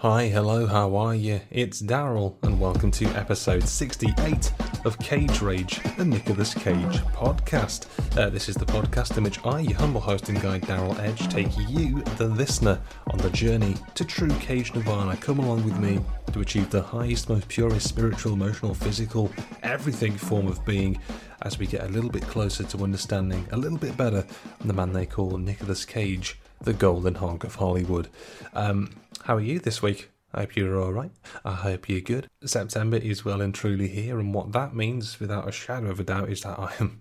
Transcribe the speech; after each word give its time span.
Hi, 0.00 0.28
hello, 0.28 0.66
how 0.66 0.96
are 0.96 1.14
you? 1.14 1.42
It's 1.50 1.82
Daryl, 1.82 2.36
and 2.42 2.58
welcome 2.58 2.90
to 2.92 3.04
episode 3.08 3.62
68 3.62 4.50
of 4.86 4.98
Cage 4.98 5.42
Rage, 5.42 5.78
the 5.98 6.06
Nicolas 6.06 6.54
Cage 6.54 6.96
podcast. 7.12 7.84
Uh, 8.16 8.30
this 8.30 8.48
is 8.48 8.56
the 8.56 8.64
podcast 8.64 9.18
in 9.18 9.24
which 9.24 9.44
I, 9.44 9.60
your 9.60 9.76
humble 9.76 10.00
host 10.00 10.30
and 10.30 10.40
guide 10.40 10.62
Daryl 10.62 10.98
Edge, 11.00 11.28
take 11.28 11.54
you, 11.68 12.00
the 12.16 12.28
listener, 12.28 12.80
on 13.08 13.18
the 13.18 13.28
journey 13.28 13.76
to 13.94 14.06
true 14.06 14.30
Cage 14.38 14.74
Nirvana. 14.74 15.18
Come 15.18 15.38
along 15.38 15.64
with 15.66 15.78
me 15.78 16.00
to 16.32 16.40
achieve 16.40 16.70
the 16.70 16.80
highest, 16.80 17.28
most 17.28 17.48
purest 17.48 17.86
spiritual, 17.86 18.32
emotional, 18.32 18.72
physical, 18.72 19.30
everything 19.62 20.16
form 20.16 20.46
of 20.46 20.64
being 20.64 20.98
as 21.42 21.58
we 21.58 21.66
get 21.66 21.84
a 21.84 21.88
little 21.88 22.08
bit 22.08 22.22
closer 22.22 22.64
to 22.64 22.82
understanding 22.82 23.46
a 23.52 23.56
little 23.58 23.76
bit 23.76 23.98
better 23.98 24.24
the 24.64 24.72
man 24.72 24.94
they 24.94 25.04
call 25.04 25.36
Nicolas 25.36 25.84
Cage, 25.84 26.38
the 26.62 26.72
golden 26.72 27.16
hog 27.16 27.44
of 27.44 27.56
Hollywood. 27.56 28.08
Um, 28.54 28.94
how 29.30 29.36
are 29.36 29.40
you 29.40 29.60
this 29.60 29.80
week? 29.80 30.10
I 30.34 30.40
hope 30.40 30.56
you're 30.56 30.82
all 30.82 30.92
right. 30.92 31.12
I 31.44 31.52
hope 31.52 31.88
you're 31.88 32.00
good. 32.00 32.28
September 32.44 32.96
is 32.96 33.24
well 33.24 33.40
and 33.40 33.54
truly 33.54 33.86
here, 33.86 34.18
and 34.18 34.34
what 34.34 34.50
that 34.50 34.74
means, 34.74 35.20
without 35.20 35.48
a 35.48 35.52
shadow 35.52 35.88
of 35.88 36.00
a 36.00 36.02
doubt, 36.02 36.30
is 36.30 36.40
that 36.40 36.58
I 36.58 36.72
am, 36.80 37.00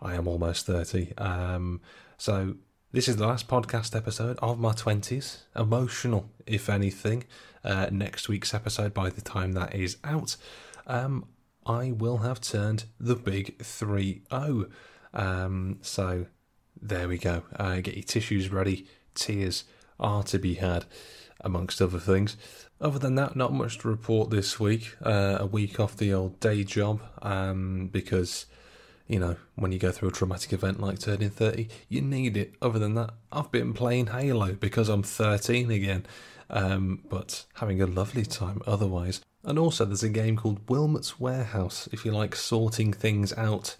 I 0.00 0.14
am 0.14 0.26
almost 0.26 0.64
thirty. 0.64 1.12
Um, 1.18 1.82
so 2.16 2.54
this 2.92 3.06
is 3.06 3.16
the 3.16 3.26
last 3.26 3.48
podcast 3.48 3.94
episode 3.94 4.38
of 4.40 4.58
my 4.58 4.72
twenties. 4.72 5.42
Emotional, 5.54 6.30
if 6.46 6.70
anything. 6.70 7.24
Uh, 7.62 7.88
next 7.92 8.30
week's 8.30 8.54
episode, 8.54 8.94
by 8.94 9.10
the 9.10 9.20
time 9.20 9.52
that 9.52 9.74
is 9.74 9.98
out, 10.02 10.36
um, 10.86 11.26
I 11.66 11.92
will 11.92 12.16
have 12.18 12.40
turned 12.40 12.86
the 12.98 13.14
big 13.14 13.62
three 13.62 14.22
zero. 14.30 14.70
Um, 15.12 15.80
so 15.82 16.28
there 16.80 17.08
we 17.08 17.18
go. 17.18 17.42
Uh, 17.54 17.80
get 17.80 17.94
your 17.94 18.04
tissues 18.04 18.50
ready. 18.50 18.86
Tears 19.14 19.64
are 20.00 20.22
to 20.22 20.38
be 20.38 20.54
had, 20.54 20.86
amongst 21.40 21.80
other 21.80 21.98
things. 21.98 22.36
Other 22.80 22.98
than 22.98 23.16
that, 23.16 23.36
not 23.36 23.52
much 23.52 23.78
to 23.78 23.88
report 23.88 24.30
this 24.30 24.60
week. 24.60 24.96
Uh, 25.02 25.38
a 25.40 25.46
week 25.46 25.80
off 25.80 25.96
the 25.96 26.12
old 26.12 26.38
day 26.40 26.64
job, 26.64 27.00
um, 27.22 27.88
because 27.92 28.46
you 29.06 29.18
know 29.18 29.36
when 29.56 29.72
you 29.72 29.78
go 29.78 29.90
through 29.90 30.10
a 30.10 30.12
traumatic 30.12 30.52
event 30.52 30.80
like 30.80 30.98
turning 30.98 31.30
thirty, 31.30 31.68
you 31.88 32.00
need 32.00 32.36
it. 32.36 32.54
Other 32.62 32.78
than 32.78 32.94
that, 32.94 33.10
I've 33.32 33.50
been 33.50 33.72
playing 33.72 34.08
Halo 34.08 34.52
because 34.52 34.88
I'm 34.88 35.02
thirteen 35.02 35.70
again, 35.70 36.06
um, 36.50 37.02
but 37.08 37.44
having 37.54 37.82
a 37.82 37.86
lovely 37.86 38.24
time 38.24 38.62
otherwise. 38.66 39.20
And 39.44 39.58
also, 39.58 39.84
there's 39.84 40.02
a 40.02 40.08
game 40.08 40.36
called 40.36 40.68
Wilmot's 40.68 41.18
Warehouse. 41.18 41.88
If 41.90 42.04
you 42.04 42.12
like 42.12 42.36
sorting 42.36 42.92
things 42.92 43.32
out 43.32 43.76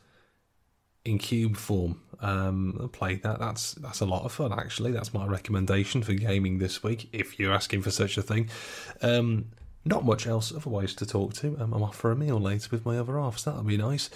in 1.05 1.19
cube 1.19 1.57
form. 1.57 2.01
Um, 2.21 2.91
play 2.93 3.17
that. 3.17 3.39
That's 3.39 3.73
that's 3.75 4.01
a 4.01 4.07
lot 4.07 4.25
of 4.25 4.33
fun. 4.33 4.53
Actually, 4.53 4.93
that's 4.93 5.15
my 5.15 5.27
recommendation 5.27 6.03
for 6.03 6.15
gaming 6.15 6.59
this 6.59 6.83
week. 6.83 7.09
If 7.13 7.39
you're 7.39 7.53
asking 7.53 7.83
for 7.83 7.91
such 7.91 8.19
a 8.19 8.23
thing, 8.23 8.51
um, 9.03 9.47
not 9.85 10.05
much 10.05 10.27
else 10.27 10.53
otherwise 10.55 10.95
to 10.97 11.07
talk 11.07 11.35
to. 11.35 11.57
Um, 11.61 11.73
I'm 11.73 11.83
off 11.83 11.97
for 11.97 12.11
a 12.11 12.17
meal 12.17 12.41
later 12.41 12.69
with 12.71 12.85
my 12.85 12.99
other 12.99 13.19
half, 13.19 13.39
so 13.39 13.51
that'll 13.51 13.65
be 13.65 13.77
nice. 13.77 14.11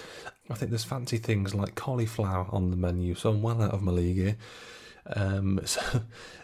I 0.51 0.55
think 0.55 0.71
there's 0.71 0.85
fancy 0.85 1.19
things 1.19 1.55
like 1.55 1.75
cauliflower 1.75 2.47
on 2.51 2.71
the 2.71 2.77
menu, 2.77 3.15
so 3.15 3.31
I'm 3.31 3.43
well 3.43 3.63
out 3.63 3.73
of 3.73 3.83
my 3.83 3.93
league 3.93 4.17
here. 4.17 4.37
Um, 5.07 5.61
so, 5.65 5.81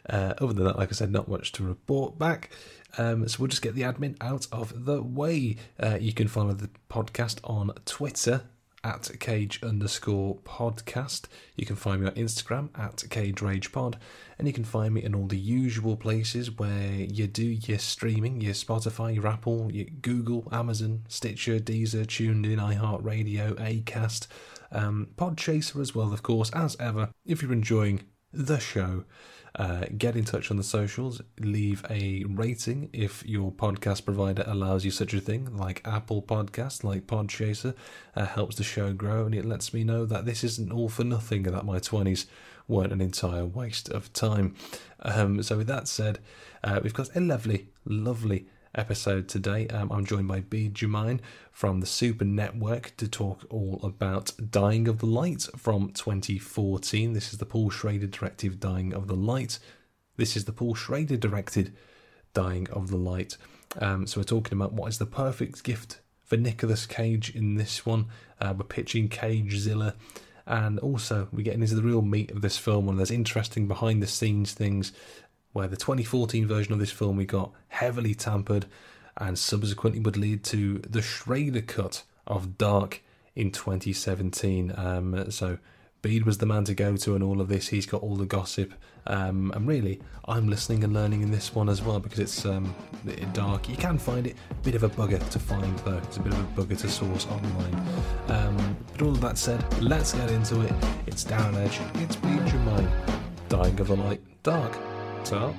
uh, 0.09 0.35
other 0.39 0.53
than 0.53 0.65
that, 0.65 0.79
like 0.79 0.91
I 0.91 0.93
said, 0.93 1.11
not 1.11 1.29
much 1.29 1.53
to 1.53 1.65
report 1.65 2.19
back. 2.19 2.51
Um, 2.97 3.29
so 3.29 3.41
we'll 3.41 3.49
just 3.49 3.63
get 3.63 3.75
the 3.75 3.83
admin 3.83 4.17
out 4.21 4.47
of 4.51 4.87
the 4.87 5.03
way. 5.03 5.57
Uh, 5.79 5.99
you 6.01 6.13
can 6.13 6.29
follow 6.29 6.55
the 6.55 6.71
podcast 6.89 7.41
on 7.45 7.73
Twitter 7.85 8.43
at 8.89 9.21
cage 9.21 9.63
underscore 9.63 10.37
podcast. 10.39 11.27
You 11.57 11.67
can 11.67 11.77
find 11.77 12.01
me 12.01 12.07
on 12.09 12.15
Instagram 12.15 12.71
at 12.79 13.05
cage 13.11 13.43
rage 13.43 13.71
pod, 13.71 13.99
and 14.39 14.49
you 14.49 14.55
can 14.55 14.65
find 14.65 14.95
me 14.95 15.05
in 15.05 15.15
all 15.15 15.27
the 15.27 15.39
usual 15.39 15.95
places 15.95 16.51
where 16.51 16.93
you 16.93 17.27
do 17.27 17.45
your 17.45 17.79
streaming, 17.79 18.41
your 18.41 18.55
Spotify, 18.55 19.15
your 19.15 19.27
Apple, 19.27 19.71
your 19.71 19.87
Google, 20.01 20.49
Amazon, 20.51 21.03
Stitcher, 21.09 21.59
Deezer, 21.59 22.07
TuneIn, 22.07 22.57
iHeartRadio, 22.57 23.55
Acast, 23.57 24.27
um, 24.73 25.09
Podchaser 25.17 25.81
as 25.81 25.95
well, 25.95 26.13
of 26.15 26.23
course, 26.23 26.51
as 26.55 26.75
ever. 26.81 27.11
If 27.27 27.43
you're 27.43 27.53
enjoying 27.53 28.05
the 28.33 28.59
show, 28.59 29.05
uh, 29.55 29.87
get 29.97 30.17
in 30.17 30.25
touch 30.25 30.51
on 30.51 30.57
the 30.57 30.63
socials, 30.63 31.21
leave 31.41 31.85
a 31.91 32.25
rating 32.29 32.91
if 32.93 33.25
your 33.27 33.51
podcast 33.51 34.05
provider 34.05 34.45
allows 34.47 34.85
you 34.85 34.91
such 34.91 35.15
a 35.15 35.21
thing, 35.21 35.57
like 35.57 35.81
Apple 35.87 36.23
Podcast, 36.23 36.85
like 36.85 37.07
Podchaser, 37.07 37.75
uh, 38.15 38.27
helps 38.27 38.57
the 38.57 38.65
show 38.65 38.93
grow 38.93 39.25
and 39.27 39.35
it 39.35 39.45
lets 39.45 39.73
me 39.73 39.85
know 39.85 40.05
that 40.05 40.27
this 40.27 40.45
isn't 40.45 40.73
all 40.73 40.89
for 40.89 41.05
nothing 41.05 41.47
and 41.47 41.57
that 41.57 41.65
my 41.65 41.79
20s 41.79 42.27
weren't 42.69 42.93
an 42.93 43.01
entire 43.01 43.47
waste 43.47 43.89
of 43.89 44.13
time. 44.13 44.55
Um, 45.01 45.43
so, 45.43 45.57
with 45.57 45.67
that 45.69 45.89
said, 45.89 46.19
uh, 46.63 46.81
we've 46.83 46.95
got 46.95 47.15
a 47.17 47.21
lovely, 47.21 47.69
lovely 47.85 48.47
episode 48.79 49.29
today. 49.29 49.67
Um, 49.69 49.91
I'm 49.91 50.07
joined 50.07 50.29
by 50.29 50.41
Bede 50.41 50.75
Jermaine 50.75 51.21
from 51.51 51.81
the 51.81 51.87
Super 51.87 52.25
Network 52.25 52.97
to 52.99 53.09
talk 53.09 53.45
all 53.51 53.81
about 53.83 54.31
Dying 54.51 54.87
of 54.87 55.01
the 55.01 55.07
Light 55.07 55.49
from 55.57 55.91
2014. 55.91 57.13
This 57.13 57.33
is 57.33 57.39
the 57.39 57.45
Paul 57.45 57.71
Schrader 57.71 58.07
directed 58.07 58.61
Dying 58.61 58.95
of 58.95 59.09
the 59.09 59.17
Light. 59.17 59.59
This 60.17 60.37
is 60.37 60.45
the 60.45 60.53
Paul 60.53 60.77
Schrader 60.77 61.17
directed 61.17 61.75
Dying 62.33 62.69
of 62.71 62.89
the 62.89 62.97
Light. 62.97 63.37
Um, 63.81 64.07
so 64.07 64.21
we're 64.21 64.25
talking 64.25 64.57
about 64.57 64.73
what 64.73 64.89
is 64.89 64.99
the 64.99 65.07
perfect 65.07 65.65
gift 65.65 66.01
for 66.25 66.37
Nicolas 66.37 66.87
Cage 66.87 67.35
in 67.35 67.57
this 67.57 67.85
one. 67.85 68.07
Uh, 68.41 68.55
we're 68.57 68.65
pitching 68.65 69.09
Cagezilla. 69.09 69.95
And 70.47 70.79
also, 70.79 71.29
we're 71.31 71.43
getting 71.43 71.61
into 71.61 71.75
the 71.75 71.83
real 71.83 72.01
meat 72.01 72.31
of 72.31 72.41
this 72.41 72.57
film, 72.57 72.89
and 72.89 72.99
there's 72.99 73.11
interesting 73.11 73.69
behind 73.69 74.03
the 74.03 74.07
scenes 74.07 74.55
things 74.55 74.93
where 75.53 75.69
the 75.69 75.77
2014 75.77 76.47
version 76.47 76.73
of 76.73 76.79
this 76.79 76.91
film 76.91 77.17
we 77.17 77.25
got 77.25 77.53
heavily 77.69 78.15
tampered 78.15 78.67
and 79.17 79.39
subsequently 79.39 80.01
would 80.01 80.17
lead 80.17 80.45
to 80.45 80.79
the 80.79 81.03
Schrader 81.03 81.61
cut 81.61 82.05
of 82.27 82.59
Dark 82.59 83.03
in 83.35 83.51
2017. 83.51 84.73
Um, 84.77 85.31
so 85.31 85.59
Bede 86.01 86.25
was 86.25 86.39
the 86.39 86.47
man 86.47 86.65
to 86.65 86.75
go 86.75 86.97
to 86.97 87.17
in 87.17 87.23
all 87.23 87.41
of 87.41 87.49
this. 87.49 87.69
He's 87.69 87.87
got 87.87 88.03
all 88.03 88.17
the 88.17 88.27
gossip. 88.27 88.73
Um, 89.07 89.51
and 89.55 89.67
really, 89.67 90.01
I'm 90.27 90.49
listening 90.49 90.85
and 90.85 90.93
learning 90.93 91.23
in 91.23 91.31
this 91.31 91.55
one 91.55 91.69
as 91.69 91.83
well 91.83 91.99
because 91.99 92.19
it's 92.19 92.45
um, 92.45 92.75
dark. 93.33 93.69
You 93.69 93.77
can 93.77 93.99
find 93.99 94.27
it. 94.27 94.37
A 94.51 94.55
bit 94.55 94.75
of 94.75 94.83
a 94.85 94.89
bugger 94.89 95.27
to 95.31 95.39
find 95.39 95.79
though. 95.81 95.99
It's 95.99 96.19
a 96.19 96.21
bit 96.21 96.33
of 96.33 96.41
a 96.41 96.63
bugger 96.63 96.79
to 96.79 96.89
source 96.89 97.27
online. 97.27 97.75
Um, 98.29 98.77
but 98.93 99.03
all 99.03 99.11
of 99.11 99.21
that 99.23 99.39
said, 99.39 99.65
let's 99.83 100.13
get 100.13 100.31
into 100.31 100.61
it. 100.61 100.73
It's 101.07 101.25
Daryl 101.25 101.57
Edge. 101.57 101.81
It's 102.03 102.17
Bede 102.17 102.41
Jermaine. 102.41 102.91
Dying 103.49 103.81
of 103.81 103.89
the 103.89 103.97
Light. 103.97 104.21
Dark. 104.43 104.77
So, 105.25 105.55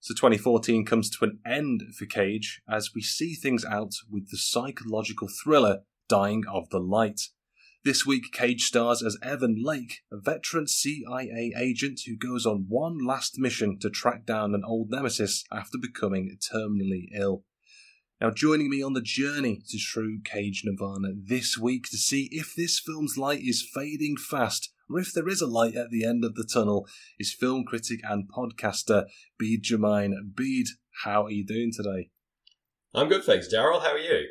so 0.00 0.14
2014 0.14 0.84
comes 0.86 1.10
to 1.10 1.24
an 1.24 1.38
end 1.44 1.82
for 1.96 2.06
Cage 2.06 2.62
as 2.68 2.94
we 2.94 3.02
see 3.02 3.34
things 3.34 3.64
out 3.64 3.94
with 4.10 4.30
the 4.30 4.38
psychological 4.38 5.28
thriller 5.28 5.80
Dying 6.08 6.44
of 6.50 6.70
the 6.70 6.80
Light. 6.80 7.20
This 7.84 8.04
week, 8.04 8.32
Cage 8.32 8.62
stars 8.62 9.02
as 9.02 9.16
Evan 9.22 9.62
Lake, 9.62 10.00
a 10.12 10.18
veteran 10.18 10.66
CIA 10.66 11.52
agent 11.56 12.00
who 12.06 12.16
goes 12.16 12.46
on 12.46 12.66
one 12.68 12.98
last 12.98 13.38
mission 13.38 13.78
to 13.80 13.90
track 13.90 14.26
down 14.26 14.54
an 14.54 14.62
old 14.66 14.90
nemesis 14.90 15.44
after 15.52 15.78
becoming 15.78 16.36
terminally 16.52 17.08
ill. 17.14 17.44
Now, 18.20 18.30
joining 18.30 18.68
me 18.68 18.82
on 18.82 18.92
the 18.92 19.00
journey 19.00 19.62
to 19.68 19.78
true 19.78 20.20
Cage 20.22 20.62
Nirvana 20.64 21.12
this 21.16 21.56
week 21.56 21.84
to 21.90 21.96
see 21.96 22.28
if 22.30 22.54
this 22.54 22.78
film's 22.78 23.16
light 23.16 23.40
is 23.42 23.66
fading 23.74 24.16
fast 24.18 24.70
or 24.90 25.00
if 25.00 25.12
there 25.12 25.28
is 25.28 25.40
a 25.40 25.46
light 25.46 25.76
at 25.76 25.90
the 25.90 26.04
end 26.04 26.24
of 26.24 26.34
the 26.34 26.48
tunnel 26.52 26.86
is 27.18 27.32
film 27.32 27.64
critic 27.64 28.00
and 28.02 28.28
podcaster 28.28 29.06
Bede 29.38 29.62
Jermaine. 29.62 30.12
Bede, 30.34 30.68
how 31.04 31.24
are 31.26 31.30
you 31.30 31.44
doing 31.46 31.70
today? 31.74 32.10
I'm 32.94 33.08
good, 33.08 33.24
thanks, 33.24 33.48
Daryl. 33.52 33.82
How 33.82 33.92
are 33.92 33.98
you? 33.98 34.26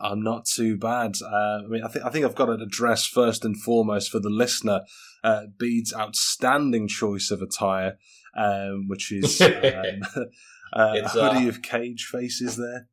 I'm 0.00 0.22
not 0.22 0.46
too 0.46 0.76
bad. 0.78 1.14
Uh, 1.22 1.62
I 1.64 1.66
mean, 1.68 1.82
I 1.82 1.88
think 1.88 2.04
I 2.04 2.10
think 2.10 2.24
I've 2.24 2.34
got 2.34 2.46
to 2.46 2.52
address 2.52 3.04
first 3.04 3.44
and 3.44 3.60
foremost 3.60 4.10
for 4.10 4.20
the 4.20 4.30
listener 4.30 4.82
uh, 5.24 5.42
Bede's 5.58 5.92
outstanding 5.92 6.86
choice 6.86 7.30
of 7.30 7.42
attire, 7.42 7.98
um, 8.36 8.84
which 8.86 9.10
is 9.10 9.40
um, 9.40 9.50
uh, 9.52 10.20
a 10.76 10.94
It's, 10.94 11.16
uh, 11.16 11.32
hoodie 11.32 11.48
of 11.48 11.62
cage 11.62 12.08
faces 12.10 12.56
there. 12.56 12.88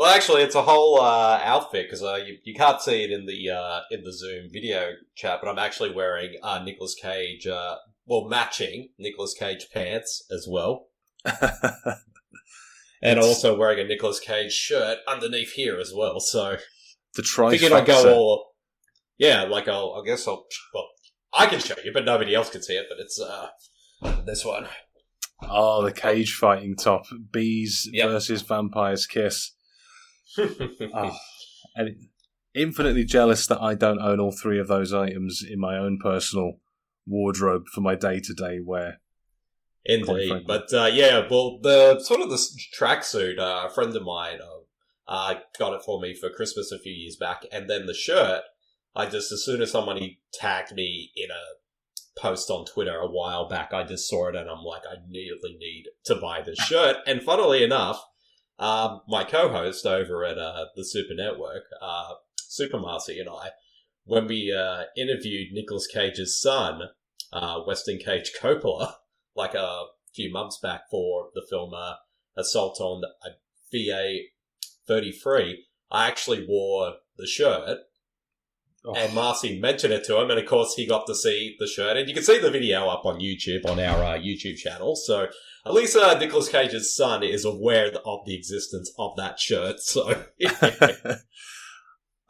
Well, 0.00 0.08
actually, 0.16 0.40
it's 0.40 0.54
a 0.54 0.62
whole 0.62 0.98
uh, 0.98 1.38
outfit 1.44 1.84
because 1.84 2.02
uh, 2.02 2.14
you, 2.26 2.38
you 2.42 2.54
can't 2.54 2.80
see 2.80 3.04
it 3.04 3.10
in 3.10 3.26
the 3.26 3.50
uh, 3.50 3.80
in 3.90 4.02
the 4.02 4.14
Zoom 4.14 4.48
video 4.50 4.92
chat, 5.14 5.40
but 5.42 5.50
I'm 5.50 5.58
actually 5.58 5.92
wearing 5.92 6.36
uh, 6.42 6.62
Nicolas 6.64 6.94
Cage, 6.94 7.46
uh, 7.46 7.74
well, 8.06 8.26
matching 8.26 8.88
Nicolas 8.98 9.34
Cage 9.38 9.66
pants 9.74 10.24
as 10.30 10.46
well, 10.50 10.86
and 11.26 11.38
It's- 13.02 13.22
also 13.26 13.54
wearing 13.58 13.78
a 13.78 13.84
Nicolas 13.84 14.20
Cage 14.20 14.52
shirt 14.52 15.00
underneath 15.06 15.52
here 15.52 15.78
as 15.78 15.92
well. 15.94 16.18
So 16.18 16.56
the 17.14 17.22
figured 17.22 17.70
I'd 17.72 17.84
go 17.84 18.02
trifecta. 18.02 18.16
all, 18.16 18.52
yeah, 19.18 19.42
like 19.42 19.68
I'll, 19.68 20.00
I 20.02 20.06
guess 20.06 20.26
I'll, 20.26 20.46
well, 20.72 20.88
I 21.34 21.44
can 21.44 21.60
show 21.60 21.74
you, 21.84 21.92
but 21.92 22.06
nobody 22.06 22.34
else 22.34 22.48
can 22.48 22.62
see 22.62 22.72
it. 22.72 22.86
But 22.88 23.00
it's 23.00 23.20
uh, 23.20 23.48
this 24.24 24.46
one. 24.46 24.66
Oh, 25.42 25.84
the 25.84 25.92
cage 25.92 26.32
fighting 26.36 26.74
top. 26.74 27.02
Bees 27.30 27.86
Yep. 27.92 28.08
versus 28.08 28.40
vampires 28.40 29.04
kiss. 29.06 29.50
Oh, 30.38 31.16
and 31.76 31.96
infinitely 32.54 33.04
jealous 33.04 33.46
that 33.46 33.60
I 33.60 33.74
don't 33.74 34.00
own 34.00 34.20
all 34.20 34.32
three 34.32 34.58
of 34.58 34.68
those 34.68 34.92
items 34.92 35.42
in 35.48 35.60
my 35.60 35.76
own 35.76 35.98
personal 35.98 36.58
wardrobe 37.06 37.66
for 37.72 37.80
my 37.80 37.94
day 37.94 38.20
to 38.20 38.34
day 38.34 38.60
wear. 38.60 39.00
Indeed, 39.84 40.44
but 40.46 40.72
uh, 40.74 40.90
yeah, 40.92 41.26
well, 41.30 41.58
the 41.62 42.00
sort 42.00 42.20
of 42.20 42.28
this 42.28 42.54
tracksuit, 42.78 43.38
uh, 43.38 43.66
a 43.66 43.70
friend 43.70 43.96
of 43.96 44.02
mine 44.02 44.38
uh, 44.42 45.10
uh, 45.10 45.34
got 45.58 45.72
it 45.72 45.82
for 45.84 46.00
me 46.00 46.14
for 46.14 46.28
Christmas 46.28 46.70
a 46.70 46.78
few 46.78 46.92
years 46.92 47.16
back, 47.16 47.44
and 47.50 47.68
then 47.68 47.86
the 47.86 47.94
shirt. 47.94 48.42
I 48.94 49.06
just 49.06 49.30
as 49.30 49.44
soon 49.44 49.62
as 49.62 49.70
somebody 49.70 50.20
tagged 50.32 50.74
me 50.74 51.12
in 51.14 51.30
a 51.30 52.20
post 52.20 52.50
on 52.50 52.66
Twitter 52.66 52.98
a 52.98 53.10
while 53.10 53.48
back, 53.48 53.72
I 53.72 53.84
just 53.84 54.08
saw 54.08 54.28
it 54.28 54.36
and 54.36 54.50
I'm 54.50 54.64
like, 54.64 54.82
I 54.84 54.96
immediately 55.04 55.56
need 55.58 55.84
to 56.04 56.16
buy 56.16 56.42
this 56.42 56.58
shirt. 56.58 56.96
And 57.06 57.22
funnily 57.22 57.62
enough, 57.62 58.04
um, 58.60 59.00
my 59.08 59.24
co-host 59.24 59.86
over 59.86 60.24
at 60.24 60.38
uh, 60.38 60.66
the 60.76 60.84
Super 60.84 61.14
Network, 61.14 61.64
uh, 61.80 62.14
Super 62.36 62.78
Marcy 62.78 63.18
and 63.18 63.28
I, 63.28 63.50
when 64.04 64.26
we 64.26 64.54
uh, 64.54 64.84
interviewed 64.96 65.52
Nicolas 65.52 65.86
Cage's 65.86 66.38
son, 66.38 66.82
uh, 67.32 67.60
Weston 67.66 67.98
Cage 67.98 68.32
Coppola, 68.38 68.94
like 69.34 69.54
a 69.54 69.84
few 70.14 70.30
months 70.30 70.58
back 70.58 70.82
for 70.90 71.30
the 71.34 71.42
film 71.48 71.72
uh, 71.74 71.94
Assault 72.36 72.80
on 72.80 73.02
VA 73.72 74.18
33, 74.86 75.64
I 75.90 76.06
actually 76.06 76.46
wore 76.46 76.96
the 77.16 77.26
shirt. 77.26 77.78
Oh, 78.84 78.94
and 78.94 79.14
Marcy 79.14 79.58
mentioned 79.58 79.92
it 79.92 80.04
to 80.04 80.20
him, 80.20 80.30
and 80.30 80.38
of 80.38 80.46
course 80.46 80.74
he 80.74 80.86
got 80.86 81.06
to 81.06 81.14
see 81.14 81.56
the 81.58 81.66
shirt, 81.66 81.96
and 81.96 82.08
you 82.08 82.14
can 82.14 82.24
see 82.24 82.38
the 82.38 82.50
video 82.50 82.88
up 82.88 83.04
on 83.06 83.20
YouTube 83.20 83.64
on 83.66 83.78
our 83.78 84.02
uh, 84.02 84.18
YouTube 84.18 84.56
channel. 84.56 84.96
So 84.96 85.28
at 85.66 85.74
least 85.74 85.96
uh, 85.96 86.18
Cage's 86.50 86.94
son 86.94 87.22
is 87.22 87.44
aware 87.44 87.92
of 88.04 88.20
the 88.24 88.34
existence 88.34 88.92
of 88.98 89.16
that 89.16 89.38
shirt. 89.38 89.76
So 89.80 90.24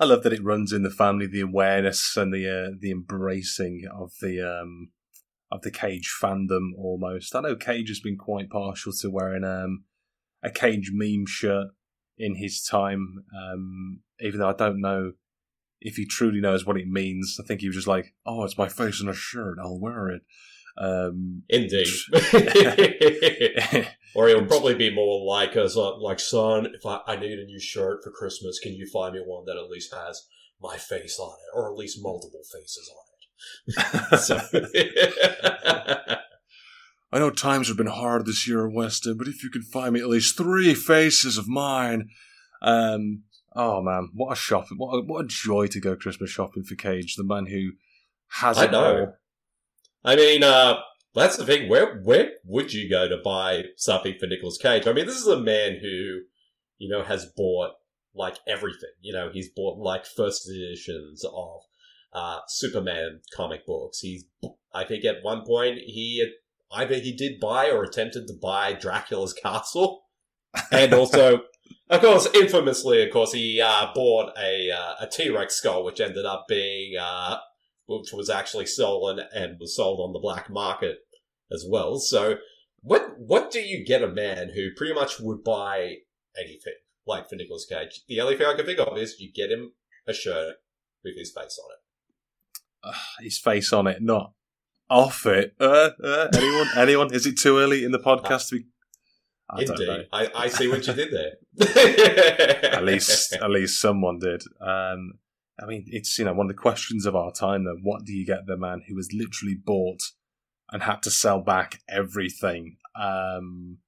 I 0.01 0.07
love 0.07 0.23
that 0.23 0.33
it 0.33 0.43
runs 0.43 0.73
in 0.73 0.83
the 0.83 0.91
family, 0.91 1.27
the 1.27 1.43
awareness 1.43 2.17
and 2.17 2.33
the 2.33 2.49
uh, 2.49 2.71
the 2.81 2.91
embracing 2.91 3.83
of 3.93 4.13
the 4.23 4.41
um, 4.41 4.93
of 5.53 5.61
the 5.61 5.71
Cage 5.71 6.11
fandom. 6.23 6.71
Almost, 6.79 7.37
I 7.37 7.41
know 7.41 7.55
Cage 7.55 7.89
has 7.89 8.01
been 8.01 8.17
quite 8.17 8.49
partial 8.49 8.93
to 8.95 9.11
wearing 9.11 9.45
um, 9.45 9.85
a 10.43 10.51
Cage 10.51 10.91
meme 10.95 11.27
shirt 11.27 11.69
in 12.17 12.37
his 12.37 12.63
time, 12.63 13.25
um, 13.37 14.01
even 14.21 14.41
though 14.41 14.49
I 14.49 14.55
don't 14.55 14.81
know 14.81 15.13
if 15.83 15.97
he 15.97 16.07
truly 16.07 16.41
knows 16.41 16.65
what 16.65 16.79
it 16.79 16.89
means. 16.89 17.37
I 17.39 17.47
think 17.47 17.61
he 17.61 17.69
was 17.69 17.77
just 17.77 17.87
like, 17.87 18.15
"Oh, 18.25 18.45
it's 18.45 18.59
my 18.59 18.69
face 18.69 19.03
in 19.03 19.09
a 19.09 19.15
shirt. 19.15 19.59
I'll 19.61 19.79
wear 19.79 20.09
it." 20.09 20.23
Um, 20.81 21.43
indeed, 21.51 21.87
or 24.15 24.29
he'll 24.29 24.47
probably 24.47 24.75
be 24.75 24.95
more 24.95 25.27
like 25.27 25.55
us, 25.55 25.77
like 25.77 26.19
son. 26.19 26.69
If 26.75 26.87
I, 26.87 27.01
I 27.07 27.17
need 27.17 27.39
a 27.39 27.45
new 27.45 27.61
shirt 27.61 28.03
for 28.03 28.11
Christmas, 28.11 28.59
can 28.59 28.73
you 28.73 28.87
find 28.87 29.15
me 29.15 29.21
one 29.21 29.45
that 29.45 29.59
at 29.59 29.69
least 29.69 29.95
has 29.95 30.27
my 30.59 30.79
face 30.79 31.19
on 31.19 31.35
it, 31.35 31.57
or 31.57 31.71
at 31.71 31.77
least 31.77 31.99
multiple 32.01 32.41
faces 32.51 32.91
on 32.97 33.05
it? 33.05 34.21
so. 34.21 34.41
I 37.13 37.19
know 37.19 37.31
times 37.31 37.69
have 37.69 37.77
been 37.77 37.87
hard 37.87 38.25
this 38.25 38.49
year, 38.49 38.67
in 38.67 38.73
Weston, 38.73 39.19
but 39.19 39.29
if 39.29 39.43
you 39.43 39.51
can 39.51 39.63
find 39.63 39.93
me 39.93 40.01
at 40.01 40.09
least 40.09 40.37
three 40.37 40.75
faces 40.75 41.37
of 41.37 41.49
mine, 41.49 42.09
um, 42.63 43.25
oh 43.55 43.83
man, 43.83 44.11
what 44.15 44.33
a 44.33 44.37
shopping, 44.37 44.79
what 44.79 44.95
a, 44.95 45.03
what 45.03 45.25
a 45.25 45.29
joy 45.29 45.67
to 45.67 45.81
go 45.81 45.97
Christmas 45.97 46.31
shopping 46.31 46.63
for 46.63 46.77
Cage, 46.77 47.17
the 47.17 47.25
man 47.25 47.47
who 47.47 47.73
has 48.29 48.59
I 48.59 48.65
it 48.65 48.71
know. 48.71 49.01
all. 49.01 49.15
I 50.05 50.17
mean, 50.17 50.43
uh, 50.43 50.79
that's 51.15 51.37
the 51.37 51.45
thing. 51.45 51.69
Where 51.69 52.01
where 52.03 52.33
would 52.45 52.73
you 52.73 52.89
go 52.89 53.09
to 53.09 53.19
buy 53.23 53.65
something 53.77 54.15
for 54.19 54.27
Nicolas 54.27 54.59
Cage? 54.59 54.87
I 54.87 54.93
mean, 54.93 55.07
this 55.07 55.21
is 55.21 55.27
a 55.27 55.41
man 55.41 55.79
who, 55.81 56.21
you 56.79 56.89
know, 56.89 57.03
has 57.03 57.27
bought 57.37 57.73
like 58.15 58.39
everything. 58.47 58.91
You 59.01 59.13
know, 59.13 59.31
he's 59.33 59.51
bought 59.55 59.79
like 59.79 60.07
first 60.07 60.49
editions 60.49 61.25
of 61.25 61.61
uh, 62.13 62.39
Superman 62.49 63.21
comic 63.35 63.67
books. 63.67 64.01
He's, 64.01 64.25
I 64.73 64.85
think, 64.85 65.05
at 65.05 65.23
one 65.23 65.45
point 65.45 65.79
he 65.79 66.27
either 66.73 66.95
he 66.95 67.13
did 67.13 67.41
buy 67.41 67.71
or 67.71 67.83
attempted 67.83 68.27
to 68.29 68.35
buy 68.41 68.73
Dracula's 68.73 69.33
castle, 69.35 70.03
and 70.73 70.93
also. 70.95 71.43
Of 71.89 72.01
course, 72.01 72.29
infamously, 72.35 73.03
of 73.03 73.13
course, 73.13 73.33
he 73.33 73.61
uh, 73.61 73.89
bought 73.95 74.33
a 74.39 74.71
uh, 74.71 74.95
a 75.01 75.07
T 75.09 75.29
Rex 75.29 75.57
skull, 75.57 75.85
which 75.85 76.01
ended 76.01 76.25
up 76.25 76.47
being 76.49 76.97
uh, 76.97 77.39
which 77.91 78.13
was 78.13 78.31
actually 78.31 78.67
stolen 78.67 79.21
and 79.35 79.59
was 79.59 79.77
sold 79.77 80.01
on 80.01 80.13
the 80.13 80.19
black 80.19 80.49
market 80.49 80.99
as 81.53 81.65
well. 81.69 81.99
So, 81.99 82.37
what 82.81 83.19
what 83.19 83.51
do 83.51 83.61
you 83.61 83.85
get 83.85 84.03
a 84.03 84.09
man 84.09 84.53
who 84.55 84.71
pretty 84.77 84.95
much 84.95 85.21
would 85.21 85.43
buy 85.43 85.97
anything 86.39 86.75
like 87.07 87.29
for 87.29 87.37
Nicolas 87.37 87.67
Cage? 87.69 88.03
The 88.09 88.21
only 88.21 88.37
thing 88.37 88.47
I 88.47 88.55
can 88.55 88.67
think 88.67 88.79
of 88.79 88.97
is 88.97 89.19
you 89.19 89.33
get 89.33 89.51
him 89.51 89.73
a 90.07 90.13
shirt 90.13 90.57
with 91.05 91.17
his 91.17 91.33
face 91.33 91.59
on 91.63 91.71
it. 91.73 91.79
Ugh, 92.85 93.23
his 93.25 93.39
face 93.39 93.73
on 93.73 93.87
it, 93.87 94.01
not 94.01 94.33
off 94.89 95.27
it. 95.27 95.55
Uh, 95.61 95.91
uh, 96.03 96.29
anyone? 96.35 96.69
anyone? 96.77 97.15
Is 97.15 97.27
it 97.27 97.39
too 97.39 97.59
early 97.59 97.85
in 97.85 97.93
the 97.93 97.99
podcast 97.99 98.49
to 98.49 98.57
be? 98.57 98.67
I. 99.51 99.63
Indeed, 99.63 100.07
I, 100.13 100.31
I 100.35 100.49
see 100.49 100.69
what 100.69 100.87
you 100.87 100.93
did 100.93 101.13
there. 101.13 102.73
at 102.73 102.85
least 102.85 103.33
at 103.35 103.51
least 103.51 103.81
someone 103.81 104.19
did. 104.19 104.43
Um, 104.61 105.15
I 105.63 105.67
mean, 105.67 105.85
it's 105.89 106.19
you 106.19 106.25
know 106.25 106.33
one 106.33 106.47
of 106.47 106.57
the 106.57 106.63
questions 106.63 107.07
of 107.07 107.17
our 107.17 107.33
time. 107.33 107.65
Though, 107.65 107.79
what 107.83 108.05
do 108.05 108.13
you 108.13 108.27
get 108.27 108.47
the 108.47 108.57
man 108.57 108.83
who 108.89 108.97
has 108.97 109.11
literally 109.13 109.55
bought 109.55 110.01
and 110.73 110.83
had 110.83 111.03
to 111.03 111.11
sell 111.11 111.41
back 111.41 111.81
everything? 111.89 112.77
Um, 112.95 113.79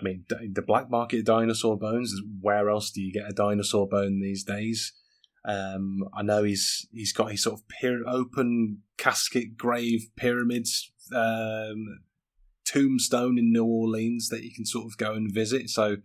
I 0.00 0.04
mean, 0.04 0.24
the 0.28 0.62
black 0.62 0.90
market 0.90 1.26
dinosaur 1.26 1.76
bones. 1.76 2.14
Where 2.40 2.70
else 2.70 2.90
do 2.90 3.00
you 3.00 3.12
get 3.12 3.28
a 3.28 3.34
dinosaur 3.34 3.88
bone 3.88 4.20
these 4.20 4.44
days? 4.44 4.92
Um, 5.44 6.00
I 6.14 6.22
know 6.22 6.42
he's 6.42 6.86
he's 6.92 7.12
got 7.12 7.30
his 7.30 7.42
sort 7.42 7.60
of 7.60 7.66
pyra- 7.68 8.06
open 8.06 8.82
casket 8.96 9.56
grave 9.56 10.08
pyramids 10.16 10.92
um, 11.14 12.00
tombstone 12.64 13.38
in 13.38 13.52
New 13.52 13.64
Orleans 13.64 14.28
that 14.28 14.44
you 14.44 14.52
can 14.54 14.66
sort 14.66 14.86
of 14.86 14.98
go 14.98 15.14
and 15.14 15.32
visit. 15.32 15.70
So 15.70 15.96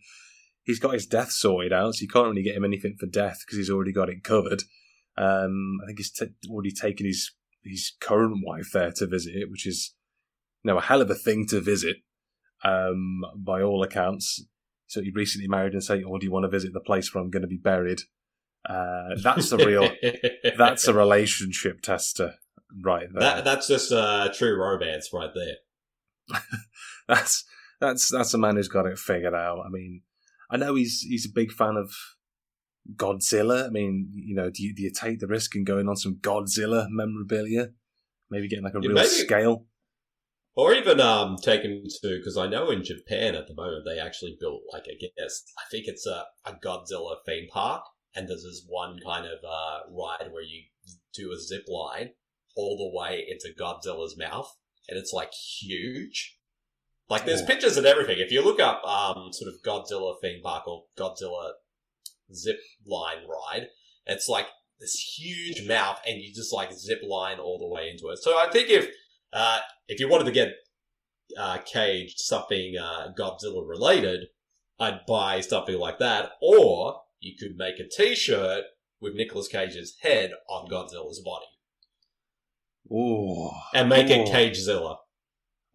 he's 0.63 0.79
got 0.79 0.93
his 0.93 1.05
death 1.05 1.31
sorted 1.31 1.73
out, 1.73 1.95
so 1.95 2.01
you 2.01 2.07
can't 2.07 2.29
really 2.29 2.43
get 2.43 2.55
him 2.55 2.63
anything 2.65 2.95
for 2.99 3.05
death 3.05 3.39
because 3.45 3.57
he's 3.57 3.69
already 3.69 3.91
got 3.91 4.09
it 4.09 4.23
covered. 4.23 4.63
Um, 5.17 5.79
I 5.83 5.87
think 5.87 5.99
he's 5.99 6.11
t- 6.11 6.33
already 6.49 6.71
taken 6.71 7.05
his 7.05 7.31
his 7.63 7.93
current 7.99 8.43
wife 8.45 8.71
there 8.73 8.91
to 8.91 9.07
visit 9.07 9.35
it, 9.35 9.49
which 9.49 9.65
is 9.65 9.93
you 10.63 10.71
know 10.71 10.77
a 10.77 10.81
hell 10.81 11.01
of 11.01 11.09
a 11.09 11.15
thing 11.15 11.45
to 11.47 11.61
visit 11.61 11.97
um, 12.63 13.21
by 13.35 13.61
all 13.61 13.83
accounts. 13.83 14.45
So 14.87 15.01
he 15.01 15.11
recently 15.11 15.47
married 15.47 15.73
and 15.73 15.83
say, 15.83 16.03
"Oh, 16.03 16.17
do 16.17 16.25
you 16.25 16.31
want 16.31 16.43
to 16.43 16.49
visit 16.49 16.73
the 16.73 16.79
place 16.79 17.13
where 17.13 17.23
I'm 17.23 17.29
going 17.29 17.41
to 17.41 17.47
be 17.47 17.57
buried?" 17.57 18.01
Uh, 18.67 19.15
that's 19.21 19.49
the 19.49 19.57
real. 19.57 19.89
that's 20.57 20.87
a 20.87 20.93
relationship 20.93 21.81
tester, 21.81 22.35
right 22.81 23.07
there. 23.11 23.21
that, 23.21 23.43
that's 23.43 23.67
just 23.67 23.91
uh, 23.91 24.29
true 24.33 24.57
romance 24.57 25.09
right 25.13 25.31
there. 25.33 26.39
that's 27.07 27.43
that's 27.79 28.09
that's 28.09 28.33
a 28.33 28.37
man 28.37 28.55
who's 28.55 28.67
got 28.67 28.85
it 28.85 28.97
figured 28.97 29.33
out. 29.33 29.63
I 29.65 29.69
mean, 29.69 30.01
I 30.49 30.57
know 30.57 30.75
he's 30.75 31.01
he's 31.01 31.25
a 31.25 31.33
big 31.33 31.51
fan 31.51 31.75
of 31.75 31.91
Godzilla. 32.95 33.67
I 33.67 33.69
mean, 33.69 34.09
you 34.13 34.35
know, 34.35 34.49
do 34.49 34.63
you, 34.63 34.75
do 34.75 34.81
you 34.83 34.91
take 34.91 35.19
the 35.19 35.27
risk 35.27 35.55
in 35.55 35.63
going 35.63 35.87
on 35.87 35.95
some 35.95 36.15
Godzilla 36.15 36.87
memorabilia? 36.89 37.69
Maybe 38.29 38.47
getting 38.47 38.63
like 38.65 38.73
a 38.75 38.79
Yeah, 38.81 38.87
real 38.89 38.95
maybe- 38.95 39.07
scale. 39.09 39.65
Or 40.55 40.71
even 40.73 40.99
um, 40.99 41.37
taken 41.41 41.83
to 41.83 42.17
because 42.19 42.37
I 42.37 42.45
know 42.47 42.69
in 42.69 42.83
Japan 42.83 43.33
at 43.33 43.47
the 43.47 43.55
moment 43.55 43.85
they 43.87 43.97
actually 43.99 44.37
built 44.39 44.61
like 44.71 44.83
I 44.87 44.93
guess 44.99 45.43
I 45.57 45.63
think 45.71 45.85
it's 45.87 46.05
a, 46.05 46.25
a 46.45 46.53
Godzilla 46.63 47.15
theme 47.25 47.47
park, 47.51 47.83
and 48.15 48.27
there's 48.29 48.43
this 48.43 48.63
one 48.67 48.99
kind 49.03 49.25
of 49.25 49.39
uh, 49.43 49.79
ride 49.89 50.31
where 50.31 50.43
you 50.43 50.61
do 51.11 51.31
a 51.31 51.39
zip 51.41 51.63
line 51.67 52.11
all 52.55 52.77
the 52.77 52.95
way 52.95 53.25
into 53.27 53.49
Godzilla's 53.59 54.15
mouth, 54.15 54.55
and 54.87 54.99
it's 54.99 55.11
like 55.11 55.31
huge. 55.33 56.37
Like 57.09 57.25
there's 57.25 57.41
Oh. 57.41 57.47
pictures 57.47 57.75
and 57.77 57.87
everything. 57.87 58.19
If 58.19 58.31
you 58.31 58.43
look 58.43 58.59
up 58.59 58.83
um, 58.85 59.33
sort 59.33 59.51
of 59.51 59.59
Godzilla 59.65 60.21
theme 60.21 60.41
park 60.43 60.67
or 60.67 60.83
Godzilla 60.95 61.53
zip 62.35 62.59
line 62.85 63.25
ride, 63.27 63.67
it's 64.05 64.27
like 64.27 64.47
this 64.79 64.95
huge 65.17 65.67
mouth, 65.67 65.99
and 66.07 66.21
you 66.21 66.33
just 66.33 66.53
like 66.53 66.73
zip 66.73 67.01
line 67.07 67.39
all 67.39 67.59
the 67.59 67.67
way 67.67 67.89
into 67.89 68.09
it. 68.09 68.19
So 68.19 68.37
I 68.37 68.49
think 68.49 68.69
if 68.69 68.89
uh, 69.31 69.59
if 69.87 69.99
you 69.99 70.09
wanted 70.09 70.25
to 70.25 70.31
get 70.31 70.53
uh, 71.37 71.59
Cage 71.59 72.15
something 72.17 72.75
uh, 72.77 73.13
Godzilla 73.17 73.67
related, 73.67 74.27
I'd 74.79 75.05
buy 75.07 75.41
something 75.41 75.77
like 75.77 75.99
that. 75.99 76.31
Or 76.41 77.01
you 77.19 77.33
could 77.39 77.55
make 77.55 77.79
a 77.79 77.87
T-shirt 77.87 78.65
with 78.99 79.15
Nicolas 79.15 79.47
Cage's 79.47 79.97
head 80.01 80.31
on 80.49 80.69
Godzilla's 80.69 81.21
body 81.23 81.45
Oh, 82.91 83.51
and 83.73 83.89
make 83.89 84.09
it 84.09 84.27
oh. 84.27 84.31
Cagezilla. 84.31 84.97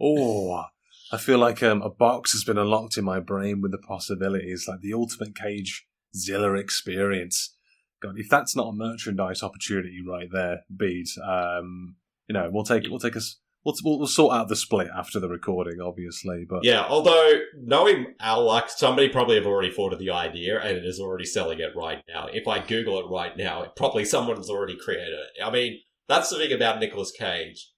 Oh, 0.01 0.65
I 1.11 1.17
feel 1.17 1.39
like 1.39 1.63
um, 1.63 1.83
a 1.83 1.91
box 1.91 2.33
has 2.33 2.45
been 2.45 2.59
unlocked 2.59 2.97
in 2.97 3.05
my 3.05 3.19
brain 3.19 3.61
with 3.61 3.73
the 3.73 3.79
possibilities, 3.79 4.67
like 4.69 4.81
the 4.81 4.95
ultimate 4.95 5.35
Cage 5.35 5.87
Zilla 6.17 6.55
experience. 6.55 7.55
God, 8.01 8.15
if 8.17 8.29
that's 8.29 8.55
not 8.55 8.69
a 8.69 8.73
merchandise 8.73 9.43
opportunity 9.43 9.99
right 10.07 10.29
there, 10.33 10.65
Bede, 10.75 11.09
um, 11.25 11.97
you 12.29 12.35
know, 12.35 12.49
we'll 12.53 12.65
take 12.65 12.85
we'll 12.89 13.01
take 13.01 13.17
us 13.17 13.39
we'll, 13.65 13.99
we'll 13.99 14.07
sort 14.07 14.35
out 14.35 14.49
the 14.49 14.57
split 14.57 14.89
after 14.97 15.21
the 15.21 15.29
recording, 15.29 15.81
obviously. 15.81 16.45
But 16.49 16.65
Yeah, 16.65 16.85
although 16.89 17.41
knowing 17.57 18.15
our 18.21 18.43
luck, 18.43 18.71
somebody 18.71 19.09
probably 19.09 19.37
have 19.37 19.47
already 19.47 19.73
thought 19.73 19.93
of 19.93 19.99
the 19.99 20.11
idea 20.11 20.61
and 20.61 20.77
it 20.77 20.85
is 20.85 21.01
already 21.01 21.25
selling 21.25 21.61
it 21.61 21.77
right 21.77 22.03
now. 22.09 22.29
If 22.33 22.47
I 22.49 22.65
Google 22.65 22.99
it 23.01 23.11
right 23.11 23.37
now, 23.37 23.63
it, 23.63 23.71
probably 23.77 24.05
someone's 24.05 24.51
already 24.51 24.77
created 24.77 25.15
it. 25.15 25.45
I 25.45 25.51
mean, 25.51 25.81
that's 26.09 26.31
the 26.31 26.37
thing 26.37 26.53
about 26.53 26.81
Nicolas 26.81 27.13
Cage. 27.13 27.73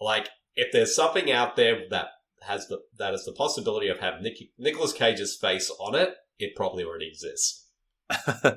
Like, 0.00 0.28
if 0.54 0.72
there's 0.72 0.94
something 0.94 1.30
out 1.30 1.56
there 1.56 1.82
that 1.90 2.08
has 2.42 2.68
the 2.68 2.80
that 2.98 3.12
has 3.12 3.24
the 3.24 3.32
possibility 3.32 3.88
of 3.88 3.98
having 3.98 4.22
Nick, 4.22 4.36
Nicolas 4.58 4.92
Cage's 4.92 5.36
face 5.36 5.70
on 5.80 5.94
it, 5.94 6.14
it 6.38 6.54
probably 6.54 6.84
already 6.84 7.08
exists. 7.08 7.66
uh, 8.44 8.52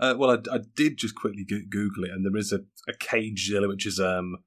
well, 0.00 0.30
I, 0.30 0.54
I 0.54 0.60
did 0.74 0.96
just 0.96 1.14
quickly 1.14 1.44
go- 1.44 1.60
Google 1.68 2.04
it, 2.04 2.10
and 2.10 2.24
there 2.24 2.36
is 2.36 2.52
a, 2.52 2.60
a 2.88 2.94
Cage 2.98 3.48
Zilla, 3.48 3.68
which 3.68 3.86
is 3.86 4.00
um, 4.00 4.38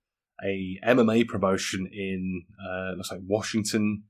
a 0.44 0.80
MMA 0.86 1.28
promotion 1.28 1.88
in 1.92 2.44
uh, 2.64 2.94
looks 2.96 3.12
like 3.12 3.22
Washington, 3.26 4.04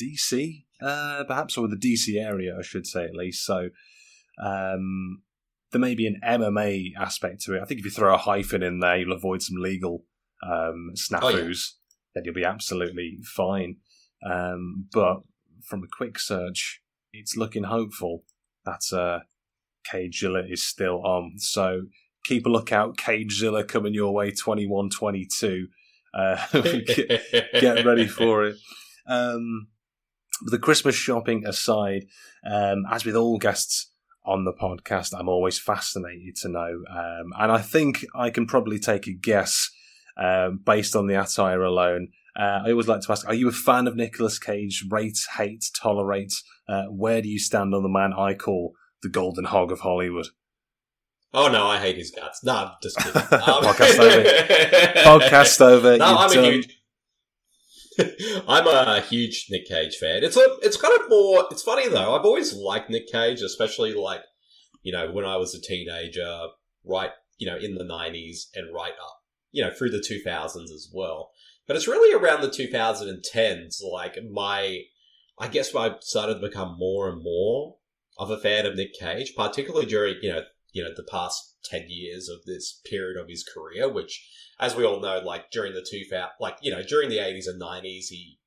DC, 0.00 0.64
uh, 0.82 1.24
perhaps, 1.26 1.56
or 1.56 1.68
the 1.68 1.76
DC 1.76 2.20
area, 2.20 2.56
I 2.58 2.62
should 2.62 2.86
say 2.86 3.04
at 3.04 3.14
least. 3.14 3.44
So 3.44 3.68
um, 4.42 5.22
there 5.72 5.80
may 5.80 5.94
be 5.94 6.06
an 6.06 6.20
MMA 6.24 6.92
aspect 6.98 7.42
to 7.42 7.54
it. 7.54 7.62
I 7.62 7.64
think 7.64 7.80
if 7.80 7.84
you 7.84 7.90
throw 7.90 8.14
a 8.14 8.18
hyphen 8.18 8.62
in 8.62 8.80
there, 8.80 8.96
you'll 8.96 9.16
avoid 9.16 9.42
some 9.42 9.60
legal 9.60 10.04
um, 10.42 10.92
snafus. 10.94 11.72
Then 12.14 12.24
you'll 12.24 12.34
be 12.34 12.44
absolutely 12.44 13.18
fine. 13.24 13.76
Um, 14.24 14.86
but 14.92 15.22
from 15.62 15.82
a 15.82 15.88
quick 15.88 16.18
search, 16.18 16.80
it's 17.14 17.36
looking 17.36 17.64
hopeful 17.64 18.24
that 18.64 18.82
uh, 18.92 19.20
Cagezilla 19.90 20.50
is 20.50 20.62
still 20.62 21.04
on. 21.06 21.34
So 21.38 21.82
keep 22.24 22.46
a 22.46 22.48
lookout. 22.48 22.96
Cagezilla 22.96 23.66
coming 23.66 23.94
your 23.94 24.12
way 24.12 24.32
21 24.32 24.90
22. 24.90 25.68
Uh, 26.12 26.46
get, 26.52 27.84
ready 27.84 28.06
for 28.06 28.44
it. 28.44 28.56
Um, 29.06 29.68
the 30.46 30.58
Christmas 30.58 30.94
shopping 30.94 31.46
aside, 31.46 32.06
um, 32.48 32.84
as 32.90 33.04
with 33.04 33.16
all 33.16 33.38
guests 33.38 33.90
on 34.24 34.44
the 34.44 34.52
podcast, 34.52 35.12
I'm 35.18 35.28
always 35.28 35.58
fascinated 35.58 36.36
to 36.36 36.48
know. 36.48 36.82
Um, 36.90 37.32
and 37.38 37.52
I 37.52 37.58
think 37.58 38.04
I 38.14 38.30
can 38.30 38.46
probably 38.46 38.78
take 38.78 39.06
a 39.06 39.12
guess 39.12 39.70
um, 40.16 40.60
based 40.64 40.96
on 40.96 41.06
the 41.06 41.20
attire 41.20 41.62
alone. 41.62 42.08
Uh, 42.38 42.62
I 42.66 42.70
always 42.70 42.88
like 42.88 43.00
to 43.02 43.12
ask, 43.12 43.26
are 43.28 43.34
you 43.34 43.48
a 43.48 43.52
fan 43.52 43.86
of 43.86 43.96
Nicolas 43.96 44.38
Cage? 44.38 44.84
Rate, 44.90 45.18
hate, 45.36 45.64
tolerate? 45.80 46.32
Uh, 46.68 46.84
where 46.86 47.22
do 47.22 47.28
you 47.28 47.38
stand 47.38 47.74
on 47.74 47.82
the 47.82 47.88
man 47.88 48.12
I 48.12 48.34
call 48.34 48.74
the 49.02 49.08
golden 49.08 49.44
hog 49.44 49.70
of 49.70 49.80
Hollywood? 49.80 50.26
Oh 51.32 51.48
no, 51.48 51.66
I 51.66 51.78
hate 51.78 51.96
his 51.96 52.12
guts. 52.12 52.44
No, 52.44 52.54
I'm 52.54 52.70
just 52.80 52.96
kidding. 52.96 53.22
Um, 53.32 53.64
Podcast 53.64 53.98
over. 53.98 54.22
Podcast 55.18 55.60
over. 55.60 55.96
No, 55.98 56.16
I'm 56.16 56.38
a 56.38 56.42
huge. 56.42 56.80
I'm 58.48 58.66
a 58.66 59.00
huge 59.00 59.46
Nick 59.50 59.66
Cage 59.66 59.96
fan. 59.96 60.22
It's 60.22 60.36
a, 60.36 60.56
it's 60.62 60.76
kind 60.76 60.94
of 61.00 61.08
more. 61.08 61.44
It's 61.50 61.62
funny 61.62 61.88
though. 61.88 62.14
I've 62.14 62.24
always 62.24 62.54
liked 62.54 62.88
Nick 62.88 63.08
Cage, 63.10 63.40
especially 63.40 63.94
like, 63.94 64.20
you 64.82 64.92
know, 64.92 65.10
when 65.10 65.24
I 65.24 65.36
was 65.36 65.54
a 65.54 65.60
teenager, 65.60 66.46
right, 66.84 67.10
you 67.38 67.48
know, 67.48 67.56
in 67.56 67.74
the 67.74 67.84
'90s 67.84 68.46
and 68.54 68.72
right 68.72 68.92
up, 68.92 69.16
you 69.50 69.64
know, 69.64 69.72
through 69.72 69.90
the 69.90 69.98
2000s 69.98 70.56
as 70.64 70.88
well. 70.92 71.30
But 71.66 71.76
it's 71.76 71.88
really 71.88 72.14
around 72.14 72.42
the 72.42 72.48
2010s, 72.48 73.82
like 73.82 74.18
my, 74.30 74.82
I 75.38 75.48
guess 75.48 75.74
I 75.74 75.94
started 76.00 76.34
to 76.34 76.48
become 76.48 76.76
more 76.78 77.08
and 77.08 77.22
more 77.22 77.76
of 78.18 78.30
a 78.30 78.38
fan 78.38 78.66
of 78.66 78.76
Nick 78.76 78.94
Cage, 78.98 79.32
particularly 79.36 79.86
during, 79.86 80.16
you 80.22 80.30
know, 80.30 80.42
you 80.72 80.82
know, 80.82 80.90
the 80.94 81.06
past 81.10 81.56
10 81.64 81.86
years 81.88 82.28
of 82.28 82.44
this 82.44 82.80
period 82.84 83.18
of 83.18 83.28
his 83.28 83.44
career, 83.44 83.88
which, 83.90 84.28
as 84.58 84.76
we 84.76 84.84
all 84.84 85.00
know, 85.00 85.20
like 85.24 85.50
during 85.50 85.72
the 85.72 85.86
2000, 85.88 86.30
like, 86.40 86.58
you 86.60 86.70
know, 86.70 86.82
during 86.82 87.08
the 87.08 87.18
80s 87.18 87.46
and 87.46 87.62
90s, 87.62 88.08
he, 88.10 88.38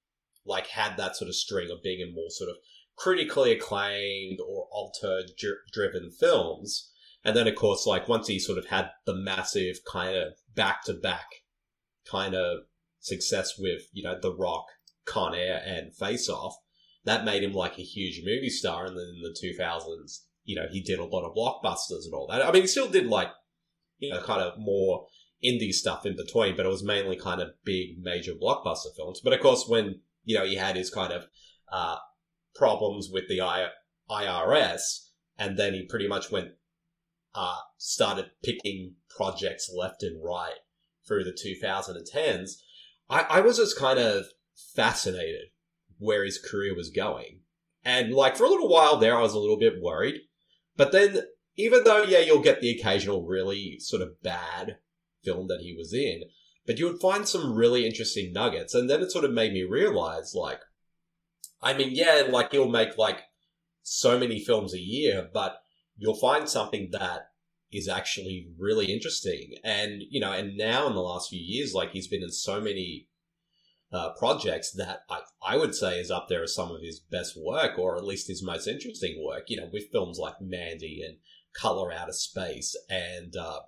like, 0.45 0.67
had 0.67 0.97
that 0.97 1.15
sort 1.15 1.29
of 1.29 1.36
string 1.36 1.71
of 1.71 1.81
being 1.81 2.01
in 2.01 2.13
more 2.13 2.29
sort 2.29 2.50
of 2.50 2.57
critically 2.97 3.51
acclaimed 3.51 4.39
or 4.39 4.67
auteur 4.71 5.24
driven 5.74 6.12
films. 6.12 6.91
And 7.24 7.36
then, 7.36 7.47
of 7.47 7.55
course, 7.55 7.86
like, 7.86 8.07
once 8.07 8.27
he 8.27 8.39
sort 8.39 8.57
of 8.57 8.67
had 8.67 8.91
the 9.05 9.15
massive 9.15 9.77
kind 9.89 10.15
of 10.15 10.33
back 10.53 10.83
to 10.86 10.93
back 10.93 11.27
kind 12.09 12.36
of 12.36 12.59
success 13.07 13.53
with, 13.57 13.83
you 13.91 14.03
know, 14.03 14.17
The 14.21 14.35
Rock, 14.35 14.65
Con 15.05 15.33
Air, 15.33 15.61
and 15.65 15.95
Face 15.95 16.29
Off, 16.29 16.55
that 17.05 17.25
made 17.25 17.43
him 17.43 17.53
like 17.53 17.79
a 17.79 17.83
huge 17.83 18.21
movie 18.23 18.49
star. 18.49 18.85
And 18.85 18.97
then 18.97 19.05
in 19.15 19.21
the 19.21 19.35
2000s, 19.41 20.23
you 20.43 20.55
know, 20.55 20.67
he 20.69 20.81
did 20.81 20.99
a 20.99 21.05
lot 21.05 21.25
of 21.25 21.35
blockbusters 21.35 22.05
and 22.05 22.13
all 22.13 22.27
that. 22.29 22.45
I 22.45 22.51
mean, 22.51 22.63
he 22.63 22.67
still 22.67 22.89
did 22.89 23.07
like, 23.07 23.29
you 23.97 24.11
know, 24.11 24.21
kind 24.21 24.41
of 24.41 24.59
more 24.59 25.07
indie 25.43 25.73
stuff 25.73 26.05
in 26.05 26.15
between, 26.15 26.55
but 26.55 26.65
it 26.65 26.69
was 26.69 26.83
mainly 26.83 27.15
kind 27.15 27.41
of 27.41 27.49
big, 27.63 27.99
major 28.01 28.33
blockbuster 28.33 28.95
films. 28.95 29.21
But 29.23 29.33
of 29.33 29.39
course, 29.39 29.65
when, 29.67 30.01
you 30.23 30.37
know, 30.37 30.45
he 30.45 30.55
had 30.55 30.75
his 30.75 30.89
kind 30.89 31.13
of, 31.13 31.25
uh, 31.71 31.97
problems 32.55 33.09
with 33.11 33.27
the 33.27 33.41
I- 33.41 33.69
IRS, 34.09 35.09
and 35.37 35.57
then 35.57 35.73
he 35.73 35.85
pretty 35.85 36.07
much 36.07 36.31
went, 36.31 36.53
uh, 37.35 37.59
started 37.77 38.31
picking 38.43 38.95
projects 39.09 39.71
left 39.71 40.01
and 40.01 40.23
right 40.23 40.59
through 41.07 41.23
the 41.23 41.31
2010s, 41.31 42.61
I, 43.09 43.25
I 43.29 43.41
was 43.41 43.57
just 43.57 43.77
kind 43.77 43.99
of 43.99 44.25
fascinated 44.75 45.49
where 45.97 46.23
his 46.23 46.39
career 46.39 46.75
was 46.75 46.89
going. 46.89 47.41
And 47.83 48.13
like 48.13 48.35
for 48.35 48.43
a 48.43 48.49
little 48.49 48.69
while 48.69 48.97
there, 48.97 49.17
I 49.17 49.21
was 49.21 49.33
a 49.33 49.39
little 49.39 49.57
bit 49.57 49.81
worried. 49.81 50.21
But 50.75 50.91
then, 50.91 51.21
even 51.55 51.83
though, 51.83 52.03
yeah, 52.03 52.19
you'll 52.19 52.41
get 52.41 52.61
the 52.61 52.69
occasional 52.69 53.25
really 53.25 53.79
sort 53.79 54.01
of 54.01 54.21
bad 54.21 54.77
film 55.23 55.47
that 55.47 55.61
he 55.61 55.73
was 55.73 55.93
in, 55.93 56.23
but 56.67 56.77
you 56.77 56.85
would 56.85 57.01
find 57.01 57.27
some 57.27 57.55
really 57.55 57.85
interesting 57.85 58.31
nuggets. 58.33 58.75
And 58.75 58.89
then 58.89 59.01
it 59.01 59.11
sort 59.11 59.25
of 59.25 59.31
made 59.31 59.53
me 59.53 59.63
realize, 59.63 60.35
like, 60.35 60.59
I 61.61 61.73
mean, 61.73 61.89
yeah, 61.93 62.27
like 62.29 62.51
he'll 62.51 62.69
make 62.69 62.97
like 62.97 63.21
so 63.81 64.19
many 64.19 64.39
films 64.43 64.73
a 64.73 64.79
year, 64.79 65.27
but 65.33 65.57
you'll 65.97 66.19
find 66.19 66.47
something 66.47 66.89
that 66.91 67.26
is 67.71 67.88
actually 67.88 68.47
really 68.57 68.86
interesting. 68.86 69.55
And, 69.63 70.01
you 70.09 70.19
know, 70.19 70.31
and 70.31 70.55
now 70.55 70.88
in 70.88 70.93
the 70.93 71.01
last 71.01 71.29
few 71.29 71.39
years, 71.39 71.74
like 71.74 71.91
he's 71.91 72.07
been 72.07 72.24
in 72.24 72.31
so 72.31 72.62
many 72.62 73.07
uh, 73.91 74.09
projects 74.17 74.71
that 74.74 75.01
I, 75.09 75.21
I 75.45 75.57
would 75.57 75.75
say 75.75 76.00
is 76.00 76.12
up 76.12 76.27
there 76.29 76.43
as 76.43 76.55
some 76.55 76.71
of 76.71 76.81
his 76.81 77.00
best 77.00 77.38
work, 77.38 77.77
or 77.77 77.97
at 77.97 78.05
least 78.05 78.27
his 78.27 78.43
most 78.43 78.67
interesting 78.67 79.24
work, 79.25 79.45
you 79.47 79.57
know, 79.57 79.69
with 79.71 79.91
films 79.91 80.17
like 80.17 80.41
Mandy 80.41 81.01
and 81.05 81.17
Color 81.55 81.91
Out 81.91 82.09
of 82.09 82.15
Space 82.15 82.75
and 82.89 83.36
uh, 83.36 83.59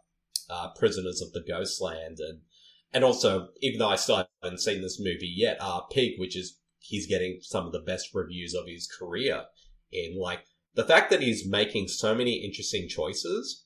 uh, 0.49 0.69
Prisoners 0.77 1.21
of 1.21 1.31
the 1.33 1.43
Ghostland. 1.45 2.17
And, 2.19 2.41
and 2.93 3.03
also, 3.03 3.49
even 3.61 3.79
though 3.79 3.89
I 3.89 3.95
still 3.97 4.25
haven't 4.41 4.59
seen 4.59 4.81
this 4.81 4.99
movie 4.99 5.33
yet, 5.35 5.57
uh, 5.59 5.81
Pig, 5.91 6.13
which 6.17 6.37
is 6.37 6.57
he's 6.79 7.07
getting 7.07 7.39
some 7.41 7.65
of 7.65 7.71
the 7.73 7.79
best 7.79 8.09
reviews 8.13 8.53
of 8.53 8.65
his 8.67 8.87
career 8.87 9.43
in. 9.91 10.17
Like, 10.19 10.45
the 10.75 10.85
fact 10.85 11.09
that 11.09 11.21
he's 11.21 11.49
making 11.49 11.87
so 11.87 12.15
many 12.15 12.43
interesting 12.45 12.87
choices 12.87 13.65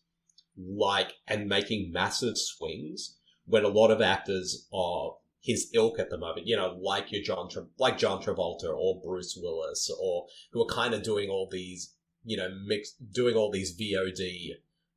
like 0.58 1.14
and 1.28 1.48
making 1.48 1.92
massive 1.92 2.38
swings 2.38 3.18
when 3.46 3.64
a 3.64 3.70
lot 3.70 3.92
of 3.92 4.02
actors 4.02 4.68
are 4.74 5.16
his 5.42 5.70
ilk 5.74 6.00
at 6.00 6.10
the 6.10 6.18
moment, 6.18 6.48
you 6.48 6.56
know, 6.56 6.78
like 6.82 7.12
your 7.12 7.22
John, 7.22 7.50
Tra- 7.50 7.66
like 7.78 7.98
John 7.98 8.22
Travolta 8.22 8.74
or 8.74 9.02
Bruce 9.04 9.38
Willis, 9.42 9.92
or 10.02 10.28
who 10.52 10.62
are 10.62 10.74
kind 10.74 10.94
of 10.94 11.04
doing 11.04 11.30
all 11.30 11.50
these, 11.52 11.94
you 12.24 12.38
know, 12.38 12.50
mix, 12.66 12.92
doing 12.94 13.36
all 13.36 13.52
these 13.52 13.78
VOD 13.78 14.52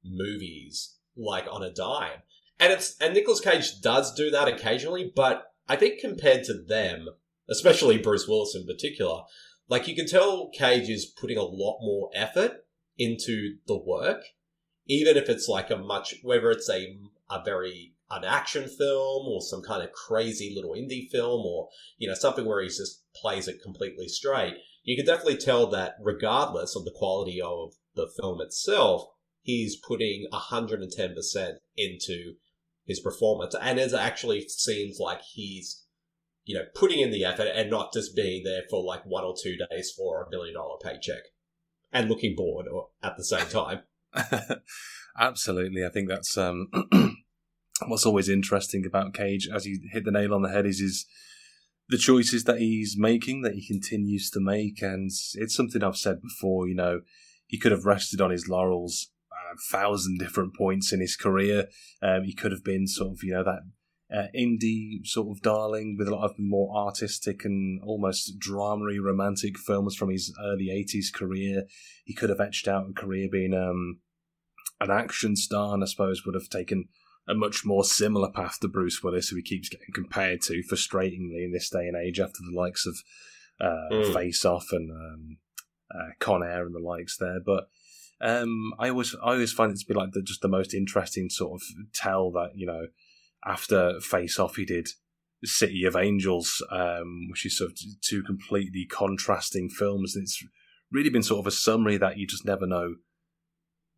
movies 0.04 0.94
like 1.16 1.46
on 1.50 1.64
a 1.64 1.72
dime, 1.72 2.22
and 2.60 2.72
it's 2.72 2.96
and 3.00 3.12
Nicolas 3.14 3.40
Cage 3.40 3.80
does 3.80 4.14
do 4.14 4.30
that 4.30 4.46
occasionally, 4.46 5.12
but 5.14 5.52
I 5.68 5.74
think 5.74 6.00
compared 6.00 6.44
to 6.44 6.54
them, 6.54 7.08
especially 7.50 7.98
Bruce 7.98 8.28
Willis 8.28 8.54
in 8.54 8.66
particular, 8.66 9.22
like 9.68 9.88
you 9.88 9.96
can 9.96 10.06
tell 10.06 10.48
Cage 10.50 10.88
is 10.88 11.06
putting 11.06 11.38
a 11.38 11.42
lot 11.42 11.78
more 11.80 12.10
effort 12.14 12.64
into 12.96 13.56
the 13.66 13.76
work 13.76 14.22
even 14.86 15.16
if 15.16 15.28
it's 15.28 15.48
like 15.48 15.70
a 15.70 15.76
much 15.76 16.14
whether 16.22 16.50
it's 16.50 16.70
a 16.70 16.98
a 17.30 17.42
very 17.44 17.92
an 18.10 18.24
action 18.24 18.68
film 18.68 19.26
or 19.26 19.40
some 19.40 19.62
kind 19.62 19.82
of 19.82 19.92
crazy 19.92 20.52
little 20.54 20.72
indie 20.72 21.08
film 21.10 21.44
or 21.44 21.68
you 21.98 22.08
know 22.08 22.14
something 22.14 22.44
where 22.44 22.62
he 22.62 22.68
just 22.68 23.02
plays 23.14 23.48
it 23.48 23.62
completely 23.62 24.08
straight 24.08 24.54
you 24.84 24.96
can 24.96 25.04
definitely 25.04 25.36
tell 25.36 25.66
that 25.66 25.96
regardless 26.00 26.76
of 26.76 26.84
the 26.84 26.94
quality 26.96 27.40
of 27.40 27.72
the 27.94 28.08
film 28.20 28.40
itself 28.40 29.08
he's 29.42 29.76
putting 29.76 30.26
110% 30.32 31.52
into 31.76 32.34
his 32.84 33.00
performance 33.00 33.54
and 33.60 33.78
it 33.78 33.92
actually 33.92 34.46
seems 34.48 34.98
like 35.00 35.20
he's 35.22 35.84
you 36.44 36.54
know 36.54 36.64
putting 36.74 37.00
in 37.00 37.10
the 37.10 37.24
effort 37.24 37.48
and 37.54 37.68
not 37.70 37.92
just 37.92 38.14
being 38.14 38.44
there 38.44 38.62
for 38.70 38.84
like 38.84 39.04
one 39.04 39.24
or 39.24 39.34
two 39.40 39.56
days 39.70 39.92
for 39.96 40.22
a 40.22 40.30
billion 40.30 40.54
dollar 40.54 40.76
paycheck 40.80 41.22
and 41.92 42.08
looking 42.08 42.34
bored 42.36 42.66
at 43.02 43.16
the 43.16 43.24
same 43.24 43.46
time. 43.46 43.80
Absolutely, 45.18 45.84
I 45.84 45.88
think 45.88 46.08
that's 46.08 46.36
um, 46.36 46.68
what's 47.86 48.06
always 48.06 48.28
interesting 48.28 48.84
about 48.86 49.14
Cage. 49.14 49.48
As 49.52 49.66
you 49.66 49.80
hit 49.92 50.04
the 50.04 50.10
nail 50.10 50.34
on 50.34 50.42
the 50.42 50.50
head, 50.50 50.66
is 50.66 50.80
his 50.80 51.06
the 51.88 51.98
choices 51.98 52.44
that 52.44 52.58
he's 52.58 52.96
making, 52.98 53.42
that 53.42 53.54
he 53.54 53.66
continues 53.66 54.28
to 54.30 54.40
make, 54.40 54.82
and 54.82 55.10
it's 55.34 55.56
something 55.56 55.82
I've 55.82 55.96
said 55.96 56.20
before. 56.20 56.68
You 56.68 56.74
know, 56.74 57.00
he 57.46 57.58
could 57.58 57.72
have 57.72 57.84
rested 57.84 58.20
on 58.20 58.30
his 58.30 58.48
laurels 58.48 59.10
a 59.52 59.76
thousand 59.76 60.18
different 60.18 60.54
points 60.54 60.92
in 60.92 61.00
his 61.00 61.16
career. 61.16 61.66
Um, 62.02 62.24
he 62.24 62.34
could 62.34 62.52
have 62.52 62.64
been 62.64 62.86
sort 62.86 63.12
of, 63.12 63.18
you 63.22 63.32
know, 63.32 63.44
that 63.44 63.60
uh, 64.14 64.28
indie 64.36 65.04
sort 65.04 65.28
of 65.28 65.42
darling 65.42 65.96
with 65.98 66.08
a 66.08 66.14
lot 66.14 66.24
of 66.24 66.38
more 66.38 66.76
artistic 66.76 67.44
and 67.44 67.80
almost 67.82 68.38
dramery 68.38 69.00
romantic 69.02 69.58
films 69.58 69.96
from 69.96 70.10
his 70.10 70.34
early 70.42 70.68
80s 70.68 71.12
career. 71.12 71.64
He 72.04 72.14
could 72.14 72.30
have 72.30 72.40
etched 72.40 72.68
out 72.68 72.86
a 72.88 72.92
career 72.92 73.28
being 73.30 73.54
um, 73.54 74.00
an 74.80 74.90
action 74.90 75.36
star 75.36 75.74
and 75.74 75.82
I 75.82 75.86
suppose 75.86 76.24
would 76.24 76.34
have 76.34 76.48
taken 76.48 76.88
a 77.28 77.34
much 77.34 77.64
more 77.64 77.84
similar 77.84 78.30
path 78.30 78.60
to 78.60 78.68
Bruce 78.68 79.02
Willis, 79.02 79.28
who 79.28 79.36
he 79.36 79.42
keeps 79.42 79.68
getting 79.68 79.92
compared 79.92 80.42
to 80.42 80.62
frustratingly 80.70 81.44
in 81.44 81.52
this 81.52 81.68
day 81.70 81.86
and 81.86 81.96
age 81.96 82.20
after 82.20 82.38
the 82.40 82.56
likes 82.56 82.86
of 82.86 82.96
uh, 83.60 83.88
Mm. 83.90 84.12
Face 84.14 84.44
Off 84.44 84.66
and 84.72 84.90
um, 84.90 85.38
uh, 85.90 86.10
Con 86.20 86.42
Air 86.42 86.66
and 86.66 86.74
the 86.74 86.78
likes 86.80 87.16
there. 87.16 87.40
But 87.44 87.68
um, 88.20 88.72
I 88.78 88.90
always 88.90 89.14
I 89.14 89.32
always 89.32 89.52
find 89.52 89.72
it 89.72 89.78
to 89.78 89.86
be 89.86 89.94
like 89.94 90.12
the, 90.12 90.22
just 90.22 90.42
the 90.42 90.48
most 90.48 90.74
interesting 90.74 91.30
sort 91.30 91.60
of 91.60 91.62
tell 91.94 92.30
that 92.32 92.50
you 92.54 92.66
know 92.66 92.86
after 93.44 94.00
Face 94.00 94.38
Off 94.38 94.56
he 94.56 94.64
did 94.64 94.88
City 95.44 95.84
of 95.84 95.96
Angels, 95.96 96.62
um, 96.70 97.28
which 97.30 97.46
is 97.46 97.58
sort 97.58 97.72
of 97.72 97.78
two 98.02 98.22
completely 98.22 98.86
contrasting 98.86 99.68
films. 99.68 100.14
And 100.14 100.24
it's 100.24 100.42
really 100.90 101.10
been 101.10 101.22
sort 101.22 101.40
of 101.40 101.46
a 101.46 101.52
summary 101.52 101.96
that 101.98 102.18
you 102.18 102.26
just 102.26 102.44
never 102.44 102.66
know 102.66 102.96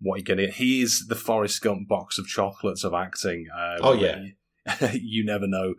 what 0.01 0.17
you're 0.17 0.37
going 0.37 0.47
to. 0.47 0.53
He 0.53 0.83
is 0.83 1.07
the 1.09 1.15
Forrest 1.15 1.61
Gump 1.63 1.89
box 1.89 2.19
of 2.19 2.27
chocolates 2.27 2.85
of 2.85 2.95
acting. 2.95 3.47
Um, 3.55 3.79
Oh, 3.83 3.93
yeah. 3.95 4.23
you 4.93 5.25
never 5.25 5.47
know 5.47 5.75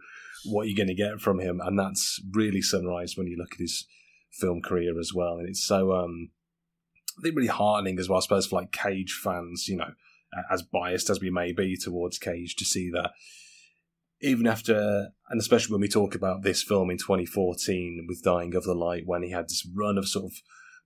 what 0.46 0.68
you're 0.68 0.78
going 0.78 0.88
to 0.88 0.96
get 0.96 1.20
from 1.20 1.40
him, 1.40 1.62
and 1.64 1.78
that's 1.78 2.22
really 2.32 2.62
summarized 2.62 3.18
when 3.18 3.28
you 3.28 3.38
look 3.38 3.54
at 3.54 3.60
his 3.60 3.86
film 4.32 4.62
career 4.62 5.00
as 5.00 5.14
well. 5.14 5.38
And 5.38 5.48
it's 5.48 5.64
so 5.64 5.94
um, 5.94 6.32
I 7.18 7.22
think 7.22 7.36
really 7.36 7.48
heartening 7.48 8.00
as 8.00 8.10
well, 8.10 8.18
I 8.18 8.22
suppose, 8.22 8.48
for 8.48 8.60
like 8.60 8.72
Cage 8.72 9.20
fans, 9.24 9.68
you 9.68 9.78
know, 9.78 9.92
as 10.52 10.62
biased 10.62 11.10
as 11.10 11.20
we 11.20 11.30
may 11.30 11.52
be 11.52 11.76
towards 11.76 12.18
Cage, 12.18 12.56
to 12.56 12.66
see 12.66 12.90
that 12.92 13.12
even 14.22 14.48
after, 14.48 15.10
and 15.30 15.40
especially 15.40 15.74
when 15.74 15.82
we 15.82 15.88
talk 15.88 16.16
about 16.16 16.44
this 16.44 16.64
film 16.64 16.90
in 16.90 16.98
2014 16.98 18.06
with 18.08 18.24
Dying 18.24 18.56
of 18.56 18.64
the 18.64 18.74
Light, 18.74 19.04
when 19.06 19.24
he 19.24 19.32
had 19.32 19.46
this 19.46 19.68
run 19.74 19.98
of 19.98 20.08
sort 20.08 20.26
of 20.26 20.34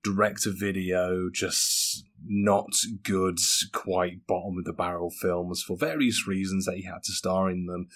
direct 0.04 0.44
to 0.44 0.52
video, 0.52 1.30
just 1.32 2.06
not 2.26 2.72
good, 3.04 3.40
quite 3.72 4.28
bottom 4.28 4.58
of 4.58 4.66
the 4.66 4.74
barrel 4.74 5.10
films 5.10 5.64
for 5.64 5.78
various 5.78 6.28
reasons 6.28 6.66
that 6.66 6.78
he 6.78 6.84
had 6.84 7.04
to 7.04 7.12
star 7.12 7.50
in 7.50 7.66
them. 7.66 7.88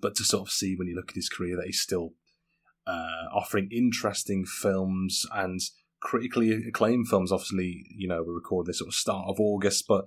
But 0.00 0.14
to 0.16 0.24
sort 0.24 0.48
of 0.48 0.52
see 0.52 0.76
when 0.76 0.88
you 0.88 0.94
look 0.94 1.10
at 1.10 1.16
his 1.16 1.28
career 1.28 1.56
that 1.56 1.66
he's 1.66 1.80
still 1.80 2.12
uh, 2.86 3.28
offering 3.34 3.68
interesting 3.72 4.44
films 4.44 5.24
and 5.32 5.60
critically 6.00 6.52
acclaimed 6.52 7.08
films. 7.08 7.32
Obviously, 7.32 7.84
you 7.90 8.06
know, 8.08 8.22
we 8.22 8.32
record 8.32 8.66
this 8.66 8.78
sort 8.78 8.88
of 8.88 8.94
start 8.94 9.26
of 9.28 9.40
August, 9.40 9.86
but 9.88 10.04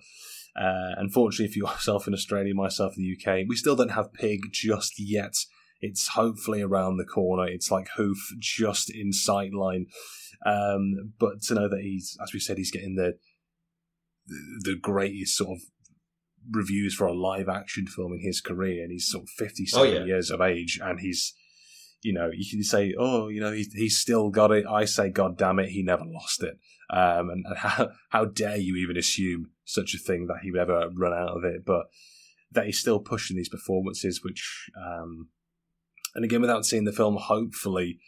uh, 0.55 0.95
unfortunately 0.97 1.53
for 1.53 1.67
yourself 1.73 2.07
in 2.07 2.13
Australia, 2.13 2.53
myself 2.53 2.93
in 2.97 3.03
the 3.03 3.31
UK, 3.31 3.45
we 3.47 3.55
still 3.55 3.75
don't 3.75 3.91
have 3.91 4.13
Pig 4.13 4.39
just 4.51 4.99
yet. 4.99 5.33
It's 5.81 6.09
hopefully 6.09 6.61
around 6.61 6.97
the 6.97 7.05
corner. 7.05 7.47
It's 7.47 7.71
like 7.71 7.87
Hoof 7.95 8.17
just 8.37 8.89
in 8.89 9.13
sight 9.13 9.53
line. 9.53 9.85
Um, 10.45 11.13
but 11.19 11.41
to 11.43 11.53
know 11.53 11.69
that 11.69 11.81
he's, 11.81 12.17
as 12.21 12.33
we 12.33 12.39
said, 12.39 12.57
he's 12.57 12.71
getting 12.71 12.95
the 12.95 13.17
the 14.61 14.75
greatest 14.79 15.35
sort 15.37 15.57
of 15.57 15.61
reviews 16.51 16.93
for 16.93 17.07
a 17.07 17.13
live 17.13 17.49
action 17.49 17.87
film 17.87 18.13
in 18.13 18.19
his 18.21 18.41
career, 18.41 18.83
and 18.83 18.91
he's 18.91 19.09
sort 19.09 19.23
of 19.23 19.29
fifty-seven 19.29 19.87
Oh, 19.87 19.91
yeah. 19.99 20.05
years 20.05 20.29
of 20.29 20.41
age, 20.41 20.79
and 20.83 20.99
he's, 20.99 21.33
you 22.01 22.13
know, 22.13 22.29
you 22.33 22.49
can 22.49 22.63
say, 22.63 22.93
oh, 22.97 23.27
you 23.29 23.41
know, 23.41 23.51
he's 23.51 23.73
he's 23.73 23.97
still 23.97 24.29
got 24.29 24.51
it. 24.51 24.65
I 24.65 24.85
say, 24.85 25.09
God 25.09 25.37
damn 25.37 25.59
it, 25.59 25.69
he 25.69 25.81
never 25.81 26.03
lost 26.05 26.43
it. 26.43 26.57
Um, 26.91 27.29
and, 27.29 27.45
and 27.45 27.57
how 27.57 27.89
how 28.09 28.25
dare 28.25 28.57
you 28.57 28.75
even 28.75 28.97
assume 28.97 29.51
such 29.65 29.93
a 29.93 29.97
thing 29.99 30.27
that 30.27 30.39
he 30.43 30.51
would 30.51 30.61
ever 30.61 30.89
run 30.95 31.13
out 31.13 31.37
of 31.37 31.43
it? 31.43 31.65
But 31.65 31.87
that 32.51 32.65
he's 32.65 32.79
still 32.79 32.99
pushing 32.99 33.37
these 33.37 33.49
performances, 33.49 34.21
which, 34.23 34.69
um, 34.79 35.29
and 36.15 36.25
again, 36.25 36.41
without 36.41 36.65
seeing 36.65 36.85
the 36.85 36.91
film, 36.91 37.17
hopefully 37.19 37.99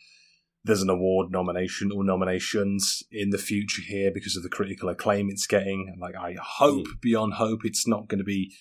there's 0.64 0.82
an 0.82 0.90
award 0.90 1.32
nomination 1.32 1.92
or 1.92 2.04
nominations 2.04 3.04
in 3.12 3.32
the 3.32 3.38
future 3.38 3.82
here 3.82 4.12
because 4.14 4.36
of 4.36 4.44
the 4.44 4.50
critical 4.50 4.90
acclaim 4.90 5.30
it's 5.30 5.48
getting. 5.48 5.96
Like, 6.00 6.16
I 6.16 6.36
hope 6.40 6.86
beyond 7.02 7.34
hope 7.34 7.62
it's 7.64 7.88
not 7.88 8.08
going 8.08 8.20
to 8.20 8.24
be 8.24 8.54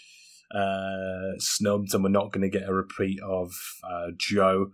uh, 0.54 1.38
snubbed 1.38 1.92
and 1.92 2.02
we're 2.02 2.10
not 2.10 2.32
going 2.32 2.50
to 2.50 2.58
get 2.58 2.68
a 2.68 2.72
repeat 2.72 3.20
of 3.22 3.52
uh, 3.84 4.08
Joe, 4.16 4.70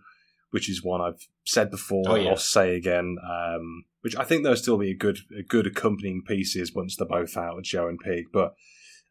which 0.51 0.69
is 0.69 0.83
one 0.83 1.01
I've 1.01 1.27
said 1.45 1.69
before. 1.69 2.03
Oh, 2.07 2.15
yeah. 2.15 2.29
I'll 2.29 2.37
say 2.37 2.75
again. 2.75 3.17
Um, 3.23 3.83
which 4.01 4.15
I 4.15 4.23
think 4.23 4.43
there'll 4.43 4.57
still 4.57 4.77
be 4.77 4.91
a 4.91 4.97
good, 4.97 5.19
a 5.37 5.43
good 5.43 5.67
accompanying 5.67 6.23
pieces 6.25 6.73
once 6.73 6.95
they're 6.95 7.07
both 7.07 7.35
out, 7.35 7.61
Joe 7.63 7.89
and 7.89 7.99
Pig. 7.99 8.27
But 8.31 8.53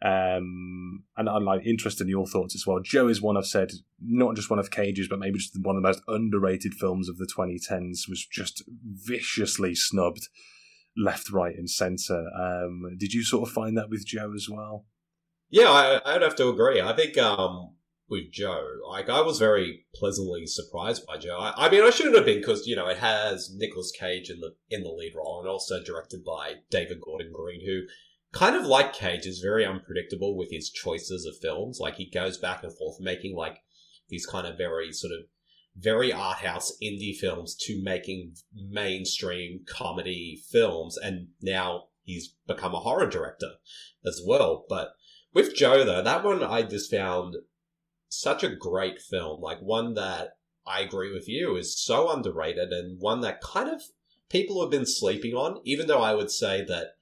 um, 0.04 1.04
and 1.16 1.28
I'm 1.28 1.44
like 1.44 1.64
interested 1.64 2.04
in 2.04 2.10
your 2.10 2.26
thoughts 2.26 2.54
as 2.54 2.66
well. 2.66 2.80
Joe 2.80 3.08
is 3.08 3.22
one 3.22 3.36
I've 3.36 3.46
said, 3.46 3.70
not 4.00 4.36
just 4.36 4.50
one 4.50 4.58
of 4.58 4.70
Cage's, 4.70 5.08
but 5.08 5.18
maybe 5.18 5.38
just 5.38 5.58
one 5.60 5.76
of 5.76 5.82
the 5.82 5.88
most 5.88 6.02
underrated 6.06 6.74
films 6.74 7.08
of 7.08 7.16
the 7.16 7.26
2010s. 7.26 8.08
Was 8.08 8.26
just 8.30 8.62
viciously 8.84 9.74
snubbed, 9.74 10.28
left, 10.96 11.30
right, 11.30 11.54
and 11.56 11.70
centre. 11.70 12.26
Um, 12.38 12.82
did 12.98 13.14
you 13.14 13.24
sort 13.24 13.48
of 13.48 13.54
find 13.54 13.76
that 13.78 13.88
with 13.88 14.06
Joe 14.06 14.32
as 14.34 14.48
well? 14.50 14.84
Yeah, 15.48 15.70
I, 15.70 16.00
I'd 16.04 16.22
have 16.22 16.36
to 16.36 16.48
agree. 16.48 16.80
I 16.82 16.92
think 16.92 17.16
um, 17.16 17.76
with 18.10 18.30
Joe, 18.32 18.64
like 18.90 19.08
I 19.08 19.22
was 19.22 19.38
very 19.38 19.86
pleasantly 19.94 20.46
surprised 20.46 21.06
by 21.06 21.16
Joe. 21.16 21.38
I, 21.38 21.54
I 21.56 21.70
mean, 21.70 21.82
I 21.82 21.90
shouldn't 21.90 22.16
have 22.16 22.26
been 22.26 22.40
because 22.40 22.66
you 22.66 22.76
know 22.76 22.88
it 22.88 22.98
has 22.98 23.50
Nicolas 23.56 23.92
Cage 23.98 24.28
in 24.28 24.40
the 24.40 24.54
in 24.68 24.82
the 24.82 24.90
lead 24.90 25.14
role, 25.16 25.40
and 25.40 25.48
also 25.48 25.82
directed 25.82 26.22
by 26.22 26.56
David 26.70 27.00
Gordon 27.00 27.32
Green, 27.32 27.64
who 27.64 27.86
kind 28.36 28.54
of 28.54 28.66
like 28.66 28.92
Cage 28.92 29.24
is 29.24 29.40
very 29.40 29.64
unpredictable 29.64 30.36
with 30.36 30.50
his 30.50 30.70
choices 30.70 31.24
of 31.24 31.38
films. 31.40 31.78
Like 31.80 31.96
he 31.96 32.10
goes 32.10 32.36
back 32.36 32.62
and 32.62 32.76
forth 32.76 32.98
making 33.00 33.34
like 33.34 33.60
these 34.08 34.26
kind 34.26 34.46
of 34.46 34.58
very 34.58 34.92
sort 34.92 35.12
of 35.12 35.26
very 35.76 36.12
art 36.12 36.38
house 36.38 36.72
indie 36.82 37.16
films 37.16 37.54
to 37.54 37.82
making 37.82 38.34
mainstream 38.54 39.60
comedy 39.66 40.42
films, 40.50 40.96
and 40.96 41.28
now 41.40 41.84
he's 42.02 42.34
become 42.46 42.74
a 42.74 42.80
horror 42.80 43.06
director 43.06 43.52
as 44.04 44.20
well. 44.26 44.64
But 44.68 44.92
with 45.32 45.54
Joe 45.54 45.84
though, 45.84 46.02
that 46.02 46.24
one 46.24 46.42
I 46.42 46.62
just 46.62 46.90
found 46.90 47.36
such 48.08 48.44
a 48.44 48.54
great 48.54 49.00
film. 49.00 49.40
Like 49.40 49.60
one 49.60 49.94
that 49.94 50.36
I 50.66 50.80
agree 50.80 51.12
with 51.12 51.28
you 51.28 51.56
is 51.56 51.78
so 51.78 52.10
underrated 52.10 52.70
and 52.70 53.00
one 53.00 53.20
that 53.20 53.40
kind 53.40 53.68
of 53.68 53.82
people 54.28 54.60
have 54.60 54.70
been 54.70 54.86
sleeping 54.86 55.34
on, 55.34 55.60
even 55.64 55.86
though 55.86 56.02
I 56.02 56.14
would 56.14 56.30
say 56.30 56.64
that 56.64 56.96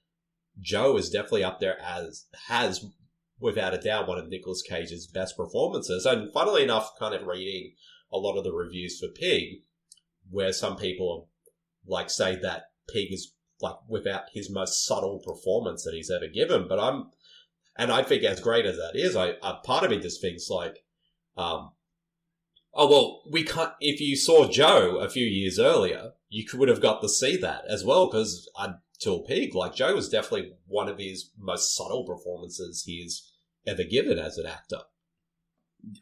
Joe 0.60 0.96
is 0.96 1.10
definitely 1.10 1.44
up 1.44 1.60
there 1.60 1.80
as 1.80 2.26
has 2.48 2.84
without 3.40 3.74
a 3.74 3.78
doubt 3.78 4.08
one 4.08 4.18
of 4.18 4.28
Nicolas 4.28 4.62
Cage's 4.62 5.06
best 5.06 5.36
performances. 5.36 6.06
And 6.06 6.32
funnily 6.32 6.62
enough, 6.62 6.98
kind 6.98 7.14
of 7.14 7.26
reading 7.26 7.72
a 8.12 8.18
lot 8.18 8.36
of 8.36 8.44
the 8.44 8.52
reviews 8.52 8.98
for 8.98 9.08
Pig, 9.08 9.62
where 10.30 10.52
some 10.52 10.76
people 10.76 11.28
like 11.86 12.10
say 12.10 12.36
that 12.36 12.70
Pig 12.88 13.12
is 13.12 13.32
like 13.60 13.76
without 13.88 14.24
his 14.32 14.50
most 14.50 14.84
subtle 14.84 15.20
performance 15.24 15.84
that 15.84 15.94
he's 15.94 16.10
ever 16.10 16.28
given. 16.28 16.66
But 16.68 16.80
I'm 16.80 17.10
and 17.76 17.90
I 17.90 18.02
think 18.02 18.22
as 18.22 18.40
great 18.40 18.66
as 18.66 18.76
that 18.76 18.92
is, 18.94 19.16
I 19.16 19.34
part 19.64 19.84
of 19.84 19.90
me 19.90 19.98
just 19.98 20.20
thinks 20.20 20.48
like, 20.48 20.84
um, 21.36 21.72
oh 22.72 22.88
well, 22.88 23.22
we 23.30 23.42
can't. 23.42 23.72
If 23.80 24.00
you 24.00 24.16
saw 24.16 24.48
Joe 24.48 24.98
a 24.98 25.08
few 25.08 25.26
years 25.26 25.58
earlier, 25.58 26.12
you 26.28 26.46
could 26.46 26.60
would 26.60 26.68
have 26.68 26.80
got 26.80 27.02
to 27.02 27.08
see 27.08 27.36
that 27.38 27.64
as 27.68 27.84
well 27.84 28.06
because 28.06 28.48
until 29.04 29.22
Pig, 29.22 29.54
like 29.54 29.74
Joe 29.74 29.94
was 29.94 30.08
definitely 30.08 30.52
one 30.66 30.88
of 30.88 30.98
his 30.98 31.30
most 31.38 31.74
subtle 31.74 32.04
performances 32.04 32.84
he's 32.86 33.32
ever 33.66 33.84
given 33.84 34.18
as 34.18 34.38
an 34.38 34.46
actor. 34.46 34.78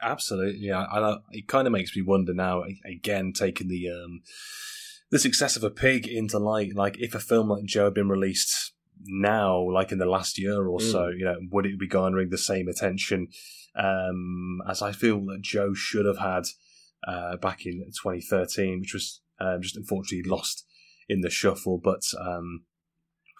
Absolutely, 0.01 0.61
yeah. 0.61 0.83
I, 0.83 1.19
it 1.33 1.49
kind 1.49 1.67
of 1.67 1.73
makes 1.73 1.97
me 1.97 2.03
wonder 2.03 2.33
now. 2.33 2.62
Again, 2.85 3.33
taking 3.33 3.69
the 3.69 3.88
um, 3.88 4.23
the 5.11 5.19
success 5.19 5.57
of 5.57 5.65
a 5.65 5.71
pig 5.71 6.07
into 6.07 6.38
light, 6.38 6.77
like 6.77 6.97
if 6.99 7.15
a 7.15 7.21
film 7.21 7.49
like 7.49 7.65
Joe 7.65 7.85
had 7.85 7.95
been 7.95 8.09
released 8.09 8.73
now, 9.05 9.59
like 9.59 9.91
in 9.91 9.99
the 9.99 10.07
last 10.07 10.38
year 10.38 10.67
or 10.67 10.81
so, 10.81 11.09
you 11.09 11.25
know, 11.25 11.37
would 11.51 11.67
it 11.67 11.81
be 11.81 11.88
garnering 11.88 12.31
the 12.31 12.38
same 12.38 12.69
attention 12.69 13.29
um, 13.75 14.61
as 14.69 14.83
I 14.83 14.93
feel 14.93 15.25
that 15.27 15.43
Joe 15.43 15.75
should 15.75 16.07
have 16.07 16.19
had 16.19 16.45
uh, 17.09 17.37
back 17.38 17.67
in 17.67 17.85
2013, 17.87 18.81
which 18.81 18.95
was 18.95 19.21
um, 19.41 19.61
just 19.61 19.77
unfortunately 19.77 20.31
lost 20.31 20.65
in 21.09 21.23
the 21.23 21.31
shuffle. 21.31 21.81
But 21.83 22.03
um, 22.21 22.67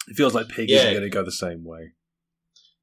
it 0.07 0.15
feels 0.15 0.33
like 0.33 0.49
Pig 0.49 0.69
Yeah. 0.69 0.77
isn't 0.79 0.93
going 0.93 1.03
to 1.03 1.09
go 1.09 1.23
the 1.23 1.31
same 1.31 1.63
way. 1.63 1.91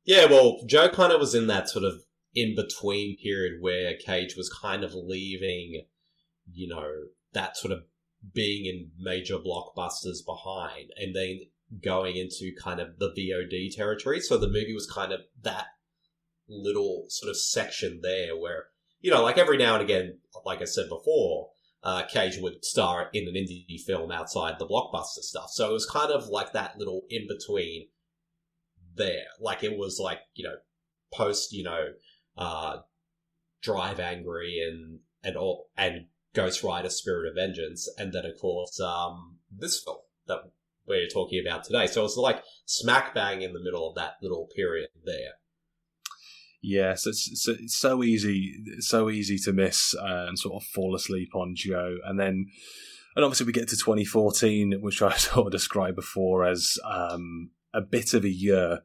Yeah, 0.05 0.27
well, 0.27 0.61
Joe 0.67 0.89
kind 0.89 1.13
of 1.13 1.21
was 1.21 1.35
in 1.35 1.47
that 1.49 1.69
sort 1.69 1.85
of 1.85 2.03
in 2.35 2.55
between 2.55 3.17
period 3.19 3.61
where 3.61 3.95
Cage 3.97 4.35
was 4.37 4.49
kind 4.51 4.85
of 4.85 4.95
leaving, 4.95 5.85
you 6.51 6.69
know, 6.69 6.91
that 7.33 7.57
sort 7.57 7.73
of 7.73 7.85
being 8.35 8.67
in 8.67 8.91
major 8.99 9.37
blockbusters 9.39 10.25
behind, 10.25 10.91
and 10.97 11.15
then 11.15 11.41
going 11.83 12.17
into 12.17 12.53
kind 12.61 12.81
of 12.81 12.99
the 12.99 13.11
VOD 13.17 13.75
territory. 13.75 14.21
So 14.21 14.37
the 14.37 14.47
movie 14.49 14.75
was 14.75 14.91
kind 14.91 15.13
of 15.13 15.21
that 15.43 15.67
little 16.49 17.07
sort 17.09 17.31
of 17.31 17.37
section 17.37 18.01
there 18.03 18.37
where, 18.37 18.67
you 19.01 19.11
know, 19.11 19.23
like 19.23 19.39
every 19.39 19.57
now 19.57 19.75
and 19.75 19.83
again, 19.83 20.19
like 20.45 20.61
I 20.61 20.65
said 20.65 20.89
before, 20.89 21.51
uh, 21.83 22.03
Cage 22.13 22.39
would 22.41 22.65
star 22.65 23.09
in 23.13 23.27
an 23.27 23.35
indie 23.35 23.81
film 23.81 24.13
outside 24.13 24.59
the 24.59 24.67
blockbuster 24.67 25.23
stuff. 25.23 25.51
So 25.51 25.71
it 25.71 25.73
was 25.73 25.87
kind 25.87 26.13
of 26.13 26.29
like 26.29 26.53
that 26.53 26.79
little 26.79 27.03
in 27.09 27.27
between 27.27 27.89
there. 28.97 29.25
Like 29.41 29.65
it 29.65 29.77
was 29.77 29.99
like, 29.99 30.19
you 30.35 30.45
know, 30.45 30.57
post, 31.13 31.53
you 31.53 31.65
know, 31.65 31.89
uh, 32.37 32.79
Drive 33.63 34.01
Angry 34.01 34.59
and, 34.67 35.01
and 35.23 35.37
all, 35.37 35.69
and 35.77 36.07
Ghost 36.35 36.63
Rider 36.63 36.91
Spirit 36.91 37.29
of 37.29 37.35
Vengeance. 37.35 37.89
And 37.99 38.13
then, 38.13 38.25
of 38.27 38.39
course, 38.41 38.79
um, 38.81 39.39
this 39.51 39.83
film 39.83 39.99
that 40.27 40.41
we're 40.87 41.09
talking 41.09 41.43
about 41.45 41.65
today. 41.65 41.87
So 41.87 42.05
it's 42.05 42.17
like 42.17 42.43
smack 42.67 43.15
bang 43.15 43.43
in 43.43 43.53
the 43.53 43.63
middle 43.63 43.89
of 43.89 43.95
that 43.97 44.15
little 44.23 44.49
period 44.55 44.89
there. 45.05 45.40
Yes, 46.63 47.07
it's, 47.07 47.49
it's, 47.49 47.75
so 47.75 48.03
easy, 48.03 48.63
so 48.81 49.09
easy 49.09 49.39
to 49.39 49.53
miss 49.53 49.95
uh, 49.95 50.27
and 50.29 50.39
sort 50.39 50.63
of 50.63 50.69
fall 50.69 50.95
asleep 50.95 51.35
on 51.35 51.55
Joe, 51.57 51.97
and 52.05 52.21
then, 52.21 52.47
and 53.17 53.25
obviously 53.25 53.47
we 53.47 53.53
get 53.53 53.69
to 53.69 53.77
2014, 53.77 54.79
which 54.81 55.01
I 55.01 55.13
sort 55.17 55.47
of 55.47 55.53
described 55.53 55.97
before 55.97 56.45
as 56.45 56.77
um, 56.85 57.51
a 57.73 57.81
bit 57.81 58.13
of 58.13 58.25
a 58.25 58.31
year 58.31 58.81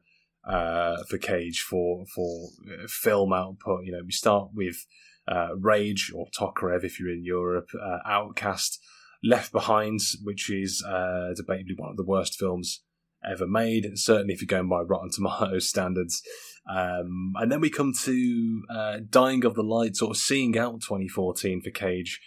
uh, 0.46 1.02
for 1.08 1.18
Cage 1.18 1.60
for 1.60 2.06
for 2.14 2.48
uh, 2.66 2.86
film 2.88 3.32
output. 3.32 3.84
You 3.84 3.92
know, 3.92 4.02
we 4.04 4.12
start 4.12 4.50
with 4.54 4.86
uh, 5.28 5.56
Rage 5.56 6.12
or 6.14 6.28
Tokarev 6.38 6.84
if 6.84 6.98
you're 6.98 7.12
in 7.12 7.24
Europe, 7.24 7.68
uh, 7.74 7.98
Outcast, 8.06 8.80
Left 9.22 9.52
Behind, 9.52 10.00
which 10.22 10.50
is 10.50 10.84
uh, 10.86 11.34
debatably 11.38 11.76
one 11.76 11.90
of 11.90 11.96
the 11.96 12.04
worst 12.04 12.38
films 12.38 12.82
ever 13.28 13.46
made. 13.46 13.86
Certainly, 13.96 14.34
if 14.34 14.40
you're 14.40 14.46
going 14.46 14.68
by 14.68 14.80
Rotten 14.80 15.10
Tomatoes 15.10 15.68
standards. 15.68 16.22
Um, 16.68 17.34
and 17.36 17.50
then 17.50 17.60
we 17.60 17.70
come 17.70 17.92
to 18.02 18.62
uh, 18.68 18.98
Dying 19.08 19.44
of 19.44 19.54
the 19.54 19.62
Light, 19.62 19.96
sort 19.96 20.16
of 20.16 20.16
seeing 20.16 20.58
out 20.58 20.80
2014 20.82 21.62
for 21.62 21.70
Cage, 21.70 22.20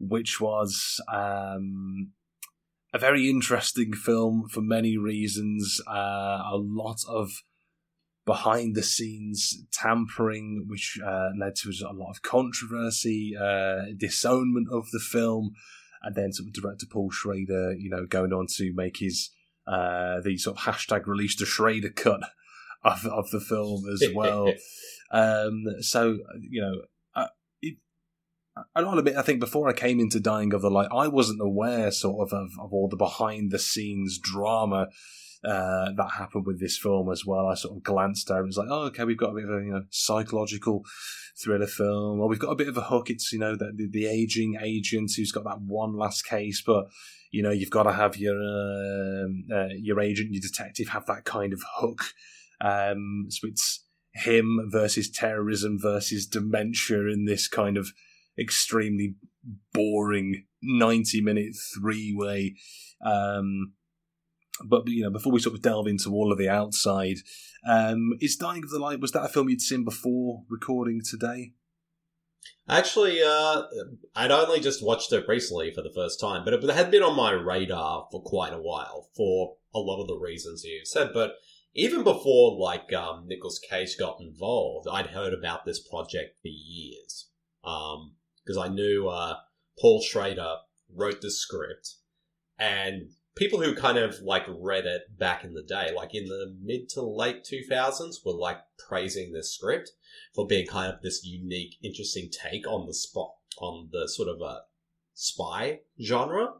which 0.00 0.40
was 0.40 1.00
um, 1.12 2.10
a 2.92 2.98
very 2.98 3.30
interesting 3.30 3.92
film 3.92 4.48
for 4.50 4.60
many 4.60 4.98
reasons. 4.98 5.80
Uh, 5.86 6.42
a 6.44 6.56
lot 6.56 6.98
of 7.08 7.30
behind 8.26 8.74
the 8.74 8.82
scenes 8.82 9.64
tampering, 9.72 10.64
which 10.66 10.98
uh, 11.04 11.28
led 11.38 11.54
to 11.56 11.70
a 11.88 11.92
lot 11.92 12.10
of 12.10 12.22
controversy, 12.22 13.34
uh, 13.38 13.82
disownment 13.96 14.68
of 14.72 14.90
the 14.92 14.98
film, 14.98 15.52
and 16.02 16.16
then 16.16 16.32
sort 16.32 16.48
of 16.48 16.54
director 16.54 16.86
Paul 16.90 17.10
Schrader, 17.10 17.74
you 17.74 17.90
know, 17.90 18.06
going 18.06 18.32
on 18.32 18.46
to 18.56 18.72
make 18.74 18.98
his 18.98 19.30
uh, 19.66 20.20
the 20.20 20.36
sort 20.36 20.58
of 20.58 20.64
hashtag 20.64 21.06
release 21.06 21.36
the 21.36 21.46
Schrader 21.46 21.90
cut 21.90 22.20
of 22.84 23.06
of 23.06 23.30
the 23.30 23.40
film 23.40 23.84
as 23.92 24.02
well. 24.14 24.52
um, 25.10 25.64
so 25.80 26.18
you 26.40 26.60
know, 26.60 26.82
I, 27.14 27.28
it, 27.62 27.76
I'll 28.74 28.98
admit, 28.98 29.16
I 29.16 29.22
think 29.22 29.40
before 29.40 29.68
I 29.68 29.72
came 29.72 30.00
into 30.00 30.20
Dying 30.20 30.52
of 30.54 30.62
the 30.62 30.70
Light, 30.70 30.88
I 30.92 31.08
wasn't 31.08 31.40
aware 31.40 31.90
sort 31.90 32.28
of 32.28 32.36
of, 32.36 32.50
of 32.60 32.72
all 32.72 32.88
the 32.88 32.96
behind 32.96 33.50
the 33.50 33.58
scenes 33.58 34.18
drama. 34.18 34.88
Uh, 35.46 35.92
that 35.94 36.12
happened 36.16 36.46
with 36.46 36.58
this 36.58 36.78
film 36.78 37.12
as 37.12 37.26
well. 37.26 37.46
I 37.46 37.54
sort 37.54 37.76
of 37.76 37.82
glanced 37.82 38.30
over 38.30 38.40
and 38.40 38.46
was 38.46 38.56
like, 38.56 38.68
oh, 38.70 38.84
okay, 38.84 39.04
we've 39.04 39.18
got 39.18 39.32
a 39.32 39.34
bit 39.34 39.44
of 39.44 39.50
a 39.50 39.62
you 39.62 39.72
know 39.72 39.82
psychological 39.90 40.84
thriller 41.36 41.66
film, 41.66 42.20
or 42.20 42.28
we've 42.28 42.38
got 42.38 42.52
a 42.52 42.56
bit 42.56 42.68
of 42.68 42.76
a 42.76 42.82
hook. 42.82 43.10
It's 43.10 43.32
you 43.32 43.38
know 43.38 43.54
the, 43.54 43.72
the, 43.74 43.88
the 43.90 44.06
aging 44.06 44.56
agent 44.62 45.12
who's 45.16 45.32
got 45.32 45.44
that 45.44 45.60
one 45.60 45.96
last 45.96 46.24
case, 46.24 46.62
but 46.64 46.86
you 47.30 47.42
know 47.42 47.50
you've 47.50 47.70
got 47.70 47.82
to 47.82 47.92
have 47.92 48.16
your 48.16 48.36
um, 48.36 49.44
uh, 49.52 49.68
your 49.76 50.00
agent, 50.00 50.32
your 50.32 50.40
detective 50.40 50.88
have 50.88 51.06
that 51.06 51.24
kind 51.24 51.52
of 51.52 51.62
hook 51.76 52.04
um, 52.60 53.26
so 53.28 53.48
it's 53.48 53.84
him 54.14 54.68
versus 54.70 55.10
terrorism 55.10 55.78
versus 55.80 56.26
dementia 56.26 57.08
in 57.08 57.24
this 57.24 57.48
kind 57.48 57.76
of 57.76 57.92
extremely 58.38 59.16
boring 59.72 60.44
90 60.62 61.20
minute 61.20 61.54
three 61.74 62.14
way. 62.16 62.54
Um, 63.04 63.72
but 64.64 64.86
you 64.86 65.02
know, 65.02 65.10
before 65.10 65.32
we 65.32 65.40
sort 65.40 65.56
of 65.56 65.62
delve 65.62 65.88
into 65.88 66.12
all 66.12 66.32
of 66.32 66.38
the 66.38 66.48
outside, 66.48 67.16
um, 67.68 68.12
is 68.20 68.36
Dying 68.36 68.62
of 68.62 68.70
the 68.70 68.78
Light 68.78 69.00
was 69.00 69.12
that 69.12 69.24
a 69.24 69.28
film 69.28 69.48
you'd 69.48 69.60
seen 69.60 69.84
before 69.84 70.42
recording 70.48 71.00
today? 71.02 71.52
Actually, 72.68 73.22
uh, 73.22 73.62
I'd 74.14 74.30
only 74.30 74.60
just 74.60 74.84
watched 74.84 75.12
it 75.12 75.26
recently 75.28 75.70
for 75.70 75.82
the 75.82 75.92
first 75.94 76.20
time, 76.20 76.44
but 76.44 76.54
it 76.54 76.70
had 76.70 76.90
been 76.90 77.02
on 77.02 77.16
my 77.16 77.32
radar 77.32 78.06
for 78.10 78.22
quite 78.22 78.52
a 78.52 78.60
while 78.60 79.08
for 79.14 79.56
a 79.74 79.78
lot 79.78 80.00
of 80.00 80.08
the 80.08 80.16
reasons 80.16 80.64
you 80.64 80.80
said. 80.84 81.10
But 81.12 81.34
even 81.74 82.04
before 82.04 82.58
like 82.58 82.92
um, 82.92 83.26
Nicolas 83.26 83.58
Cage 83.58 83.96
got 83.98 84.20
involved, 84.20 84.88
I'd 84.90 85.08
heard 85.08 85.34
about 85.34 85.64
this 85.64 85.80
project 85.80 86.40
for 86.40 86.48
years 86.48 87.28
because 87.62 88.56
um, 88.56 88.62
I 88.62 88.68
knew 88.68 89.08
uh, 89.08 89.36
Paul 89.80 90.00
Schrader 90.00 90.56
wrote 90.94 91.20
the 91.20 91.30
script, 91.30 91.96
and 92.58 93.10
people 93.34 93.60
who 93.60 93.74
kind 93.74 93.98
of 93.98 94.20
like 94.20 94.44
read 94.48 94.86
it 94.86 95.18
back 95.18 95.42
in 95.42 95.54
the 95.54 95.62
day, 95.62 95.90
like 95.94 96.14
in 96.14 96.26
the 96.26 96.54
mid 96.62 96.88
to 96.90 97.02
late 97.02 97.42
two 97.42 97.62
thousands, 97.68 98.22
were 98.24 98.32
like 98.32 98.58
praising 98.78 99.32
this 99.32 99.52
script 99.52 99.90
for 100.34 100.46
being 100.46 100.66
kind 100.66 100.92
of 100.92 101.02
this 101.02 101.24
unique, 101.24 101.76
interesting 101.82 102.30
take 102.30 102.68
on 102.68 102.86
the 102.86 102.94
spot 102.94 103.34
on 103.58 103.88
the 103.92 104.08
sort 104.08 104.28
of 104.28 104.40
a 104.40 104.60
spy 105.14 105.80
genre. 106.00 106.54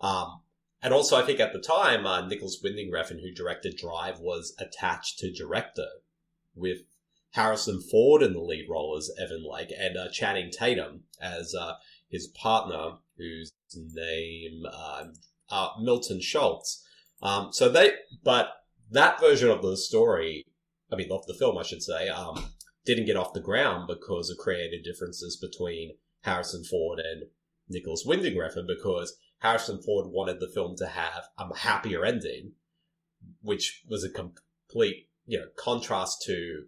Um, 0.00 0.40
and 0.80 0.94
also, 0.94 1.16
I 1.16 1.22
think 1.22 1.40
at 1.40 1.52
the 1.52 1.60
time, 1.60 2.06
uh, 2.06 2.26
Nicolas 2.26 2.60
Winding 2.62 2.92
Refn, 2.92 3.20
who 3.20 3.32
directed 3.34 3.76
Drive, 3.76 4.20
was 4.20 4.54
attached 4.60 5.18
to 5.18 5.32
director 5.32 5.88
with 6.54 6.78
Harrison 7.32 7.80
Ford 7.80 8.22
in 8.22 8.32
the 8.32 8.40
lead 8.40 8.66
role 8.68 8.96
as 8.96 9.10
Evan 9.20 9.44
Lake 9.48 9.72
and 9.76 9.96
uh, 9.96 10.08
Channing 10.10 10.50
Tatum 10.50 11.04
as 11.20 11.54
uh, 11.54 11.74
his 12.08 12.28
partner, 12.28 12.98
whose 13.16 13.52
name 13.74 14.62
uh, 14.72 15.04
uh, 15.50 15.68
Milton 15.80 16.20
Schultz. 16.20 16.84
Um, 17.22 17.52
so 17.52 17.68
they, 17.68 17.92
but 18.22 18.50
that 18.90 19.20
version 19.20 19.50
of 19.50 19.62
the 19.62 19.76
story, 19.76 20.44
I 20.92 20.96
mean, 20.96 21.10
of 21.10 21.26
the 21.26 21.34
film, 21.34 21.58
I 21.58 21.64
should 21.64 21.82
say, 21.82 22.08
um, 22.08 22.52
didn't 22.86 23.06
get 23.06 23.16
off 23.16 23.34
the 23.34 23.40
ground 23.40 23.88
because 23.88 24.30
of 24.30 24.38
creative 24.38 24.84
differences 24.84 25.36
between 25.36 25.96
Harrison 26.22 26.64
Ford 26.64 27.00
and 27.00 27.24
Nicolas 27.68 28.04
Winding 28.06 28.34
Refn 28.34 28.66
because 28.66 29.16
Harrison 29.38 29.80
Ford 29.80 30.06
wanted 30.08 30.40
the 30.40 30.48
film 30.48 30.76
to 30.76 30.86
have 30.86 31.24
a 31.38 31.56
happier 31.56 32.04
ending, 32.04 32.52
which 33.40 33.84
was 33.88 34.04
a 34.04 34.10
complete, 34.10 35.08
you 35.26 35.38
know, 35.38 35.48
contrast 35.56 36.22
to 36.26 36.64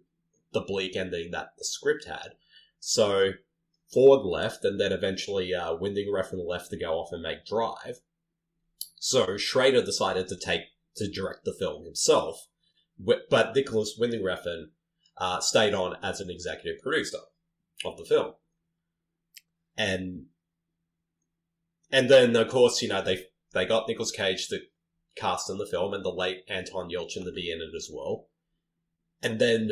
the 0.53 0.61
bleak 0.61 0.97
ending 0.97 1.31
that 1.33 1.53
the 1.59 1.65
script 1.65 2.07
had. 2.07 2.35
So 2.79 3.33
Ford 3.93 4.25
left, 4.25 4.65
and 4.65 4.81
then 4.81 4.93
eventually 4.93 5.53
uh, 5.53 5.75
Winding 5.75 6.13
Refn 6.13 6.47
left 6.47 6.71
to 6.71 6.79
go 6.79 6.95
off 6.95 7.13
and 7.13 7.23
make 7.23 7.45
Drive. 7.45 8.01
So 8.97 9.37
Schrader 9.37 9.83
decided 9.83 10.29
to 10.29 10.37
take 10.37 10.63
to 10.97 11.11
direct 11.11 11.45
the 11.45 11.55
film 11.59 11.85
himself, 11.85 12.47
but 12.99 13.55
Nicolas 13.55 13.97
Winding 13.99 14.23
Refn 14.23 14.67
uh, 15.17 15.41
stayed 15.41 15.75
on 15.75 15.97
as 16.03 16.21
an 16.21 16.31
executive 16.31 16.81
producer 16.83 17.19
of 17.85 17.97
the 17.97 18.05
film. 18.05 18.35
And 19.77 20.27
and 21.90 22.09
then, 22.09 22.37
of 22.37 22.48
course, 22.48 22.83
you 22.83 22.88
know, 22.88 23.03
they 23.03 23.24
they 23.53 23.66
got 23.66 23.88
Nicolas 23.88 24.12
Cage 24.12 24.48
to 24.48 24.61
cast 25.16 25.50
in 25.50 25.59
the 25.59 25.66
film 25.66 25.92
and 25.92 26.05
the 26.05 26.11
late 26.11 26.44
Anton 26.48 26.88
Yelchin 26.88 27.24
to 27.24 27.33
be 27.33 27.50
in 27.50 27.61
it 27.61 27.74
as 27.76 27.90
well. 27.92 28.29
And 29.22 29.38
then 29.38 29.70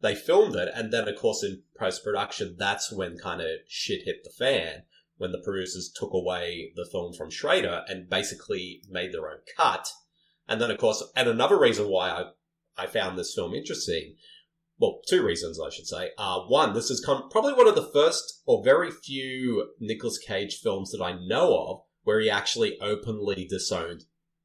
they 0.00 0.14
filmed 0.14 0.56
it, 0.56 0.68
and 0.74 0.92
then, 0.92 1.08
of 1.08 1.16
course, 1.16 1.42
in 1.42 1.62
post 1.78 2.04
production, 2.04 2.56
that's 2.58 2.92
when 2.92 3.16
kind 3.16 3.40
of 3.40 3.48
shit 3.66 4.04
hit 4.04 4.24
the 4.24 4.30
fan 4.30 4.82
when 5.16 5.32
the 5.32 5.42
producers 5.42 5.90
took 5.94 6.12
away 6.12 6.72
the 6.76 6.86
film 6.92 7.14
from 7.14 7.30
Schrader 7.30 7.82
and 7.88 8.10
basically 8.10 8.82
made 8.90 9.12
their 9.12 9.30
own 9.30 9.38
cut. 9.56 9.88
And 10.46 10.60
then, 10.60 10.70
of 10.70 10.78
course, 10.78 11.02
and 11.16 11.28
another 11.28 11.58
reason 11.58 11.88
why 11.88 12.10
I, 12.10 12.24
I 12.76 12.86
found 12.86 13.18
this 13.18 13.34
film 13.34 13.54
interesting 13.54 14.16
well, 14.78 15.00
two 15.08 15.24
reasons 15.24 15.58
I 15.60 15.70
should 15.70 15.86
say. 15.86 16.10
Uh, 16.18 16.40
one, 16.40 16.74
this 16.74 16.90
is 16.90 17.04
com- 17.04 17.28
probably 17.30 17.54
one 17.54 17.68
of 17.68 17.74
the 17.74 17.90
first 17.92 18.42
or 18.46 18.62
very 18.62 18.90
few 18.90 19.70
Nicolas 19.80 20.18
Cage 20.18 20.58
films 20.62 20.90
that 20.90 21.02
I 21.02 21.12
know 21.12 21.56
of 21.56 21.80
where 22.02 22.20
he 22.20 22.30
actually 22.30 22.78
openly 22.80 23.46
disowned 23.48 24.04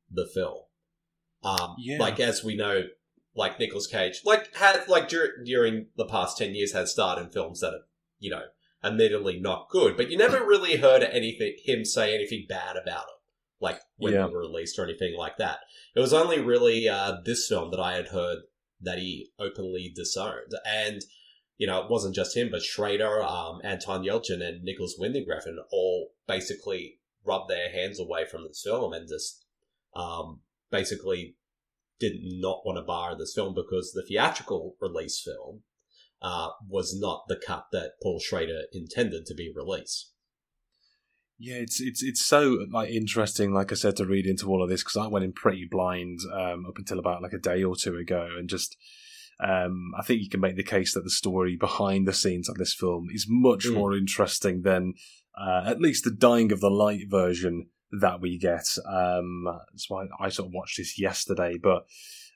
the 0.09 0.27
film. 0.33 0.63
Um, 1.43 1.75
yeah. 1.79 1.97
like 1.97 2.19
as 2.19 2.43
we 2.43 2.55
know, 2.55 2.83
like 3.35 3.59
Nicolas 3.59 3.87
Cage, 3.87 4.21
like 4.25 4.55
had 4.55 4.87
like 4.87 5.09
dur- 5.09 5.43
during 5.43 5.87
the 5.97 6.05
past 6.05 6.37
ten 6.37 6.55
years, 6.55 6.73
has 6.73 6.91
starred 6.91 7.19
in 7.19 7.29
films 7.29 7.61
that 7.61 7.73
are, 7.73 7.85
you 8.19 8.29
know, 8.29 8.43
admittedly 8.83 9.39
not 9.39 9.69
good, 9.69 9.97
but 9.97 10.09
you 10.09 10.17
never 10.17 10.37
really 10.45 10.77
heard 10.77 11.03
anything 11.03 11.55
him 11.63 11.83
say 11.83 12.13
anything 12.13 12.45
bad 12.47 12.77
about 12.77 13.03
it, 13.03 13.19
like 13.59 13.79
when 13.97 14.13
yeah. 14.13 14.27
they 14.27 14.33
were 14.33 14.39
released 14.39 14.77
or 14.77 14.83
anything 14.83 15.15
like 15.17 15.37
that. 15.37 15.59
It 15.95 15.99
was 15.99 16.13
only 16.13 16.39
really 16.39 16.87
uh, 16.87 17.17
this 17.25 17.47
film 17.47 17.71
that 17.71 17.79
I 17.79 17.93
had 17.93 18.09
heard 18.09 18.39
that 18.81 18.99
he 18.99 19.29
openly 19.39 19.91
disowned. 19.93 20.53
And, 20.65 21.01
you 21.57 21.67
know, 21.67 21.81
it 21.83 21.89
wasn't 21.89 22.15
just 22.15 22.35
him, 22.35 22.49
but 22.51 22.63
Schrader, 22.63 23.21
um, 23.21 23.61
Anton 23.63 24.03
Yelchin, 24.03 24.41
and 24.41 24.63
Nicolas 24.63 24.95
Winding 24.97 25.27
Refn 25.27 25.57
all 25.71 26.11
basically 26.27 26.99
rubbed 27.23 27.49
their 27.49 27.71
hands 27.71 27.99
away 27.99 28.25
from 28.25 28.43
this 28.47 28.61
film 28.63 28.93
and 28.93 29.07
just 29.07 29.45
um, 29.95 30.41
basically 30.71 31.35
did 31.99 32.17
not 32.23 32.65
want 32.65 32.77
to 32.77 32.81
bar 32.81 33.15
this 33.15 33.33
film 33.33 33.53
because 33.53 33.91
the 33.91 34.03
theatrical 34.03 34.75
release 34.81 35.21
film 35.21 35.61
uh, 36.21 36.49
was 36.67 36.99
not 36.99 37.25
the 37.27 37.35
cut 37.35 37.67
that 37.71 37.93
Paul 38.01 38.19
Schrader 38.19 38.63
intended 38.73 39.25
to 39.27 39.35
be 39.35 39.51
released. 39.55 40.10
Yeah, 41.43 41.55
it's 41.55 41.81
it's 41.81 42.03
it's 42.03 42.23
so 42.23 42.65
like 42.71 42.91
interesting. 42.91 43.51
Like 43.51 43.71
I 43.71 43.75
said, 43.75 43.95
to 43.97 44.05
read 44.05 44.27
into 44.27 44.47
all 44.47 44.61
of 44.61 44.69
this 44.69 44.83
because 44.83 44.97
I 44.97 45.07
went 45.07 45.25
in 45.25 45.33
pretty 45.33 45.67
blind 45.69 46.19
um, 46.31 46.67
up 46.67 46.77
until 46.77 46.99
about 46.99 47.23
like 47.23 47.33
a 47.33 47.39
day 47.39 47.63
or 47.63 47.75
two 47.75 47.95
ago, 47.97 48.29
and 48.37 48.47
just 48.47 48.77
um, 49.39 49.91
I 49.97 50.03
think 50.03 50.21
you 50.21 50.29
can 50.29 50.39
make 50.39 50.55
the 50.55 50.63
case 50.63 50.93
that 50.93 51.03
the 51.03 51.09
story 51.09 51.55
behind 51.55 52.07
the 52.07 52.13
scenes 52.13 52.47
of 52.47 52.57
this 52.57 52.75
film 52.75 53.07
is 53.11 53.25
much 53.27 53.65
Mm. 53.65 53.73
more 53.73 53.97
interesting 53.97 54.61
than 54.61 54.93
uh, 55.35 55.63
at 55.65 55.81
least 55.81 56.03
the 56.03 56.11
Dying 56.11 56.51
of 56.51 56.59
the 56.61 56.69
Light 56.69 57.09
version 57.09 57.69
that 57.99 58.21
we 58.21 58.37
get. 58.37 58.67
Um, 58.85 59.45
that's 59.71 59.89
why 59.89 60.05
I 60.19 60.29
sort 60.29 60.49
of 60.49 60.53
watched 60.53 60.77
this 60.77 60.99
yesterday, 60.99 61.57
but 61.57 61.87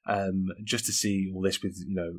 um, 0.07 0.47
just 0.63 0.85
to 0.87 0.91
see 0.91 1.31
all 1.31 1.41
this 1.43 1.61
with 1.61 1.77
you 1.87 1.93
know 1.95 2.13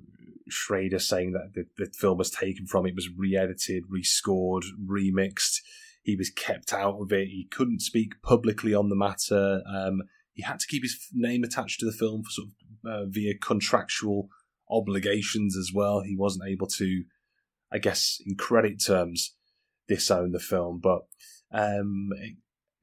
Schrader 0.49 1.01
saying 1.01 1.33
that 1.33 1.55
the, 1.55 1.67
the 1.85 1.91
film 1.93 2.19
was 2.19 2.31
taken 2.31 2.67
from 2.67 2.87
it 2.87 2.95
was 2.95 3.09
re-edited, 3.11 3.83
rescored, 3.91 4.63
remixed. 4.87 5.63
He 6.07 6.15
was 6.15 6.31
kept 6.31 6.73
out 6.73 7.01
of 7.01 7.13
it. 7.13 7.27
He 7.27 7.49
couldn't 7.51 7.81
speak 7.81 8.23
publicly 8.23 8.73
on 8.73 8.91
the 8.91 8.95
matter. 8.95 9.61
Um, 9.69 10.03
he 10.33 10.43
had 10.45 10.61
to 10.61 10.67
keep 10.69 10.85
his 10.85 11.09
name 11.13 11.43
attached 11.43 11.81
to 11.81 11.85
the 11.85 11.91
film 11.91 12.23
for 12.23 12.31
sort 12.31 12.49
of 12.49 12.89
uh, 12.89 13.07
via 13.09 13.35
contractual 13.37 14.29
obligations 14.71 15.57
as 15.57 15.73
well. 15.75 16.03
He 16.03 16.15
wasn't 16.17 16.49
able 16.49 16.69
to, 16.69 17.03
I 17.73 17.79
guess, 17.79 18.21
in 18.25 18.37
credit 18.37 18.81
terms, 18.87 19.35
disown 19.89 20.31
the 20.31 20.39
film. 20.39 20.79
But 20.81 21.01
um, 21.51 22.11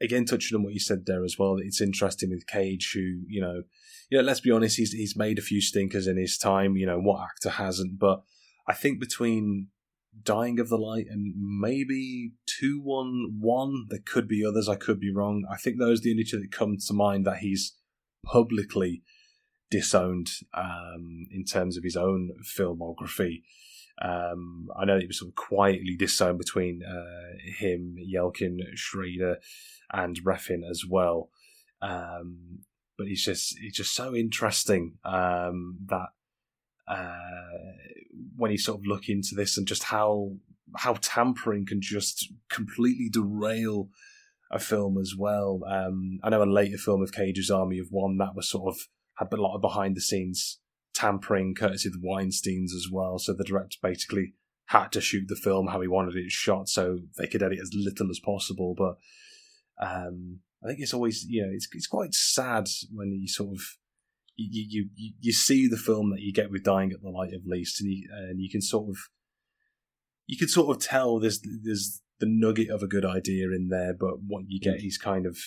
again, 0.01 0.25
touching 0.25 0.57
on 0.57 0.63
what 0.63 0.73
you 0.73 0.81
said 0.81 1.05
there 1.05 1.23
as 1.23 1.39
well, 1.39 1.55
it's 1.63 1.79
interesting 1.79 2.29
with 2.29 2.45
Cage, 2.45 2.91
who 2.93 3.21
you 3.29 3.39
know, 3.39 3.63
you 4.09 4.17
know, 4.17 4.23
let's 4.25 4.41
be 4.41 4.51
honest, 4.51 4.75
he's 4.75 4.91
he's 4.91 5.15
made 5.15 5.39
a 5.39 5.43
few 5.43 5.61
stinkers 5.61 6.07
in 6.07 6.17
his 6.17 6.37
time. 6.37 6.75
You 6.75 6.87
know, 6.87 6.99
what 6.99 7.23
actor 7.23 7.51
hasn't? 7.51 7.99
But 7.99 8.21
I 8.67 8.73
think 8.73 8.99
between 8.99 9.69
Dying 10.21 10.59
of 10.59 10.69
the 10.69 10.77
Light 10.77 11.05
and 11.09 11.33
maybe 11.37 12.33
two 12.45 12.79
one 12.81 13.37
one, 13.39 13.87
there 13.89 13.99
could 14.05 14.27
be 14.27 14.45
others. 14.45 14.69
I 14.69 14.75
could 14.75 14.99
be 14.99 15.13
wrong. 15.13 15.43
I 15.51 15.57
think 15.57 15.77
those 15.79 15.99
are 15.99 16.03
the 16.03 16.11
only 16.11 16.23
two 16.23 16.39
that 16.39 16.51
come 16.51 16.77
to 16.77 16.93
mind 16.93 17.25
that 17.25 17.37
he's 17.37 17.75
publicly 18.25 19.03
disowned 19.69 20.29
um, 20.53 21.25
in 21.31 21.43
terms 21.43 21.77
of 21.77 21.83
his 21.83 21.97
own 21.97 22.31
filmography. 22.43 23.41
Um, 24.01 24.67
I 24.75 24.85
know 24.85 24.99
he 24.99 25.07
was 25.07 25.19
sort 25.19 25.29
of 25.29 25.35
quietly 25.35 25.95
disowned 25.97 26.37
between 26.37 26.81
uh, 26.83 27.37
him, 27.57 27.95
Yelchin, 27.99 28.57
Schrader, 28.75 29.37
and 29.91 30.23
Refn 30.23 30.61
as 30.69 30.83
well. 30.87 31.29
Um, 31.81 32.59
but 32.97 33.07
he's 33.07 33.25
just 33.25 33.55
it's 33.61 33.77
just 33.77 33.93
so 33.93 34.15
interesting 34.15 34.97
um, 35.03 35.77
that 35.87 36.09
when 38.35 38.51
you 38.51 38.57
sort 38.57 38.79
of 38.79 38.85
look 38.85 39.09
into 39.09 39.35
this 39.35 39.57
and 39.57 39.67
just 39.67 39.83
how 39.83 40.33
how 40.75 40.95
tampering 41.01 41.65
can 41.65 41.81
just 41.81 42.33
completely 42.49 43.09
derail 43.09 43.89
a 44.51 44.59
film 44.59 44.97
as 44.97 45.13
well. 45.17 45.61
Um, 45.67 46.19
I 46.23 46.29
know 46.29 46.43
a 46.43 46.45
later 46.45 46.77
film 46.77 47.01
of 47.01 47.11
Cage's 47.11 47.51
Army 47.51 47.79
of 47.79 47.87
One 47.89 48.17
that 48.17 48.35
was 48.35 48.49
sort 48.49 48.73
of 48.73 48.81
had 49.15 49.31
a 49.31 49.41
lot 49.41 49.55
of 49.55 49.61
behind 49.61 49.95
the 49.95 50.01
scenes 50.01 50.59
tampering, 50.93 51.55
courtesy 51.55 51.89
of 51.89 51.93
the 51.93 52.07
Weinsteins 52.07 52.75
as 52.75 52.87
well. 52.91 53.17
So 53.19 53.33
the 53.33 53.43
director 53.43 53.77
basically 53.81 54.33
had 54.67 54.91
to 54.93 55.01
shoot 55.01 55.27
the 55.27 55.35
film 55.35 55.67
how 55.67 55.81
he 55.81 55.87
wanted 55.87 56.15
it 56.15 56.31
shot, 56.31 56.69
so 56.69 56.99
they 57.17 57.27
could 57.27 57.43
edit 57.43 57.59
as 57.61 57.71
little 57.73 58.09
as 58.09 58.19
possible. 58.19 58.75
But 58.77 58.97
um, 59.85 60.39
I 60.63 60.67
think 60.67 60.79
it's 60.79 60.93
always 60.93 61.25
you 61.27 61.43
know 61.43 61.51
it's 61.51 61.67
it's 61.73 61.87
quite 61.87 62.13
sad 62.13 62.67
when 62.91 63.11
you 63.11 63.27
sort 63.27 63.55
of 63.55 63.61
you 64.35 64.89
you 64.95 65.13
you, 65.19 65.31
see 65.31 65.67
the 65.67 65.77
film 65.77 66.09
that 66.11 66.21
you 66.21 66.33
get 66.33 66.49
with 66.49 66.63
Dying 66.63 66.91
at 66.91 67.01
the 67.01 67.09
Light 67.09 67.33
of 67.33 67.45
Least, 67.45 67.81
and 67.81 67.91
you, 67.91 68.09
and 68.11 68.41
you 68.41 68.49
can 68.49 68.61
sort 68.61 68.89
of 68.89 68.97
you 70.27 70.37
can 70.37 70.47
sort 70.47 70.75
of 70.75 70.81
tell 70.81 71.19
there's 71.19 71.41
there's 71.63 72.01
the 72.19 72.25
nugget 72.27 72.69
of 72.69 72.81
a 72.81 72.87
good 72.87 73.05
idea 73.05 73.47
in 73.47 73.69
there, 73.69 73.93
but 73.93 74.21
what 74.25 74.45
you 74.47 74.59
get 74.59 74.83
is 74.83 74.97
kind 74.97 75.25
of 75.25 75.37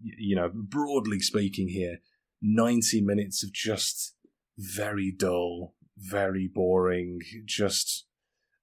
you 0.00 0.34
know 0.34 0.50
broadly 0.52 1.20
speaking 1.20 1.68
here, 1.68 1.98
ninety 2.42 3.00
minutes 3.00 3.44
of 3.44 3.52
just 3.52 4.14
very 4.58 5.12
dull, 5.16 5.74
very 5.96 6.48
boring, 6.52 7.20
just. 7.44 8.06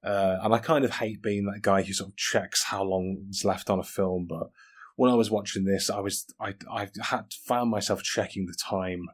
Uh, 0.04 0.38
and 0.44 0.54
I 0.54 0.60
kind 0.60 0.86
of 0.86 0.92
hate 0.92 1.22
being 1.22 1.46
that 1.46 1.64
guy 1.64 1.82
who 1.82 1.92
sort 1.92 2.12
of 2.12 2.16
checks 2.16 2.66
how 2.66 2.84
long 2.84 3.26
is 3.30 3.44
left 3.44 3.70
on 3.70 3.80
a 3.80 3.84
film, 3.84 4.26
but 4.30 4.52
when 4.96 5.12
I 5.12 5.16
was 5.16 5.32
watching 5.32 5.66
this, 5.66 5.90
I 5.90 6.00
was 6.00 6.26
I 6.40 6.54
I 6.72 6.88
had 7.02 7.34
found 7.34 7.72
myself 7.72 8.04
checking 8.04 8.46
the 8.46 8.56
time 8.56 9.08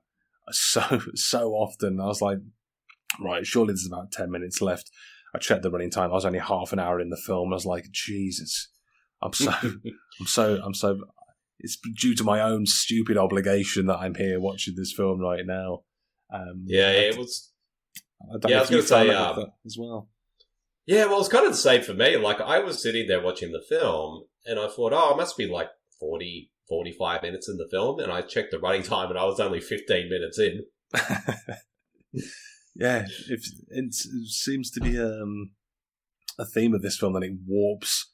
so 0.52 1.02
so 1.16 1.52
often. 1.52 2.00
I 2.00 2.06
was 2.06 2.22
like, 2.22 2.40
right, 3.20 3.46
surely 3.46 3.74
there's 3.74 3.88
about 3.88 4.12
ten 4.12 4.32
minutes 4.32 4.62
left. 4.62 4.90
I 5.36 5.40
checked 5.40 5.64
the 5.64 5.72
running 5.72 5.90
time. 5.90 6.12
I 6.12 6.14
was 6.14 6.26
only 6.26 6.40
half 6.40 6.74
an 6.74 6.80
hour 6.80 7.00
in 7.00 7.10
the 7.10 7.18
film. 7.18 7.52
I 7.52 7.56
was 7.56 7.66
like, 7.66 7.86
Jesus, 7.92 8.70
I'm 9.22 9.34
so 9.34 9.52
I'm 10.20 10.28
so 10.28 10.62
I'm 10.64 10.74
so. 10.74 11.00
It's 11.60 11.78
due 12.00 12.14
to 12.16 12.24
my 12.24 12.42
own 12.42 12.66
stupid 12.66 13.18
obligation 13.18 13.86
that 13.86 13.98
I'm 13.98 14.16
here 14.16 14.40
watching 14.40 14.76
this 14.76 14.92
film 14.92 15.20
right 15.20 15.46
now. 15.46 15.84
Um, 16.34 16.66
Yeah, 16.66 16.90
it 16.90 17.18
was. 17.18 17.52
I 18.22 18.38
don't 18.38 18.52
yeah, 18.52 18.58
I 18.58 18.62
was 18.62 18.70
gonna 18.70 18.82
say, 18.82 19.08
that 19.08 19.38
um, 19.38 19.46
as 19.66 19.78
well. 19.80 20.10
Yeah, 20.86 21.06
well, 21.06 21.20
it's 21.20 21.30
kind 21.30 21.46
of 21.46 21.52
the 21.52 21.58
same 21.58 21.82
for 21.82 21.94
me. 21.94 22.18
Like, 22.18 22.42
I 22.42 22.60
was 22.60 22.82
sitting 22.82 23.08
there 23.08 23.22
watching 23.22 23.52
the 23.52 23.62
film, 23.62 24.26
and 24.46 24.60
I 24.60 24.68
thought, 24.68 24.92
oh, 24.94 25.14
it 25.14 25.18
must 25.18 25.38
be 25.38 25.48
like 25.48 25.70
40, 26.00 26.52
45 26.74 27.22
minutes 27.22 27.48
in 27.48 27.58
the 27.58 27.68
film. 27.70 28.00
And 28.00 28.12
I 28.12 28.22
checked 28.22 28.50
the 28.50 28.58
running 28.58 28.82
time, 28.82 29.10
and 29.10 29.20
I 29.20 29.26
was 29.26 29.40
only 29.40 29.60
15 29.60 30.10
minutes 30.10 30.40
in. 30.40 30.64
yeah, 32.76 33.06
it, 33.30 33.94
seems 33.94 34.72
to 34.72 34.82
be 34.82 35.00
um, 35.00 35.52
a 36.40 36.46
theme 36.46 36.74
of 36.74 36.82
this 36.82 36.98
film 36.98 37.14
that 37.14 37.24
it 37.24 37.38
warps 37.46 38.12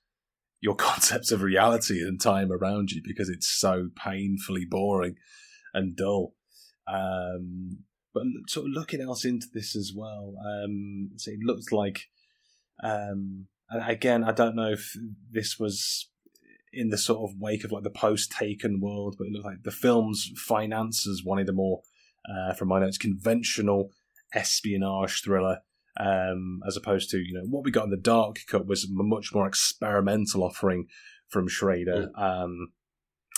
your 0.59 0.75
concepts 0.89 1.31
of 1.31 1.41
reality 1.41 2.01
and 2.01 2.19
time 2.19 2.51
around 2.51 2.91
you 2.91 3.01
because 3.01 3.29
it's 3.29 3.49
so 3.49 3.87
painfully 3.95 4.65
boring 4.69 5.15
and 5.73 5.95
dull. 5.95 6.33
Um, 6.85 7.85
but 8.13 8.23
sort 8.47 8.65
of 8.65 8.73
looking 8.73 8.99
else 8.99 9.23
into 9.23 9.47
this 9.53 9.73
as 9.73 9.93
well, 9.95 10.33
um, 10.45 11.11
so 11.15 11.31
it 11.31 11.39
looks 11.45 11.71
like, 11.71 12.07
um, 12.83 13.47
again, 13.71 14.25
I 14.25 14.31
don't 14.31 14.55
know 14.55 14.71
if 14.71 14.97
this 15.31 15.57
was 15.59 16.09
in 16.71 16.89
the 16.89 16.97
sort 16.97 17.29
of 17.29 17.37
wake 17.39 17.63
of 17.63 17.71
like 17.71 17.83
the 17.83 17.89
post-Taken 17.89 18.79
world, 18.79 19.15
but 19.17 19.27
it 19.27 19.33
looked 19.33 19.45
like 19.45 19.63
the 19.63 19.71
film's 19.71 20.31
financiers 20.37 21.23
wanted 21.25 21.49
a 21.49 21.53
more, 21.53 21.81
uh, 22.29 22.53
from 22.53 22.67
my 22.67 22.79
notes, 22.79 22.97
conventional 22.97 23.91
espionage 24.33 25.23
thriller, 25.23 25.59
um, 25.99 26.61
as 26.67 26.77
opposed 26.77 27.09
to 27.09 27.17
you 27.17 27.33
know 27.33 27.45
what 27.49 27.63
we 27.63 27.71
got 27.71 27.85
in 27.85 27.89
the 27.89 27.97
dark 27.97 28.37
cut 28.47 28.67
was 28.67 28.85
a 28.85 28.87
much 28.89 29.33
more 29.33 29.47
experimental 29.47 30.43
offering 30.43 30.87
from 31.27 31.47
Schrader. 31.47 32.09
Um, 32.15 32.69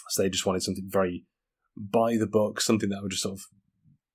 so 0.10 0.24
they 0.24 0.30
just 0.30 0.46
wanted 0.46 0.64
something 0.64 0.88
very 0.88 1.26
by 1.76 2.18
the 2.18 2.28
book, 2.28 2.60
something 2.60 2.90
that 2.90 3.02
would 3.02 3.12
just 3.12 3.24
sort 3.24 3.40
of 3.40 3.46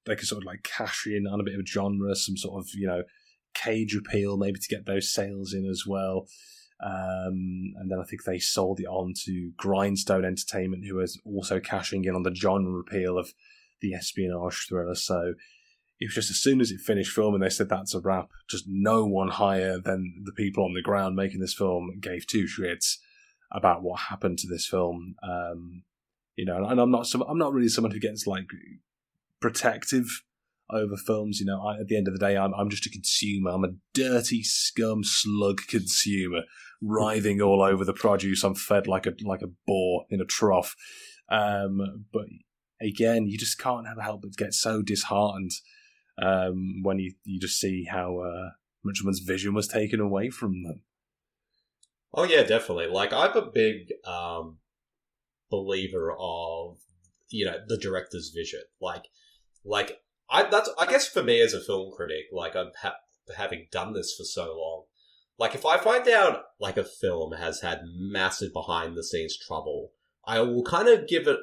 they 0.04 0.14
could 0.14 0.28
sort 0.28 0.42
of 0.42 0.46
like 0.46 0.62
cash 0.62 1.06
in 1.06 1.26
on 1.26 1.40
a 1.40 1.44
bit 1.44 1.58
of 1.58 1.66
genre, 1.66 2.14
some 2.14 2.36
sort 2.36 2.62
of 2.62 2.68
you 2.74 2.86
know 2.86 3.02
cage 3.54 3.96
appeal, 3.96 4.36
maybe 4.36 4.58
to 4.58 4.68
get 4.68 4.86
those 4.86 5.12
sales 5.12 5.52
in 5.52 5.66
as 5.66 5.84
well. 5.86 6.26
Um, 6.84 7.74
and 7.78 7.90
then 7.90 7.98
I 7.98 8.04
think 8.04 8.24
they 8.24 8.38
sold 8.38 8.80
it 8.80 8.86
on 8.86 9.14
to 9.24 9.52
Grindstone 9.56 10.24
Entertainment, 10.24 10.84
who 10.86 10.96
was 10.96 11.20
also 11.24 11.58
cashing 11.58 12.04
in 12.04 12.14
on 12.14 12.22
the 12.22 12.34
genre 12.34 12.80
appeal 12.80 13.18
of 13.18 13.32
the 13.80 13.94
espionage 13.94 14.66
thriller. 14.68 14.94
So 14.94 15.34
it 15.98 16.06
was 16.06 16.14
just 16.14 16.30
as 16.30 16.36
soon 16.36 16.60
as 16.60 16.70
it 16.70 16.80
finished 16.80 17.12
filming, 17.12 17.40
they 17.40 17.48
said 17.48 17.68
that's 17.68 17.94
a 17.94 18.00
wrap. 18.00 18.28
Just 18.48 18.64
no 18.68 19.06
one 19.06 19.28
higher 19.28 19.78
than 19.78 20.22
the 20.24 20.32
people 20.32 20.64
on 20.64 20.74
the 20.74 20.82
ground 20.82 21.16
making 21.16 21.40
this 21.40 21.54
film 21.54 21.98
gave 22.00 22.26
two 22.26 22.44
shits 22.44 22.96
about 23.50 23.82
what 23.82 24.00
happened 24.00 24.38
to 24.38 24.48
this 24.48 24.66
film. 24.66 25.14
Um, 25.22 25.82
you 26.36 26.44
know, 26.44 26.64
and 26.64 26.80
I'm 26.80 26.90
not 26.90 27.06
some, 27.06 27.22
I'm 27.22 27.38
not 27.38 27.54
really 27.54 27.68
someone 27.68 27.92
who 27.92 27.98
gets 27.98 28.26
like 28.26 28.44
protective 29.40 30.06
over 30.68 30.96
films. 30.96 31.40
You 31.40 31.46
know, 31.46 31.66
I, 31.66 31.80
at 31.80 31.88
the 31.88 31.96
end 31.96 32.08
of 32.08 32.14
the 32.14 32.20
day, 32.20 32.36
I'm 32.36 32.52
I'm 32.54 32.68
just 32.68 32.86
a 32.86 32.90
consumer. 32.90 33.50
I'm 33.50 33.64
a 33.64 33.74
dirty 33.94 34.42
scum 34.42 35.02
slug 35.02 35.62
consumer, 35.68 36.42
writhing 36.82 37.40
all 37.40 37.62
over 37.62 37.84
the 37.84 37.92
produce. 37.92 38.44
I'm 38.44 38.54
fed 38.54 38.86
like 38.86 39.06
a 39.06 39.12
like 39.24 39.42
a 39.42 39.52
boar 39.66 40.06
in 40.10 40.20
a 40.20 40.24
trough. 40.24 40.74
Um, 41.28 42.06
but 42.12 42.26
again, 42.80 43.26
you 43.26 43.38
just 43.38 43.58
can't 43.58 43.86
have 43.86 44.00
help 44.00 44.22
but 44.22 44.36
get 44.36 44.54
so 44.54 44.82
disheartened 44.82 45.52
um, 46.22 46.82
when 46.82 46.98
you 46.98 47.14
you 47.24 47.40
just 47.40 47.58
see 47.58 47.84
how 47.90 48.18
uh, 48.20 48.50
much 48.84 49.00
one's 49.04 49.20
vision 49.20 49.54
was 49.54 49.68
taken 49.68 50.00
away 50.00 50.30
from 50.30 50.62
them. 50.62 50.82
Oh, 52.14 52.24
yeah, 52.24 52.44
definitely. 52.44 52.86
Like, 52.86 53.12
I'm 53.12 53.36
a 53.36 53.50
big 53.50 53.92
um, 54.06 54.58
believer 55.50 56.16
of, 56.18 56.78
you 57.28 57.44
know, 57.44 57.58
the 57.66 57.76
director's 57.76 58.32
vision. 58.34 58.62
Like, 58.80 59.04
like, 59.64 60.00
I 60.30 60.44
that's 60.48 60.70
I 60.78 60.86
guess 60.86 61.06
for 61.06 61.22
me 61.22 61.40
as 61.40 61.54
a 61.54 61.60
film 61.60 61.92
critic, 61.94 62.24
like 62.32 62.56
I'm 62.56 62.72
ha- 62.82 62.96
having 63.36 63.68
done 63.70 63.92
this 63.92 64.14
for 64.16 64.24
so 64.24 64.56
long. 64.58 64.84
Like 65.38 65.54
if 65.54 65.66
I 65.66 65.76
find 65.78 66.08
out 66.08 66.42
like 66.58 66.76
a 66.76 66.84
film 66.84 67.32
has 67.32 67.60
had 67.60 67.82
massive 67.84 68.52
behind 68.52 68.96
the 68.96 69.04
scenes 69.04 69.36
trouble, 69.36 69.90
I 70.24 70.40
will 70.40 70.64
kind 70.64 70.88
of 70.88 71.06
give 71.08 71.26
it 71.26 71.38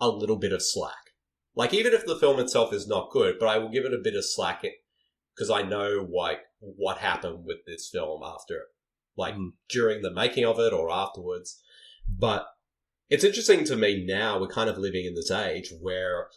a 0.00 0.08
little 0.08 0.36
bit 0.36 0.52
of 0.52 0.62
slack. 0.62 0.94
Like 1.54 1.72
even 1.72 1.92
if 1.94 2.04
the 2.04 2.16
film 2.18 2.38
itself 2.40 2.72
is 2.72 2.86
not 2.86 3.10
good, 3.10 3.36
but 3.38 3.48
I 3.48 3.58
will 3.58 3.70
give 3.70 3.84
it 3.84 3.94
a 3.94 4.02
bit 4.02 4.14
of 4.14 4.24
slack 4.24 4.64
because 5.34 5.50
I 5.50 5.62
know 5.62 6.06
like 6.12 6.40
what 6.60 6.98
happened 6.98 7.44
with 7.44 7.58
this 7.66 7.88
film 7.90 8.22
after, 8.24 8.64
like 9.16 9.34
Mm. 9.34 9.52
during 9.68 10.02
the 10.02 10.10
making 10.10 10.44
of 10.44 10.58
it 10.58 10.72
or 10.72 10.90
afterwards. 10.90 11.62
But 12.08 12.46
it's 13.08 13.24
interesting 13.24 13.64
to 13.66 13.76
me 13.76 14.04
now. 14.04 14.40
We're 14.40 14.48
kind 14.48 14.68
of 14.68 14.78
living 14.78 15.06
in 15.06 15.14
this 15.14 15.30
age 15.30 15.72
where, 15.80 16.28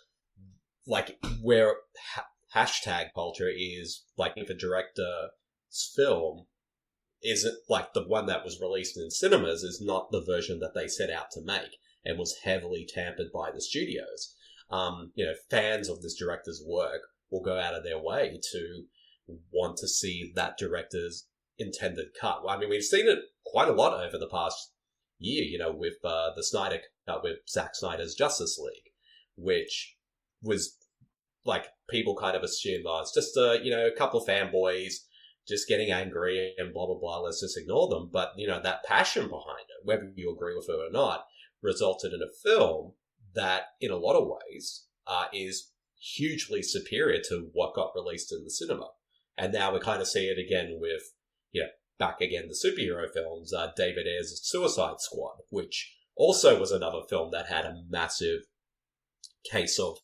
like, 0.86 1.18
where 1.42 1.76
ha- 2.14 2.28
hashtag 2.56 3.08
culture 3.14 3.50
is 3.50 4.04
like 4.18 4.34
if 4.36 4.50
a 4.50 4.54
director's 4.54 5.92
film 5.96 6.46
isn't 7.24 7.58
like 7.68 7.94
the 7.94 8.08
one 8.08 8.26
that 8.28 8.44
was 8.44 8.62
released 8.62 8.98
in 8.98 9.12
cinemas 9.12 9.64
is 9.64 9.82
not 9.82 10.12
the 10.12 10.24
version 10.26 10.60
that 10.60 10.74
they 10.74 10.88
set 10.88 11.10
out 11.10 11.32
to 11.32 11.42
make 11.44 11.78
and 12.06 12.18
was 12.18 12.40
heavily 12.44 12.88
tampered 12.88 13.32
by 13.34 13.52
the 13.52 13.62
studios. 13.62 14.36
Um, 14.70 15.12
you 15.16 15.26
know, 15.26 15.34
fans 15.50 15.90
of 15.90 16.02
this 16.02 16.16
director's 16.16 16.64
work 16.66 17.02
will 17.30 17.42
go 17.42 17.60
out 17.60 17.76
of 17.76 17.84
their 17.84 18.00
way 18.00 18.40
to 18.54 18.84
want 19.52 19.78
to 19.78 19.88
see 19.88 20.32
that 20.36 20.58
director's 20.58 21.28
intended 21.58 22.08
cut. 22.20 22.42
I 22.48 22.58
mean, 22.58 22.70
we've 22.70 22.84
seen 22.84 23.08
it 23.08 23.20
quite 23.46 23.68
a 23.68 23.74
lot 23.74 23.94
over 23.94 24.18
the 24.18 24.30
past 24.30 24.74
year, 25.18 25.44
you 25.44 25.58
know, 25.58 25.72
with 25.72 25.96
uh, 26.04 26.30
the 26.36 26.44
Snyder, 26.44 26.80
uh, 27.08 27.18
with 27.22 27.38
Zack 27.50 27.76
Snyder's 27.76 28.16
Justice 28.16 28.58
League, 28.58 28.94
which 29.36 29.98
was 30.42 30.78
like 31.46 31.68
people 31.90 32.16
kind 32.16 32.38
of 32.38 32.44
assumed, 32.44 32.86
oh, 32.88 33.02
it's 33.02 33.14
just 33.14 33.36
a 33.36 33.60
you 33.62 33.72
know 33.72 33.88
a 33.88 33.96
couple 33.96 34.22
of 34.22 34.28
fanboys 34.28 34.94
just 35.50 35.68
getting 35.68 35.92
angry 35.92 36.54
and 36.58 36.74
blah 36.74 36.86
blah 36.86 37.00
blah. 37.00 37.20
Let's 37.20 37.42
just 37.42 37.58
ignore 37.58 37.90
them. 37.90 38.10
But 38.12 38.34
you 38.38 38.48
know 38.48 38.62
that 38.62 38.84
passion 38.86 39.24
behind 39.24 39.66
it, 39.68 39.86
whether 39.86 40.12
you 40.16 40.32
agree 40.32 40.56
with 40.56 40.70
it 40.70 40.80
or 40.80 40.92
not, 40.92 41.26
resulted 41.62 42.14
in 42.14 42.22
a 42.22 42.32
film 42.44 42.94
that, 43.36 43.64
in 43.82 43.92
a 43.92 43.98
lot 43.98 44.16
of 44.16 44.28
ways, 44.28 44.86
uh, 45.08 45.26
is 45.34 45.72
hugely 46.00 46.62
superior 46.62 47.22
to 47.30 47.50
what 47.54 47.76
got 47.76 47.92
released 47.96 48.32
in 48.32 48.44
the 48.44 48.50
cinema. 48.50 48.90
And 49.38 49.54
now 49.54 49.74
we 49.74 49.80
kind 49.80 50.02
of 50.02 50.08
see 50.08 50.28
it 50.28 50.38
again 50.38 50.78
with, 50.80 51.02
you 51.52 51.62
know, 51.62 51.70
back 51.98 52.22
again 52.22 52.48
the 52.48 52.54
superhero 52.54 53.12
films, 53.14 53.54
uh, 53.54 53.72
David 53.76 54.08
Ayer's 54.08 54.40
Suicide 54.44 55.00
Squad, 55.00 55.38
which 55.50 55.96
also 56.16 56.60
was 56.60 56.72
another 56.72 57.02
film 57.10 57.32
that 57.32 57.48
had 57.48 57.66
a 57.66 57.84
massive 57.90 58.42
case 59.50 59.80
of 59.80 59.98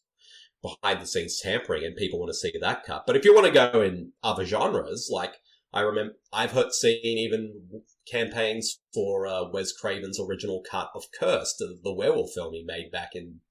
behind 0.82 1.02
the 1.02 1.08
scenes 1.08 1.40
tampering 1.42 1.84
and 1.84 1.96
people 1.96 2.20
want 2.20 2.30
to 2.30 2.34
see 2.34 2.52
that 2.60 2.84
cut. 2.86 3.06
But 3.06 3.16
if 3.16 3.26
you 3.26 3.34
want 3.34 3.48
to 3.48 3.52
go 3.52 3.82
in 3.82 4.12
other 4.24 4.46
genres, 4.46 5.10
like 5.12 5.36
I 5.74 5.82
remember, 5.82 6.14
I've 6.32 6.52
heard 6.52 6.72
seen 6.72 7.00
even 7.04 7.82
campaigns 8.10 8.80
for 8.94 9.28
uh, 9.28 9.50
Wes 9.52 9.74
Craven's 9.74 10.20
original 10.20 10.64
cut 10.70 10.90
of 10.96 11.04
Cursed, 11.20 11.60
the, 11.60 11.94
werewolf 11.94 12.32
film 12.34 12.54
he 12.54 12.64
made 12.64 12.92
back 12.92 13.10
in 13.14 13.42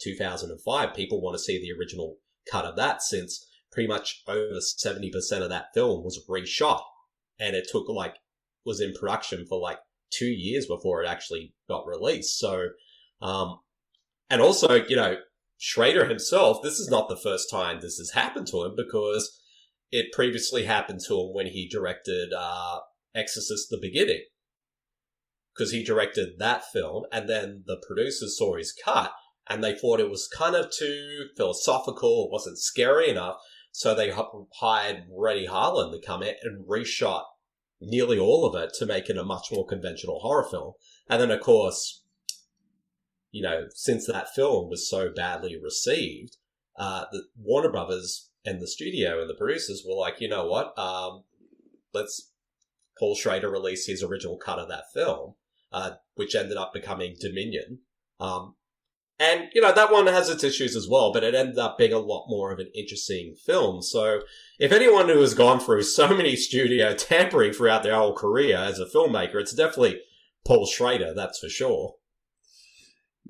2005. 0.00 0.94
People 0.94 1.20
want 1.20 1.34
to 1.34 1.42
see 1.42 1.60
the 1.60 1.76
original 1.76 2.18
cut 2.50 2.64
of 2.64 2.76
that 2.76 3.02
since 3.02 3.46
pretty 3.72 3.88
much 3.88 4.22
over 4.28 4.60
70% 4.60 5.12
of 5.42 5.48
that 5.48 5.74
film 5.74 6.04
was 6.04 6.24
reshot 6.28 6.82
and 7.40 7.56
it 7.56 7.66
took 7.70 7.88
like, 7.88 8.16
was 8.64 8.80
in 8.80 8.92
production 8.92 9.44
for 9.48 9.58
like 9.58 9.78
two 10.10 10.26
years 10.26 10.66
before 10.66 11.02
it 11.02 11.08
actually 11.08 11.52
got 11.68 11.86
released. 11.86 12.38
So, 12.38 12.68
um, 13.20 13.58
and 14.30 14.40
also, 14.40 14.84
you 14.84 14.94
know, 14.94 15.16
Schrader 15.64 16.06
himself, 16.06 16.60
this 16.60 16.80
is 16.80 16.90
not 16.90 17.08
the 17.08 17.16
first 17.16 17.48
time 17.48 17.78
this 17.80 17.96
has 17.98 18.10
happened 18.14 18.48
to 18.48 18.64
him 18.64 18.74
because 18.76 19.40
it 19.92 20.10
previously 20.10 20.64
happened 20.64 20.98
to 21.06 21.14
him 21.14 21.32
when 21.32 21.46
he 21.46 21.68
directed 21.68 22.32
uh, 22.36 22.80
Exorcist 23.14 23.68
the 23.70 23.78
Beginning. 23.80 24.24
Because 25.54 25.70
he 25.70 25.84
directed 25.84 26.30
that 26.40 26.64
film, 26.72 27.04
and 27.12 27.28
then 27.28 27.62
the 27.64 27.80
producers 27.86 28.36
saw 28.36 28.56
his 28.56 28.74
cut, 28.84 29.12
and 29.48 29.62
they 29.62 29.72
thought 29.72 30.00
it 30.00 30.10
was 30.10 30.26
kind 30.36 30.56
of 30.56 30.72
too 30.76 31.26
philosophical, 31.36 32.24
it 32.24 32.32
wasn't 32.32 32.58
scary 32.58 33.08
enough, 33.08 33.36
so 33.70 33.94
they 33.94 34.12
hired 34.54 35.04
Renny 35.16 35.46
Harlin 35.46 35.92
to 35.92 36.04
come 36.04 36.24
in 36.24 36.34
and 36.42 36.66
reshot 36.68 37.22
nearly 37.80 38.18
all 38.18 38.46
of 38.46 38.60
it 38.60 38.72
to 38.80 38.86
make 38.86 39.08
it 39.08 39.16
a 39.16 39.22
much 39.22 39.52
more 39.52 39.64
conventional 39.64 40.18
horror 40.18 40.48
film. 40.50 40.72
And 41.08 41.22
then, 41.22 41.30
of 41.30 41.38
course, 41.38 42.01
you 43.32 43.42
know, 43.42 43.64
since 43.74 44.06
that 44.06 44.34
film 44.34 44.68
was 44.70 44.88
so 44.88 45.10
badly 45.10 45.58
received, 45.60 46.36
uh, 46.78 47.06
the 47.10 47.24
Warner 47.36 47.70
Brothers 47.70 48.30
and 48.44 48.60
the 48.60 48.68
studio 48.68 49.20
and 49.20 49.28
the 49.28 49.34
producers 49.34 49.84
were 49.86 49.96
like, 49.96 50.20
you 50.20 50.28
know 50.28 50.46
what, 50.46 50.78
um, 50.78 51.24
let's 51.92 52.30
Paul 52.98 53.14
Schrader 53.14 53.50
release 53.50 53.86
his 53.86 54.02
original 54.02 54.36
cut 54.36 54.58
of 54.58 54.68
that 54.68 54.84
film, 54.94 55.34
uh, 55.72 55.92
which 56.14 56.34
ended 56.34 56.56
up 56.56 56.72
becoming 56.72 57.16
Dominion. 57.18 57.80
Um, 58.20 58.54
and, 59.18 59.48
you 59.54 59.62
know, 59.62 59.72
that 59.72 59.92
one 59.92 60.08
has 60.08 60.28
its 60.28 60.44
issues 60.44 60.74
as 60.74 60.88
well, 60.88 61.12
but 61.12 61.22
it 61.24 61.34
ended 61.34 61.58
up 61.58 61.78
being 61.78 61.92
a 61.92 61.98
lot 61.98 62.26
more 62.28 62.52
of 62.52 62.58
an 62.58 62.70
interesting 62.74 63.34
film. 63.34 63.80
So, 63.80 64.22
if 64.58 64.72
anyone 64.72 65.08
who 65.08 65.20
has 65.20 65.34
gone 65.34 65.60
through 65.60 65.84
so 65.84 66.08
many 66.08 66.34
studio 66.34 66.94
tampering 66.96 67.52
throughout 67.52 67.82
their 67.82 67.94
whole 67.94 68.14
career 68.14 68.56
as 68.56 68.78
a 68.78 68.86
filmmaker, 68.86 69.36
it's 69.36 69.54
definitely 69.54 70.00
Paul 70.44 70.66
Schrader, 70.66 71.14
that's 71.14 71.38
for 71.38 71.48
sure. 71.48 71.94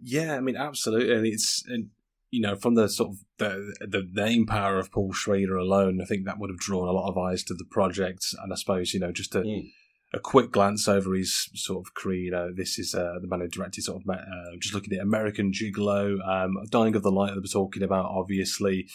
Yeah, 0.02 0.36
I 0.36 0.40
mean, 0.40 0.56
absolutely, 0.56 1.14
and 1.14 1.26
it's 1.26 1.62
and 1.66 1.90
you 2.30 2.40
know 2.40 2.56
from 2.56 2.74
the 2.74 2.88
sort 2.88 3.10
of 3.10 3.16
the 3.38 3.74
the 3.80 4.08
name 4.12 4.46
power 4.46 4.78
of 4.78 4.90
Paul 4.90 5.12
Schrader 5.12 5.56
alone, 5.56 6.00
I 6.02 6.04
think 6.04 6.26
that 6.26 6.38
would 6.38 6.50
have 6.50 6.58
drawn 6.58 6.88
a 6.88 6.92
lot 6.92 7.08
of 7.08 7.16
eyes 7.16 7.44
to 7.44 7.54
the 7.54 7.64
project. 7.64 8.26
And 8.42 8.52
I 8.52 8.56
suppose 8.56 8.92
you 8.92 9.00
know 9.00 9.12
just 9.12 9.32
to. 9.32 9.42
Mm. 9.42 9.70
A 10.14 10.20
quick 10.20 10.50
glance 10.50 10.88
over 10.88 11.14
his 11.14 11.48
sort 11.54 11.86
of 11.86 11.94
career. 11.94 12.20
You 12.20 12.30
know, 12.32 12.52
this 12.54 12.78
is 12.78 12.94
uh, 12.94 13.14
the 13.20 13.28
man 13.28 13.40
who 13.40 13.48
directed 13.48 13.84
sort 13.84 14.02
of 14.02 14.10
uh, 14.10 14.56
just 14.58 14.74
looking 14.74 14.92
at 14.92 15.02
American 15.02 15.52
Gigolo, 15.52 16.16
um, 16.28 16.56
Dying 16.70 16.94
of 16.94 17.02
the 17.02 17.10
Light 17.10 17.34
that 17.34 17.40
we're 17.40 17.46
talking 17.46 17.82
about, 17.82 18.06
obviously. 18.06 18.86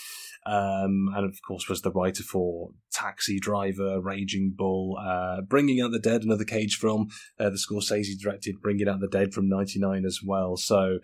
Um, 0.45 1.09
and 1.15 1.25
of 1.25 1.41
course, 1.45 1.67
was 1.67 1.81
the 1.81 1.91
writer 1.91 2.23
for 2.23 2.69
Taxi 2.91 3.39
Driver, 3.39 3.99
Raging 3.99 4.53
Bull, 4.55 4.97
uh, 5.01 5.41
Bringing 5.41 5.81
Out 5.81 5.91
the 5.91 5.99
Dead, 5.99 6.23
another 6.23 6.45
Cage 6.45 6.77
film. 6.77 7.07
Uh, 7.39 7.49
the 7.49 7.57
Scorsese 7.57 8.17
directed 8.21 8.61
Bringing 8.61 8.87
Out 8.87 8.99
the 8.99 9.07
Dead 9.07 9.33
from 9.33 9.49
'99 9.49 10.05
as 10.05 10.19
well. 10.23 10.55
So, 10.55 10.99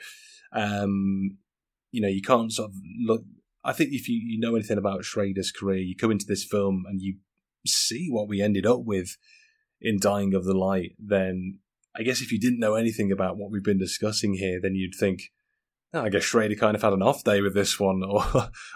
um, 0.53 1.37
you 1.91 2.01
know, 2.01 2.07
you 2.07 2.21
can't 2.21 2.53
sort 2.53 2.69
of 2.69 2.75
look. 3.03 3.23
I 3.65 3.73
think 3.73 3.91
if 3.93 4.07
you, 4.07 4.17
you 4.17 4.39
know 4.39 4.55
anything 4.55 4.77
about 4.77 5.05
Schrader's 5.05 5.51
career, 5.51 5.79
you 5.79 5.95
come 5.95 6.11
into 6.11 6.25
this 6.27 6.43
film 6.43 6.83
and 6.87 7.01
you 7.01 7.17
see 7.65 8.07
what 8.09 8.27
we 8.27 8.41
ended 8.41 8.65
up 8.65 8.83
with 8.83 9.17
in 9.83 9.99
Dying 9.99 10.33
of 10.33 10.45
the 10.45 10.53
Light, 10.55 10.95
then 10.97 11.59
I 11.95 12.01
guess 12.01 12.21
if 12.21 12.31
you 12.31 12.39
didn't 12.39 12.59
know 12.59 12.73
anything 12.75 13.11
about 13.11 13.37
what 13.37 13.51
we've 13.51 13.63
been 13.63 13.77
discussing 13.77 14.33
here, 14.33 14.59
then 14.59 14.73
you'd 14.73 14.95
think, 14.95 15.31
oh, 15.93 16.01
I 16.01 16.09
guess 16.09 16.23
Schrader 16.23 16.55
kind 16.55 16.75
of 16.75 16.81
had 16.81 16.93
an 16.93 17.03
off 17.03 17.23
day 17.23 17.41
with 17.41 17.53
this 17.53 17.79
one 17.79 18.01
or 18.07 18.23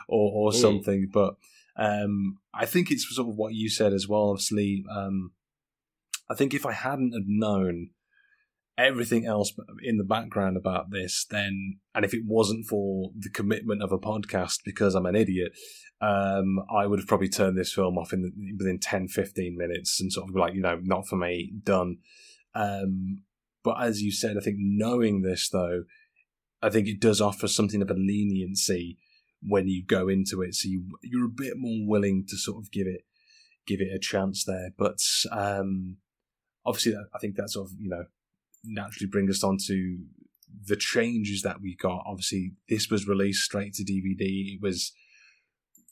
or, 0.07 0.31
or 0.49 0.51
Mm. 0.51 0.61
something. 0.61 1.09
But 1.11 1.35
um, 1.77 2.37
I 2.53 2.65
think 2.65 2.91
it's 2.91 3.07
sort 3.15 3.29
of 3.29 3.35
what 3.37 3.53
you 3.53 3.69
said 3.69 3.93
as 3.93 4.07
well, 4.07 4.29
obviously. 4.29 4.83
Um, 4.91 5.31
I 6.29 6.35
think 6.35 6.53
if 6.53 6.65
I 6.65 6.73
hadn't 6.73 7.13
have 7.13 7.23
known 7.25 7.91
everything 8.77 9.25
else 9.25 9.53
in 9.81 9.97
the 9.97 10.03
background 10.03 10.55
about 10.55 10.91
this, 10.91 11.25
then, 11.29 11.79
and 11.95 12.05
if 12.05 12.13
it 12.13 12.23
wasn't 12.25 12.65
for 12.67 13.11
the 13.17 13.29
commitment 13.29 13.81
of 13.81 13.91
a 13.91 13.97
podcast 13.97 14.59
because 14.63 14.93
I'm 14.93 15.05
an 15.05 15.15
idiot, 15.15 15.53
um, 15.99 16.59
I 16.69 16.85
would 16.85 16.99
have 16.99 17.07
probably 17.07 17.29
turned 17.29 17.57
this 17.57 17.73
film 17.73 17.97
off 17.97 18.13
in 18.13 18.21
the, 18.21 18.31
within 18.57 18.79
10, 18.79 19.07
15 19.07 19.57
minutes 19.57 19.99
and 19.99 20.13
sort 20.13 20.29
of 20.29 20.35
like, 20.35 20.53
you 20.53 20.61
know, 20.61 20.79
not 20.83 21.07
for 21.07 21.15
me, 21.15 21.53
done. 21.63 21.97
Um, 22.53 23.23
but 23.63 23.81
as 23.81 24.01
you 24.01 24.11
said, 24.11 24.37
I 24.37 24.41
think 24.41 24.57
knowing 24.59 25.23
this 25.23 25.49
though, 25.49 25.83
I 26.61 26.69
think 26.69 26.87
it 26.87 26.99
does 26.99 27.19
offer 27.19 27.47
something 27.47 27.81
of 27.81 27.89
a 27.89 27.95
leniency 27.95 28.99
when 29.41 29.67
you 29.67 29.83
go 29.83 30.07
into 30.07 30.41
it. 30.41 30.53
So 30.53 30.69
you, 30.69 30.85
you're 31.01 31.25
a 31.25 31.29
bit 31.29 31.53
more 31.57 31.87
willing 31.87 32.25
to 32.29 32.37
sort 32.37 32.63
of 32.63 32.71
give 32.71 32.87
it, 32.87 33.01
give 33.65 33.81
it 33.81 33.93
a 33.93 33.99
chance 33.99 34.43
there. 34.43 34.69
But, 34.77 34.99
um, 35.31 35.97
obviously 36.65 36.95
I 36.95 37.17
think 37.19 37.37
that 37.37 37.49
sort 37.49 37.69
of, 37.69 37.75
you 37.79 37.89
know, 37.89 38.05
naturally 38.67 39.09
bring 39.09 39.29
us 39.29 39.43
on 39.43 39.57
to 39.67 39.99
the 40.65 40.75
changes 40.75 41.41
that 41.41 41.61
we 41.61 41.75
got. 41.75 42.03
Obviously, 42.05 42.53
this 42.69 42.89
was 42.89 43.07
released 43.07 43.43
straight 43.43 43.73
to 43.75 43.83
DVD. 43.83 44.55
It 44.55 44.61
was 44.61 44.91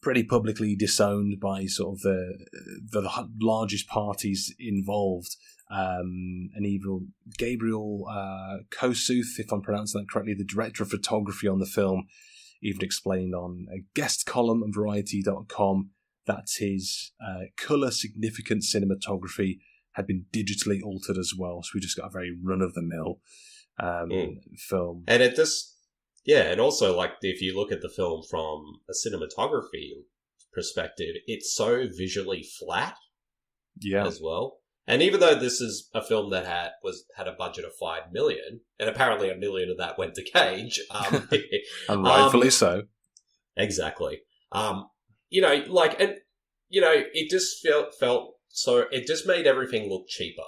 pretty 0.02 0.24
publicly 0.24 0.76
disowned 0.76 1.40
by 1.40 1.66
sort 1.66 1.98
of 1.98 2.02
the 2.02 2.46
the 2.92 3.28
largest 3.42 3.88
parties 3.88 4.54
involved. 4.60 5.36
Um, 5.72 6.52
and 6.54 6.64
even 6.64 7.14
Gabriel 7.40 8.06
uh, 8.08 8.58
Kosuth, 8.70 9.40
if 9.40 9.52
I'm 9.52 9.64
pronouncing 9.64 10.02
that 10.02 10.12
correctly, 10.12 10.36
the 10.36 10.46
director 10.46 10.84
of 10.84 10.92
photography 10.92 11.48
on 11.48 11.58
the 11.58 11.66
film, 11.66 12.06
even 12.62 12.84
explained 12.84 13.34
on 13.34 13.66
a 13.74 13.84
guest 13.96 14.28
column 14.28 14.62
on 14.62 14.72
Variety.com 14.72 15.90
that 16.28 16.46
his 16.58 17.12
uh, 17.26 17.46
color 17.58 17.90
significant 17.90 18.64
cinematography 18.64 19.58
had 19.96 20.08
been 20.08 20.26
digitally 20.34 20.82
altered 20.84 21.18
as 21.18 21.34
well. 21.38 21.64
So 21.64 21.72
we 21.74 21.82
just 21.82 21.98
got 21.98 22.08
a 22.08 22.12
very 22.12 22.36
run 22.44 22.62
of 22.62 22.74
the 22.74 22.82
mill 22.82 23.20
um, 23.80 24.10
Mm. 24.10 24.38
film. 24.58 25.04
And 25.08 25.22
it 25.22 25.36
just, 25.36 25.78
yeah, 26.26 26.44
and 26.52 26.62
also 26.62 26.96
like 26.96 27.14
if 27.22 27.42
you 27.42 27.56
look 27.56 27.72
at 27.72 27.82
the 27.82 27.90
film 27.90 28.24
from 28.30 28.80
a 28.90 28.94
cinematography 28.94 29.92
perspective, 30.54 31.16
it's 31.28 31.54
so 31.54 31.88
visually 31.98 32.44
flat 32.44 32.96
Yeah, 33.80 34.06
as 34.08 34.22
well. 34.22 34.60
And 34.88 35.02
even 35.02 35.20
though 35.20 35.36
this 35.36 35.62
is 35.62 35.90
a 35.94 36.02
film 36.02 36.30
that 36.30 36.46
had 36.46 36.70
was 36.84 37.06
had 37.18 37.28
a 37.28 37.34
budget 37.34 37.66
of 37.66 37.74
five 37.80 38.12
million, 38.12 38.62
and 38.80 38.88
apparently 38.90 39.30
a 39.30 39.36
million 39.36 39.70
of 39.72 39.78
that 39.78 39.98
went 39.98 40.14
to 40.16 40.24
Cage, 40.24 40.80
um, 40.92 41.28
and 41.90 42.04
rightfully 42.04 42.48
um, 42.48 42.52
so. 42.52 42.84
Exactly. 43.58 44.20
Um, 44.52 44.88
you 45.30 45.42
know, 45.42 45.64
like, 45.68 46.00
and 46.00 46.16
you 46.70 46.82
know, 46.82 46.94
it 46.94 47.30
just 47.30 47.66
felt 47.66 47.96
felt 48.00 48.35
so. 48.56 48.86
It 48.92 49.08
just 49.08 49.28
made 49.28 49.46
everything 49.48 49.90
look 49.90 50.08
cheaper 50.08 50.44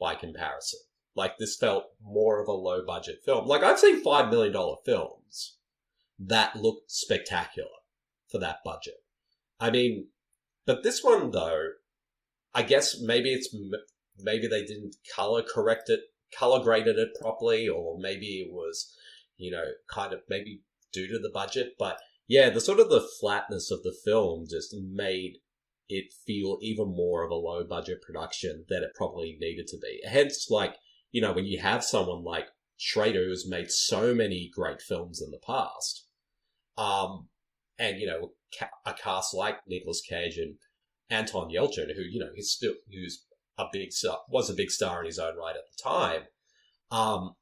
by 0.00 0.14
comparison. 0.14 0.80
Like 1.14 1.38
this 1.38 1.56
felt 1.56 1.84
more 2.02 2.42
of 2.42 2.48
a 2.48 2.52
low 2.52 2.84
budget 2.86 3.20
film. 3.24 3.46
Like 3.46 3.62
I've 3.62 3.78
seen 3.78 4.02
five 4.02 4.30
million 4.30 4.52
dollar 4.52 4.76
films 4.84 5.56
that 6.18 6.56
look 6.56 6.84
spectacular 6.86 7.68
for 8.30 8.38
that 8.38 8.58
budget. 8.64 8.96
I 9.60 9.70
mean, 9.70 10.08
but 10.66 10.82
this 10.82 11.02
one 11.04 11.30
though, 11.30 11.68
I 12.54 12.62
guess 12.62 13.00
maybe 13.00 13.32
it's 13.32 13.54
maybe 14.18 14.46
they 14.46 14.64
didn't 14.64 14.96
color 15.14 15.42
correct 15.42 15.88
it, 15.88 16.00
color 16.36 16.62
graded 16.62 16.98
it 16.98 17.10
properly, 17.20 17.68
or 17.68 17.98
maybe 17.98 18.40
it 18.40 18.52
was, 18.52 18.94
you 19.36 19.50
know, 19.50 19.64
kind 19.90 20.12
of 20.12 20.20
maybe 20.28 20.62
due 20.92 21.08
to 21.08 21.18
the 21.18 21.30
budget. 21.32 21.74
But 21.78 21.98
yeah, 22.26 22.50
the 22.50 22.60
sort 22.60 22.80
of 22.80 22.88
the 22.88 23.06
flatness 23.20 23.70
of 23.70 23.82
the 23.82 23.94
film 24.04 24.46
just 24.48 24.74
made 24.74 25.38
it 25.92 26.10
feel 26.26 26.58
even 26.62 26.88
more 26.88 27.22
of 27.22 27.30
a 27.30 27.34
low 27.34 27.62
budget 27.64 28.00
production 28.00 28.64
than 28.70 28.82
it 28.82 28.94
probably 28.94 29.36
needed 29.38 29.66
to 29.66 29.76
be. 29.76 30.00
Hence, 30.08 30.48
like 30.48 30.74
you 31.10 31.20
know, 31.20 31.32
when 31.32 31.44
you 31.44 31.60
have 31.60 31.84
someone 31.84 32.24
like 32.24 32.46
Schrader 32.78 33.26
who's 33.26 33.48
made 33.48 33.70
so 33.70 34.14
many 34.14 34.50
great 34.52 34.80
films 34.80 35.20
in 35.20 35.30
the 35.30 35.38
past, 35.46 36.06
um, 36.78 37.28
and 37.78 37.98
you 37.98 38.06
know, 38.06 38.32
a 38.86 38.94
cast 38.94 39.34
like 39.34 39.58
Nicolas 39.68 40.00
Cage 40.00 40.38
and 40.38 40.54
Anton 41.10 41.50
Yelchin, 41.50 41.94
who 41.94 42.02
you 42.02 42.18
know, 42.18 42.30
he's 42.34 42.50
still 42.50 42.74
who's 42.90 43.26
a 43.58 43.66
big 43.70 43.92
star, 43.92 44.18
was 44.30 44.48
a 44.48 44.54
big 44.54 44.70
star 44.70 45.00
in 45.00 45.06
his 45.06 45.18
own 45.18 45.36
right 45.36 45.56
at 45.56 45.64
the 45.70 45.82
time. 45.82 46.22
Um, 46.90 47.34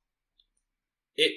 it 1.16 1.32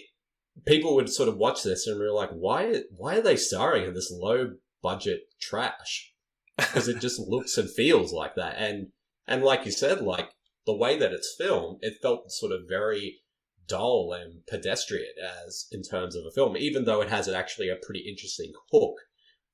people 0.66 0.96
would 0.96 1.10
sort 1.10 1.30
of 1.30 1.38
watch 1.38 1.62
this 1.62 1.86
and 1.86 2.00
be 2.00 2.08
like, 2.08 2.32
why 2.32 2.82
why 2.90 3.18
are 3.18 3.22
they 3.22 3.36
starring 3.36 3.86
in 3.86 3.94
this 3.94 4.12
low 4.12 4.54
budget 4.82 5.26
trash? 5.40 6.13
Because 6.58 6.88
it 6.88 7.00
just 7.00 7.20
looks 7.20 7.58
and 7.58 7.70
feels 7.70 8.14
like 8.14 8.36
that, 8.36 8.56
and 8.58 8.88
and 9.28 9.44
like 9.44 9.66
you 9.66 9.72
said, 9.72 10.02
like 10.02 10.30
the 10.66 10.76
way 10.76 10.98
that 10.98 11.12
it's 11.12 11.36
filmed, 11.38 11.80
it 11.82 12.02
felt 12.02 12.32
sort 12.32 12.52
of 12.52 12.62
very 12.70 13.20
dull 13.68 14.14
and 14.14 14.46
pedestrian 14.46 15.14
as 15.48 15.68
in 15.72 15.82
terms 15.82 16.16
of 16.16 16.24
a 16.28 16.32
film, 16.32 16.58
even 16.58 16.86
though 16.86 17.02
it 17.02 17.10
has 17.10 17.28
actually 17.28 17.70
a 17.70 17.76
pretty 17.76 18.06
interesting 18.08 18.52
hook 18.72 18.96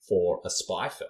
for 0.07 0.41
a 0.45 0.49
spy 0.49 0.89
film. 0.89 1.09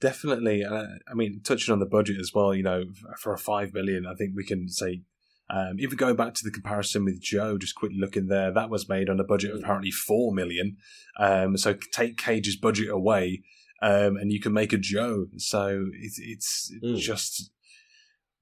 Definitely, 0.00 0.64
uh, 0.64 0.86
I 1.08 1.14
mean, 1.14 1.40
touching 1.44 1.72
on 1.72 1.78
the 1.78 1.86
budget 1.86 2.20
as 2.20 2.32
well, 2.34 2.54
you 2.54 2.62
know, 2.62 2.84
for 3.18 3.32
a 3.32 3.38
five 3.38 3.72
million, 3.72 4.06
I 4.06 4.14
think 4.14 4.32
we 4.34 4.44
can 4.44 4.68
say. 4.68 5.02
Um, 5.50 5.76
even 5.78 5.98
going 5.98 6.16
back 6.16 6.32
to 6.34 6.44
the 6.44 6.50
comparison 6.50 7.04
with 7.04 7.20
Joe, 7.20 7.58
just 7.58 7.74
quickly 7.74 7.98
looking 8.00 8.28
there, 8.28 8.50
that 8.50 8.70
was 8.70 8.88
made 8.88 9.10
on 9.10 9.20
a 9.20 9.24
budget 9.24 9.50
of 9.50 9.58
mm. 9.58 9.62
apparently 9.62 9.90
four 9.90 10.32
million. 10.32 10.78
Um, 11.18 11.58
so 11.58 11.74
take 11.92 12.16
Cage's 12.16 12.56
budget 12.56 12.88
away, 12.88 13.42
um, 13.82 14.16
and 14.16 14.32
you 14.32 14.40
can 14.40 14.52
make 14.52 14.72
a 14.72 14.78
Joe. 14.78 15.26
So 15.36 15.86
it's 15.92 16.18
it's 16.20 16.72
mm. 16.82 16.96
just 16.98 17.50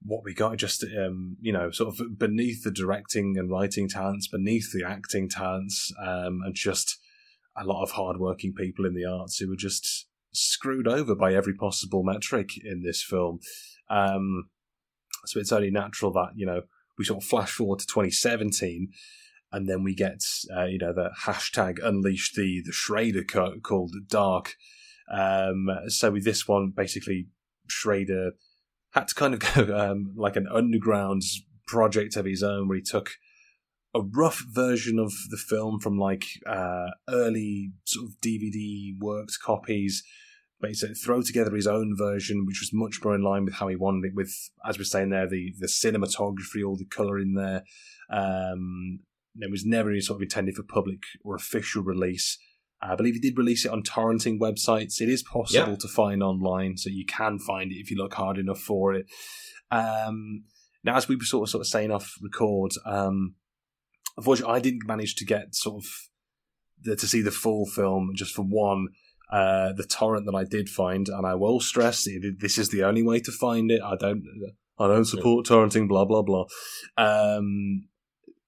what 0.05 0.23
we 0.23 0.33
got 0.33 0.57
just 0.57 0.83
um, 0.83 1.37
you 1.39 1.51
know 1.51 1.71
sort 1.71 1.93
of 1.93 2.17
beneath 2.17 2.63
the 2.63 2.71
directing 2.71 3.37
and 3.37 3.49
writing 3.49 3.87
talents 3.87 4.27
beneath 4.27 4.71
the 4.73 4.83
acting 4.85 5.29
talents 5.29 5.91
um, 6.01 6.41
and 6.45 6.55
just 6.55 6.99
a 7.57 7.63
lot 7.63 7.83
of 7.83 7.91
hardworking 7.91 8.53
people 8.53 8.85
in 8.85 8.95
the 8.95 9.05
arts 9.05 9.37
who 9.37 9.47
were 9.47 9.55
just 9.55 10.07
screwed 10.33 10.87
over 10.87 11.15
by 11.15 11.33
every 11.33 11.53
possible 11.53 12.03
metric 12.03 12.51
in 12.63 12.81
this 12.81 13.01
film 13.01 13.39
um, 13.89 14.49
so 15.25 15.39
it's 15.39 15.51
only 15.51 15.71
natural 15.71 16.11
that 16.11 16.31
you 16.35 16.45
know 16.45 16.61
we 16.97 17.05
sort 17.05 17.23
of 17.23 17.29
flash 17.29 17.51
forward 17.51 17.79
to 17.79 17.87
2017 17.87 18.89
and 19.51 19.69
then 19.69 19.83
we 19.83 19.95
get 19.95 20.21
uh, 20.55 20.65
you 20.65 20.79
know 20.79 20.93
the 20.93 21.11
hashtag 21.25 21.77
unleash 21.83 22.33
the 22.33 22.61
the 22.65 22.73
Schrader 22.73 23.23
cut 23.23 23.63
called 23.63 23.95
dark 24.09 24.55
um, 25.11 25.67
so 25.87 26.11
with 26.11 26.25
this 26.25 26.47
one 26.47 26.73
basically 26.75 27.27
Schrader 27.67 28.31
had 28.91 29.07
to 29.07 29.15
kind 29.15 29.33
of 29.33 29.39
go 29.53 29.77
um, 29.77 30.13
like 30.15 30.35
an 30.35 30.47
underground 30.51 31.23
project 31.67 32.15
of 32.15 32.25
his 32.25 32.43
own 32.43 32.67
where 32.67 32.77
he 32.77 32.83
took 32.83 33.11
a 33.95 34.01
rough 34.01 34.43
version 34.49 34.97
of 34.97 35.13
the 35.29 35.37
film 35.37 35.79
from 35.79 35.97
like 35.97 36.25
uh, 36.47 36.87
early 37.09 37.71
sort 37.85 38.07
of 38.07 38.19
DVD 38.21 38.91
worked 38.99 39.37
copies, 39.43 40.03
basically 40.59 40.95
throw 40.95 41.21
together 41.21 41.55
his 41.55 41.67
own 41.67 41.95
version, 41.95 42.45
which 42.45 42.59
was 42.59 42.71
much 42.73 43.03
more 43.03 43.13
in 43.13 43.21
line 43.21 43.45
with 43.45 43.55
how 43.55 43.67
he 43.67 43.75
wanted 43.75 44.07
it. 44.07 44.15
With 44.15 44.33
as 44.65 44.77
we're 44.77 44.85
saying 44.85 45.09
there, 45.09 45.29
the 45.29 45.53
the 45.59 45.67
cinematography, 45.67 46.65
all 46.65 46.75
the 46.75 46.85
color 46.85 47.19
in 47.19 47.35
there. 47.35 47.63
Um, 48.09 48.99
it 49.39 49.49
was 49.49 49.65
never 49.65 49.99
sort 49.99 50.17
of 50.17 50.23
intended 50.23 50.55
for 50.55 50.63
public 50.63 50.99
or 51.23 51.35
official 51.35 51.83
release. 51.83 52.37
I 52.91 52.95
believe 52.95 53.13
he 53.15 53.19
did 53.19 53.37
release 53.37 53.65
it 53.65 53.71
on 53.71 53.83
torrenting 53.83 54.39
websites. 54.39 54.99
It 54.99 55.09
is 55.09 55.23
possible 55.23 55.73
to 55.77 55.87
find 55.87 56.21
online, 56.21 56.77
so 56.77 56.89
you 56.89 57.05
can 57.05 57.39
find 57.39 57.71
it 57.71 57.75
if 57.75 57.89
you 57.89 57.97
look 57.97 58.13
hard 58.13 58.37
enough 58.37 58.59
for 58.59 58.93
it. 58.93 59.05
Um, 59.71 60.43
now, 60.83 60.97
as 60.97 61.07
we 61.07 61.15
were 61.15 61.23
sort 61.23 61.47
of 61.47 61.49
sort 61.49 61.61
of 61.61 61.67
saying 61.67 61.91
off 61.91 62.15
record, 62.21 62.73
um, 62.85 63.35
unfortunately, 64.17 64.55
I 64.55 64.59
didn't 64.59 64.85
manage 64.85 65.15
to 65.15 65.25
get 65.25 65.55
sort 65.55 65.83
of 65.83 65.89
the, 66.81 66.95
to 66.95 67.07
see 67.07 67.21
the 67.21 67.31
full 67.31 67.65
film 67.65 68.11
just 68.15 68.33
for 68.35 68.43
one. 68.43 68.89
Uh, 69.31 69.73
the 69.73 69.85
torrent 69.85 70.25
that 70.25 70.35
I 70.35 70.43
did 70.43 70.69
find, 70.69 71.07
and 71.07 71.25
I 71.25 71.33
will 71.33 71.59
stress 71.59 72.05
it, 72.05 72.39
this 72.39 72.57
is 72.59 72.69
the 72.69 72.83
only 72.83 73.01
way 73.01 73.19
to 73.21 73.31
find 73.31 73.71
it. 73.71 73.81
I 73.81 73.95
don't, 73.95 74.21
I 74.77 74.87
don't 74.87 75.05
support 75.05 75.47
torrenting. 75.47 75.87
Blah 75.87 76.05
blah 76.05 76.21
blah. 76.21 76.45
Um, 76.97 77.87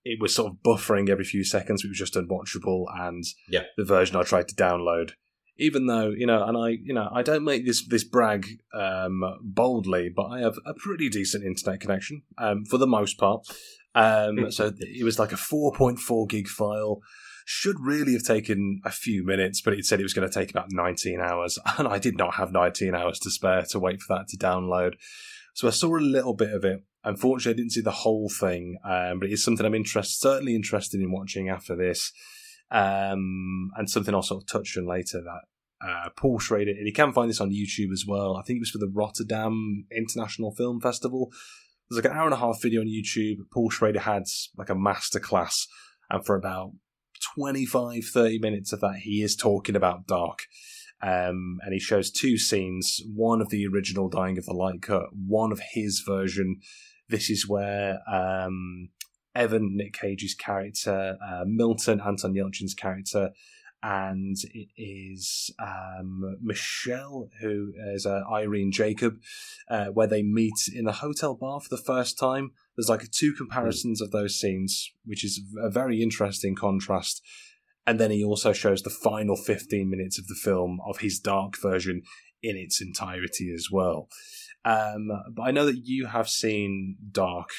it 0.06 0.22
was 0.22 0.36
sort 0.36 0.52
of 0.52 0.58
buffering 0.64 1.10
every 1.10 1.26
few 1.26 1.44
seconds. 1.44 1.84
It 1.84 1.90
was 1.90 1.98
just 1.98 2.14
unwatchable, 2.14 2.86
and 2.96 3.24
yeah. 3.50 3.64
the 3.76 3.84
version 3.84 4.16
I 4.16 4.24
tried 4.24 4.48
to 4.50 4.56
download, 4.56 5.12
even 5.58 5.88
though 5.88 6.10
you 6.10 6.28
know, 6.28 6.44
and 6.46 6.56
I, 6.56 6.78
you 6.82 6.94
know, 6.94 7.10
I 7.12 7.24
don't 7.24 7.44
make 7.44 7.66
this 7.66 7.86
this 7.88 8.04
brag 8.04 8.48
um, 8.74 9.24
boldly, 9.42 10.10
but 10.16 10.28
I 10.28 10.40
have 10.40 10.58
a 10.66 10.76
pretty 10.76 11.10
decent 11.10 11.44
internet 11.44 11.82
connection 11.82 12.22
um, 12.38 12.66
for 12.66 12.78
the 12.78 12.88
most 12.88 13.18
part. 13.18 13.48
Um, 13.96 14.52
so 14.52 14.72
it 14.80 15.04
was 15.04 15.18
like 15.18 15.32
a 15.32 15.36
4.4 15.36 16.30
gig 16.30 16.48
file. 16.48 17.02
Should 17.48 17.80
really 17.80 18.14
have 18.14 18.24
taken 18.24 18.82
a 18.86 18.92
few 18.92 19.24
minutes, 19.24 19.62
but 19.62 19.74
it 19.74 19.86
said 19.86 20.00
it 20.00 20.04
was 20.04 20.16
going 20.16 20.28
to 20.28 20.34
take 20.34 20.50
about 20.50 20.72
19 20.72 21.20
hours, 21.20 21.58
and 21.78 21.88
I 21.88 21.98
did 21.98 22.18
not 22.18 22.36
have 22.36 22.52
19 22.52 22.94
hours 22.94 23.20
to 23.20 23.32
spare 23.32 23.64
to 23.70 23.80
wait 23.80 24.02
for 24.02 24.16
that 24.16 24.28
to 24.30 24.38
download. 24.38 24.94
So 25.56 25.68
I 25.68 25.72
saw 25.72 25.96
a 25.96 26.00
little 26.00 26.34
bit 26.34 26.52
of 26.52 26.66
it, 26.66 26.84
Unfortunately, 27.06 27.54
I 27.54 27.62
didn't 27.62 27.74
see 27.74 27.82
the 27.82 27.92
whole 27.92 28.30
thing, 28.30 28.78
um, 28.84 29.20
but 29.20 29.30
it 29.30 29.34
is 29.34 29.44
something 29.44 29.64
I'm 29.64 29.76
interested, 29.76 30.20
certainly 30.20 30.56
interested 30.56 31.00
in 31.00 31.12
watching 31.12 31.50
after 31.50 31.76
this, 31.76 32.12
um, 32.72 33.70
and 33.78 33.88
something 33.88 34.14
I'll 34.14 34.24
sort 34.24 34.44
of 34.44 34.48
touch 34.48 34.76
on 34.76 34.88
later. 34.88 35.22
That 35.22 35.88
uh, 35.88 36.10
Paul 36.18 36.40
Schrader, 36.40 36.72
and 36.72 36.88
you 36.88 36.94
can 36.94 37.14
find 37.14 37.30
this 37.30 37.40
on 37.40 37.52
YouTube 37.52 37.92
as 37.94 38.06
well. 38.08 38.36
I 38.36 38.42
think 38.42 38.58
it 38.58 38.62
was 38.62 38.72
for 38.72 38.80
the 38.80 38.92
Rotterdam 38.92 39.86
International 39.96 40.52
Film 40.52 40.82
Festival. 40.82 41.32
There's 41.90 42.04
like 42.04 42.12
an 42.12 42.18
hour 42.18 42.26
and 42.26 42.34
a 42.34 42.38
half 42.38 42.60
video 42.60 42.82
on 42.82 42.88
YouTube. 42.88 43.38
Paul 43.54 43.70
Schrader 43.70 44.00
had 44.00 44.24
like 44.58 44.72
a 44.72 44.76
masterclass, 44.76 45.68
and 46.10 46.26
for 46.26 46.36
about 46.36 46.72
25, 47.36 48.04
30 48.04 48.40
minutes 48.40 48.74
of 48.74 48.82
that, 48.82 48.98
he 49.04 49.22
is 49.22 49.36
talking 49.36 49.76
about 49.76 50.08
Dark. 50.08 50.46
Um, 51.04 51.60
and 51.62 51.74
he 51.74 51.80
shows 51.80 52.10
two 52.10 52.38
scenes 52.38 53.02
one 53.14 53.42
of 53.42 53.50
the 53.50 53.68
original 53.68 54.10
Dying 54.10 54.38
of 54.38 54.46
the 54.46 54.54
Light 54.54 54.82
cut, 54.82 55.04
one 55.14 55.52
of 55.52 55.62
his 55.74 56.02
version, 56.06 56.62
this 57.10 57.30
is 57.30 57.48
where 57.48 58.00
um, 58.12 58.90
Evan, 59.34 59.76
Nick 59.76 59.94
Cage's 59.94 60.34
character, 60.34 61.18
uh, 61.26 61.44
Milton, 61.46 62.02
Anton 62.02 62.34
Yelchin's 62.34 62.74
character, 62.74 63.32
and 63.84 64.36
it 64.54 64.70
is 64.78 65.52
um, 65.60 66.38
Michelle, 66.42 67.30
who 67.40 67.72
is 67.94 68.06
uh, 68.06 68.22
Irene 68.32 68.72
Jacob, 68.72 69.20
uh, 69.70 69.88
where 69.88 70.08
they 70.08 70.24
meet 70.24 70.70
in 70.74 70.88
a 70.88 70.92
hotel 70.92 71.36
bar 71.36 71.60
for 71.60 71.70
the 71.70 71.82
first 71.82 72.18
time. 72.18 72.52
There's 72.76 72.90
like 72.90 73.12
two 73.12 73.34
comparisons 73.34 74.02
of 74.02 74.10
those 74.10 74.40
scenes, 74.40 74.92
which 75.06 75.24
is 75.24 75.40
a 75.62 75.70
very 75.70 76.02
interesting 76.02 76.56
contrast. 76.56 77.22
And 77.86 78.00
then 78.00 78.10
he 78.10 78.24
also 78.24 78.54
shows 78.54 78.82
the 78.82 78.90
final 78.90 79.36
15 79.36 79.88
minutes 79.88 80.18
of 80.18 80.26
the 80.28 80.36
film 80.42 80.80
of 80.84 81.00
his 81.00 81.20
dark 81.20 81.56
version 81.62 82.02
in 82.42 82.58
its 82.58 82.82
entirety 82.82 83.52
as 83.54 83.68
well. 83.72 84.10
Um, 84.66 85.12
but 85.32 85.44
I 85.44 85.52
know 85.52 85.68
that 85.68 85.86
you 85.86 86.08
have 86.08 86.28
seen 86.28 86.98
Dark 87.12 87.50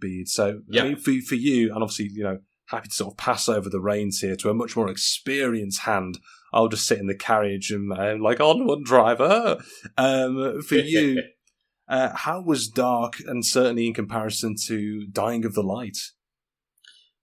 Bede, 0.00 0.28
so 0.28 0.62
yeah. 0.68 0.82
I 0.82 0.84
mean, 0.88 0.96
for 0.96 1.12
for 1.26 1.36
you, 1.36 1.72
and 1.72 1.82
obviously 1.82 2.10
you 2.12 2.24
know, 2.24 2.40
happy 2.66 2.88
to 2.88 2.94
sort 2.94 3.12
of 3.12 3.16
pass 3.16 3.48
over 3.48 3.70
the 3.70 3.80
reins 3.80 4.20
here 4.20 4.34
to 4.36 4.50
a 4.50 4.54
much 4.54 4.76
more 4.76 4.90
experienced 4.90 5.82
hand. 5.82 6.18
I'll 6.52 6.68
just 6.68 6.86
sit 6.86 6.98
in 6.98 7.06
the 7.06 7.14
carriage 7.14 7.70
and 7.70 7.92
I'm 7.92 8.20
like 8.20 8.40
on 8.40 8.66
one 8.66 8.82
driver. 8.82 9.58
Um, 9.96 10.60
for 10.62 10.74
you, 10.74 11.22
uh, 11.88 12.10
how 12.14 12.40
was 12.40 12.68
Dark, 12.68 13.20
and 13.24 13.46
certainly 13.46 13.86
in 13.86 13.94
comparison 13.94 14.56
to 14.66 15.06
Dying 15.06 15.44
of 15.44 15.54
the 15.54 15.62
Light? 15.62 15.98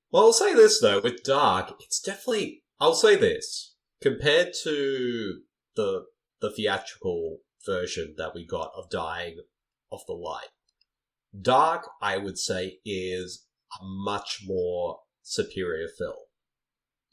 Well, 0.09 0.25
I'll 0.25 0.33
say 0.33 0.53
this 0.53 0.79
though, 0.79 1.01
with 1.01 1.23
Dark, 1.23 1.73
it's 1.81 1.99
definitely. 1.99 2.63
I'll 2.79 2.95
say 2.95 3.15
this 3.17 3.75
compared 4.01 4.53
to 4.63 5.41
the 5.75 6.05
the 6.39 6.51
theatrical 6.51 7.39
version 7.65 8.15
that 8.17 8.33
we 8.35 8.45
got 8.45 8.71
of 8.75 8.89
Dying 8.89 9.37
of 9.91 10.01
the 10.07 10.13
Light. 10.13 10.49
Dark, 11.39 11.89
I 12.01 12.17
would 12.17 12.37
say, 12.37 12.79
is 12.85 13.45
a 13.79 13.83
much 13.83 14.41
more 14.45 14.99
superior 15.21 15.87
film. 15.87 16.15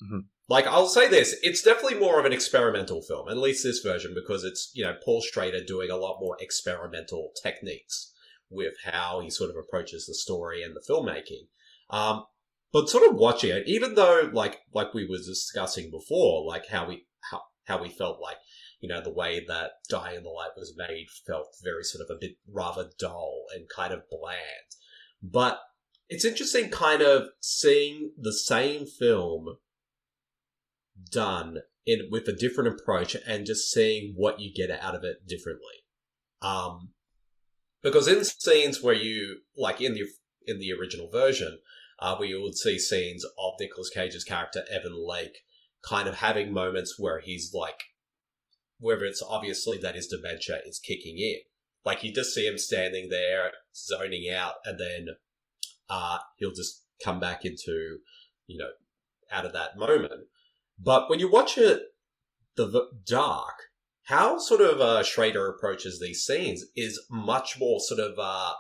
Mhm. 0.03 0.29
Like, 0.49 0.67
I'll 0.67 0.89
say 0.89 1.09
this, 1.09 1.37
it's 1.43 1.63
definitely 1.63 1.99
more 1.99 2.19
of 2.19 2.27
an 2.27 2.33
experimental 2.33 3.03
film, 3.03 3.29
at 3.29 3.37
least 3.37 3.63
this 3.63 3.81
version, 3.81 4.15
because 4.15 4.43
it's, 4.43 4.71
you 4.75 4.83
know, 4.83 4.97
Paul 5.05 5.23
Schrader 5.23 5.63
doing 5.63 5.91
a 5.91 5.97
lot 5.97 6.19
more 6.21 6.37
experimental 6.41 7.33
techniques 7.41 8.13
with 8.49 8.75
how 8.85 9.21
he 9.21 9.31
sort 9.31 9.51
of 9.51 9.57
approaches 9.57 10.07
the 10.07 10.15
story 10.15 10.63
and 10.63 10.75
the 10.75 10.81
filmmaking. 10.81 11.49
Um, 11.91 12.25
but 12.73 12.89
sort 12.89 13.09
of 13.09 13.17
watching 13.17 13.51
it, 13.51 13.69
even 13.69 13.95
though, 13.95 14.29
like, 14.33 14.61
like 14.75 14.93
we 14.93 15.07
were 15.07 15.19
discussing 15.19 15.91
before, 15.91 16.45
like 16.45 16.67
how 16.67 16.89
we, 16.89 17.07
how, 17.31 17.43
how 17.65 17.81
we 17.81 17.89
felt 17.89 18.21
like, 18.21 18.39
you 18.81 18.89
know, 18.89 19.03
the 19.03 19.13
way 19.13 19.45
that 19.47 19.73
Die 19.89 20.13
in 20.13 20.23
the 20.23 20.31
Light 20.31 20.57
was 20.57 20.75
made 20.77 21.07
felt 21.27 21.55
very 21.63 21.85
sort 21.85 22.03
of 22.03 22.15
a 22.15 22.19
bit 22.19 22.37
rather 22.51 22.91
dull 22.99 23.45
and 23.55 23.69
kind 23.69 23.93
of 23.93 24.09
bland. 24.11 24.39
But 25.23 25.61
it's 26.09 26.25
interesting 26.25 26.71
kind 26.71 27.03
of 27.03 27.29
seeing 27.41 28.13
the 28.19 28.33
same 28.33 28.87
film 28.87 29.59
done 31.11 31.59
in 31.87 32.09
with 32.11 32.27
a 32.29 32.37
different 32.37 32.75
approach 32.75 33.17
and 33.27 33.47
just 33.47 33.71
seeing 33.71 34.15
what 34.17 34.41
you 34.41 34.53
get 34.53 34.71
out 34.71 34.95
of 34.95 35.05
it 35.05 35.27
differently. 35.27 35.85
Um, 36.43 36.91
because 37.83 38.09
in 38.09 38.25
scenes 38.25 38.83
where 38.83 38.95
you 38.95 39.41
like 39.57 39.81
in 39.81 39.95
the 39.95 40.05
in 40.47 40.59
the 40.59 40.73
original 40.73 41.11
version, 41.11 41.59
uh, 42.01 42.17
we 42.19 42.35
would 42.35 42.57
see 42.57 42.79
scenes 42.79 43.25
of 43.25 43.55
Nicolas 43.61 43.91
Cage's 43.91 44.25
character 44.25 44.65
Evan 44.73 44.97
Lake 45.07 45.39
kind 45.83 46.09
of 46.09 46.17
having 46.17 46.53
moments 46.53 46.97
where 46.99 47.21
he's 47.21 47.53
like, 47.55 47.81
whether 48.81 49.05
it's 49.05 49.23
obviously 49.23 49.79
that 49.79 49.95
his 49.95 50.09
dementia 50.09 50.61
is 50.67 50.81
kicking 50.81 51.19
in, 51.19 51.37
like 51.85 52.03
you 52.03 52.13
just 52.13 52.35
see 52.35 52.47
him 52.47 52.59
standing 52.59 53.09
there 53.09 53.53
zoning 53.75 54.29
out, 54.33 54.55
and 54.65 54.79
then 54.79 55.07
uh, 55.89 56.19
he'll 56.37 56.51
just 56.51 56.85
come 57.05 57.21
back 57.21 57.45
into, 57.45 57.99
you 58.47 58.59
know, 58.59 58.71
out 59.31 59.47
of 59.47 59.53
that 59.53 59.77
moment. 59.77 60.13
But 60.79 61.09
when 61.09 61.21
you 61.21 61.31
watch 61.31 61.57
it, 61.59 61.83
the 62.57 62.89
dark, 63.07 63.55
how 64.05 64.39
sort 64.39 64.61
of 64.61 64.81
uh, 64.81 65.03
Schrader 65.03 65.49
approaches 65.49 66.01
these 66.01 66.25
scenes 66.25 66.65
is 66.75 67.01
much 67.11 67.59
more 67.59 67.81
sort 67.81 68.01
of 68.01 68.19
uh, 68.19 68.53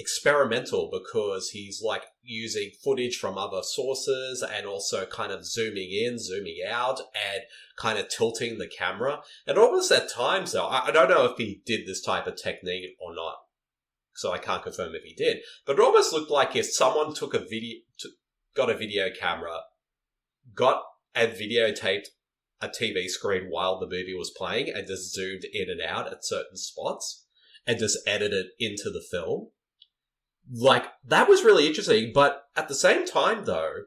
experimental 0.00 0.90
because 0.90 1.50
he's 1.50 1.82
like 1.84 2.04
using 2.22 2.70
footage 2.82 3.18
from 3.18 3.36
other 3.36 3.60
sources 3.62 4.42
and 4.42 4.66
also 4.66 5.04
kind 5.04 5.30
of 5.30 5.44
zooming 5.44 5.90
in, 5.92 6.18
zooming 6.18 6.60
out, 6.66 7.00
and 7.00 7.42
kind 7.76 7.98
of 7.98 8.08
tilting 8.08 8.58
the 8.58 8.66
camera. 8.66 9.20
And 9.46 9.58
almost 9.58 9.92
at 9.92 10.10
times, 10.10 10.52
though, 10.52 10.66
I, 10.66 10.90
don't 10.90 11.10
know 11.10 11.26
if 11.26 11.36
he 11.36 11.62
did 11.66 11.86
this 11.86 12.02
type 12.02 12.26
of 12.26 12.36
technique 12.36 12.96
or 13.00 13.14
not, 13.14 13.36
so 14.14 14.32
I 14.32 14.38
can't 14.38 14.62
confirm 14.62 14.94
if 14.94 15.02
he 15.04 15.14
did. 15.14 15.38
But 15.66 15.78
it 15.78 15.82
almost 15.82 16.12
looked 16.12 16.30
like 16.30 16.56
if 16.56 16.72
someone 16.72 17.14
took 17.14 17.34
a 17.34 17.38
video, 17.38 17.78
got 18.56 18.70
a 18.70 18.76
video 18.76 19.08
camera, 19.10 19.60
got 20.54 20.82
and 21.14 21.32
videotaped 21.32 22.06
a 22.60 22.68
TV 22.68 23.08
screen 23.08 23.46
while 23.48 23.78
the 23.78 23.86
movie 23.86 24.14
was 24.16 24.32
playing 24.36 24.68
and 24.68 24.86
just 24.86 25.12
zoomed 25.12 25.44
in 25.52 25.68
and 25.70 25.80
out 25.80 26.06
at 26.06 26.24
certain 26.24 26.56
spots 26.56 27.26
and 27.66 27.78
just 27.78 27.98
edited 28.06 28.46
it 28.46 28.52
into 28.58 28.90
the 28.90 29.04
film. 29.10 29.48
Like, 30.48 30.84
that 31.04 31.28
was 31.28 31.44
really 31.44 31.66
interesting, 31.66 32.12
but 32.14 32.44
at 32.56 32.68
the 32.68 32.74
same 32.74 33.06
time, 33.06 33.44
though, 33.44 33.84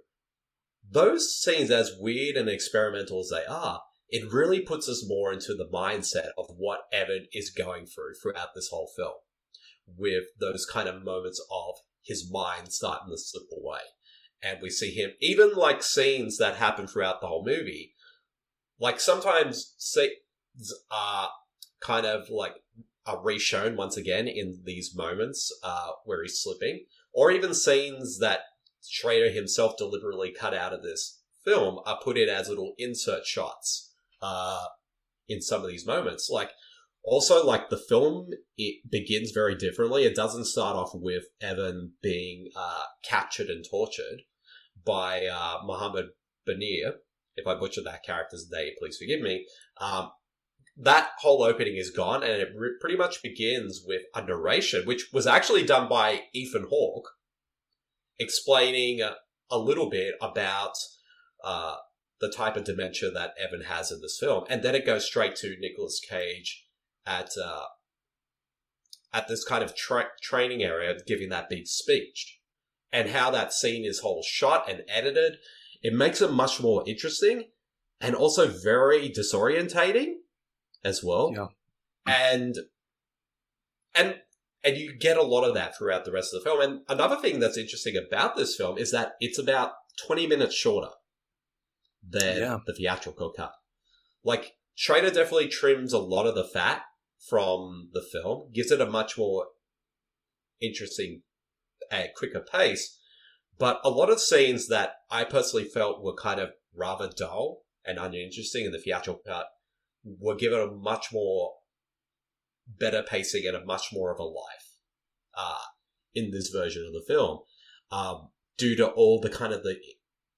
those 0.89 1.41
scenes, 1.41 1.71
as 1.71 1.95
weird 1.97 2.35
and 2.35 2.49
experimental 2.49 3.21
as 3.21 3.29
they 3.29 3.45
are, 3.45 3.81
it 4.09 4.31
really 4.31 4.59
puts 4.59 4.87
us 4.87 5.03
more 5.07 5.33
into 5.33 5.55
the 5.55 5.67
mindset 5.73 6.29
of 6.37 6.45
what 6.57 6.81
Evan 6.91 7.27
is 7.33 7.49
going 7.49 7.85
through 7.85 8.13
throughout 8.21 8.49
this 8.53 8.69
whole 8.69 8.89
film, 8.95 9.15
with 9.97 10.25
those 10.39 10.65
kind 10.65 10.87
of 10.87 11.03
moments 11.03 11.43
of 11.51 11.75
his 12.03 12.29
mind 12.31 12.71
starting 12.71 13.09
to 13.09 13.17
slip 13.17 13.47
away. 13.51 13.79
And 14.41 14.59
we 14.61 14.69
see 14.69 14.91
him, 14.91 15.11
even 15.19 15.53
like 15.53 15.81
scenes 15.81 16.37
that 16.37 16.57
happen 16.57 16.85
throughout 16.85 17.21
the 17.21 17.27
whole 17.27 17.45
movie, 17.45 17.93
like 18.79 18.99
sometimes 18.99 19.73
scenes 19.77 20.73
are 20.91 21.29
kind 21.81 22.05
of 22.05 22.29
like 22.29 22.55
are 23.05 23.21
reshown 23.23 23.75
once 23.75 23.97
again 23.97 24.27
in 24.27 24.61
these 24.63 24.93
moments 24.95 25.51
uh, 25.63 25.89
where 26.05 26.23
he's 26.23 26.41
slipping, 26.41 26.85
or 27.13 27.31
even 27.31 27.53
scenes 27.53 28.19
that 28.19 28.39
Schrader 28.87 29.31
himself 29.31 29.77
deliberately 29.77 30.33
cut 30.37 30.53
out 30.53 30.73
of 30.73 30.83
this 30.83 31.21
film 31.45 31.79
are 31.85 31.99
put 32.03 32.17
in 32.17 32.29
as 32.29 32.49
little 32.49 32.73
insert 32.77 33.25
shots 33.25 33.93
uh, 34.21 34.65
in 35.27 35.41
some 35.41 35.63
of 35.63 35.69
these 35.69 35.85
moments. 35.85 36.29
Like 36.29 36.51
also, 37.03 37.45
like 37.45 37.69
the 37.69 37.77
film, 37.77 38.29
it 38.57 38.89
begins 38.89 39.31
very 39.31 39.55
differently. 39.55 40.03
It 40.03 40.15
doesn't 40.15 40.45
start 40.45 40.77
off 40.77 40.91
with 40.93 41.23
Evan 41.41 41.93
being 42.01 42.49
uh, 42.55 42.83
captured 43.03 43.47
and 43.47 43.65
tortured 43.69 44.21
by 44.85 45.25
uh, 45.25 45.57
Muhammad 45.65 46.07
Banir. 46.47 46.93
If 47.35 47.47
I 47.47 47.55
butchered 47.55 47.85
that 47.85 48.03
character's 48.03 48.47
name, 48.51 48.73
please 48.79 48.97
forgive 48.97 49.21
me. 49.21 49.45
Um, 49.81 50.11
that 50.76 51.11
whole 51.19 51.43
opening 51.43 51.76
is 51.76 51.91
gone, 51.91 52.24
and 52.24 52.41
it 52.41 52.49
re- 52.57 52.76
pretty 52.80 52.95
much 52.95 53.21
begins 53.21 53.84
with 53.86 54.01
a 54.15 54.24
narration, 54.24 54.86
which 54.86 55.11
was 55.13 55.28
actually 55.28 55.63
done 55.63 55.88
by 55.88 56.24
Ethan 56.34 56.67
Hawke, 56.69 57.09
explaining 58.19 59.01
a, 59.01 59.15
a 59.51 59.59
little 59.59 59.89
bit 59.89 60.15
about 60.21 60.74
uh, 61.43 61.76
the 62.19 62.32
type 62.32 62.55
of 62.55 62.63
dementia 62.63 63.11
that 63.11 63.36
Evan 63.39 63.65
has 63.65 63.91
in 63.91 64.01
this 64.01 64.17
film, 64.19 64.45
and 64.49 64.63
then 64.63 64.74
it 64.74 64.86
goes 64.86 65.05
straight 65.05 65.36
to 65.38 65.55
Nicolas 65.59 65.99
Cage 65.99 66.65
at 67.05 67.30
uh, 67.41 67.65
at 69.13 69.28
this 69.28 69.43
kind 69.43 69.63
of 69.63 69.76
tra- 69.76 70.09
training 70.24 70.63
area, 70.63 70.95
giving 71.05 71.30
that 71.30 71.49
big 71.49 71.67
speech, 71.67 72.39
and 72.91 73.09
how 73.09 73.30
that 73.30 73.53
scene 73.53 73.86
is 73.86 73.99
whole 73.99 74.24
shot 74.24 74.67
and 74.67 74.82
edited. 74.88 75.38
It 75.84 75.93
makes 75.93 76.19
it 76.19 76.32
much 76.32 76.59
more 76.59 76.84
interesting, 76.88 77.49
and 78.01 78.15
also 78.15 78.47
very 78.47 79.09
disorientating 79.09 80.13
as 80.84 81.03
well. 81.03 81.31
Yeah. 81.36 81.47
And 82.05 82.55
and 83.95 84.15
and 84.63 84.77
you 84.77 84.97
get 84.97 85.17
a 85.17 85.23
lot 85.23 85.43
of 85.43 85.53
that 85.55 85.77
throughout 85.77 86.05
the 86.05 86.11
rest 86.11 86.34
of 86.34 86.41
the 86.43 86.49
film. 86.49 86.61
And 86.61 86.81
another 86.88 87.17
thing 87.17 87.39
that's 87.39 87.57
interesting 87.57 87.95
about 87.97 88.36
this 88.36 88.55
film 88.55 88.77
is 88.77 88.91
that 88.91 89.13
it's 89.19 89.38
about 89.38 89.73
20 90.05 90.25
minutes 90.27 90.55
shorter 90.55 90.89
than 92.07 92.38
Yeah. 92.38 92.59
the 92.65 92.73
theatrical 92.73 93.31
cut. 93.31 93.53
Like 94.23 94.53
Schrader 94.75 95.09
definitely 95.11 95.49
trims 95.49 95.93
a 95.93 95.99
lot 95.99 96.25
of 96.25 96.36
the 96.36 96.43
fat 96.45 96.84
from 97.29 97.89
the 97.93 98.01
film, 98.01 98.51
gives 98.53 98.71
it 98.71 98.81
a 98.81 98.86
much 98.86 99.17
more 99.17 99.47
interesting 100.61 101.23
and 101.91 102.09
quicker 102.15 102.39
pace. 102.41 102.97
But 103.57 103.79
a 103.84 103.89
lot 103.89 104.09
of 104.09 104.19
scenes 104.19 104.67
that 104.69 104.93
I 105.11 105.23
personally 105.25 105.65
felt 105.65 106.03
were 106.03 106.15
kind 106.15 106.39
of 106.39 106.51
rather 106.73 107.09
dull 107.09 107.63
and 107.86 107.99
uninteresting 107.99 108.65
in 108.65 108.71
the 108.71 108.79
theatrical 108.79 109.21
cut 109.25 109.47
were 110.03 110.35
given 110.35 110.59
a 110.59 110.71
much 110.71 111.07
more 111.11 111.53
better 112.67 113.03
pacing 113.03 113.45
and 113.45 113.55
a 113.55 113.65
much 113.65 113.89
more 113.91 114.11
of 114.11 114.19
a 114.19 114.23
life 114.23 114.77
uh, 115.37 115.63
in 116.13 116.31
this 116.31 116.49
version 116.49 116.85
of 116.85 116.93
the 116.93 117.03
film 117.07 117.39
um, 117.91 118.29
due 118.57 118.75
to 118.75 118.87
all 118.87 119.19
the 119.19 119.29
kind 119.29 119.53
of 119.53 119.63
the 119.63 119.75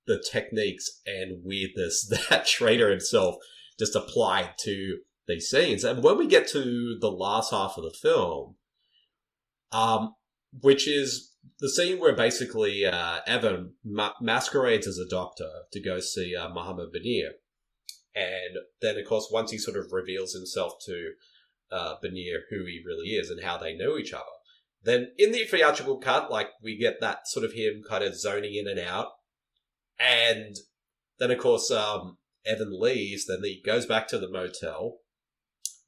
the 0.07 0.23
techniques 0.31 1.01
and 1.05 1.43
weirdness 1.43 2.07
that 2.29 2.47
Schrader 2.47 2.91
himself 2.91 3.35
just 3.79 3.95
applied 3.95 4.51
to 4.59 4.99
these 5.27 5.49
scenes. 5.49 5.83
And 5.83 6.03
when 6.03 6.17
we 6.17 6.27
get 6.27 6.47
to 6.49 6.97
the 6.99 7.11
last 7.11 7.51
half 7.51 7.75
of 7.77 7.83
the 7.83 7.95
film, 8.01 8.55
um, 9.71 10.13
which 10.61 10.87
is 10.87 11.33
the 11.59 11.69
scene 11.69 11.99
where 11.99 12.15
basically 12.15 12.85
uh, 12.85 13.19
Evan 13.25 13.73
ma- 13.83 14.13
masquerades 14.21 14.87
as 14.87 14.97
a 14.97 15.09
doctor 15.09 15.49
to 15.71 15.81
go 15.81 15.99
see 15.99 16.35
uh, 16.35 16.49
Muhammad 16.49 16.89
Banir. 16.95 17.29
And 18.15 18.57
then, 18.81 18.97
of 18.97 19.05
course, 19.05 19.29
once 19.31 19.51
he 19.51 19.57
sort 19.57 19.77
of 19.77 19.91
reveals 19.91 20.33
himself 20.33 20.73
to 20.85 21.11
uh, 21.71 21.95
Banir 22.03 22.41
who 22.49 22.65
he 22.65 22.81
really 22.85 23.09
is 23.09 23.29
and 23.29 23.43
how 23.43 23.57
they 23.57 23.75
know 23.75 23.97
each 23.97 24.13
other, 24.13 24.23
then 24.83 25.11
in 25.17 25.31
the 25.31 25.43
theatrical 25.43 25.97
cut, 25.97 26.31
like 26.31 26.49
we 26.63 26.77
get 26.77 27.01
that 27.01 27.27
sort 27.27 27.43
of 27.45 27.53
him 27.53 27.81
kind 27.87 28.03
of 28.03 28.17
zoning 28.17 28.55
in 28.55 28.67
and 28.67 28.79
out. 28.79 29.07
And 29.99 30.55
then, 31.19 31.31
of 31.31 31.39
course, 31.39 31.71
um, 31.71 32.17
Evan 32.45 32.79
leaves, 32.79 33.25
then 33.25 33.39
he 33.43 33.61
goes 33.65 33.85
back 33.85 34.07
to 34.09 34.19
the 34.19 34.29
motel. 34.29 34.99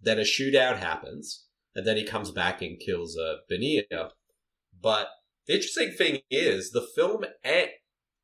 Then 0.02 0.20
a 0.20 0.24
shootout 0.24 0.78
happens, 0.78 1.46
and 1.76 1.86
then 1.86 1.98
he 1.98 2.04
comes 2.04 2.32
back 2.32 2.62
and 2.62 2.80
kills 2.80 3.18
uh, 3.18 3.36
Banir. 3.52 3.84
But 4.80 5.10
the 5.46 5.56
interesting 5.56 5.92
thing 5.92 6.22
is, 6.30 6.72
the 6.72 6.88
film 6.96 7.26
e- 7.46 7.72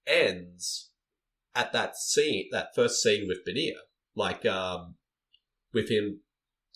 ends 0.05 0.91
at 1.55 1.71
that 1.73 1.95
scene, 1.95 2.49
that 2.51 2.75
first 2.75 3.01
scene 3.01 3.27
with 3.27 3.45
Banir, 3.47 3.75
like 4.15 4.45
um, 4.45 4.95
with 5.73 5.89
him, 5.89 6.21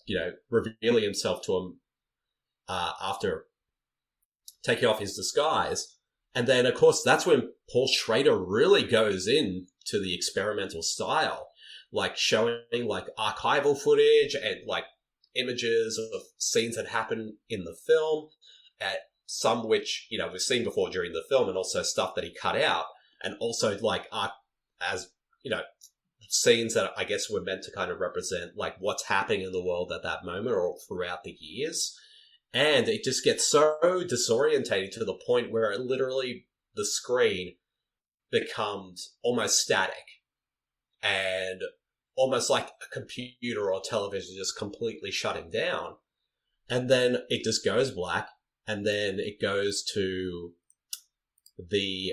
you 0.06 0.18
know, 0.18 0.32
revealing 0.50 1.04
himself 1.04 1.42
to 1.46 1.56
him 1.56 1.80
uh, 2.68 2.92
after 3.02 3.44
taking 4.62 4.88
off 4.88 5.00
his 5.00 5.16
disguise. 5.16 5.96
And 6.34 6.46
then, 6.46 6.66
of 6.66 6.74
course, 6.74 7.02
that's 7.02 7.26
when 7.26 7.50
Paul 7.72 7.88
Schrader 7.88 8.36
really 8.36 8.84
goes 8.84 9.26
in 9.26 9.66
to 9.86 10.00
the 10.00 10.14
experimental 10.14 10.82
style, 10.82 11.48
like 11.90 12.16
showing 12.16 12.60
like 12.84 13.06
archival 13.18 13.78
footage 13.78 14.34
and 14.34 14.60
like 14.66 14.84
images 15.34 15.98
of 15.98 16.22
scenes 16.38 16.76
that 16.76 16.88
happen 16.88 17.38
in 17.48 17.64
the 17.64 17.76
film, 17.86 18.28
at 18.80 18.98
some 19.26 19.68
which 19.68 20.06
you 20.10 20.18
know 20.18 20.28
we've 20.30 20.40
seen 20.40 20.64
before 20.64 20.90
during 20.90 21.12
the 21.12 21.24
film, 21.28 21.48
and 21.48 21.56
also 21.56 21.82
stuff 21.82 22.14
that 22.14 22.24
he 22.24 22.34
cut 22.40 22.56
out, 22.60 22.84
and 23.22 23.34
also 23.40 23.78
like 23.80 24.06
as 24.80 25.10
you 25.42 25.50
know, 25.50 25.62
scenes 26.28 26.74
that 26.74 26.92
I 26.96 27.04
guess 27.04 27.30
were 27.30 27.40
meant 27.40 27.64
to 27.64 27.72
kind 27.72 27.90
of 27.90 28.00
represent 28.00 28.56
like 28.56 28.76
what's 28.78 29.06
happening 29.06 29.40
in 29.40 29.52
the 29.52 29.64
world 29.64 29.90
at 29.90 30.02
that 30.02 30.24
moment 30.24 30.54
or 30.54 30.76
throughout 30.86 31.24
the 31.24 31.36
years. 31.40 31.98
And 32.52 32.88
it 32.88 33.02
just 33.02 33.24
gets 33.24 33.46
so 33.46 33.78
disorientating 33.82 34.92
to 34.92 35.04
the 35.04 35.18
point 35.26 35.50
where 35.50 35.72
it 35.72 35.80
literally 35.80 36.46
the 36.74 36.84
screen 36.84 37.56
becomes 38.30 39.14
almost 39.22 39.58
static 39.58 40.22
and 41.02 41.62
almost 42.14 42.50
like 42.50 42.68
a 42.68 42.92
computer 42.92 43.72
or 43.72 43.80
television 43.82 44.36
just 44.36 44.56
completely 44.56 45.10
shutting 45.10 45.50
down. 45.50 45.96
And 46.68 46.90
then 46.90 47.18
it 47.28 47.42
just 47.42 47.64
goes 47.64 47.90
black 47.90 48.28
and 48.66 48.86
then 48.86 49.18
it 49.18 49.40
goes 49.40 49.82
to 49.94 50.52
the 51.58 52.12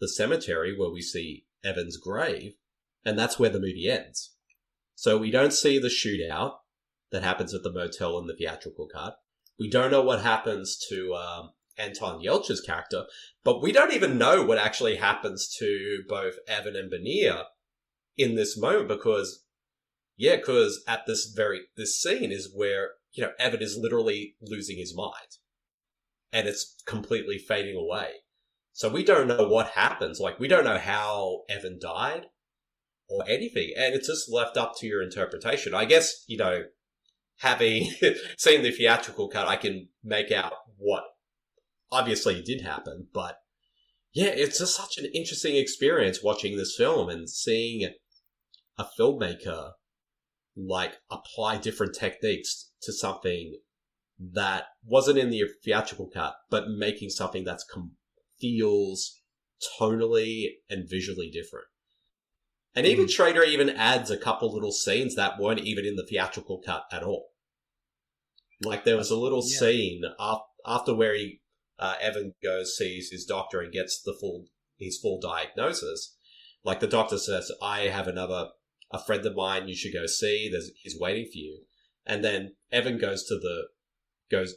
the 0.00 0.08
cemetery 0.08 0.76
where 0.76 0.90
we 0.90 1.00
see 1.00 1.46
Evan's 1.62 1.96
grave, 1.96 2.54
and 3.04 3.18
that's 3.18 3.38
where 3.38 3.50
the 3.50 3.60
movie 3.60 3.88
ends. 3.88 4.34
So 4.94 5.18
we 5.18 5.30
don't 5.30 5.52
see 5.52 5.78
the 5.78 5.88
shootout 5.88 6.54
that 7.10 7.22
happens 7.22 7.54
at 7.54 7.62
the 7.62 7.72
motel 7.72 8.18
in 8.18 8.26
the 8.26 8.36
theatrical 8.36 8.88
cut. 8.92 9.16
We 9.58 9.68
don't 9.68 9.90
know 9.90 10.02
what 10.02 10.22
happens 10.22 10.78
to 10.88 11.14
um, 11.14 11.50
Anton 11.78 12.22
Yelchin's 12.22 12.60
character, 12.60 13.04
but 13.44 13.62
we 13.62 13.72
don't 13.72 13.92
even 13.92 14.18
know 14.18 14.44
what 14.44 14.58
actually 14.58 14.96
happens 14.96 15.48
to 15.58 16.02
both 16.08 16.34
Evan 16.48 16.76
and 16.76 16.90
Benia 16.90 17.44
in 18.16 18.34
this 18.34 18.56
moment 18.56 18.88
because, 18.88 19.44
yeah, 20.16 20.36
because 20.36 20.82
at 20.86 21.06
this 21.06 21.32
very 21.34 21.62
this 21.76 22.00
scene 22.00 22.32
is 22.32 22.52
where 22.54 22.90
you 23.12 23.22
know 23.22 23.32
Evan 23.38 23.62
is 23.62 23.76
literally 23.76 24.36
losing 24.40 24.78
his 24.78 24.94
mind, 24.96 25.38
and 26.32 26.48
it's 26.48 26.82
completely 26.86 27.38
fading 27.38 27.76
away. 27.76 28.10
So 28.72 28.88
we 28.88 29.04
don't 29.04 29.28
know 29.28 29.48
what 29.48 29.70
happens. 29.70 30.18
Like 30.18 30.38
we 30.38 30.48
don't 30.48 30.64
know 30.64 30.78
how 30.78 31.42
Evan 31.48 31.78
died 31.80 32.26
or 33.12 33.28
anything, 33.28 33.72
and 33.76 33.94
it's 33.94 34.08
just 34.08 34.30
left 34.30 34.56
up 34.56 34.72
to 34.78 34.86
your 34.86 35.02
interpretation. 35.02 35.74
I 35.74 35.84
guess 35.84 36.24
you 36.26 36.38
know, 36.38 36.64
having 37.38 37.90
seen 38.38 38.62
the 38.62 38.70
theatrical 38.70 39.28
cut, 39.28 39.48
I 39.48 39.56
can 39.56 39.88
make 40.02 40.32
out 40.32 40.54
what 40.76 41.04
obviously 41.90 42.42
did 42.42 42.62
happen, 42.62 43.08
but 43.12 43.36
yeah, 44.14 44.26
it's 44.34 44.58
just 44.58 44.76
such 44.76 44.98
an 44.98 45.10
interesting 45.14 45.56
experience 45.56 46.22
watching 46.22 46.56
this 46.56 46.74
film 46.76 47.08
and 47.08 47.28
seeing 47.28 47.88
a 48.78 48.86
filmmaker 48.98 49.72
like 50.56 50.94
apply 51.10 51.58
different 51.58 51.94
techniques 51.94 52.70
to 52.82 52.92
something 52.92 53.58
that 54.18 54.64
wasn't 54.84 55.18
in 55.18 55.30
the 55.30 55.42
theatrical 55.64 56.08
cut, 56.12 56.34
but 56.50 56.68
making 56.68 57.10
something 57.10 57.44
that's 57.44 57.64
com- 57.64 57.96
feels 58.40 59.20
tonally 59.80 60.46
and 60.68 60.88
visually 60.88 61.30
different. 61.30 61.66
And 62.74 62.86
even 62.86 63.06
Schrader 63.08 63.42
even 63.44 63.68
adds 63.68 64.10
a 64.10 64.16
couple 64.16 64.52
little 64.52 64.72
scenes 64.72 65.14
that 65.14 65.38
weren't 65.38 65.60
even 65.60 65.84
in 65.84 65.96
the 65.96 66.06
theatrical 66.06 66.58
cut 66.64 66.84
at 66.90 67.02
all. 67.02 67.32
Like 68.62 68.84
there 68.84 68.96
was 68.96 69.10
a 69.10 69.16
little 69.16 69.42
Yeah. 69.44 69.58
scene 69.58 70.02
af- 70.18 70.40
after 70.64 70.94
where 70.94 71.14
he 71.14 71.40
uh, 71.78 71.96
Evan 72.00 72.34
goes 72.42 72.76
sees 72.76 73.10
his 73.10 73.24
doctor 73.24 73.60
and 73.60 73.72
gets 73.72 74.00
the 74.00 74.14
full 74.14 74.46
his 74.78 74.98
full 74.98 75.18
diagnosis. 75.20 76.16
Like 76.62 76.78
the 76.80 76.86
doctor 76.86 77.18
says, 77.18 77.50
"I 77.60 77.88
have 77.88 78.06
another 78.06 78.50
a 78.92 79.02
friend 79.02 79.24
of 79.26 79.34
mine 79.34 79.68
you 79.68 79.74
should 79.74 79.92
go 79.92 80.06
see. 80.06 80.48
There's 80.48 80.70
he's 80.76 80.98
waiting 80.98 81.26
for 81.26 81.38
you." 81.38 81.64
And 82.06 82.22
then 82.24 82.54
Evan 82.70 82.98
goes 82.98 83.24
to 83.24 83.34
the 83.38 83.68
goes 84.30 84.54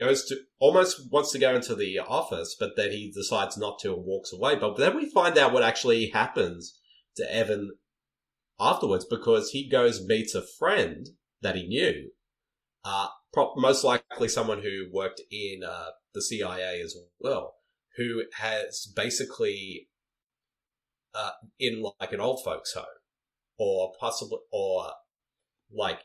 goes 0.00 0.24
to 0.24 0.36
almost 0.58 1.12
wants 1.12 1.30
to 1.32 1.38
go 1.38 1.54
into 1.54 1.74
the 1.74 1.98
office, 1.98 2.56
but 2.58 2.70
then 2.76 2.90
he 2.90 3.12
decides 3.14 3.56
not 3.56 3.78
to 3.80 3.94
and 3.94 4.04
walks 4.04 4.32
away. 4.32 4.56
But 4.56 4.76
then 4.76 4.96
we 4.96 5.10
find 5.10 5.36
out 5.36 5.52
what 5.52 5.62
actually 5.62 6.08
happens 6.08 6.78
to 7.16 7.34
Evan 7.34 7.72
afterwards 8.58 9.04
because 9.04 9.50
he 9.50 9.68
goes 9.68 10.04
meets 10.04 10.34
a 10.34 10.42
friend 10.42 11.06
that 11.42 11.56
he 11.56 11.66
knew, 11.66 12.10
uh, 12.84 13.08
pro- 13.32 13.54
most 13.56 13.84
likely 13.84 14.28
someone 14.28 14.62
who 14.62 14.86
worked 14.92 15.20
in 15.30 15.62
uh, 15.66 15.90
the 16.14 16.22
CIA 16.22 16.80
as 16.82 16.96
well, 17.18 17.54
who 17.96 18.22
has 18.38 18.90
basically 18.96 19.88
uh, 21.14 21.32
in 21.58 21.82
like 22.00 22.12
an 22.12 22.20
old 22.20 22.42
folks 22.44 22.72
home, 22.74 22.84
or 23.58 23.92
possibly 23.98 24.38
or 24.52 24.92
like 25.72 26.00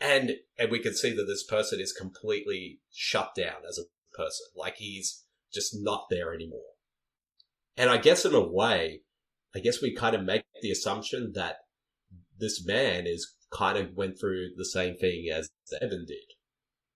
and 0.00 0.32
and 0.58 0.70
we 0.70 0.78
can 0.78 0.94
see 0.94 1.14
that 1.14 1.24
this 1.24 1.44
person 1.44 1.80
is 1.80 1.92
completely 1.92 2.80
shut 2.92 3.34
down 3.34 3.62
as 3.68 3.78
a 3.78 4.16
person. 4.16 4.46
Like 4.54 4.76
he's 4.76 5.24
just 5.52 5.74
not 5.78 6.06
there 6.10 6.34
anymore. 6.34 6.60
And 7.76 7.90
i 7.90 7.98
guess 7.98 8.24
in 8.24 8.34
a 8.34 8.40
way 8.40 9.02
i 9.54 9.58
guess 9.58 9.82
we 9.82 9.94
kind 9.94 10.16
of 10.16 10.24
make 10.24 10.44
the 10.62 10.70
assumption 10.70 11.32
that 11.34 11.56
this 12.38 12.64
man 12.64 13.06
is 13.06 13.34
kind 13.52 13.78
of 13.78 13.94
went 13.94 14.18
through 14.18 14.48
the 14.56 14.64
same 14.64 14.96
thing 14.96 15.28
as 15.32 15.50
evan 15.80 16.04
did 16.06 16.36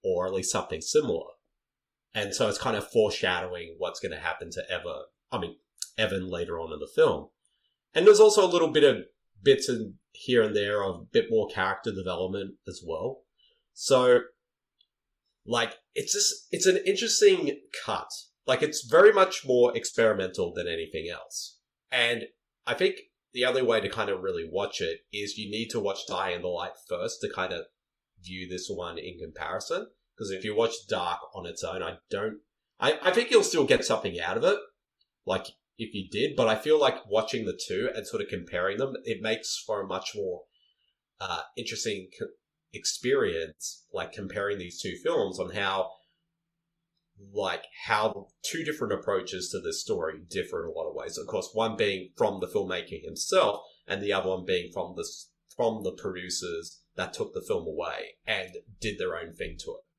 or 0.03 0.27
at 0.27 0.33
least 0.33 0.51
something 0.51 0.81
similar. 0.81 1.27
And 2.15 2.35
so 2.35 2.49
it's 2.49 2.59
kind 2.59 2.77
of 2.77 2.89
foreshadowing 2.91 3.77
what's 3.79 4.01
going 4.01 4.13
to 4.13 4.19
happen 4.19 4.51
to 4.53 4.63
Evan. 4.71 5.05
i 5.31 5.39
mean 5.39 5.57
evan 5.99 6.29
later 6.29 6.59
on 6.59 6.73
in 6.73 6.79
the 6.79 6.91
film. 6.95 7.29
And 7.95 8.07
there's 8.07 8.21
also 8.21 8.45
a 8.45 8.51
little 8.51 8.71
bit 8.71 8.85
of 8.85 9.05
bits 9.43 9.69
in 9.69 9.95
here 10.13 10.43
and 10.43 10.55
there 10.55 10.83
of 10.83 10.97
a 10.97 11.05
bit 11.13 11.27
more 11.31 11.49
character 11.49 11.93
development 11.93 12.55
as 12.69 12.83
well. 12.87 13.23
So, 13.73 14.21
like, 15.47 15.75
it's 15.95 16.13
just, 16.13 16.47
it's 16.51 16.67
an 16.67 16.79
interesting 16.85 17.61
cut. 17.85 18.09
Like, 18.47 18.63
it's 18.63 18.87
very 18.89 19.13
much 19.13 19.47
more 19.47 19.77
experimental 19.77 20.53
than 20.53 20.67
anything 20.67 21.09
else. 21.13 21.59
And 21.91 22.25
I 22.67 22.75
think 22.75 22.97
the 23.33 23.45
only 23.45 23.63
way 23.63 23.81
to 23.81 23.89
kind 23.89 24.11
of 24.11 24.23
really 24.23 24.49
watch 24.51 24.81
it 24.81 25.01
is 25.13 25.39
you 25.39 25.51
need 25.51 25.69
to 25.69 25.81
watch 25.81 26.07
Die 26.09 26.31
in 26.31 26.43
the 26.43 26.49
Light 26.49 26.73
first 26.89 27.21
to 27.21 27.33
kind 27.33 27.53
of 27.53 27.67
view 28.23 28.49
this 28.49 28.69
one 28.69 28.99
in 28.99 29.19
comparison. 29.19 29.87
Because 30.17 30.31
if 30.31 30.45
you 30.45 30.55
watch 30.55 30.75
Dark 30.89 31.21
on 31.35 31.47
its 31.47 31.65
own, 31.65 31.83
I 31.83 31.99
don't, 32.11 32.39
I, 32.79 32.99
I 33.03 33.11
think 33.11 33.31
you'll 33.31 33.43
still 33.43 33.65
get 33.65 33.85
something 33.85 34.21
out 34.21 34.37
of 34.37 34.45
it. 34.45 34.59
Like, 35.25 35.47
if 35.81 35.95
you 35.95 36.09
did, 36.11 36.37
but 36.37 36.47
I 36.47 36.57
feel 36.57 36.79
like 36.79 37.09
watching 37.09 37.47
the 37.47 37.59
two 37.67 37.89
and 37.95 38.07
sort 38.07 38.23
of 38.23 38.29
comparing 38.29 38.77
them, 38.77 38.95
it 39.05 39.23
makes 39.23 39.57
for 39.67 39.81
a 39.81 39.87
much 39.87 40.13
more 40.15 40.43
uh, 41.19 41.41
interesting 41.57 42.09
co- 42.19 42.27
experience, 42.75 43.87
like 43.93 44.13
comparing 44.13 44.59
these 44.59 44.81
two 44.81 44.97
films 45.03 45.41
on 45.41 45.53
how, 45.53 45.91
like, 47.33 47.65
how 47.87 48.29
two 48.43 48.63
different 48.63 48.93
approaches 48.93 49.49
to 49.51 49.61
this 49.61 49.81
story 49.81 50.21
differ 50.29 50.65
in 50.65 50.71
a 50.71 50.73
lot 50.73 50.89
of 50.89 50.95
ways. 50.95 51.17
Of 51.17 51.27
course, 51.27 51.49
one 51.55 51.77
being 51.77 52.11
from 52.15 52.41
the 52.41 52.47
filmmaker 52.47 53.03
himself, 53.03 53.63
and 53.87 54.03
the 54.03 54.13
other 54.13 54.29
one 54.29 54.45
being 54.45 54.71
from 54.73 54.95
the 54.97 55.09
from 55.57 55.83
the 55.83 55.93
producers 55.93 56.83
that 56.97 57.13
took 57.13 57.33
the 57.33 57.45
film 57.47 57.67
away 57.67 58.17
and 58.27 58.51
did 58.81 58.99
their 58.99 59.17
own 59.17 59.33
thing 59.33 59.57
to 59.59 59.71
it. 59.73 59.90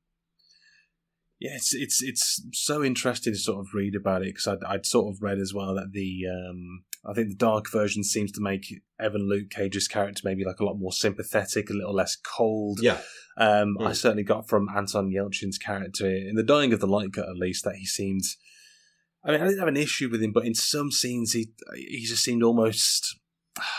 Yeah, 1.44 1.56
it's 1.56 1.74
it's 1.74 2.00
it's 2.02 2.40
so 2.52 2.84
interesting 2.84 3.32
to 3.32 3.38
sort 3.38 3.58
of 3.60 3.74
read 3.74 3.96
about 3.96 4.22
it 4.22 4.28
because 4.34 4.46
I'd, 4.46 4.62
I'd 4.64 4.86
sort 4.86 5.12
of 5.12 5.20
read 5.22 5.38
as 5.38 5.52
well 5.52 5.74
that 5.74 5.90
the 5.90 6.22
um, 6.30 6.84
I 7.04 7.12
think 7.14 7.30
the 7.30 7.34
dark 7.34 7.68
version 7.70 8.04
seems 8.04 8.30
to 8.32 8.40
make 8.40 8.64
Evan 9.00 9.28
Lake 9.28 9.50
Cage's 9.50 9.88
character 9.88 10.22
maybe 10.24 10.44
like 10.44 10.60
a 10.60 10.64
lot 10.64 10.78
more 10.78 10.92
sympathetic, 10.92 11.68
a 11.68 11.72
little 11.72 11.94
less 11.94 12.14
cold. 12.16 12.78
Yeah, 12.80 13.00
Um, 13.36 13.76
I 13.80 13.90
Mm. 13.90 13.96
certainly 13.96 14.22
got 14.22 14.48
from 14.48 14.68
Anton 14.68 15.10
Yelchin's 15.10 15.58
character 15.58 16.08
in 16.08 16.36
the 16.36 16.44
Dying 16.44 16.72
of 16.72 16.78
the 16.78 16.86
Light 16.86 17.12
Cut, 17.12 17.28
at 17.28 17.36
least, 17.36 17.64
that 17.64 17.74
he 17.76 17.86
seemed. 17.86 18.22
I 19.24 19.32
mean, 19.32 19.40
I 19.40 19.44
didn't 19.46 19.58
have 19.58 19.68
an 19.68 19.76
issue 19.76 20.08
with 20.10 20.22
him, 20.22 20.32
but 20.32 20.46
in 20.46 20.54
some 20.54 20.92
scenes, 20.92 21.32
he 21.32 21.52
he 21.74 22.04
just 22.06 22.22
seemed 22.22 22.44
almost, 22.44 23.18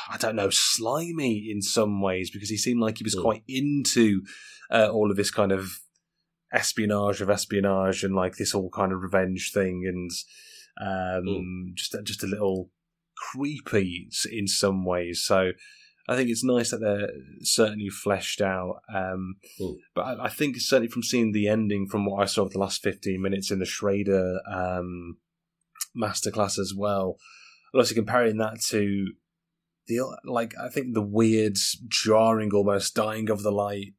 I 0.09 0.17
don't 0.17 0.35
know, 0.35 0.49
slimy 0.51 1.49
in 1.49 1.61
some 1.61 2.01
ways 2.01 2.29
because 2.29 2.49
he 2.49 2.57
seemed 2.57 2.81
like 2.81 2.97
he 2.97 3.03
was 3.05 3.15
Mm. 3.15 3.21
quite 3.21 3.43
into 3.47 4.21
uh, 4.69 4.89
all 4.91 5.11
of 5.11 5.17
this 5.17 5.31
kind 5.31 5.51
of 5.53 5.79
espionage 6.53 7.21
of 7.21 7.29
espionage 7.29 8.03
and 8.03 8.15
like 8.15 8.35
this 8.35 8.53
all 8.53 8.69
kind 8.69 8.91
of 8.91 9.01
revenge 9.01 9.51
thing 9.53 9.83
and 9.87 10.11
um, 10.81 11.73
just 11.75 11.95
just 12.03 12.23
a 12.23 12.27
little 12.27 12.69
creepy 13.31 14.09
in 14.31 14.47
some 14.47 14.85
ways. 14.85 15.23
So 15.25 15.51
I 16.07 16.15
think 16.15 16.29
it's 16.29 16.43
nice 16.43 16.71
that 16.71 16.79
they're 16.79 17.09
certainly 17.41 17.89
fleshed 17.89 18.41
out. 18.41 18.81
Um, 18.93 19.35
Mm. 19.59 19.75
But 19.95 20.01
I, 20.01 20.25
I 20.25 20.29
think 20.29 20.57
certainly 20.57 20.89
from 20.89 21.03
seeing 21.03 21.31
the 21.31 21.47
ending, 21.47 21.87
from 21.87 22.05
what 22.05 22.21
I 22.21 22.25
saw 22.25 22.43
of 22.43 22.51
the 22.51 22.59
last 22.59 22.81
fifteen 22.81 23.21
minutes 23.21 23.51
in 23.51 23.59
the 23.59 23.65
Schrader 23.65 24.39
um, 24.49 25.17
masterclass 25.95 26.59
as 26.59 26.73
well, 26.75 27.17
and 27.71 27.79
also 27.79 27.95
comparing 27.95 28.37
that 28.37 28.61
to 28.69 29.13
the 29.87 29.99
like, 30.25 30.53
I 30.57 30.69
think 30.69 30.93
the 30.93 31.01
weird, 31.01 31.57
jarring, 31.87 32.51
almost 32.53 32.95
dying 32.95 33.29
of 33.29 33.43
the 33.43 33.51
light 33.51 33.93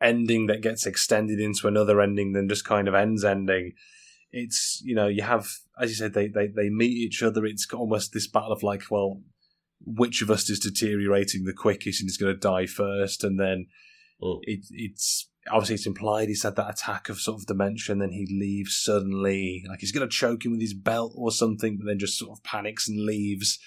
ending 0.00 0.46
that 0.46 0.62
gets 0.62 0.86
extended 0.86 1.40
into 1.40 1.68
another 1.68 2.00
ending, 2.00 2.32
than 2.32 2.48
just 2.48 2.64
kind 2.64 2.88
of 2.88 2.94
ends 2.94 3.24
ending. 3.24 3.72
It's 4.32 4.80
you 4.84 4.94
know 4.94 5.08
you 5.08 5.22
have 5.22 5.48
as 5.80 5.90
you 5.90 5.96
said 5.96 6.14
they 6.14 6.28
they 6.28 6.46
they 6.46 6.70
meet 6.70 6.92
each 6.92 7.22
other. 7.22 7.44
It's 7.44 7.66
almost 7.72 8.12
this 8.12 8.28
battle 8.28 8.52
of 8.52 8.62
like 8.62 8.82
well 8.90 9.20
which 9.84 10.20
of 10.20 10.30
us 10.30 10.48
is 10.50 10.60
deteriorating 10.60 11.44
the 11.44 11.54
quickest 11.54 12.00
and 12.00 12.08
is 12.08 12.18
going 12.18 12.34
to 12.34 12.38
die 12.38 12.66
first, 12.66 13.24
and 13.24 13.40
then 13.40 13.66
Mm. 14.22 14.38
it, 14.42 14.66
it's 14.70 15.28
obviously 15.50 15.74
it's 15.76 15.86
implied 15.86 16.28
he's 16.28 16.42
had 16.42 16.56
that 16.56 16.70
attack 16.70 17.08
of 17.08 17.18
sort 17.18 17.40
of 17.40 17.46
dementia, 17.46 17.92
and 17.92 18.02
then 18.02 18.10
he 18.12 18.26
leaves 18.30 18.76
suddenly, 18.76 19.64
like 19.68 19.80
he's 19.80 19.92
going 19.92 20.06
to 20.06 20.14
choke 20.14 20.44
him 20.44 20.52
with 20.52 20.60
his 20.60 20.74
belt 20.74 21.12
or 21.16 21.30
something, 21.30 21.78
but 21.78 21.86
then 21.86 21.98
just 21.98 22.18
sort 22.18 22.36
of 22.36 22.44
panics 22.44 22.88
and 22.88 23.04
leaves. 23.04 23.58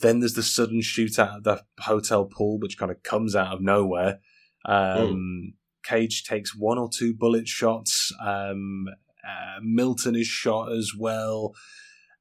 Then 0.00 0.20
there's 0.20 0.34
the 0.34 0.42
sudden 0.42 0.80
shootout 0.80 1.36
at 1.36 1.44
the 1.44 1.62
hotel 1.80 2.24
pool, 2.24 2.58
which 2.58 2.78
kind 2.78 2.90
of 2.90 3.02
comes 3.02 3.36
out 3.36 3.52
of 3.54 3.60
nowhere. 3.60 4.20
Um, 4.64 5.54
Cage 5.82 6.24
takes 6.24 6.56
one 6.56 6.78
or 6.78 6.88
two 6.88 7.14
bullet 7.14 7.48
shots. 7.48 8.12
Um, 8.20 8.86
uh, 9.24 9.60
Milton 9.62 10.16
is 10.16 10.26
shot 10.26 10.72
as 10.72 10.92
well. 10.98 11.54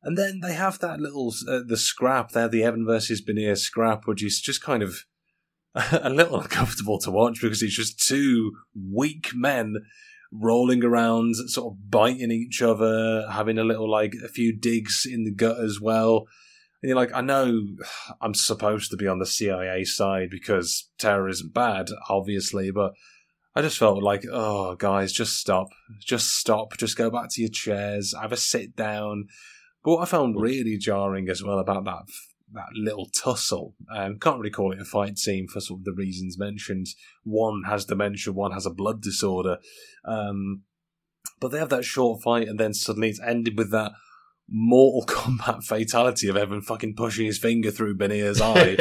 And 0.04 0.18
then 0.18 0.40
they 0.42 0.54
have 0.54 0.80
that 0.80 1.00
little 1.00 1.34
uh, 1.48 1.62
the 1.66 1.78
scrap 1.78 2.32
there, 2.32 2.48
the 2.48 2.64
Evan 2.64 2.86
versus 2.86 3.22
Benier 3.22 3.58
scrap, 3.58 4.08
which 4.08 4.24
is 4.24 4.42
just 4.42 4.64
kind 4.64 4.82
of 4.82 5.06
a 5.92 6.10
little 6.10 6.40
uncomfortable 6.40 7.00
to 7.00 7.12
watch 7.12 7.40
because 7.42 7.62
it's 7.62 7.76
just 7.76 8.06
two 8.06 8.52
weak 8.76 9.32
men 9.34 9.76
rolling 10.32 10.84
around, 10.84 11.36
sort 11.36 11.74
of 11.74 11.90
biting 11.90 12.32
each 12.32 12.62
other, 12.62 13.28
having 13.30 13.58
a 13.58 13.64
little 13.64 13.90
like 13.90 14.14
a 14.24 14.28
few 14.28 14.58
digs 14.58 15.06
in 15.06 15.24
the 15.24 15.32
gut 15.32 15.60
as 15.60 15.80
well. 15.80 16.26
And 16.82 16.90
you're 16.90 16.98
like, 16.98 17.14
I 17.14 17.22
know 17.22 17.62
I'm 18.22 18.34
supposed 18.34 18.92
to 18.92 18.98
be 18.98 19.08
on 19.08 19.20
the 19.20 19.26
CIA 19.26 19.84
side 19.84 20.30
because 20.30 20.90
terror 20.98 21.30
isn't 21.30 21.54
bad, 21.54 21.90
obviously, 22.10 22.72
but 22.72 22.94
I 23.56 23.62
just 23.62 23.78
felt 23.78 24.02
like, 24.02 24.24
oh, 24.32 24.76
guys, 24.76 25.12
just 25.12 25.38
stop. 25.38 25.68
Just 26.00 26.36
stop. 26.36 26.78
Just 26.78 26.98
go 26.98 27.10
back 27.10 27.30
to 27.32 27.42
your 27.42 27.50
chairs. 27.50 28.14
Have 28.20 28.32
a 28.32 28.38
sit 28.38 28.76
down. 28.76 29.28
But 29.84 29.92
what 29.92 30.02
I 30.04 30.06
found 30.06 30.40
really 30.40 30.78
jarring 30.78 31.30
as 31.30 31.44
well 31.44 31.60
about 31.60 31.86
that 31.86 32.04
that 32.54 32.74
little 32.74 33.06
tussle, 33.06 33.76
um, 33.94 34.20
can't 34.20 34.38
really 34.38 34.50
call 34.50 34.74
it 34.74 34.82
a 34.82 34.86
fight 34.86 35.18
scene 35.18 35.48
for 35.48 35.62
sort 35.62 35.80
of 35.80 35.86
the 35.86 35.94
reasons 35.94 36.38
mentioned. 36.38 36.88
One 37.24 37.64
has 37.66 37.86
dementia, 37.86 38.34
one 38.34 38.52
has 38.52 38.66
a 38.66 38.72
blood 38.72 39.02
disorder. 39.02 39.58
Um, 40.04 40.64
but 41.40 41.50
they 41.50 41.60
have 41.60 41.70
that 41.70 41.86
short 41.86 42.22
fight, 42.22 42.48
and 42.48 42.60
then 42.60 42.74
suddenly 42.74 43.10
it's 43.10 43.22
ended 43.22 43.58
with 43.58 43.72
that 43.72 43.94
Mortal 44.50 45.06
Kombat 45.16 45.64
fatality 45.64 46.28
of 46.28 46.38
Evan 46.38 46.62
fucking 46.62 46.96
pushing 46.96 47.26
his 47.26 47.38
finger 47.38 47.72
through 47.72 47.98
Benier's 47.98 48.42
eye, 48.42 48.76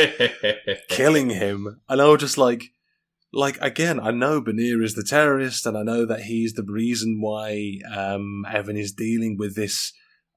killing 0.88 1.30
him. 1.30 1.80
And 1.88 2.02
I 2.02 2.08
was 2.08 2.20
just 2.20 2.38
like, 2.38 2.72
like 3.32 3.58
again, 3.60 4.00
I 4.00 4.10
know 4.10 4.40
Benier 4.40 4.82
is 4.82 4.94
the 4.94 5.04
terrorist, 5.04 5.66
and 5.66 5.76
I 5.76 5.82
know 5.82 6.04
that 6.06 6.22
he's 6.22 6.54
the 6.54 6.64
reason 6.64 7.20
why 7.20 7.78
um, 7.92 8.44
Evan 8.50 8.76
is 8.76 8.92
dealing 8.92 9.36
with 9.36 9.54
this 9.54 9.92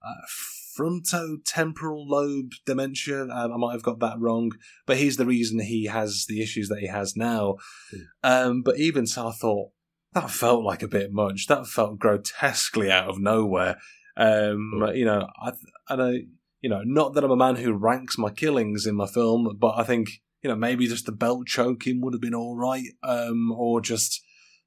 uh, 0.06 0.26
frontotemporal 0.78 2.08
lobe 2.08 2.52
dementia. 2.66 3.24
Um, 3.24 3.54
I 3.54 3.58
might 3.58 3.74
have 3.74 3.84
got 3.84 4.00
that 4.00 4.20
wrong, 4.20 4.52
but 4.86 4.98
he's 4.98 5.18
the 5.18 5.26
reason 5.26 5.60
he 5.60 5.86
has 5.86 6.26
the 6.28 6.42
issues 6.42 6.70
that 6.70 6.80
he 6.80 6.88
has 6.88 7.16
now. 7.16 7.56
Um, 8.24 8.62
but 8.62 8.78
even 8.78 9.08
so, 9.08 9.28
I 9.28 9.32
thought 9.32 9.72
that 10.14 10.30
felt 10.30 10.64
like 10.64 10.84
a 10.84 10.88
bit 10.88 11.12
much. 11.12 11.48
That 11.48 11.68
felt 11.68 12.00
grotesquely 12.00 12.92
out 12.92 13.10
of 13.10 13.20
nowhere. 13.20 13.78
Um, 14.16 14.92
you 14.94 15.06
know, 15.06 15.28
I, 15.42 15.54
and 15.90 16.02
I, 16.02 16.12
you 16.62 16.70
know, 16.70 16.82
not 16.84 17.14
that 17.14 17.24
I'm 17.24 17.32
a 17.32 17.36
man 17.36 17.56
who 17.56 17.74
ranks 17.74 18.18
my 18.18 18.30
killings 18.30 18.86
in 18.86 18.96
my 18.96 19.08
film, 19.08 19.58
but 19.60 19.74
I 19.78 19.84
think 19.84 20.10
you 20.44 20.50
know 20.50 20.56
maybe 20.56 20.88
just 20.88 21.06
the 21.06 21.12
belt 21.12 21.48
choking 21.48 22.02
would 22.02 22.14
have 22.14 22.22
been 22.22 22.36
all 22.36 22.56
right, 22.56 22.88
um, 23.04 23.52
or 23.52 23.82
just 23.82 24.22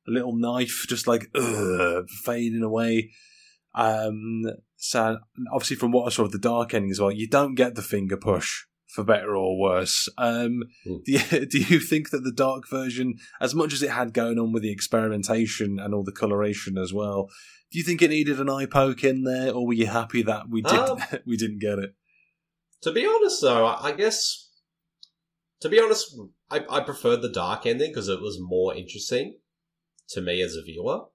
a 0.08 0.10
little 0.10 0.34
knife, 0.34 0.86
just 0.88 1.06
like 1.06 1.28
ugh, 1.34 2.06
fading 2.24 2.62
away. 2.62 3.10
Um, 3.74 4.44
so 4.76 5.18
obviously, 5.52 5.76
from 5.76 5.92
what 5.92 6.06
I 6.06 6.10
saw 6.10 6.24
of 6.24 6.32
the 6.32 6.38
dark 6.38 6.74
ending 6.74 6.90
as 6.90 7.00
well, 7.00 7.10
you 7.12 7.28
don't 7.28 7.54
get 7.54 7.74
the 7.74 7.82
finger 7.82 8.16
push 8.16 8.64
for 8.88 9.04
better 9.04 9.36
or 9.36 9.58
worse. 9.60 10.08
Um, 10.16 10.62
Mm. 10.86 11.04
do, 11.04 11.12
you, 11.12 11.46
do 11.46 11.58
you 11.58 11.80
think 11.80 12.10
that 12.10 12.24
the 12.24 12.32
dark 12.32 12.68
version, 12.68 13.14
as 13.40 13.54
much 13.54 13.72
as 13.74 13.82
it 13.82 13.90
had 13.90 14.14
going 14.14 14.38
on 14.38 14.52
with 14.52 14.62
the 14.62 14.70
experimentation 14.72 15.78
and 15.78 15.92
all 15.92 16.04
the 16.04 16.12
coloration 16.12 16.78
as 16.78 16.94
well, 16.94 17.28
do 17.70 17.78
you 17.78 17.84
think 17.84 18.00
it 18.00 18.08
needed 18.10 18.40
an 18.40 18.48
eye 18.48 18.64
poke 18.66 19.02
in 19.04 19.24
there, 19.24 19.52
or 19.52 19.66
were 19.66 19.74
you 19.74 19.86
happy 19.86 20.22
that 20.22 20.48
we 20.48 20.62
did 20.62 20.78
Um, 20.78 20.98
we 21.26 21.36
didn't 21.36 21.58
get 21.58 21.78
it? 21.78 21.94
To 22.82 22.92
be 22.92 23.06
honest, 23.06 23.42
though, 23.42 23.66
I 23.66 23.88
I 23.88 23.92
guess 23.92 24.45
to 25.60 25.68
be 25.68 25.80
honest, 25.80 26.16
I, 26.50 26.64
I 26.68 26.80
preferred 26.80 27.22
the 27.22 27.28
dark 27.28 27.66
ending 27.66 27.90
because 27.90 28.08
it 28.08 28.20
was 28.20 28.38
more 28.40 28.74
interesting 28.74 29.38
to 30.10 30.20
me 30.20 30.40
as 30.42 30.54
a 30.54 30.62
viewer. 30.62 31.06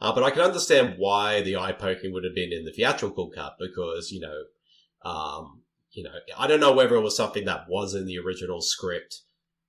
Uh, 0.00 0.12
but 0.14 0.22
I 0.22 0.30
can 0.30 0.42
understand 0.42 0.94
why 0.98 1.42
the 1.42 1.56
eye 1.56 1.72
poking 1.72 2.12
would 2.12 2.24
have 2.24 2.34
been 2.34 2.52
in 2.52 2.64
the 2.64 2.72
theatrical 2.72 3.30
cut 3.30 3.56
because 3.58 4.12
you 4.12 4.20
know, 4.20 5.10
um, 5.10 5.62
you 5.90 6.04
know, 6.04 6.12
I 6.38 6.46
don't 6.46 6.60
know 6.60 6.72
whether 6.72 6.94
it 6.94 7.02
was 7.02 7.16
something 7.16 7.44
that 7.46 7.68
was 7.68 7.94
in 7.94 8.06
the 8.06 8.18
original 8.18 8.60
script. 8.60 9.22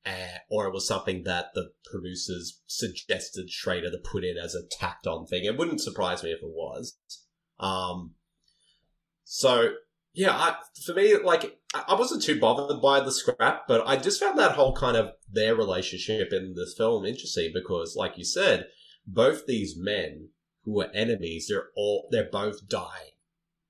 Uh, 0.05 0.39
or 0.49 0.65
it 0.65 0.73
was 0.73 0.87
something 0.87 1.23
that 1.23 1.47
the 1.53 1.71
producers 1.91 2.61
suggested 2.67 3.49
Schrader 3.49 3.91
to 3.91 3.97
put 3.97 4.23
in 4.23 4.37
as 4.37 4.55
a 4.55 4.65
tacked 4.71 5.05
on 5.05 5.27
thing. 5.27 5.43
It 5.43 5.57
wouldn't 5.57 5.81
surprise 5.81 6.23
me 6.23 6.31
if 6.31 6.41
it 6.41 6.49
was. 6.49 6.97
Um, 7.59 8.15
so 9.25 9.73
yeah, 10.13 10.31
I, 10.31 10.55
for 10.85 10.93
me, 10.93 11.17
like, 11.17 11.58
I 11.73 11.93
wasn't 11.93 12.23
too 12.23 12.39
bothered 12.39 12.81
by 12.81 12.99
the 12.99 13.11
scrap, 13.11 13.67
but 13.67 13.87
I 13.87 13.95
just 13.97 14.19
found 14.19 14.39
that 14.39 14.53
whole 14.53 14.75
kind 14.75 14.97
of 14.97 15.11
their 15.31 15.55
relationship 15.55 16.33
in 16.33 16.55
this 16.55 16.73
film 16.75 17.05
interesting 17.05 17.51
because, 17.53 17.95
like 17.95 18.17
you 18.17 18.25
said, 18.25 18.67
both 19.05 19.45
these 19.45 19.75
men 19.77 20.29
who 20.63 20.81
are 20.81 20.91
enemies, 20.95 21.47
they're 21.47 21.69
all, 21.75 22.07
they're 22.11 22.29
both 22.31 22.67
dying 22.67 23.11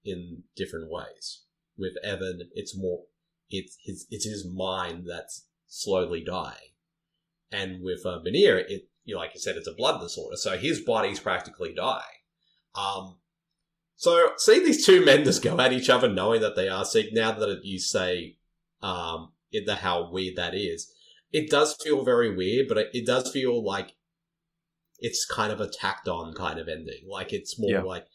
in 0.05 0.43
different 0.55 0.89
ways. 0.89 1.43
With 1.77 1.93
Evan, 2.03 2.49
it's 2.53 2.77
more, 2.77 3.03
it's 3.49 3.77
his, 3.83 4.07
it's 4.09 4.25
his 4.25 4.47
mind 4.49 5.05
that's 5.09 5.47
slowly 5.67 6.23
dying. 6.23 6.73
And 7.51 7.83
with 7.83 8.05
uh, 8.05 8.19
Benier, 8.25 8.63
it, 8.67 8.89
you 9.03 9.15
know, 9.15 9.19
like 9.19 9.33
you 9.33 9.41
said, 9.41 9.57
it's 9.57 9.67
a 9.67 9.73
blood 9.73 9.99
disorder, 9.99 10.37
so 10.37 10.57
his 10.57 10.81
body's 10.81 11.19
practically 11.19 11.73
dying. 11.73 12.03
Um, 12.75 13.18
so 13.99 14.29
seeing 14.37 14.63
these 14.63 14.85
two 14.85 15.03
men 15.03 15.25
just 15.25 15.43
go 15.43 15.59
at 15.59 15.73
each 15.73 15.89
other, 15.89 16.07
knowing 16.07 16.39
that 16.39 16.55
they 16.55 16.69
are 16.69 16.85
sick, 16.85 17.07
now 17.11 17.33
that 17.33 17.65
you 17.65 17.79
say 17.79 18.37
um, 18.81 19.33
the, 19.51 19.75
how 19.75 20.09
weird 20.09 20.37
that 20.37 20.55
is, 20.55 20.89
it 21.33 21.49
does 21.49 21.75
feel 21.83 22.05
very 22.05 22.33
weird, 22.33 22.69
but 22.69 22.77
it, 22.77 22.87
it 22.93 23.05
does 23.05 23.29
feel 23.29 23.61
like 23.61 23.95
it's 24.99 25.25
kind 25.25 25.51
of 25.51 25.59
a 25.59 25.67
tacked 25.69 26.07
on 26.07 26.33
kind 26.33 26.59
of 26.59 26.69
ending. 26.69 27.07
Like 27.09 27.33
it's 27.33 27.59
more 27.59 27.71
Yeah. 27.71 27.81
like 27.81 28.05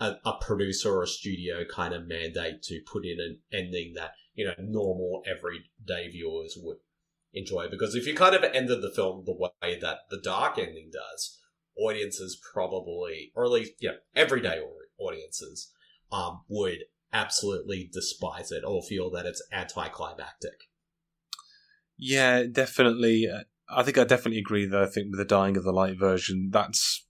a, 0.00 0.14
a 0.24 0.32
producer 0.40 0.94
or 0.94 1.02
a 1.02 1.06
studio 1.06 1.66
kind 1.70 1.92
of 1.92 2.06
mandate 2.08 2.62
to 2.62 2.80
put 2.90 3.04
in 3.04 3.20
an 3.20 3.40
ending 3.52 3.92
that 3.96 4.12
you 4.34 4.46
know 4.46 4.54
normal 4.58 5.22
everyday 5.26 6.10
viewers 6.10 6.56
would 6.56 6.78
enjoy. 7.34 7.68
Because 7.70 7.94
if 7.94 8.06
you 8.06 8.14
kind 8.14 8.34
of 8.34 8.44
ended 8.44 8.80
the 8.80 8.90
film 8.90 9.24
the 9.26 9.34
way 9.34 9.78
that 9.78 9.98
the 10.08 10.20
dark 10.24 10.58
ending 10.58 10.90
does, 10.90 11.38
audiences 11.78 12.40
probably, 12.52 13.30
or 13.34 13.44
at 13.44 13.50
least 13.50 13.72
yeah, 13.80 13.96
everyday 14.16 14.58
au- 14.58 14.78
audiences, 14.98 15.72
um, 16.12 16.42
would 16.48 16.84
absolutely 17.12 17.88
despise 17.92 18.50
it 18.50 18.64
or 18.66 18.82
feel 18.82 19.10
that 19.10 19.26
it's 19.26 19.42
anticlimactic. 19.52 20.68
Yeah, 21.96 22.44
definitely. 22.50 23.28
Uh, 23.28 23.44
I 23.68 23.82
think 23.82 23.98
I 23.98 24.04
definitely 24.04 24.40
agree 24.40 24.66
that 24.66 24.82
I 24.82 24.86
think 24.86 25.10
with 25.10 25.18
the 25.18 25.24
dying 25.24 25.56
of 25.56 25.64
the 25.64 25.72
light 25.72 25.98
version, 25.98 26.50
that's 26.52 27.06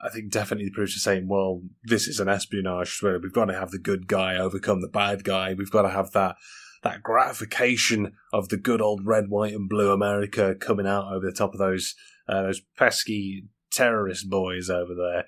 I 0.00 0.10
think 0.10 0.30
definitely 0.30 0.70
proves 0.70 0.94
the 0.94 1.00
same. 1.00 1.26
well, 1.26 1.62
this 1.82 2.06
is 2.06 2.20
an 2.20 2.28
espionage 2.28 2.98
thriller. 2.98 3.18
We've 3.18 3.32
got 3.32 3.46
to 3.46 3.54
have 3.54 3.70
the 3.70 3.78
good 3.78 4.06
guy 4.06 4.36
overcome 4.36 4.80
the 4.80 4.88
bad 4.88 5.24
guy. 5.24 5.54
We've 5.54 5.70
got 5.70 5.82
to 5.82 5.90
have 5.90 6.12
that 6.12 6.36
that 6.84 7.02
gratification 7.02 8.12
of 8.32 8.50
the 8.50 8.56
good 8.56 8.80
old 8.80 9.04
red, 9.04 9.28
white, 9.28 9.52
and 9.52 9.68
blue 9.68 9.90
America 9.90 10.54
coming 10.54 10.86
out 10.86 11.12
over 11.12 11.26
the 11.26 11.32
top 11.32 11.52
of 11.52 11.58
those 11.58 11.94
uh, 12.28 12.42
those 12.42 12.60
pesky 12.76 13.46
terrorist 13.72 14.30
boys 14.30 14.70
over 14.70 14.94
there. 14.94 15.24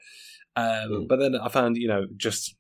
Um, 0.61 0.91
Mm. 0.91 1.09
But 1.09 1.17
then 1.17 1.37
I 1.37 1.49
found, 1.49 1.77
you 1.77 1.89
know, 1.89 2.07
just 2.17 2.55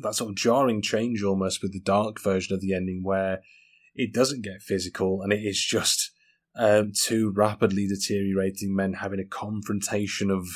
that 0.00 0.14
sort 0.14 0.30
of 0.30 0.36
jarring 0.36 0.82
change 0.82 1.22
almost 1.22 1.62
with 1.62 1.72
the 1.72 1.80
dark 1.80 2.20
version 2.20 2.54
of 2.54 2.60
the 2.60 2.74
ending 2.74 3.02
where 3.02 3.40
it 3.94 4.12
doesn't 4.14 4.42
get 4.42 4.62
physical 4.62 5.20
and 5.22 5.32
it 5.32 5.40
is 5.44 5.62
just 5.62 6.12
um, 6.56 6.92
two 6.94 7.32
rapidly 7.34 7.86
deteriorating 7.86 8.74
men 8.74 8.94
having 8.94 9.20
a 9.20 9.24
confrontation 9.24 10.30
of 10.30 10.46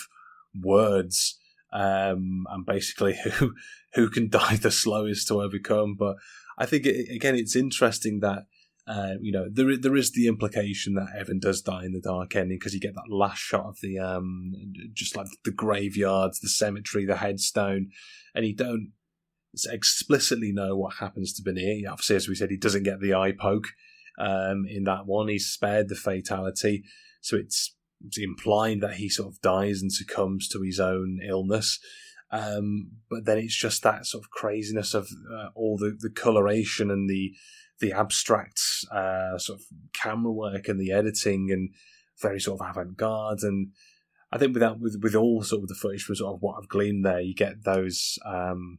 words 0.55 1.39
um, 1.73 2.45
and 2.51 2.65
basically 2.65 3.15
who 3.35 3.55
who 3.95 4.09
can 4.09 4.29
die 4.29 4.57
the 4.57 4.71
slowest 4.71 5.29
to 5.29 5.43
overcome. 5.43 5.95
But 5.99 6.17
I 6.59 6.67
think 6.67 6.87
it, 6.87 7.15
again, 7.15 7.35
it's 7.35 7.57
interesting 7.57 8.21
that 8.21 8.47
uh, 8.87 9.15
you 9.21 9.33
know 9.33 9.47
there 9.51 9.77
there 9.79 9.97
is 9.97 10.13
the 10.13 10.27
implication 10.27 10.95
that 10.95 11.15
Evan 11.19 11.39
does 11.39 11.63
die 11.63 11.85
in 11.85 11.93
the 11.93 12.01
dark 12.01 12.37
ending 12.37 12.59
because 12.59 12.75
you 12.75 12.81
get 12.81 12.95
that 12.95 13.09
last 13.09 13.39
shot 13.39 13.65
of 13.65 13.79
the 13.81 13.99
um 13.99 14.53
just 14.93 15.17
like 15.17 15.27
the 15.45 15.53
graveyards, 15.53 16.41
the 16.41 16.49
cemetery, 16.49 17.07
the 17.07 17.17
headstone, 17.17 17.89
and 18.35 18.47
you 18.47 18.55
don't 18.55 18.93
explicitly 19.71 20.53
know 20.53 20.77
what 20.77 20.95
happens 20.95 21.33
to 21.33 21.43
Benier. 21.43 21.89
Obviously, 21.91 22.17
as 22.17 22.29
we 22.29 22.35
said, 22.35 22.51
he 22.51 22.57
doesn't 22.57 22.83
get 22.83 23.01
the 23.01 23.15
eye 23.15 23.33
poke 23.33 23.69
um, 24.19 24.65
in 24.69 24.85
that 24.85 25.07
one. 25.07 25.29
He's 25.29 25.47
spared 25.47 25.89
the 25.89 25.95
fatality, 25.95 26.85
so 27.21 27.37
it's, 27.37 27.75
it's 28.05 28.19
implied 28.19 28.81
that 28.81 28.95
he 28.95 29.09
sort 29.09 29.33
of 29.33 29.41
dies 29.41 29.81
and 29.81 29.93
succumbs 29.93 30.49
to 30.49 30.63
his 30.63 30.81
own 30.81 31.21
illness. 31.27 31.79
Um, 32.31 32.91
but 33.09 33.27
then 33.27 33.39
it's 33.39 33.57
just 33.57 33.83
that 33.83 34.07
sort 34.07 34.25
of 34.25 34.31
craziness 34.31 34.93
of 34.93 35.09
uh, 35.33 35.49
all 35.55 35.77
the, 35.79 35.97
the 35.97 36.11
coloration 36.11 36.91
and 36.91 37.09
the 37.09 37.33
the 37.81 37.93
abstract 37.93 38.61
uh, 38.93 39.37
sort 39.39 39.59
of 39.59 39.67
camera 39.93 40.33
work 40.33 40.69
and 40.69 40.81
the 40.81 40.93
editing 40.93 41.51
and 41.51 41.71
very 42.21 42.41
sort 42.41 42.61
of 42.61 42.67
avant 42.69 42.97
garde 42.97 43.43
and 43.43 43.69
I 44.35 44.39
think 44.39 44.53
with 44.53 44.63
that 44.63 44.81
with 44.81 44.99
with 45.01 45.15
all 45.15 45.45
sort 45.45 45.63
of 45.63 45.69
the 45.69 45.77
footage 45.77 46.03
from 46.03 46.17
sort 46.17 46.35
of 46.35 46.43
what 46.43 46.57
I've 46.59 46.69
gleaned 46.69 47.05
there, 47.05 47.21
you 47.21 47.35
get 47.35 47.63
those 47.63 48.19
um, 48.27 48.79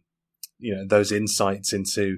you 0.59 0.75
know 0.75 0.85
those 0.85 1.13
insights 1.13 1.71
into 1.71 2.17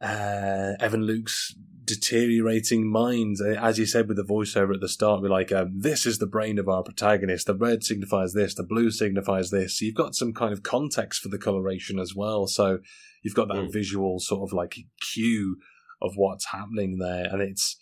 uh, 0.00 0.72
Evan 0.80 1.06
Lake's 1.06 1.54
deteriorating 1.84 2.90
mind, 2.90 3.36
Uh, 3.40 3.50
as 3.60 3.78
you 3.78 3.86
said 3.86 4.08
with 4.08 4.16
the 4.16 4.24
voiceover 4.24 4.74
at 4.74 4.80
the 4.80 4.88
start, 4.88 5.22
we're 5.22 5.28
like, 5.28 5.52
um, 5.52 5.72
this 5.78 6.06
is 6.06 6.18
the 6.18 6.26
brain 6.26 6.58
of 6.58 6.68
our 6.68 6.82
protagonist. 6.82 7.46
The 7.46 7.54
red 7.54 7.84
signifies 7.84 8.32
this, 8.32 8.54
the 8.54 8.62
blue 8.62 8.90
signifies 8.90 9.50
this. 9.50 9.78
So 9.78 9.84
you've 9.84 9.94
got 9.94 10.14
some 10.14 10.32
kind 10.32 10.52
of 10.52 10.62
context 10.62 11.20
for 11.22 11.28
the 11.28 11.38
coloration 11.38 11.98
as 11.98 12.14
well. 12.14 12.46
So 12.46 12.78
you've 13.22 13.34
got 13.34 13.48
that 13.48 13.56
Mm. 13.68 13.72
visual 13.72 14.18
sort 14.20 14.48
of 14.48 14.52
like 14.52 14.76
cue 15.12 15.58
of 16.00 16.16
what's 16.16 16.46
happening 16.46 16.98
there, 16.98 17.26
and 17.32 17.40
it's 17.40 17.76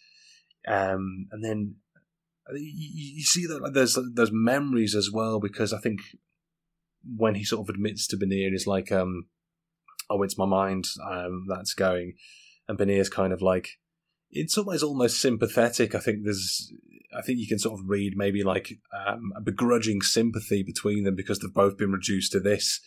um, 0.69 1.27
and 1.33 1.45
then 1.45 1.77
uh, 2.49 2.55
you, 2.55 3.17
you 3.17 3.23
see 3.25 3.47
that 3.47 3.73
there's 3.75 3.99
there's 4.15 4.31
memories 4.33 4.95
as 4.95 5.11
well 5.11 5.41
because 5.41 5.73
I 5.73 5.79
think 5.79 6.01
when 7.17 7.35
he 7.35 7.45
sort 7.45 7.69
of 7.69 7.75
admits 7.75 8.07
to 8.09 8.17
Benir, 8.17 8.51
he's 8.53 8.67
like, 8.67 8.93
um, 8.93 9.27
"Oh, 10.09 10.23
it's 10.23 10.39
my 10.39 10.47
mind 10.47 10.87
um, 11.05 11.47
that's 11.49 11.75
going," 11.75 12.15
and 12.69 12.79
Benir's 12.79 13.09
kind 13.09 13.33
of 13.33 13.43
like, 13.43 13.71
in 14.33 14.49
some 14.49 14.67
ways, 14.67 14.83
almost 14.83 15.21
sympathetic. 15.21 15.95
I 15.95 15.99
think 15.99 16.25
there's, 16.25 16.73
I 17.17 17.23
think 17.23 17.39
you 17.39 17.47
can 17.47 17.59
sort 17.59 17.79
of 17.79 17.89
read 17.89 18.17
maybe 18.17 18.43
like 18.43 18.79
um, 19.07 19.33
a 19.37 19.41
begrudging 19.41 20.01
sympathy 20.01 20.63
between 20.63 21.05
them 21.05 21.15
because 21.15 21.39
they've 21.39 21.53
both 21.53 21.77
been 21.77 21.93
reduced 21.93 22.33
to 22.33 22.41
this. 22.41 22.81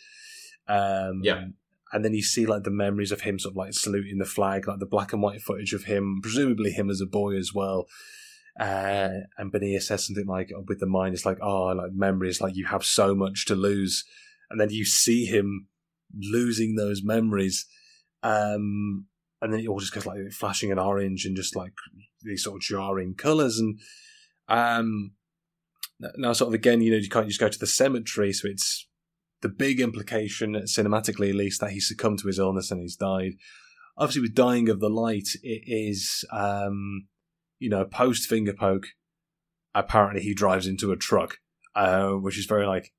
Um, 0.68 1.22
Yeah. 1.24 1.46
And 1.94 2.04
then 2.04 2.14
you 2.14 2.24
see 2.24 2.46
like 2.46 2.64
the 2.64 2.72
memories 2.72 3.12
of 3.12 3.22
him 3.22 3.38
sort 3.40 3.54
of 3.54 3.58
like 3.58 3.74
saluting 3.74 4.18
the 4.18 4.26
flag, 4.26 4.68
like 4.68 4.80
the 4.80 4.88
black 4.88 5.14
and 5.14 5.22
white 5.22 5.42
footage 5.42 5.72
of 5.74 5.86
him, 5.86 6.20
presumably 6.22 6.72
him 6.72 6.90
as 6.90 7.00
a 7.00 7.06
boy 7.06 7.38
as 7.38 7.54
well. 7.54 7.88
Uh, 8.60 9.10
and 9.38 9.52
Benia 9.52 9.82
says 9.82 10.06
something 10.06 10.26
like, 10.26 10.52
with 10.68 10.80
the 10.80 10.88
mind, 10.88 11.14
it's 11.14 11.26
like, 11.26 11.38
oh, 11.42 11.68
like 11.68 11.92
memories, 11.94 12.42
like 12.42 12.56
you 12.56 12.66
have 12.66 12.84
so 12.84 13.14
much 13.14 13.46
to 13.46 13.56
lose. 13.56 14.04
And 14.50 14.60
then 14.60 14.72
you 14.72 14.84
see 14.84 15.26
him 15.26 15.68
losing 16.18 16.76
those 16.76 17.04
memories. 17.04 17.66
Um, 18.24 19.06
and 19.46 19.54
then 19.54 19.62
it 19.62 19.68
all 19.68 19.80
just 19.80 19.94
gets 19.94 20.06
like 20.06 20.18
flashing 20.32 20.72
an 20.72 20.80
orange 20.80 21.26
and 21.26 21.36
just 21.36 21.56
like 21.56 21.72
these 22.24 22.44
sort 22.44 22.58
of 22.58 22.62
jarring 22.62 23.14
colours. 23.14 23.60
And 23.60 23.80
um, 24.48 25.12
now, 26.18 26.34
sort 26.34 26.50
of 26.50 26.56
again, 26.56 26.82
you 26.82 26.92
know, 26.92 26.98
you 26.98 27.10
can't 27.10 27.28
just 27.28 27.40
go 27.40 27.48
to 27.48 27.60
the 27.60 27.68
cemetery. 27.68 28.34
So 28.34 28.48
it's 28.48 28.88
the 29.42 29.50
big 29.50 29.80
implication, 29.80 30.56
cinematically 30.64 31.30
at 31.30 31.36
least, 31.36 31.62
that 31.62 31.72
he 31.72 31.80
succumbed 31.80 32.20
to 32.20 32.28
his 32.28 32.40
illness 32.40 32.72
and 32.72 32.82
he's 32.82 32.96
died. 32.96 33.34
Obviously, 33.98 34.24
with 34.24 34.34
dying 34.36 34.68
of 34.68 34.80
the 34.80 34.90
light, 34.90 35.30
it 35.44 35.64
is, 35.68 36.26
um, 36.32 37.08
you 37.60 37.70
know, 37.70 37.86
post 37.86 38.28
finger 38.28 38.54
poke. 38.54 38.88
Apparently, 39.76 40.22
he 40.22 40.34
drives 40.34 40.66
into 40.66 40.92
a 40.92 40.98
truck, 40.98 41.38
uh, 41.76 42.10
which 42.10 42.40
is 42.40 42.46
very 42.46 42.66
like, 42.66 42.92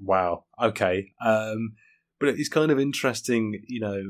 wow, 0.00 0.44
okay. 0.62 1.12
Um, 1.24 1.76
but 2.20 2.28
it's 2.28 2.50
kind 2.50 2.70
of 2.70 2.78
interesting, 2.78 3.62
you 3.66 3.80
know. 3.80 4.02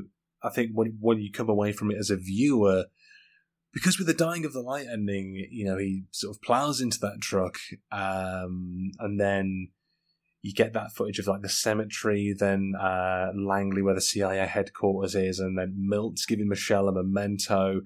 I 0.43 0.49
think 0.49 0.71
when 0.73 0.97
when 0.99 1.19
you 1.19 1.31
come 1.31 1.49
away 1.49 1.71
from 1.71 1.91
it 1.91 1.97
as 1.97 2.09
a 2.09 2.17
viewer, 2.17 2.85
because 3.73 3.97
with 3.97 4.07
the 4.07 4.13
dying 4.13 4.45
of 4.45 4.53
the 4.53 4.61
light 4.61 4.87
ending, 4.91 5.47
you 5.51 5.65
know, 5.65 5.77
he 5.77 6.03
sort 6.11 6.35
of 6.35 6.41
plows 6.41 6.81
into 6.81 6.99
that 7.01 7.21
truck, 7.21 7.57
um, 7.91 8.91
and 8.99 9.19
then 9.19 9.69
you 10.41 10.53
get 10.53 10.73
that 10.73 10.93
footage 10.93 11.19
of 11.19 11.27
like 11.27 11.41
the 11.41 11.49
cemetery, 11.49 12.33
then 12.37 12.73
uh, 12.79 13.27
Langley, 13.35 13.81
where 13.81 13.95
the 13.95 14.01
CIA 14.01 14.45
headquarters 14.47 15.15
is, 15.15 15.39
and 15.39 15.57
then 15.57 15.75
Milt's 15.77 16.25
giving 16.25 16.47
Michelle 16.47 16.87
a 16.87 16.93
memento, 16.93 17.81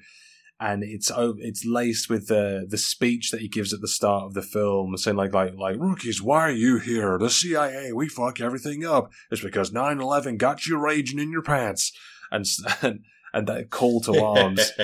and 0.59 0.83
it's 0.83 1.11
it's 1.39 1.65
laced 1.65 2.09
with 2.09 2.27
the 2.27 2.65
the 2.69 2.77
speech 2.77 3.31
that 3.31 3.41
he 3.41 3.47
gives 3.47 3.73
at 3.73 3.81
the 3.81 3.87
start 3.87 4.25
of 4.25 4.33
the 4.33 4.43
film, 4.43 4.95
saying 4.97 5.17
like 5.17 5.33
like 5.33 5.55
like 5.55 5.77
rookies, 5.79 6.21
why 6.21 6.41
are 6.41 6.51
you 6.51 6.77
here? 6.77 7.17
The 7.17 7.29
CIA, 7.29 7.91
we 7.91 8.07
fuck 8.07 8.39
everything 8.39 8.85
up. 8.85 9.11
It's 9.31 9.41
because 9.41 9.71
9-11 9.71 10.37
got 10.37 10.67
you 10.67 10.77
raging 10.77 11.19
in 11.19 11.31
your 11.31 11.41
pants, 11.41 11.91
and 12.33 12.45
and, 12.81 12.99
and 13.33 13.47
that 13.47 13.69
call 13.69 14.01
to 14.01 14.21
arms. 14.21 14.71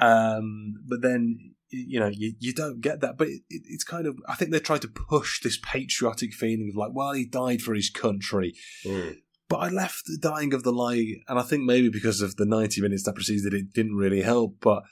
Um, 0.00 0.74
but 0.86 1.02
then 1.02 1.54
you 1.70 1.98
know 1.98 2.06
you, 2.06 2.34
you 2.38 2.52
don't 2.52 2.80
get 2.80 3.00
that. 3.00 3.18
But 3.18 3.26
it, 3.26 3.42
it, 3.50 3.62
it's 3.64 3.82
kind 3.82 4.06
of 4.06 4.16
I 4.28 4.36
think 4.36 4.52
they 4.52 4.60
try 4.60 4.78
to 4.78 4.86
push 4.86 5.40
this 5.40 5.58
patriotic 5.60 6.34
feeling 6.34 6.70
of 6.70 6.76
like, 6.76 6.92
well, 6.94 7.14
he 7.14 7.24
died 7.24 7.62
for 7.62 7.74
his 7.74 7.90
country. 7.90 8.54
Mm. 8.84 9.16
But 9.48 9.56
I 9.56 9.70
left 9.70 10.04
the 10.06 10.16
dying 10.16 10.54
of 10.54 10.62
the 10.62 10.70
light, 10.70 11.16
and 11.26 11.36
I 11.36 11.42
think 11.42 11.64
maybe 11.64 11.88
because 11.88 12.20
of 12.20 12.36
the 12.36 12.46
ninety 12.46 12.80
minutes 12.80 13.02
that 13.04 13.16
preceded 13.16 13.52
it, 13.54 13.72
didn't 13.72 13.96
really 13.96 14.22
help. 14.22 14.58
But 14.60 14.84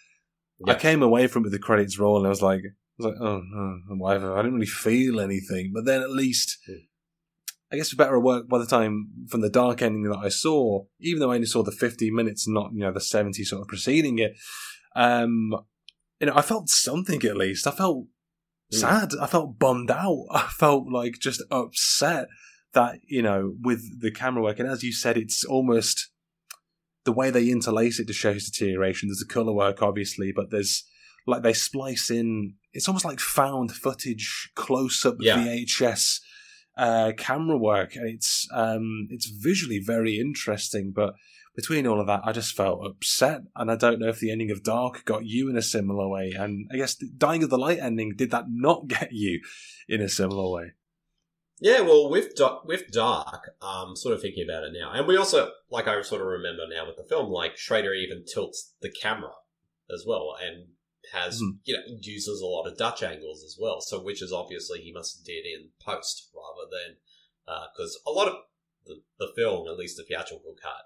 I 0.67 0.75
came 0.75 1.05
away 1.05 1.29
from 1.29 1.43
it 1.43 1.45
with 1.45 1.53
the 1.53 1.61
credits 1.61 2.01
roll, 2.01 2.17
and 2.17 2.27
I 2.27 2.31
was 2.31 2.43
like, 2.43 2.63
I 2.65 3.05
was 3.05 3.07
like, 3.07 3.21
oh 3.21 3.43
no, 3.49 3.79
whatever. 3.95 4.33
I 4.35 4.39
didn't 4.39 4.55
really 4.55 4.67
feel 4.67 5.21
anything. 5.21 5.71
But 5.73 5.85
then 5.85 6.03
at 6.03 6.11
least. 6.11 6.59
Hmm. 6.67 6.73
I 7.73 7.77
guess 7.77 7.91
for 7.91 7.97
better 7.97 8.15
or 8.15 8.21
worse, 8.21 8.45
by 8.49 8.59
the 8.59 8.67
time 8.67 9.09
from 9.29 9.41
the 9.41 9.51
dark 9.51 9.83
ending 9.83 10.05
that 10.05 10.19
I 10.19 10.29
saw, 10.29 10.85
even 11.01 11.19
though 11.21 11.33
I 11.33 11.35
only 11.35 11.47
saw 11.47 11.63
the 11.63 11.73
15 11.73 12.15
minutes, 12.15 12.47
not 12.47 12.73
you 12.73 12.81
know 12.81 12.93
the 12.93 13.01
70 13.01 13.43
sort 13.45 13.63
of 13.63 13.69
preceding 13.69 14.19
it, 14.19 14.37
um, 14.95 15.53
you 16.21 16.27
know, 16.29 16.35
I 16.37 16.43
felt 16.43 16.69
something 16.69 17.23
at 17.25 17.37
least. 17.37 17.67
I 17.67 17.71
felt 17.73 18.07
Mm. 18.73 18.79
sad. 18.79 19.11
I 19.21 19.27
felt 19.29 19.61
bummed 19.61 19.93
out. 19.93 20.25
I 20.31 20.49
felt 20.49 20.89
like 20.89 21.15
just 21.21 21.41
upset 21.53 22.27
that 22.73 22.99
you 23.07 23.23
know 23.23 23.55
with 23.61 24.01
the 24.01 24.11
camera 24.11 24.43
work. 24.43 24.59
And 24.59 24.69
as 24.69 24.83
you 24.83 24.93
said, 24.93 25.17
it's 25.17 25.45
almost 25.45 26.11
the 27.05 27.13
way 27.13 27.31
they 27.31 27.49
interlace 27.49 28.01
it 28.01 28.07
to 28.09 28.13
show 28.13 28.33
his 28.33 28.51
deterioration. 28.51 29.09
There's 29.09 29.21
the 29.21 29.33
color 29.33 29.53
work, 29.53 29.83
obviously, 29.83 30.33
but 30.35 30.51
there's 30.51 30.85
like 31.29 31.43
they 31.43 31.53
splice 31.53 32.11
in. 32.11 32.55
It's 32.73 32.89
almost 32.89 33.05
like 33.05 33.21
found 33.21 33.71
footage, 33.73 34.51
close 34.57 35.05
up 35.07 35.17
Yeah. 35.21 35.37
VHS 35.39 36.21
uh, 36.77 37.13
camera 37.17 37.57
work, 37.57 37.97
it's 37.97 38.49
um, 38.53 39.09
it's 39.11 39.27
visually 39.27 39.79
very 39.79 40.19
interesting. 40.19 40.93
But 40.95 41.15
between 41.55 41.87
all 41.87 42.01
of 42.01 42.07
that, 42.07 42.21
I 42.25 42.33
just 42.33 42.55
felt 42.55 42.85
upset, 42.85 43.43
and 43.55 43.71
I 43.71 43.77
don't 43.77 43.99
know 43.99 44.09
if 44.09 44.21
the 44.21 44.31
ending 44.31 44.51
of 44.51 44.63
Dark 44.63 45.05
got 45.05 45.25
you 45.25 45.49
in 45.49 45.57
a 45.57 45.63
similar 45.63 46.09
way. 46.09 46.33
And 46.37 46.69
I 46.73 46.77
guess 46.77 46.95
Dying 46.95 47.43
of 47.43 47.51
the 47.51 47.59
Light 47.59 47.79
ending 47.79 48.15
did 48.17 48.31
that 48.31 48.45
not 48.49 48.87
get 48.89 49.13
you 49.13 49.41
in 49.89 50.01
a 50.01 50.09
similar 50.09 50.51
way? 50.51 50.73
Yeah, 51.59 51.81
well, 51.81 52.11
with 52.11 52.37
Da- 52.37 52.61
with 52.65 52.91
Dark, 52.91 53.55
um, 53.63 53.97
sort 53.97 54.15
of 54.15 54.21
thinking 54.21 54.47
about 54.47 54.65
it 54.65 54.73
now, 54.79 54.93
and 54.93 55.07
we 55.07 55.17
also 55.17 55.53
like 55.71 55.89
I 55.89 56.01
sort 56.03 56.21
of 56.21 56.27
remember 56.27 56.65
now 56.69 56.87
with 56.87 56.97
the 56.97 57.05
film, 57.05 57.31
like 57.31 57.57
Schrader 57.57 57.95
even 57.95 58.25
tilts 58.27 58.75
the 58.83 58.91
camera 58.91 59.33
as 59.91 60.05
well, 60.07 60.37
and 60.45 60.67
has 61.17 61.41
Mhm. 61.41 61.59
you 61.65 61.75
know 61.75 61.83
uses 62.01 62.41
a 62.41 62.47
lot 62.47 62.67
of 62.67 62.77
Dutch 62.77 63.03
angles 63.03 63.43
as 63.45 63.57
well. 63.59 63.81
So 63.81 64.03
which 64.03 64.23
is 64.23 64.33
obviously 64.33 64.83
he 64.83 64.93
must 64.93 65.19
have 65.19 65.25
did 65.25 65.45
in 65.47 65.71
post 65.81 66.29
rather 66.35 66.69
than 66.71 66.99
because 67.73 67.99
a 68.07 68.11
lot 68.11 68.29
of 68.29 68.35
the, 68.85 69.03
the 69.19 69.33
film, 69.37 69.69
at 69.69 69.77
least 69.77 69.97
the 69.97 70.05
theatrical 70.05 70.55
cut, 70.61 70.83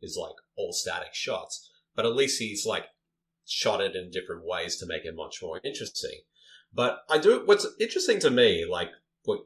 is 0.00 0.16
like 0.20 0.36
all 0.56 0.72
static 0.72 1.14
shots, 1.14 1.70
but 1.94 2.06
at 2.06 2.14
least 2.16 2.38
he's 2.38 2.64
like 2.66 2.86
shot 3.46 3.80
it 3.80 3.94
in 3.94 4.10
different 4.10 4.44
ways 4.44 4.76
to 4.76 4.86
make 4.86 5.04
it 5.04 5.14
much 5.14 5.42
more 5.42 5.60
interesting. 5.64 6.22
But 6.72 7.04
I 7.08 7.18
do 7.18 7.44
what's 7.44 7.66
interesting 7.78 8.18
to 8.20 8.30
me, 8.30 8.64
like 8.64 8.90
what 9.24 9.40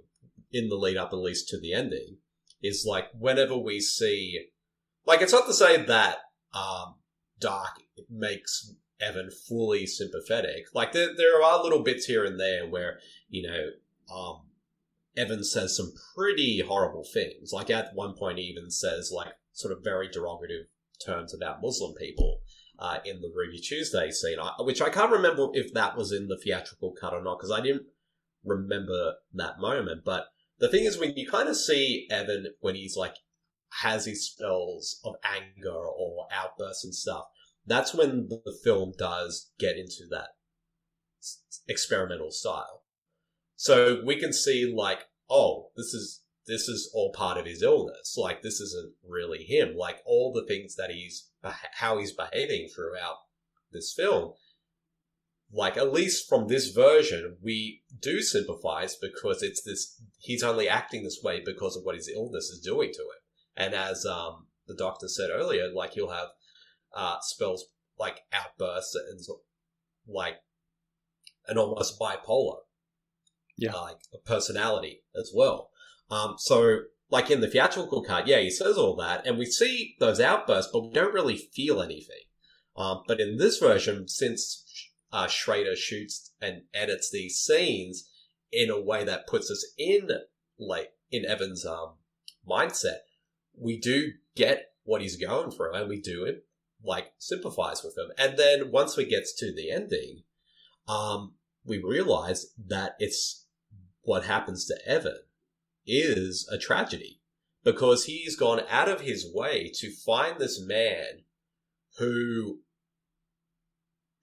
in 0.52 0.68
the 0.68 0.76
lead 0.76 0.96
up 0.96 1.12
at 1.12 1.16
least 1.18 1.48
to 1.48 1.60
the 1.60 1.74
ending 1.74 2.18
is 2.62 2.84
like 2.86 3.06
whenever 3.12 3.56
we 3.56 3.80
see 3.80 4.48
like 5.06 5.20
it's 5.20 5.32
not 5.32 5.46
to 5.46 5.54
say 5.54 5.82
that 5.84 6.18
um 6.54 6.96
dark 7.38 7.80
makes 8.10 8.72
evan 9.00 9.30
fully 9.30 9.86
sympathetic. 9.86 10.66
Like 10.74 10.92
there, 10.92 11.14
there 11.16 11.42
are 11.42 11.62
little 11.62 11.82
bits 11.82 12.06
here 12.06 12.24
and 12.24 12.38
there 12.38 12.66
where 12.66 12.98
you 13.28 13.48
know 13.48 14.14
um 14.14 14.42
evan 15.16 15.44
says 15.44 15.76
some 15.76 15.92
pretty 16.14 16.62
horrible 16.66 17.04
things. 17.04 17.52
Like 17.52 17.70
at 17.70 17.94
one 17.94 18.14
point 18.14 18.38
he 18.38 18.44
even 18.44 18.70
says 18.70 19.10
like 19.14 19.34
sort 19.52 19.72
of 19.72 19.84
very 19.84 20.08
derogative 20.08 20.66
terms 21.04 21.32
about 21.34 21.62
muslim 21.62 21.94
people 21.94 22.40
uh, 22.78 22.98
in 23.04 23.20
the 23.20 23.32
Ruby 23.34 23.58
Tuesday 23.58 24.10
scene, 24.10 24.38
which 24.60 24.80
I 24.80 24.90
can't 24.90 25.10
remember 25.10 25.48
if 25.52 25.74
that 25.74 25.96
was 25.96 26.12
in 26.12 26.28
the 26.28 26.38
theatrical 26.38 26.94
cut 26.98 27.12
or 27.12 27.22
not, 27.22 27.38
because 27.38 27.50
I 27.50 27.60
didn't 27.60 27.86
remember 28.44 29.14
that 29.34 29.58
moment. 29.58 30.02
But 30.04 30.26
the 30.58 30.68
thing 30.68 30.84
is, 30.84 30.98
when 30.98 31.14
you 31.16 31.28
kind 31.28 31.48
of 31.48 31.56
see 31.56 32.06
Evan 32.10 32.54
when 32.60 32.76
he's 32.76 32.96
like 32.96 33.16
has 33.82 34.06
his 34.06 34.26
spells 34.26 35.00
of 35.04 35.14
anger 35.24 35.70
or 35.70 36.28
outbursts 36.32 36.84
and 36.84 36.94
stuff, 36.94 37.24
that's 37.68 37.94
when 37.94 38.28
the 38.28 38.58
film 38.64 38.92
does 38.98 39.50
get 39.58 39.76
into 39.76 40.04
that 40.10 40.28
experimental 41.68 42.30
style. 42.30 42.82
So 43.56 44.02
we 44.04 44.16
can 44.16 44.32
see 44.32 44.72
like, 44.74 45.00
oh, 45.28 45.70
this 45.76 45.94
is 45.94 46.22
this 46.46 46.68
is 46.68 46.90
all 46.94 47.12
part 47.12 47.36
of 47.36 47.44
his 47.44 47.62
illness. 47.62 48.16
Like 48.16 48.42
this 48.42 48.60
isn't 48.60 48.94
really 49.06 49.44
him. 49.44 49.76
Like 49.76 49.98
all 50.06 50.32
the 50.32 50.46
things 50.46 50.76
that 50.76 50.90
he's 50.90 51.28
how 51.74 51.98
he's 51.98 52.12
behaving 52.12 52.68
throughout 52.74 53.16
this 53.72 53.92
film 53.94 54.32
like 55.52 55.76
at 55.76 55.92
least 55.92 56.28
from 56.28 56.46
this 56.46 56.70
version 56.70 57.36
we 57.42 57.82
do 58.00 58.20
sympathize 58.20 58.96
because 58.96 59.42
it's 59.42 59.62
this 59.62 60.00
he's 60.18 60.42
only 60.42 60.68
acting 60.68 61.04
this 61.04 61.20
way 61.22 61.40
because 61.44 61.76
of 61.76 61.84
what 61.84 61.94
his 61.94 62.08
illness 62.08 62.44
is 62.44 62.60
doing 62.60 62.90
to 62.92 63.02
him 63.02 63.20
and 63.56 63.74
as 63.74 64.04
um 64.04 64.46
the 64.66 64.74
doctor 64.74 65.08
said 65.08 65.30
earlier 65.32 65.68
like 65.74 65.92
he'll 65.92 66.10
have 66.10 66.28
uh 66.94 67.16
spells 67.20 67.66
like 67.98 68.20
outbursts 68.32 68.94
and 68.94 69.20
so- 69.20 69.40
like 70.06 70.36
an 71.46 71.58
almost 71.58 71.98
bipolar 71.98 72.58
Yeah. 73.56 73.72
uh, 73.74 73.82
like 73.82 73.98
a 74.14 74.18
personality 74.18 75.02
as 75.18 75.32
well 75.34 75.70
um 76.10 76.34
so 76.38 76.80
like 77.10 77.30
in 77.30 77.40
the 77.40 77.48
theatrical 77.48 78.02
cut 78.04 78.26
yeah 78.26 78.38
he 78.40 78.50
says 78.50 78.76
all 78.78 78.96
that 78.96 79.26
and 79.26 79.38
we 79.38 79.46
see 79.46 79.96
those 80.00 80.20
outbursts 80.20 80.70
but 80.72 80.84
we 80.86 80.92
don't 80.92 81.14
really 81.14 81.36
feel 81.36 81.80
anything 81.82 82.24
Um, 82.76 83.02
but 83.08 83.18
in 83.20 83.38
this 83.38 83.58
version, 83.58 84.06
since 84.06 84.64
uh, 85.10 85.26
Schrader 85.26 85.74
shoots 85.74 86.32
and 86.40 86.62
edits 86.72 87.10
these 87.10 87.36
scenes 87.44 88.08
in 88.52 88.70
a 88.70 88.80
way 88.80 89.02
that 89.04 89.26
puts 89.26 89.50
us 89.50 89.62
in 89.76 90.08
like 90.58 90.90
in 91.10 91.24
Evan's 91.24 91.66
um, 91.66 91.94
mindset, 92.46 92.98
we 93.58 93.80
do 93.80 94.12
get 94.36 94.58
what 94.84 95.02
he's 95.02 95.16
going 95.16 95.50
through, 95.50 95.74
and 95.74 95.88
we 95.88 96.00
do 96.00 96.24
like 96.82 97.12
sympathize 97.18 97.82
with 97.82 97.96
him. 97.96 98.10
And 98.18 98.38
then 98.38 98.70
once 98.70 98.96
we 98.96 99.04
get 99.04 99.24
to 99.38 99.52
the 99.54 99.70
ending, 99.70 100.22
um, 100.86 101.34
we 101.64 101.82
realize 101.82 102.46
that 102.66 102.94
it's 102.98 103.46
what 104.02 104.24
happens 104.24 104.66
to 104.66 104.78
Evan 104.86 105.18
is 105.86 106.48
a 106.50 106.58
tragedy 106.58 107.20
because 107.64 108.04
he's 108.04 108.36
gone 108.36 108.62
out 108.70 108.88
of 108.88 109.02
his 109.02 109.26
way 109.32 109.70
to 109.74 109.92
find 109.92 110.38
this 110.38 110.60
man 110.60 111.24
who 111.98 112.60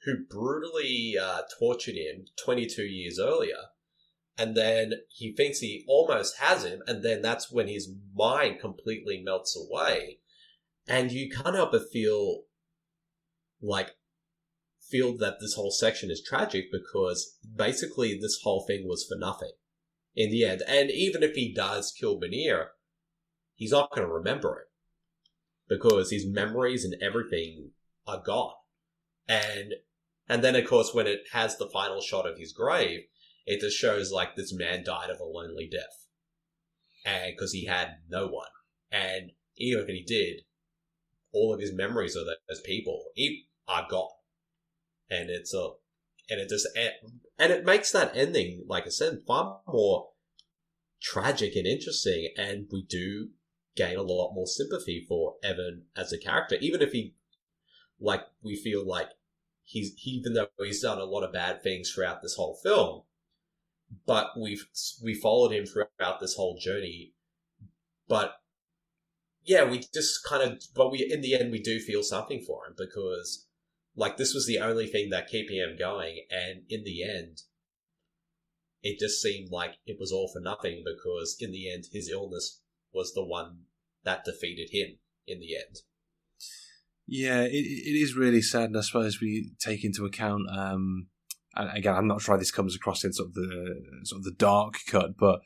who 0.04 0.26
brutally 0.30 1.16
uh, 1.20 1.42
tortured 1.60 1.96
him 1.96 2.26
22 2.44 2.84
years 2.84 3.20
earlier. 3.20 3.58
And 4.38 4.56
then 4.56 4.94
he 5.10 5.34
thinks 5.34 5.60
he 5.60 5.84
almost 5.88 6.38
has 6.38 6.64
him. 6.64 6.84
And 6.86 7.04
then 7.04 7.24
that's 7.24 7.52
when 7.52 7.68
his 7.68 7.90
mind 8.14 8.60
completely 8.60 9.22
melts 9.24 9.58
away 9.58 10.20
and 10.88 11.12
you 11.12 11.30
can't 11.30 11.56
help 11.56 11.72
but 11.72 11.90
feel 11.92 12.44
like 13.62 13.92
feel 14.82 15.18
that 15.18 15.40
this 15.40 15.56
whole 15.56 15.72
section 15.72 16.12
is 16.12 16.22
tragic 16.22 16.66
because 16.72 17.38
basically 17.56 18.18
this 18.20 18.40
whole 18.44 18.66
thing 18.66 18.88
was 18.88 19.06
for 19.08 19.18
nothing 19.18 19.52
in 20.16 20.30
the 20.30 20.46
end. 20.46 20.62
And 20.68 20.92
even 20.92 21.24
if 21.24 21.34
he 21.34 21.54
does 21.54 21.92
kill 21.92 22.20
Banir, 22.20 22.68
he's 23.56 23.72
not 23.72 23.92
going 23.94 24.08
to 24.08 24.14
remember 24.14 24.60
it 24.60 24.68
because 25.68 26.12
his 26.12 26.28
memories 26.28 26.86
and 26.86 26.96
everything 27.02 27.72
are 28.08 28.22
gone. 28.24 28.54
And 29.28 29.74
and 30.28 30.44
then 30.44 30.56
of 30.56 30.68
course 30.68 30.94
when 30.94 31.08
it 31.08 31.22
has 31.32 31.58
the 31.58 31.70
final 31.70 32.02
shot 32.02 32.28
of 32.28 32.38
his 32.38 32.54
grave, 32.54 33.02
it 33.46 33.62
just 33.62 33.78
shows 33.78 34.12
like 34.12 34.36
this 34.36 34.54
man 34.54 34.84
died 34.84 35.10
of 35.10 35.20
a 35.20 35.24
lonely 35.24 35.68
death, 35.72 36.08
and 37.06 37.34
because 37.36 37.52
he 37.52 37.66
had 37.66 37.98
no 38.10 38.28
one, 38.28 38.48
and 38.92 39.32
even 39.58 39.84
if 39.84 39.88
he 39.88 40.04
did, 40.04 40.42
all 41.36 41.54
of 41.54 41.60
his 41.60 41.74
memories 41.74 42.16
of 42.16 42.26
those 42.26 42.62
people. 42.62 43.04
Are 43.68 43.88
gone, 43.90 44.12
and 45.10 45.32
it's 45.32 45.52
a 45.52 45.70
and 46.30 46.40
it 46.40 46.50
just 46.50 46.68
and 46.76 47.52
it 47.52 47.66
makes 47.66 47.92
that 47.92 48.16
ending, 48.16 48.64
like 48.68 48.86
I 48.86 48.90
said, 48.90 49.24
far 49.26 49.62
more 49.68 50.10
tragic 51.02 51.56
and 51.56 51.66
interesting, 51.66 52.32
and 52.38 52.68
we 52.72 52.84
do 52.84 53.30
gain 53.76 53.98
a 53.98 54.04
lot 54.04 54.36
more 54.36 54.46
sympathy 54.46 55.04
for 55.08 55.38
Evan 55.44 55.86
as 55.96 56.14
a 56.14 56.20
character, 56.20 56.58
even 56.62 56.82
if 56.84 56.92
he, 56.92 57.16
like, 58.00 58.22
we 58.44 58.56
feel 58.56 58.88
like 58.88 59.10
he's 59.64 59.96
even 60.06 60.34
though 60.34 60.48
he's 60.60 60.84
done 60.84 61.00
a 61.00 61.06
lot 61.06 61.24
of 61.24 61.34
bad 61.34 61.64
things 61.64 61.90
throughout 61.90 62.22
this 62.22 62.36
whole 62.36 62.60
film, 62.62 63.02
but 64.06 64.28
we've 64.40 64.68
we 65.04 65.16
followed 65.16 65.52
him 65.52 65.66
throughout 65.66 66.20
this 66.20 66.36
whole 66.36 66.58
journey, 66.60 67.14
but 68.08 68.36
yeah, 69.46 69.64
we 69.64 69.84
just 69.94 70.24
kind 70.28 70.44
of, 70.44 70.62
but 70.76 70.92
we 70.92 71.08
in 71.12 71.22
the 71.22 71.36
end 71.36 71.52
we 71.52 71.62
do 71.62 71.80
feel 71.80 72.04
something 72.04 72.44
for 72.46 72.66
him 72.66 72.74
because 72.78 73.46
like 73.96 74.18
this 74.18 74.34
was 74.34 74.48
the 74.48 74.60
only 74.60 74.88
thing 74.88 75.10
that 75.12 75.30
keeping 75.30 75.58
him 75.58 75.76
going, 75.78 76.26
and 76.30 76.64
in 76.70 76.84
the 76.84 77.04
end, 77.04 77.44
it 78.84 79.00
just 79.00 79.22
seemed 79.22 79.50
like 79.52 79.76
it 79.86 79.98
was 80.00 80.12
all 80.12 80.30
for 80.32 80.42
nothing 80.42 80.84
because 80.86 81.38
in 81.40 81.52
the 81.52 81.72
end, 81.72 81.86
his 81.92 82.10
illness 82.10 82.62
was 82.94 83.14
the 83.14 83.26
one 83.26 83.60
that 84.04 84.26
defeated 84.26 84.70
him 84.72 84.98
in 85.28 85.40
the 85.40 85.56
end. 85.56 85.78
Yeah, 87.08 87.42
it, 87.42 87.54
it 87.54 88.00
is 88.00 88.16
really 88.16 88.42
sad, 88.42 88.66
and 88.66 88.78
I 88.78 88.82
suppose 88.82 89.22
we 89.22 89.52
take 89.60 89.84
into 89.84 90.06
account. 90.06 90.50
Um, 90.50 91.08
and 91.56 91.78
again, 91.78 91.96
I'm 91.96 92.08
not 92.08 92.22
sure 92.22 92.36
how 92.36 92.40
this 92.40 92.52
comes 92.52 92.76
across 92.76 93.04
in 93.04 93.14
sort 93.14 93.30
of 93.30 93.34
the 93.36 93.82
sort 94.04 94.20
of 94.20 94.24
the 94.24 94.32
dark 94.32 94.76
cut, 94.88 95.18
but 95.18 95.40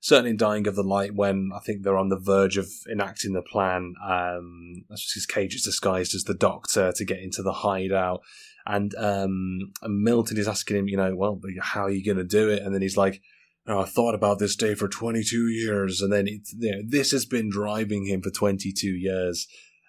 certainly 0.00 0.30
in 0.30 0.36
Dying 0.36 0.66
of 0.66 0.76
the 0.76 0.82
Light, 0.82 1.14
when 1.14 1.50
I 1.54 1.60
think 1.60 1.82
they're 1.82 1.98
on 1.98 2.08
the 2.08 2.18
verge 2.18 2.56
of 2.56 2.68
enacting 2.90 3.32
the 3.32 3.42
plan, 3.42 3.94
um, 4.04 4.84
that's 4.88 5.02
just 5.02 5.14
his 5.14 5.26
Cage 5.26 5.54
is 5.54 5.62
disguised 5.62 6.14
as 6.14 6.24
the 6.24 6.34
Doctor 6.34 6.92
to 6.92 7.04
get 7.04 7.20
into 7.20 7.42
the 7.42 7.52
hideout. 7.52 8.22
And, 8.66 8.94
um, 8.96 9.72
and 9.82 10.02
Milton 10.02 10.36
is 10.36 10.48
asking 10.48 10.76
him, 10.76 10.88
you 10.88 10.96
know, 10.96 11.16
well, 11.16 11.40
how 11.60 11.84
are 11.84 11.90
you 11.90 12.04
going 12.04 12.18
to 12.18 12.24
do 12.24 12.50
it? 12.50 12.62
And 12.62 12.74
then 12.74 12.82
he's 12.82 12.96
like, 12.96 13.22
oh, 13.66 13.80
I 13.80 13.84
thought 13.86 14.14
about 14.14 14.38
this 14.38 14.56
day 14.56 14.74
for 14.74 14.88
22 14.88 15.48
years. 15.48 16.00
And 16.00 16.12
then 16.12 16.26
it's, 16.28 16.54
you 16.56 16.72
know, 16.72 16.82
this 16.86 17.10
has 17.12 17.24
been 17.24 17.50
driving 17.50 18.06
him 18.06 18.22
for 18.22 18.30
22 18.30 18.88
years. 18.88 19.46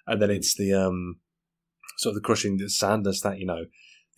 And 0.08 0.22
then 0.22 0.32
it's 0.32 0.56
the, 0.56 0.74
um, 0.74 1.20
sort 1.98 2.12
of 2.12 2.22
the 2.22 2.26
crushing 2.26 2.58
sadness 2.68 3.22
that, 3.22 3.40
you 3.40 3.46
know, 3.46 3.66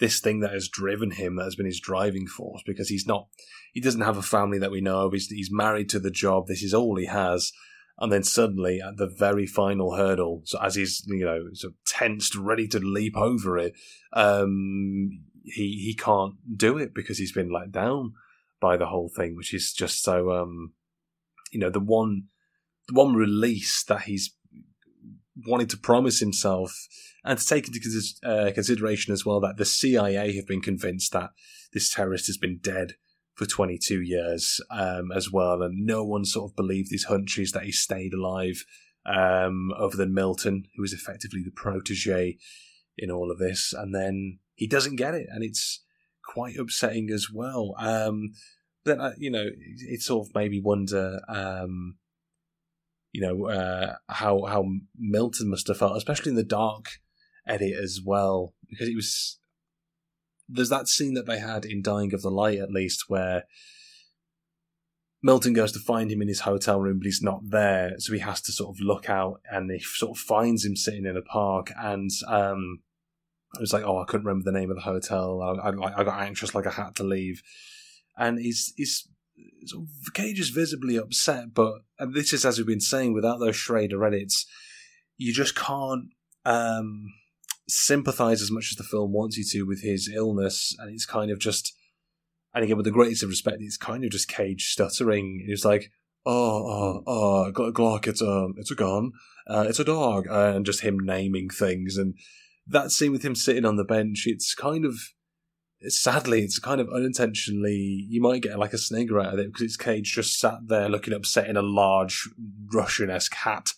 this 0.02 0.20
thing 0.20 0.42
that 0.42 0.52
has 0.52 0.68
driven 0.68 1.12
him, 1.12 1.38
that 1.38 1.46
has 1.46 1.56
been 1.56 1.66
his 1.66 1.80
driving 1.80 2.28
force, 2.28 2.62
because 2.66 2.90
he's 2.90 3.08
not, 3.08 3.28
he 3.72 3.80
doesn't 3.80 4.02
have 4.02 4.18
a 4.18 4.24
family 4.24 4.58
that 4.60 4.72
we 4.72 4.82
know 4.82 5.06
of. 5.06 5.14
He's, 5.14 5.28
he's 5.28 5.52
married 5.52 5.88
to 5.90 6.00
the 6.00 6.12
job. 6.12 6.48
This 6.48 6.64
is 6.64 6.74
all 6.74 6.98
he 6.98 7.06
has. 7.06 7.54
And 8.00 8.12
then 8.12 8.24
suddenly, 8.24 8.82
at 8.82 8.98
the 8.98 9.08
very 9.08 9.46
final 9.46 9.96
hurdle, 9.96 10.42
so 10.46 10.60
as 10.60 10.74
he's 10.74 11.04
you 11.06 11.24
know 11.24 11.50
sort 11.54 11.74
of 11.74 11.78
tensed, 11.86 12.36
ready 12.36 12.68
to 12.70 12.80
leap 12.80 13.16
over 13.16 13.60
it, 13.60 13.74
um, 14.14 15.22
he 15.44 15.84
he 15.86 15.96
can't 15.96 16.34
do 16.58 16.80
it 16.80 16.96
because 16.96 17.20
he's 17.20 17.32
been 17.32 17.52
let 17.52 17.72
down 17.72 18.14
by 18.60 18.76
the 18.76 18.88
whole 18.88 19.08
thing, 19.16 19.36
which 19.36 19.54
is 19.54 19.72
just 19.72 20.02
so 20.02 20.32
um, 20.32 20.74
you 21.52 21.60
know 21.60 21.70
the 21.70 21.80
one 21.80 22.24
the 22.88 22.96
one 22.96 23.14
release 23.14 23.84
that 23.84 24.04
he's 24.04 24.36
wanted 25.48 25.70
to 25.70 25.78
promise 25.78 26.20
himself 26.20 26.88
and 27.24 27.38
to 27.40 27.46
take 27.46 27.68
into 27.68 27.80
uh, 28.24 28.52
consideration 28.52 29.14
as 29.14 29.26
well 29.26 29.40
that 29.40 29.58
the 29.58 29.66
CIA 29.66 30.36
have 30.36 30.48
been 30.48 30.62
convinced 30.62 31.14
that 31.14 31.32
this 31.74 31.94
terrorist 31.94 32.28
has 32.28 32.38
been 32.38 32.60
dead 32.62 32.96
for 33.36 33.46
22 33.46 34.02
years 34.02 34.60
um, 34.70 35.12
as 35.12 35.32
well, 35.32 35.62
and 35.62 35.86
no 35.86 36.04
one 36.04 36.26
sort 36.26 36.52
of 36.52 36.56
believed 36.56 36.90
these 36.92 37.06
hunches 37.06 37.52
that 37.52 37.64
he 37.64 37.72
stayed 37.72 38.14
alive. 38.14 38.64
Um, 39.04 39.72
other 39.76 39.98
than 39.98 40.14
Milton, 40.14 40.66
who 40.76 40.84
was 40.84 40.94
effectively 40.94 41.42
the 41.44 41.50
protege 41.50 42.38
in 43.00 43.10
all 43.10 43.32
of 43.32 43.40
this, 43.40 43.74
and 43.76 43.96
then 43.96 44.38
he 44.54 44.68
doesn't 44.68 44.98
get 44.98 45.16
it, 45.16 45.26
and 45.32 45.44
it's 45.44 45.84
quite 46.24 46.56
upsetting 46.58 47.10
as 47.10 47.28
well. 47.34 47.74
Um, 47.80 48.34
then 48.86 49.02
uh, 49.02 49.14
you 49.18 49.32
know, 49.32 49.42
it, 49.48 49.56
it 49.58 50.02
sort 50.02 50.28
of 50.28 50.36
made 50.36 50.52
me 50.52 50.62
wonder 50.64 51.20
um, 51.28 51.96
you 53.12 53.22
know 53.22 53.48
uh, 53.48 53.96
how 54.10 54.46
how 54.46 54.66
Milton 54.98 55.50
must 55.50 55.68
have 55.68 55.78
felt, 55.78 55.98
especially 55.98 56.32
in 56.32 56.36
the 56.36 56.44
dark 56.44 56.86
edit 57.48 57.74
as 57.74 58.00
well, 58.04 58.54
because 58.70 58.88
it 58.88 58.96
was 58.96 59.40
there's 60.48 60.70
that 60.70 60.88
scene 60.88 61.14
that 61.14 61.26
they 61.26 61.40
had 61.40 61.66
in 61.66 61.82
Dying 61.82 62.14
of 62.14 62.22
the 62.22 62.32
Light 62.32 62.60
at 62.60 62.72
least 62.72 63.06
where 63.08 63.44
Milton 65.24 65.54
goes 65.54 65.72
to 65.74 65.80
find 65.80 66.12
him 66.12 66.22
in 66.22 66.28
his 66.28 66.42
hotel 66.42 66.80
room, 66.80 67.00
but 67.00 67.06
he's 67.06 67.22
not 67.22 67.50
there, 67.50 67.94
so 68.00 68.14
he 68.14 68.20
has 68.20 68.42
to 68.42 68.52
sort 68.52 68.76
of 68.76 68.82
look 68.82 69.10
out, 69.10 69.42
and 69.52 69.70
he 69.72 69.80
sort 69.80 70.18
of 70.18 70.22
finds 70.22 70.66
him 70.66 70.76
sitting 70.76 71.06
in 71.06 71.16
a 71.16 71.22
park, 71.22 71.72
and 71.78 72.10
um, 72.28 72.80
it 73.56 73.62
was 73.62 73.74
like, 73.74 73.84
oh, 73.84 74.00
I 74.00 74.06
couldn't 74.06 74.26
remember 74.26 74.50
the 74.50 74.58
name 74.58 74.72
of 74.72 74.78
the 74.78 74.82
hotel. 74.82 75.42
I, 75.42 75.70
I, 75.70 76.00
I 76.00 76.04
got 76.04 76.22
anxious, 76.22 76.56
like 76.56 76.66
I 76.66 76.72
had 76.72 76.96
to 76.96 77.04
leave, 77.04 77.44
and 78.18 78.40
he's 78.40 78.74
he's 78.76 79.08
sort 79.66 79.84
of, 79.84 80.14
Cage 80.14 80.40
is 80.40 80.50
visibly 80.50 80.96
upset, 80.96 81.54
but 81.54 81.82
and 82.00 82.14
this 82.14 82.34
is 82.34 82.46
as 82.46 82.58
we've 82.58 82.68
been 82.68 82.80
saying, 82.80 83.14
without 83.14 83.40
those 83.40 83.56
Schrader 83.56 84.04
edits, 84.06 84.46
you 85.18 85.34
just 85.34 85.56
can't 85.56 86.06
um, 86.46 87.14
sympathize 87.68 88.42
as 88.42 88.52
much 88.52 88.70
as 88.72 88.78
the 88.78 88.84
film 88.84 89.14
wants 89.14 89.38
you 89.38 89.44
to 89.52 89.68
with 89.68 89.82
his 89.82 90.12
illness, 90.14 90.76
and 90.80 90.94
it's 90.94 91.06
kind 91.06 91.32
of 91.32 91.40
just, 91.40 91.74
and 92.54 92.64
again 92.64 92.78
with 92.78 92.86
the 92.86 92.92
greatest 92.92 93.24
of 93.24 93.30
respect, 93.30 93.58
it's 93.60 93.78
kind 93.78 94.04
of 94.04 94.12
just 94.12 94.28
Cage 94.28 94.66
stuttering. 94.66 95.46
It's 95.48 95.66
like, 95.66 95.92
oh, 96.26 97.04
oh, 97.04 97.04
oh, 97.08 97.52
Glock, 97.54 98.08
it's 98.08 98.22
a, 98.22 98.50
it's 98.58 98.72
a 98.72 98.76
gun, 98.76 99.12
uh, 99.48 99.66
it's 99.68 99.80
a 99.80 99.86
dog, 99.86 100.28
and 100.30 100.66
just 100.66 100.82
him 100.82 101.00
naming 101.00 101.50
things, 101.50 101.98
and 101.98 102.16
that 102.68 102.92
scene 102.92 103.12
with 103.12 103.24
him 103.24 103.36
sitting 103.36 103.66
on 103.66 103.76
the 103.76 103.84
bench, 103.84 104.24
it's 104.28 104.54
kind 104.54 104.86
of 104.86 105.00
sadly, 105.88 106.42
it's 106.42 106.60
kind 106.60 106.80
of 106.80 106.90
unintentionally, 106.90 108.06
you 108.10 108.22
might 108.22 108.42
get 108.42 108.60
like 108.60 108.74
a 108.74 108.78
snigger 108.78 109.20
out 109.20 109.34
of 109.34 109.40
it 109.40 109.48
because 109.48 109.62
it's 109.62 109.78
Cage 109.78 110.14
just 110.14 110.40
sat 110.40 110.60
there 110.68 110.90
looking 110.90 111.14
upset 111.14 111.50
in 111.50 111.58
a 111.58 111.62
large 111.62 112.30
Russian 112.74 113.10
esque 113.10 113.34
hat. 113.34 113.70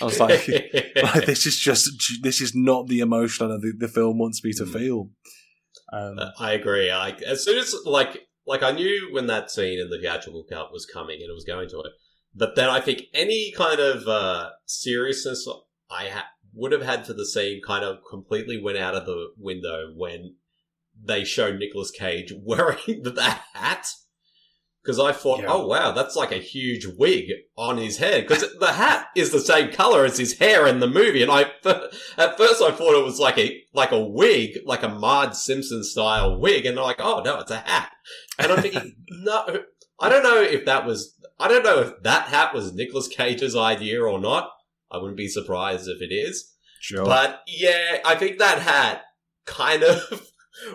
I 0.00 0.04
was 0.04 0.18
like, 0.18 0.48
like, 1.02 1.26
this 1.26 1.46
is 1.46 1.58
just, 1.58 1.90
this 2.22 2.40
is 2.40 2.54
not 2.54 2.88
the 2.88 3.00
emotion 3.00 3.48
that 3.48 3.60
the, 3.60 3.72
the 3.76 3.88
film 3.88 4.18
wants 4.18 4.42
me 4.42 4.52
to 4.54 4.64
hmm. 4.64 4.72
feel. 4.72 5.10
Um, 5.92 6.18
uh, 6.18 6.30
I 6.38 6.52
agree. 6.52 6.90
I, 6.90 7.10
as 7.26 7.44
soon 7.44 7.58
as, 7.58 7.74
like, 7.84 8.28
like 8.46 8.62
I 8.62 8.72
knew 8.72 9.10
when 9.12 9.26
that 9.26 9.50
scene 9.50 9.78
in 9.78 9.90
the 9.90 9.98
theatrical 9.98 10.44
cut 10.50 10.72
was 10.72 10.86
coming 10.86 11.18
and 11.20 11.30
it 11.30 11.34
was 11.34 11.44
going 11.44 11.68
to 11.68 11.80
it, 11.80 11.92
but 12.34 12.56
then 12.56 12.68
I 12.68 12.80
think 12.80 13.04
any 13.12 13.52
kind 13.56 13.80
of 13.80 14.06
uh, 14.06 14.50
seriousness 14.66 15.48
I 15.90 16.08
ha- 16.08 16.28
would 16.54 16.72
have 16.72 16.82
had 16.82 17.06
for 17.06 17.12
the 17.12 17.26
scene 17.26 17.60
kind 17.64 17.84
of 17.84 17.98
completely 18.08 18.60
went 18.60 18.78
out 18.78 18.94
of 18.94 19.06
the 19.06 19.28
window 19.36 19.92
when 19.96 20.36
they 21.02 21.24
show 21.24 21.52
Nicolas 21.52 21.90
Cage 21.90 22.32
wearing 22.42 23.02
that 23.04 23.42
hat. 23.54 23.86
because 24.82 24.98
I 24.98 25.12
thought, 25.12 25.40
Yeah. 25.40 25.48
oh 25.50 25.66
wow, 25.66 25.92
that's 25.92 26.16
like 26.16 26.32
a 26.32 26.36
huge 26.36 26.86
wig 26.86 27.30
on 27.56 27.76
his 27.78 27.98
head 27.98 28.26
because 28.26 28.44
the 28.58 28.72
hat 28.72 29.08
is 29.14 29.30
the 29.30 29.40
same 29.40 29.70
color 29.72 30.04
as 30.04 30.18
his 30.18 30.38
hair 30.38 30.66
in 30.66 30.80
the 30.80 30.86
movie. 30.86 31.22
And 31.22 31.30
I, 31.30 31.42
at 32.16 32.36
first, 32.38 32.62
I 32.62 32.70
thought 32.70 32.98
it 32.98 33.04
was 33.04 33.18
like 33.18 33.38
a 33.38 33.62
like 33.74 33.92
a 33.92 34.00
wig, 34.02 34.58
like 34.64 34.82
a 34.82 34.88
Marge 34.88 35.34
Simpson 35.34 35.84
style 35.84 36.38
wig, 36.40 36.64
and 36.66 36.78
I'm 36.78 36.84
like, 36.84 37.00
oh 37.00 37.22
no, 37.22 37.40
it's 37.40 37.50
a 37.50 37.58
hat. 37.58 37.92
And 38.38 38.52
I'm 38.52 38.62
thinking, 38.62 38.96
no, 39.10 39.62
I 40.00 40.08
don't 40.08 40.22
know 40.22 40.40
if 40.40 40.64
that 40.64 40.86
was, 40.86 41.14
I 41.38 41.48
don't 41.48 41.62
know 41.64 41.80
if 41.80 42.02
that 42.02 42.28
hat 42.28 42.54
was 42.54 42.72
Nicolas 42.72 43.06
Cage's 43.08 43.54
idea 43.56 44.02
or 44.02 44.18
not. 44.18 44.50
I 44.90 44.96
wouldn't 44.96 45.18
be 45.18 45.28
surprised 45.28 45.88
if 45.88 46.00
it 46.00 46.12
is. 46.12 46.52
Sure. 46.80 47.04
But 47.04 47.42
yeah, 47.46 47.98
I 48.04 48.14
think 48.14 48.38
that 48.38 48.60
hat 48.62 49.02
kind 49.44 49.82
of 49.82 50.26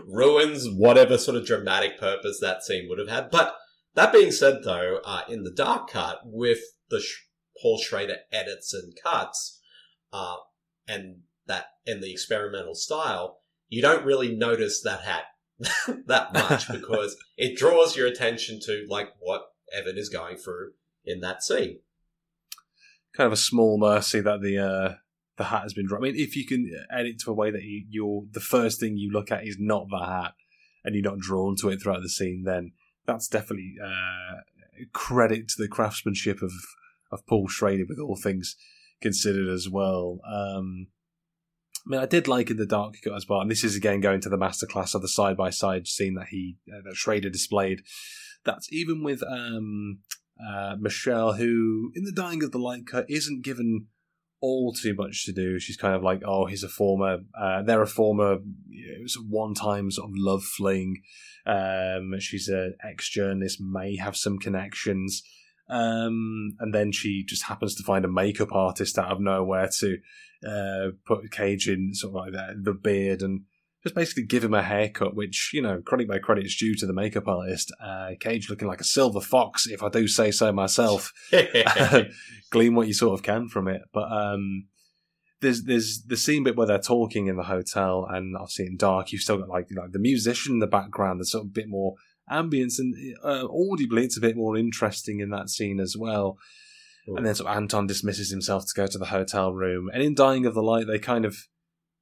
ruins 0.08 0.68
whatever 0.70 1.18
sort 1.18 1.38
of 1.38 1.46
dramatic 1.46 2.00
purpose 2.00 2.40
that 2.42 2.64
scene 2.64 2.88
would 2.90 3.00
have 3.00 3.10
had. 3.10 3.30
But 3.32 3.56
that 3.96 4.14
being 4.14 4.32
said, 4.32 4.64
though, 4.64 5.00
uh, 5.04 5.22
in 5.30 5.44
the 5.44 5.52
dark 5.52 5.90
cut 5.90 6.20
with 6.26 6.60
the 6.90 7.00
Sh- 7.00 7.28
Paul 7.62 7.78
Schrader 7.78 8.18
edits 8.32 8.74
and 8.74 8.94
cuts, 9.02 9.62
uh, 10.12 10.36
and 10.88 11.22
that 11.48 11.68
in 11.86 12.02
the 12.02 12.12
experimental 12.12 12.76
style, 12.76 13.40
you 13.68 13.82
don't 13.82 14.06
really 14.06 14.36
notice 14.36 14.82
that 14.82 15.02
hat 15.02 15.24
that 16.06 16.34
much 16.34 16.68
because 16.72 17.16
it 17.38 17.58
draws 17.58 17.96
your 17.96 18.08
attention 18.08 18.60
to 18.66 18.86
like 18.90 19.10
what 19.20 19.44
Evan 19.74 19.98
is 19.98 20.10
going 20.10 20.38
through 20.38 20.72
in 21.06 21.22
that 21.22 21.44
scene. 21.44 21.80
kind 23.16 23.28
of 23.28 23.34
a 23.34 23.38
small 23.38 23.78
mercy 23.78 24.20
that 24.20 24.42
the 24.42 24.58
uh, 24.58 24.96
the 25.38 25.46
hat 25.46 25.64
has 25.64 25.74
been 25.74 25.88
dropped. 25.88 26.04
I 26.04 26.12
mean, 26.12 26.20
if 26.20 26.36
you 26.36 26.46
can 26.46 26.72
edit 26.92 27.20
to 27.20 27.32
a 27.32 27.34
way 27.34 27.52
that 27.52 27.64
you, 27.64 27.86
you're 27.90 28.24
the 28.32 28.40
first 28.40 28.80
thing 28.80 28.98
you 28.98 29.12
look 29.12 29.32
at 29.32 29.46
is 29.46 29.58
not 29.60 29.88
the 29.90 30.06
hat, 30.06 30.34
and 30.84 30.96
you're 30.96 31.04
not 31.04 31.20
drawn 31.20 31.56
to 31.58 31.70
it 31.70 31.82
throughout 31.82 32.02
the 32.02 32.10
scene, 32.10 32.44
then 32.46 32.72
that's 33.06 33.28
definitely 33.28 33.76
uh, 33.84 34.42
credit 34.94 35.48
to 35.50 35.56
the 35.62 35.68
craftsmanship 35.68 36.42
of 36.42 36.52
of 37.12 37.26
Paul 37.28 37.48
Schrader, 37.48 37.86
with 37.88 38.00
all 38.00 38.16
things 38.16 38.56
considered 39.02 39.48
as 39.48 39.70
well. 39.70 40.20
Um, 40.28 40.88
I 41.86 41.90
mean, 41.90 42.02
I 42.02 42.06
did 42.08 42.28
like 42.28 42.50
in 42.50 42.58
the 42.58 42.66
dark 42.66 42.96
cut 43.04 43.14
as 43.14 43.28
well, 43.30 43.42
and 43.42 43.52
this 43.52 43.64
is 43.64 43.76
again 43.76 44.02
going 44.02 44.22
to 44.22 44.30
the 44.30 44.38
masterclass 44.38 44.96
of 44.96 45.02
the 45.02 45.08
side 45.08 45.38
by 45.38 45.50
side 45.50 45.88
scene 45.88 46.16
that 46.16 46.28
he 46.30 46.58
uh, 46.72 46.82
that 46.84 46.96
Schrader 46.96 47.30
displayed. 47.30 47.82
That's 48.44 48.72
even 48.72 49.04
with 49.04 49.22
um, 49.24 50.00
uh, 50.44 50.76
Michelle, 50.80 51.34
who 51.34 51.92
in 51.96 52.04
the 52.04 52.12
dying 52.12 52.44
of 52.44 52.52
the 52.52 52.60
light 52.60 52.88
cut 52.88 53.06
isn't 53.10 53.44
given 53.44 53.88
all 54.46 54.74
too 54.74 54.94
much 54.94 55.26
to 55.26 55.34
do. 55.34 55.60
She's 55.60 55.78
kind 55.78 55.96
of 55.96 56.04
like, 56.04 56.22
oh, 56.26 56.46
he's 56.46 56.64
a 56.64 56.70
former, 56.70 57.20
uh, 57.40 57.64
they're 57.64 57.82
a 57.82 57.88
former 57.88 58.38
sort 59.08 59.26
of 59.26 59.32
one-time 59.32 59.92
sort 59.92 60.10
of 60.10 60.14
love 60.16 60.44
fling. 60.44 61.02
Um, 61.46 62.14
she's 62.20 62.48
an 62.48 62.76
ex-journalist, 62.84 63.60
may 63.60 63.96
have 63.98 64.16
some 64.16 64.38
connections. 64.38 65.24
Um, 65.68 66.56
and 66.60 66.74
then 66.74 66.92
she 66.92 67.24
just 67.28 67.46
happens 67.46 67.74
to 67.76 67.84
find 67.84 68.06
a 68.06 68.18
makeup 68.22 68.52
artist 68.52 69.00
out 69.00 69.12
of 69.12 69.20
nowhere 69.20 69.70
to 69.80 69.98
uh, 70.48 70.88
put 71.08 71.32
Cage 71.32 71.68
in 71.68 71.94
sort 71.94 72.12
of 72.12 72.16
like 72.16 72.34
that, 72.34 72.64
the 72.64 72.74
beard 72.74 73.22
and 73.22 73.42
just 73.86 73.94
basically 73.94 74.24
give 74.24 74.44
him 74.44 74.56
a 74.56 74.64
haircut, 74.64 75.16
which, 75.16 75.52
you 75.54 75.62
know, 75.62 75.80
credit 75.80 76.08
where 76.08 76.20
credit 76.20 76.44
is 76.44 76.56
due 76.56 76.74
to 76.76 76.88
the 76.88 76.94
makeup 76.94 77.28
artist. 77.28 77.72
Uh, 77.80 78.10
Cage 78.20 78.50
looking 78.50 78.68
like 78.68 78.82
a 78.82 78.86
silver 78.86 79.22
fox, 79.22 79.68
if 79.68 79.84
I 79.84 79.90
do 79.90 80.08
say 80.08 80.32
so 80.32 80.52
myself. 80.52 81.14
Glean 82.50 82.74
what 82.74 82.88
you 82.88 82.96
sort 82.96 83.14
of 83.14 83.24
can 83.24 83.48
from 83.48 83.68
it. 83.68 83.84
But 83.94 84.12
um, 84.12 84.66
there's 85.40 85.66
there's 85.66 86.02
the 86.08 86.18
scene 86.18 86.44
bit 86.44 86.56
where 86.56 86.66
they're 86.66 86.80
talking 86.80 87.28
in 87.28 87.38
the 87.38 87.44
hotel, 87.44 88.08
and 88.10 88.36
obviously 88.36 88.66
in 88.66 88.78
dark, 88.78 89.12
you've 89.12 89.22
still 89.22 89.38
got 89.38 89.50
like 89.50 89.68
like 89.76 89.92
the 89.92 90.00
musician 90.00 90.54
in 90.54 90.60
the 90.60 90.68
background. 90.68 91.20
There's 91.20 91.32
sort 91.32 91.44
of 91.44 91.50
a 91.50 91.54
bit 91.54 91.70
more 91.70 91.94
ambience, 92.32 92.80
and 92.80 92.96
uh, 93.24 93.48
audibly, 93.48 94.04
it's 94.04 94.18
a 94.18 94.22
bit 94.22 94.36
more 94.36 94.58
interesting 94.58 95.20
in 95.20 95.30
that 95.30 95.50
scene 95.50 95.80
as 95.80 95.96
well. 95.96 96.40
Cool. 97.06 97.18
And 97.18 97.26
then 97.28 97.36
sort 97.36 97.52
of 97.52 97.58
Anton 97.58 97.86
dismisses 97.86 98.32
himself 98.32 98.66
to 98.66 98.74
go 98.76 98.88
to 98.88 98.98
the 98.98 99.06
hotel 99.06 99.54
room, 99.54 99.92
and 99.94 100.02
in 100.02 100.16
Dying 100.16 100.48
of 100.48 100.56
the 100.56 100.64
Light, 100.64 100.88
they 100.88 100.98
kind 100.98 101.24
of 101.24 101.38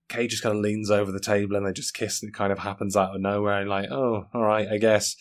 Cage 0.10 0.32
just 0.32 0.44
kind 0.44 0.56
of 0.56 0.62
leans 0.62 0.92
over 0.92 1.12
the 1.12 1.20
table 1.20 1.56
and 1.56 1.66
they 1.66 1.74
just 1.74 1.94
kiss, 1.94 2.22
and 2.22 2.30
it 2.30 2.36
kind 2.36 2.52
of 2.52 2.60
happens 2.60 2.96
out 2.96 3.16
of 3.16 3.22
nowhere, 3.22 3.62
and 3.62 3.70
like, 3.70 3.90
oh, 3.92 4.28
all 4.34 4.44
right, 4.44 4.68
I 4.68 4.78
guess. 4.78 5.16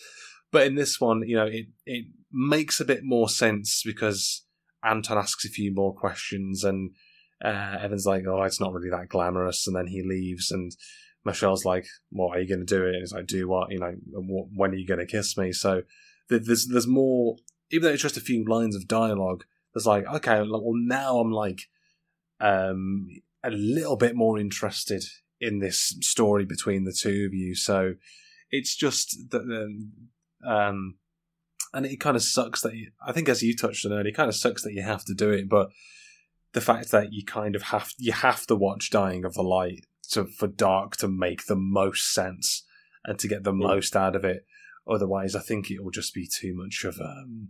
But 0.50 0.66
in 0.66 0.74
this 0.74 1.00
one, 1.00 1.22
you 1.26 1.36
know, 1.36 1.46
it 1.46 1.66
it 1.86 2.06
makes 2.30 2.80
a 2.80 2.84
bit 2.84 3.02
more 3.02 3.28
sense 3.28 3.82
because 3.84 4.44
Anton 4.84 5.18
asks 5.18 5.44
a 5.44 5.48
few 5.48 5.72
more 5.74 5.94
questions, 5.94 6.64
and 6.64 6.90
uh, 7.44 7.78
Evan's 7.80 8.06
like, 8.06 8.24
"Oh, 8.26 8.42
it's 8.42 8.60
not 8.60 8.72
really 8.72 8.90
that 8.90 9.08
glamorous," 9.08 9.66
and 9.66 9.74
then 9.74 9.86
he 9.86 10.02
leaves, 10.02 10.50
and 10.50 10.72
Michelle's 11.24 11.64
like, 11.64 11.86
"What 12.10 12.36
are 12.36 12.40
you 12.40 12.48
going 12.48 12.66
to 12.66 12.76
do?" 12.76 12.84
It? 12.84 12.94
And 12.94 13.02
he's 13.02 13.12
like, 13.12 13.26
"Do 13.26 13.48
what? 13.48 13.70
You 13.70 13.78
know, 13.78 13.94
when 14.54 14.72
are 14.72 14.76
you 14.76 14.86
going 14.86 15.00
to 15.00 15.06
kiss 15.06 15.38
me?" 15.38 15.52
So 15.52 15.82
there's 16.28 16.66
there's 16.66 16.86
more, 16.86 17.36
even 17.70 17.84
though 17.84 17.92
it's 17.92 18.02
just 18.02 18.16
a 18.16 18.20
few 18.20 18.44
lines 18.46 18.76
of 18.76 18.88
dialogue. 18.88 19.44
There's 19.74 19.86
like, 19.86 20.06
okay, 20.06 20.42
well 20.42 20.74
now 20.74 21.18
I'm 21.18 21.32
like, 21.32 21.62
um, 22.40 23.08
a 23.44 23.50
little 23.50 23.96
bit 23.96 24.14
more 24.14 24.38
interested 24.38 25.04
in 25.40 25.58
this 25.58 25.96
story 26.00 26.44
between 26.44 26.84
the 26.84 26.92
two 26.92 27.26
of 27.26 27.34
you. 27.34 27.54
So 27.54 27.94
it's 28.50 28.76
just 28.76 29.30
that, 29.30 29.40
um, 29.42 29.92
um, 30.48 30.94
and 31.74 31.86
it 31.86 31.98
kind 32.00 32.16
of 32.16 32.22
sucks 32.22 32.60
that 32.62 32.74
you, 32.74 32.90
I 33.04 33.12
think, 33.12 33.28
as 33.28 33.42
you 33.42 33.56
touched 33.56 33.84
on 33.86 33.92
earlier, 33.92 34.08
it 34.08 34.16
kind 34.16 34.28
of 34.28 34.36
sucks 34.36 34.62
that 34.62 34.74
you 34.74 34.82
have 34.82 35.04
to 35.06 35.14
do 35.14 35.30
it, 35.30 35.48
but 35.48 35.70
the 36.52 36.60
fact 36.60 36.90
that 36.90 37.12
you 37.12 37.24
kind 37.24 37.56
of 37.56 37.62
have 37.62 37.92
you 37.98 38.12
have 38.12 38.46
to 38.46 38.54
watch 38.54 38.90
Dying 38.90 39.24
of 39.24 39.32
the 39.34 39.42
Light 39.42 39.86
to 40.10 40.26
for 40.26 40.46
Dark 40.46 40.96
to 40.98 41.08
make 41.08 41.46
the 41.46 41.56
most 41.56 42.12
sense 42.12 42.64
and 43.04 43.18
to 43.18 43.26
get 43.26 43.42
the 43.42 43.54
Yeah. 43.54 43.66
most 43.68 43.96
out 43.96 44.14
of 44.14 44.24
it. 44.24 44.44
Otherwise, 44.86 45.34
I 45.34 45.40
think 45.40 45.70
it 45.70 45.82
will 45.82 45.90
just 45.90 46.12
be 46.12 46.26
too 46.28 46.54
much 46.54 46.84
of 46.84 47.00
um, 47.00 47.48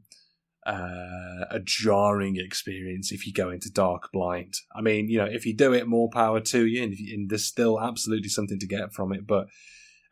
uh, 0.67 1.45
a 1.51 1.61
jarring 1.65 2.37
experience 2.37 3.13
if 3.13 3.27
you 3.27 3.33
go 3.33 3.51
into 3.51 3.71
Dark 3.71 4.11
blind. 4.13 4.55
I 4.75 4.81
mean, 4.81 5.09
you 5.09 5.19
know, 5.19 5.29
if 5.31 5.45
you 5.45 5.55
do 5.55 5.73
it, 5.73 5.87
more 5.87 6.09
power 6.11 6.41
to 6.41 6.67
you, 6.67 6.83
and, 6.83 6.95
you, 6.95 7.15
and 7.15 7.31
there's 7.31 7.47
still 7.47 7.81
absolutely 7.81 8.29
something 8.29 8.59
to 8.59 8.67
get 8.67 8.93
from 8.93 9.13
it, 9.13 9.27
but 9.27 9.47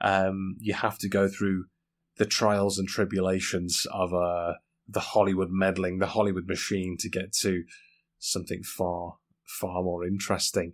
um, 0.00 0.56
you 0.58 0.74
have 0.74 0.98
to 0.98 1.08
go 1.08 1.28
through 1.28 1.66
the 2.16 2.26
trials 2.26 2.78
and 2.78 2.88
tribulations 2.88 3.86
of 3.92 4.12
uh, 4.12 4.54
the 4.88 5.00
Hollywood 5.00 5.50
meddling, 5.50 5.98
the 5.98 6.06
Hollywood 6.06 6.46
machine 6.46 6.96
to 7.00 7.08
get 7.08 7.32
to 7.40 7.62
something 8.18 8.62
far, 8.62 9.16
far 9.46 9.82
more 9.82 10.04
interesting. 10.04 10.72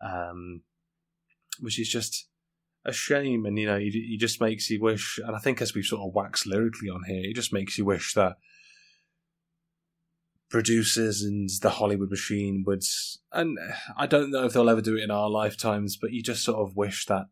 Um, 0.00 0.62
which 1.60 1.78
is 1.78 1.88
just 1.88 2.28
a 2.84 2.92
shame. 2.92 3.46
And, 3.46 3.58
you 3.58 3.66
know, 3.66 3.76
it, 3.76 3.94
it 3.94 4.20
just 4.20 4.40
makes 4.40 4.70
you 4.70 4.80
wish, 4.80 5.18
and 5.24 5.34
I 5.34 5.38
think 5.38 5.60
as 5.60 5.74
we've 5.74 5.84
sort 5.84 6.06
of 6.06 6.14
waxed 6.14 6.46
lyrically 6.46 6.88
on 6.88 7.02
here, 7.06 7.22
it 7.24 7.34
just 7.34 7.52
makes 7.52 7.78
you 7.78 7.84
wish 7.84 8.14
that 8.14 8.36
producers 10.48 11.22
and 11.22 11.50
the 11.62 11.70
Hollywood 11.70 12.10
machine 12.10 12.64
would, 12.66 12.82
and 13.32 13.58
I 13.96 14.06
don't 14.06 14.30
know 14.30 14.44
if 14.44 14.52
they'll 14.52 14.70
ever 14.70 14.80
do 14.80 14.96
it 14.96 15.02
in 15.02 15.10
our 15.10 15.28
lifetimes, 15.28 15.96
but 15.96 16.12
you 16.12 16.22
just 16.22 16.44
sort 16.44 16.58
of 16.58 16.76
wish 16.76 17.06
that 17.06 17.26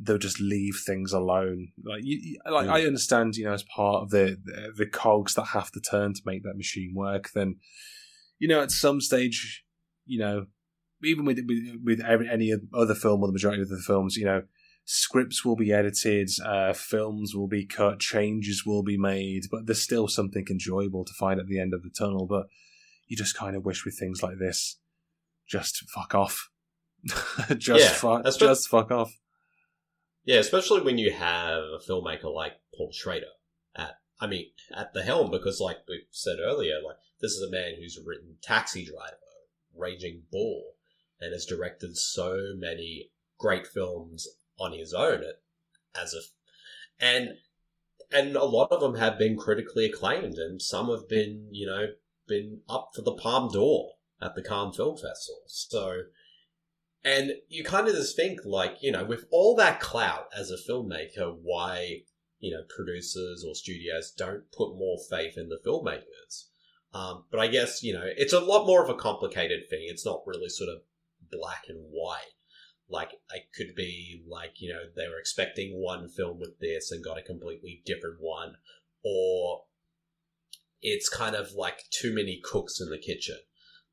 they'll 0.00 0.18
just 0.18 0.40
leave 0.40 0.80
things 0.86 1.12
alone. 1.12 1.68
Like, 1.84 2.02
you, 2.04 2.38
like 2.48 2.68
Mm. 2.68 2.72
I 2.72 2.86
understand, 2.86 3.36
you 3.36 3.44
know, 3.44 3.52
as 3.52 3.64
part 3.64 4.02
of 4.02 4.10
the, 4.10 4.38
the 4.44 4.72
the 4.76 4.86
cogs 4.86 5.34
that 5.34 5.46
have 5.46 5.70
to 5.72 5.80
turn 5.80 6.14
to 6.14 6.22
make 6.24 6.42
that 6.44 6.56
machine 6.56 6.94
work. 6.94 7.30
Then, 7.34 7.56
you 8.38 8.48
know, 8.48 8.62
at 8.62 8.70
some 8.70 9.00
stage, 9.00 9.64
you 10.06 10.18
know, 10.18 10.46
even 11.02 11.24
with 11.24 11.38
with, 11.46 11.76
with 11.84 12.00
every, 12.00 12.28
any 12.28 12.52
other 12.74 12.94
film 12.94 13.22
or 13.22 13.26
the 13.26 13.32
majority 13.32 13.62
of 13.62 13.68
the 13.68 13.78
films, 13.78 14.16
you 14.16 14.24
know, 14.24 14.42
scripts 14.84 15.44
will 15.44 15.56
be 15.56 15.72
edited, 15.72 16.28
uh, 16.44 16.72
films 16.72 17.34
will 17.34 17.48
be 17.48 17.64
cut, 17.64 18.00
changes 18.00 18.64
will 18.66 18.82
be 18.82 18.96
made, 18.96 19.42
but 19.50 19.66
there's 19.66 19.82
still 19.82 20.08
something 20.08 20.46
enjoyable 20.50 21.04
to 21.04 21.12
find 21.18 21.38
at 21.38 21.46
the 21.46 21.60
end 21.60 21.74
of 21.74 21.82
the 21.82 21.90
tunnel. 21.90 22.26
But 22.26 22.46
you 23.06 23.16
just 23.16 23.36
kind 23.36 23.56
of 23.56 23.64
wish 23.64 23.84
with 23.84 23.98
things 23.98 24.22
like 24.22 24.38
this, 24.38 24.78
just 25.48 25.84
fuck 25.94 26.14
off. 26.14 26.48
just 27.56 27.84
Yeah, 27.84 27.92
fuck, 27.92 28.24
just 28.38 28.68
fuck 28.68 28.90
off. 28.90 29.12
Yeah, 30.24 30.38
especially 30.38 30.82
when 30.82 30.98
you 30.98 31.12
have 31.12 31.62
a 31.62 31.78
filmmaker 31.78 32.32
like 32.32 32.54
Paul 32.76 32.92
Schrader 32.92 33.26
at, 33.74 33.96
I 34.20 34.26
mean, 34.26 34.46
at 34.74 34.92
the 34.92 35.02
helm, 35.02 35.30
because 35.30 35.60
like 35.60 35.78
we 35.88 36.02
said 36.10 36.36
earlier, 36.40 36.74
like 36.84 36.96
this 37.20 37.32
is 37.32 37.42
a 37.42 37.50
man 37.50 37.74
who's 37.78 37.98
written 38.04 38.36
Taxi 38.42 38.84
Driver, 38.84 39.16
Raging 39.74 40.22
Bull, 40.30 40.74
and 41.20 41.32
has 41.32 41.46
directed 41.46 41.96
so 41.96 42.54
many 42.56 43.10
great 43.38 43.66
films 43.66 44.26
on 44.60 44.72
his 44.72 44.92
own 44.94 45.22
as 46.00 46.14
a, 46.14 46.20
and 47.04 47.30
and 48.12 48.36
a 48.36 48.44
lot 48.44 48.70
of 48.70 48.80
them 48.80 48.96
have 48.96 49.18
been 49.18 49.36
critically 49.36 49.86
acclaimed, 49.86 50.34
and 50.34 50.60
some 50.60 50.88
have 50.88 51.08
been, 51.08 51.48
you 51.50 51.66
know, 51.66 51.86
been 52.28 52.60
up 52.68 52.90
for 52.94 53.02
the 53.02 53.14
Palme 53.14 53.50
d'Or 53.52 53.92
at 54.20 54.34
the 54.34 54.42
Cannes 54.42 54.76
Film 54.76 54.96
Festival. 54.96 55.42
So, 55.46 56.02
and 57.04 57.32
you 57.48 57.64
kind 57.64 57.88
of 57.88 57.94
just 57.94 58.16
think, 58.16 58.40
like, 58.44 58.76
you 58.80 58.92
know, 58.92 59.04
with 59.04 59.24
all 59.30 59.54
that 59.56 59.80
clout 59.80 60.26
as 60.36 60.50
a 60.50 60.70
filmmaker, 60.70 61.36
why, 61.40 62.02
you 62.38 62.52
know, 62.52 62.62
producers 62.68 63.44
or 63.46 63.54
studios 63.54 64.12
don't 64.16 64.50
put 64.52 64.76
more 64.76 64.98
faith 65.08 65.34
in 65.36 65.48
the 65.48 65.60
filmmakers. 65.64 66.46
Um, 66.92 67.24
but 67.30 67.38
I 67.38 67.46
guess, 67.46 67.82
you 67.82 67.92
know, 67.92 68.04
it's 68.04 68.32
a 68.32 68.40
lot 68.40 68.66
more 68.66 68.82
of 68.82 68.90
a 68.90 68.94
complicated 68.94 69.70
thing. 69.70 69.86
It's 69.88 70.04
not 70.04 70.22
really 70.26 70.48
sort 70.48 70.70
of 70.70 70.82
black 71.30 71.64
and 71.68 71.78
white. 71.90 72.34
Like, 72.90 73.12
it 73.32 73.44
could 73.56 73.74
be 73.74 74.22
like, 74.28 74.60
you 74.60 74.72
know, 74.72 74.82
they 74.96 75.08
were 75.08 75.18
expecting 75.18 75.80
one 75.80 76.08
film 76.08 76.38
with 76.38 76.58
this 76.60 76.90
and 76.90 77.04
got 77.04 77.18
a 77.18 77.22
completely 77.22 77.82
different 77.86 78.16
one. 78.20 78.54
or 79.02 79.62
it's 80.82 81.08
kind 81.08 81.36
of 81.36 81.52
like 81.52 81.84
too 81.90 82.14
many 82.14 82.40
cooks 82.42 82.80
in 82.80 82.90
the 82.90 82.98
kitchen. 82.98 83.36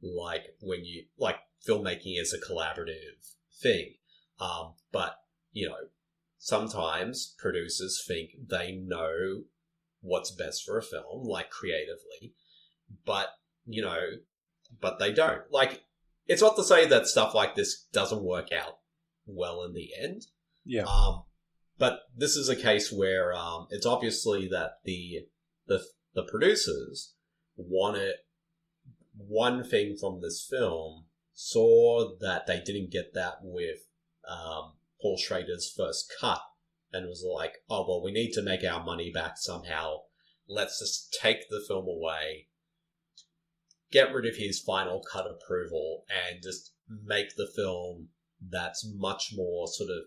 Like 0.01 0.55
when 0.61 0.85
you 0.85 1.05
like 1.17 1.37
filmmaking 1.67 2.19
is 2.19 2.33
a 2.33 2.39
collaborative 2.39 3.35
thing, 3.61 3.95
um, 4.39 4.75
but 4.91 5.15
you 5.51 5.67
know 5.67 5.89
sometimes 6.37 7.35
producers 7.39 8.03
think 8.07 8.31
they 8.47 8.73
know 8.73 9.43
what's 10.01 10.31
best 10.31 10.63
for 10.63 10.77
a 10.77 10.83
film, 10.83 11.23
like 11.23 11.49
creatively, 11.49 12.33
but 13.05 13.29
you 13.65 13.81
know, 13.81 13.99
but 14.79 14.99
they 14.99 15.11
don't. 15.11 15.41
Like, 15.51 15.83
it's 16.27 16.41
not 16.41 16.55
to 16.57 16.63
say 16.63 16.85
that 16.87 17.07
stuff 17.07 17.33
like 17.33 17.55
this 17.55 17.85
doesn't 17.91 18.23
work 18.23 18.51
out 18.53 18.76
well 19.27 19.63
in 19.63 19.73
the 19.73 19.91
end. 20.01 20.27
Yeah. 20.65 20.83
Um, 20.83 21.23
but 21.77 22.01
this 22.15 22.35
is 22.35 22.49
a 22.49 22.55
case 22.55 22.91
where 22.91 23.33
um, 23.33 23.67
it's 23.69 23.85
obviously 23.85 24.47
that 24.49 24.79
the 24.83 25.27
the 25.67 25.83
the 26.13 26.23
producers 26.23 27.13
wanted 27.55 28.15
one 29.15 29.63
thing 29.63 29.95
from 29.99 30.21
this 30.21 30.45
film, 30.47 31.05
saw 31.33 32.15
that 32.19 32.47
they 32.47 32.61
didn't 32.63 32.91
get 32.91 33.13
that 33.13 33.39
with 33.41 33.87
um, 34.27 34.73
Paul 35.01 35.17
Schrader's 35.17 35.71
first 35.75 36.11
cut, 36.19 36.41
and 36.91 37.07
was 37.07 37.23
like, 37.23 37.57
"Oh 37.69 37.85
well, 37.87 38.03
we 38.03 38.11
need 38.11 38.31
to 38.33 38.41
make 38.41 38.63
our 38.63 38.83
money 38.83 39.11
back 39.11 39.37
somehow. 39.37 40.01
Let's 40.47 40.79
just 40.79 41.17
take 41.21 41.49
the 41.49 41.63
film 41.67 41.87
away, 41.87 42.47
get 43.91 44.13
rid 44.13 44.25
of 44.25 44.37
his 44.37 44.61
final 44.61 45.01
cut 45.01 45.25
approval, 45.27 46.05
and 46.09 46.41
just 46.41 46.73
make 46.89 47.35
the 47.35 47.51
film 47.55 48.09
that's 48.41 48.87
much 48.95 49.31
more 49.35 49.67
sort 49.67 49.89
of 49.89 50.03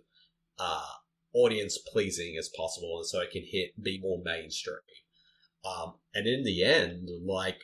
uh, 0.58 0.86
audience 1.34 1.78
pleasing 1.78 2.36
as 2.38 2.50
possible, 2.56 2.98
and 2.98 3.06
so 3.06 3.20
it 3.20 3.30
can 3.30 3.44
hit 3.44 3.82
be 3.82 4.00
more 4.00 4.20
mainstream." 4.24 4.78
Um, 5.64 5.94
and 6.14 6.26
in 6.26 6.44
the 6.44 6.64
end, 6.64 7.08
like 7.24 7.60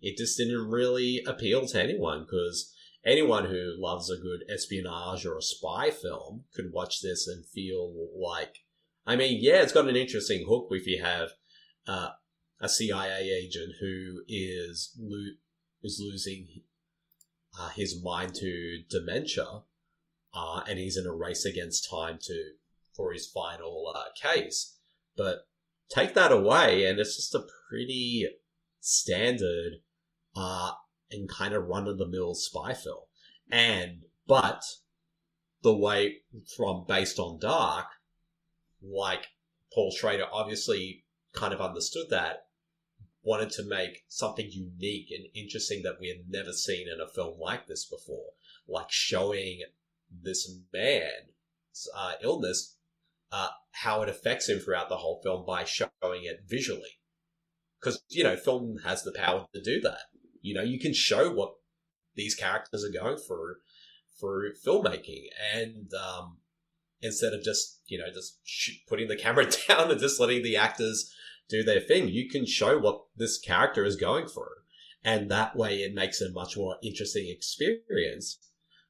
it 0.00 0.16
just 0.16 0.36
didn't 0.36 0.68
really 0.68 1.22
appeal 1.26 1.66
to 1.66 1.82
anyone 1.82 2.24
because 2.24 2.74
anyone 3.04 3.46
who 3.46 3.74
loves 3.78 4.10
a 4.10 4.16
good 4.16 4.40
espionage 4.52 5.24
or 5.24 5.38
a 5.38 5.42
spy 5.42 5.90
film 5.90 6.44
could 6.54 6.72
watch 6.72 7.00
this 7.00 7.26
and 7.26 7.46
feel 7.46 8.08
like, 8.20 8.56
I 9.06 9.16
mean, 9.16 9.38
yeah, 9.40 9.62
it's 9.62 9.72
got 9.72 9.88
an 9.88 9.96
interesting 9.96 10.44
hook 10.46 10.68
if 10.70 10.86
you 10.86 11.02
have 11.02 11.30
uh, 11.86 12.10
a 12.60 12.68
CIA 12.68 13.30
agent 13.30 13.74
who 13.80 14.22
is 14.28 14.92
lo- 14.98 15.36
is 15.82 16.02
losing 16.04 16.48
uh, 17.58 17.68
his 17.70 18.02
mind 18.02 18.34
to 18.34 18.82
dementia, 18.90 19.62
uh, 20.36 20.60
and 20.68 20.78
he's 20.78 20.98
in 20.98 21.06
a 21.06 21.14
race 21.14 21.46
against 21.46 21.88
time 21.90 22.18
to 22.20 22.50
for 22.94 23.12
his 23.12 23.26
final 23.26 23.92
uh, 23.94 24.04
case. 24.20 24.78
But 25.16 25.46
take 25.88 26.14
that 26.14 26.30
away, 26.30 26.84
and 26.84 26.98
it's 26.98 27.16
just 27.16 27.34
a 27.34 27.46
pretty 27.68 28.28
standard 28.80 29.80
uh, 30.36 30.72
and 31.10 31.28
kind 31.28 31.54
of 31.54 31.66
run 31.66 31.88
of 31.88 31.98
the 31.98 32.06
mill 32.06 32.34
spy 32.34 32.74
film. 32.74 33.04
And 33.50 34.02
but 34.26 34.62
the 35.62 35.76
way 35.76 36.18
from 36.56 36.84
based 36.86 37.18
on 37.18 37.38
Dark, 37.38 37.86
like 38.82 39.28
Paul 39.72 39.90
Schrader 39.90 40.26
obviously 40.30 41.04
kind 41.32 41.54
of 41.54 41.60
understood 41.60 42.10
that, 42.10 42.48
wanted 43.22 43.50
to 43.50 43.64
make 43.64 44.04
something 44.08 44.48
unique 44.50 45.10
and 45.10 45.26
interesting 45.34 45.82
that 45.82 45.98
we 45.98 46.08
had 46.08 46.28
never 46.28 46.52
seen 46.52 46.88
in 46.88 47.00
a 47.00 47.08
film 47.08 47.38
like 47.40 47.66
this 47.66 47.86
before, 47.86 48.32
like 48.68 48.90
showing 48.90 49.60
this 50.22 50.50
man's 50.72 51.88
uh, 51.96 52.12
illness, 52.22 52.76
uh, 53.32 53.48
how 53.72 54.02
it 54.02 54.08
affects 54.08 54.48
him 54.48 54.58
throughout 54.58 54.88
the 54.88 54.96
whole 54.96 55.20
film 55.22 55.44
by 55.46 55.64
showing 55.64 56.24
it 56.24 56.44
visually. 56.48 57.00
Because, 57.80 58.02
you 58.08 58.24
know, 58.24 58.36
film 58.36 58.78
has 58.84 59.02
the 59.02 59.12
power 59.12 59.46
to 59.54 59.62
do 59.62 59.80
that. 59.82 60.00
You 60.40 60.54
know, 60.54 60.62
you 60.62 60.78
can 60.78 60.94
show 60.94 61.32
what 61.32 61.54
these 62.16 62.34
characters 62.34 62.84
are 62.84 62.92
going 62.92 63.18
through 63.18 63.56
through 64.18 64.52
filmmaking 64.66 65.24
and 65.54 65.92
um, 65.94 66.38
instead 67.02 67.32
of 67.32 67.42
just 67.42 67.80
you 67.86 67.98
know 67.98 68.06
just 68.12 68.38
putting 68.88 69.08
the 69.08 69.16
camera 69.22 69.46
down 69.68 69.90
and 69.90 70.00
just 70.00 70.18
letting 70.18 70.42
the 70.42 70.56
actors 70.56 71.12
do 71.48 71.62
their 71.62 71.80
thing 71.80 72.08
you 72.08 72.28
can 72.28 72.46
show 72.46 72.78
what 72.78 73.04
this 73.16 73.38
character 73.38 73.84
is 73.84 73.96
going 73.96 74.26
through 74.26 74.44
and 75.04 75.30
that 75.30 75.54
way 75.54 75.76
it 75.76 75.94
makes 75.94 76.20
a 76.20 76.30
much 76.32 76.56
more 76.56 76.76
interesting 76.82 77.28
experience 77.28 78.38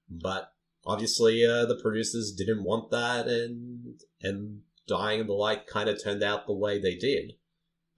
but 0.08 0.52
obviously 0.86 1.44
uh, 1.44 1.66
the 1.66 1.78
producers 1.82 2.32
didn't 2.32 2.64
want 2.64 2.90
that 2.90 3.26
and 3.26 4.00
and 4.22 4.60
dying 4.88 5.20
of 5.20 5.26
the 5.26 5.32
light 5.32 5.66
kind 5.66 5.88
of 5.88 6.02
turned 6.02 6.22
out 6.22 6.46
the 6.46 6.54
way 6.54 6.80
they 6.80 6.94
did 6.94 7.32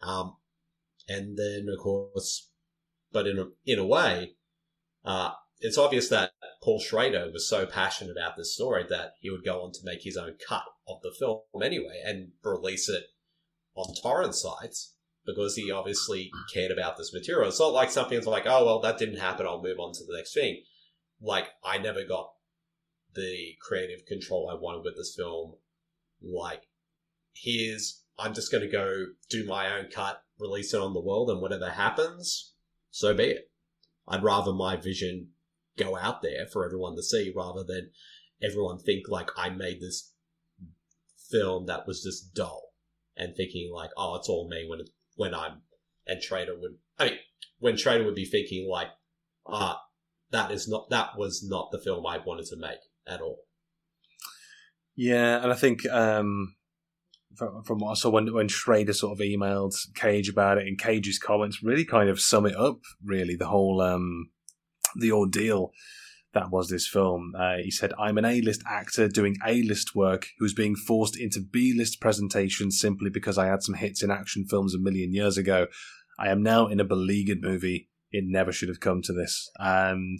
um, 0.03 0.37
and 1.09 1.39
then 1.39 1.67
of 1.73 1.79
course 1.79 2.51
but 3.13 3.27
in 3.27 3.39
a, 3.39 3.47
in 3.67 3.79
a 3.79 3.87
way 3.87 4.33
uh, 5.05 5.33
it's 5.61 5.79
obvious 5.79 6.09
that 6.09 6.33
Paul 6.63 6.81
Schrader 6.81 7.31
was 7.33 7.49
so 7.49 7.67
passionate 7.67 8.13
about 8.13 8.37
this 8.37 8.55
story 8.55 8.85
that 8.89 9.15
he 9.21 9.31
would 9.31 9.45
go 9.45 9.63
on 9.63 9.73
to 9.73 9.81
make 9.85 10.03
his 10.03 10.17
own 10.17 10.35
cut 10.47 10.65
of 10.87 11.01
the 11.03 11.15
film 11.19 11.41
anyway 11.63 12.01
and 12.05 12.33
release 12.43 12.89
it 12.89 13.05
on 13.75 13.95
torrent 13.95 14.35
sites 14.35 14.95
because 15.27 15.57
he 15.57 15.71
obviously 15.71 16.31
cared 16.53 16.71
about 16.71 16.97
this 16.97 17.13
material. 17.13 17.49
It's 17.49 17.61
not 17.61 17.73
like 17.73 17.91
something's 17.91 18.27
like, 18.27 18.45
oh, 18.47 18.65
well, 18.65 18.81
that 18.81 18.99
didn't 18.99 19.19
happen. 19.19 19.47
I'll 19.47 19.63
move 19.63 19.79
on 19.79 19.93
to 19.93 20.05
the 20.05 20.17
next 20.17 20.33
thing. 20.33 20.63
Like, 21.21 21.49
I 21.63 21.79
never 21.79 22.05
got 22.05 22.31
the 23.19 23.57
creative 23.61 24.07
control 24.07 24.49
I 24.51 24.55
wanted 24.55 24.85
with 24.85 24.97
this 24.97 25.15
film. 25.17 25.55
Like, 26.23 26.63
here's, 27.35 28.03
I'm 28.19 28.35
just 28.35 28.51
going 28.51 28.65
to 28.65 28.71
go 28.71 29.07
do 29.29 29.47
my 29.47 29.77
own 29.77 29.89
cut, 29.91 30.23
release 30.39 30.73
it 30.73 30.81
on 30.81 30.95
the 30.95 31.01
world, 31.01 31.31
and 31.31 31.41
whatever 31.41 31.71
happens, 31.71 32.55
so 32.91 33.15
be 33.15 33.25
it. 33.25 33.51
I'd 34.07 34.23
rather 34.23 34.53
my 34.53 34.77
vision 34.77 35.29
go 35.77 35.97
out 35.97 36.23
there 36.23 36.47
for 36.53 36.65
everyone 36.65 36.97
to 36.97 37.03
see 37.03 37.33
rather 37.35 37.63
than 37.63 37.91
everyone 38.43 38.79
think 38.79 39.09
like 39.09 39.31
I 39.37 39.51
made 39.51 39.81
this 39.81 40.13
film 41.31 41.67
that 41.67 41.87
was 41.87 42.03
just 42.03 42.35
dull 42.35 42.73
and 43.17 43.35
thinking 43.37 43.71
like, 43.73 43.91
oh, 43.97 44.17
it's 44.17 44.29
all 44.29 44.49
me 44.49 44.67
when 44.69 44.81
when 45.17 45.35
I'm 45.35 45.63
and 46.07 46.21
Trader 46.23 46.59
would 46.59 46.79
I 46.99 47.05
mean 47.05 47.19
when 47.59 47.77
Schrader 47.77 48.05
would 48.05 48.15
be 48.15 48.25
thinking 48.25 48.69
like, 48.69 48.89
ah, 49.47 49.83
that 50.31 50.51
is 50.51 50.69
not 50.69 50.91
that 50.91 51.17
was 51.17 51.47
not 51.47 51.71
the 51.71 51.79
film 51.79 52.07
I 52.07 52.19
wanted 52.19 52.47
to 52.47 52.57
make 52.57 52.79
at 53.09 53.21
all. 53.21 53.39
Yeah, 54.97 55.43
and 55.43 55.53
I 55.53 55.55
think 55.55 55.89
um, 55.89 56.57
from, 57.37 57.63
from 57.63 57.79
what 57.79 57.93
I 57.93 57.95
saw 57.95 58.11
when 58.11 58.35
when 58.35 58.49
Schrader 58.49 58.93
sort 58.93 59.13
of 59.13 59.25
emailed 59.25 59.75
Cage 59.95 60.29
about 60.29 60.59
it, 60.59 60.67
and 60.67 60.79
Cage's 60.79 61.19
comments 61.19 61.63
really 61.63 61.85
kind 61.85 62.11
of 62.11 62.21
sum 62.21 62.47
it 62.47 62.57
up. 62.57 62.81
Really, 63.05 63.37
the 63.37 63.47
whole 63.47 63.81
um, 63.81 64.31
the 64.97 65.13
ordeal 65.13 65.71
that 66.35 66.51
was 66.51 66.69
this 66.69 66.87
film. 66.87 67.33
Uh, 67.39 67.59
he 67.63 67.71
said, 67.71 67.93
"I'm 67.99 68.19
an 68.19 68.25
A-list 68.25 68.63
actor 68.69 69.09
doing 69.09 69.37
A-list 69.47 69.95
work 69.95 70.27
who's 70.39 70.53
being 70.53 70.75
forced 70.75 71.19
into 71.19 71.41
B-list 71.41 72.01
presentations 72.01 72.81
simply 72.81 73.09
because 73.09 73.39
I 73.39 73.47
had 73.47 73.63
some 73.63 73.77
hits 73.77 74.03
in 74.03 74.11
action 74.11 74.47
films 74.47 74.75
a 74.75 74.81
million 74.81 75.13
years 75.13 75.39
ago. 75.39 75.69
I 76.19 76.29
am 76.29 76.43
now 76.43 76.67
in 76.67 76.81
a 76.81 76.85
beleaguered 76.85 77.41
movie. 77.41 77.89
It 78.11 78.25
never 78.27 78.51
should 78.51 78.69
have 78.69 78.81
come 78.81 79.01
to 79.03 79.13
this." 79.13 79.49
And 79.59 80.19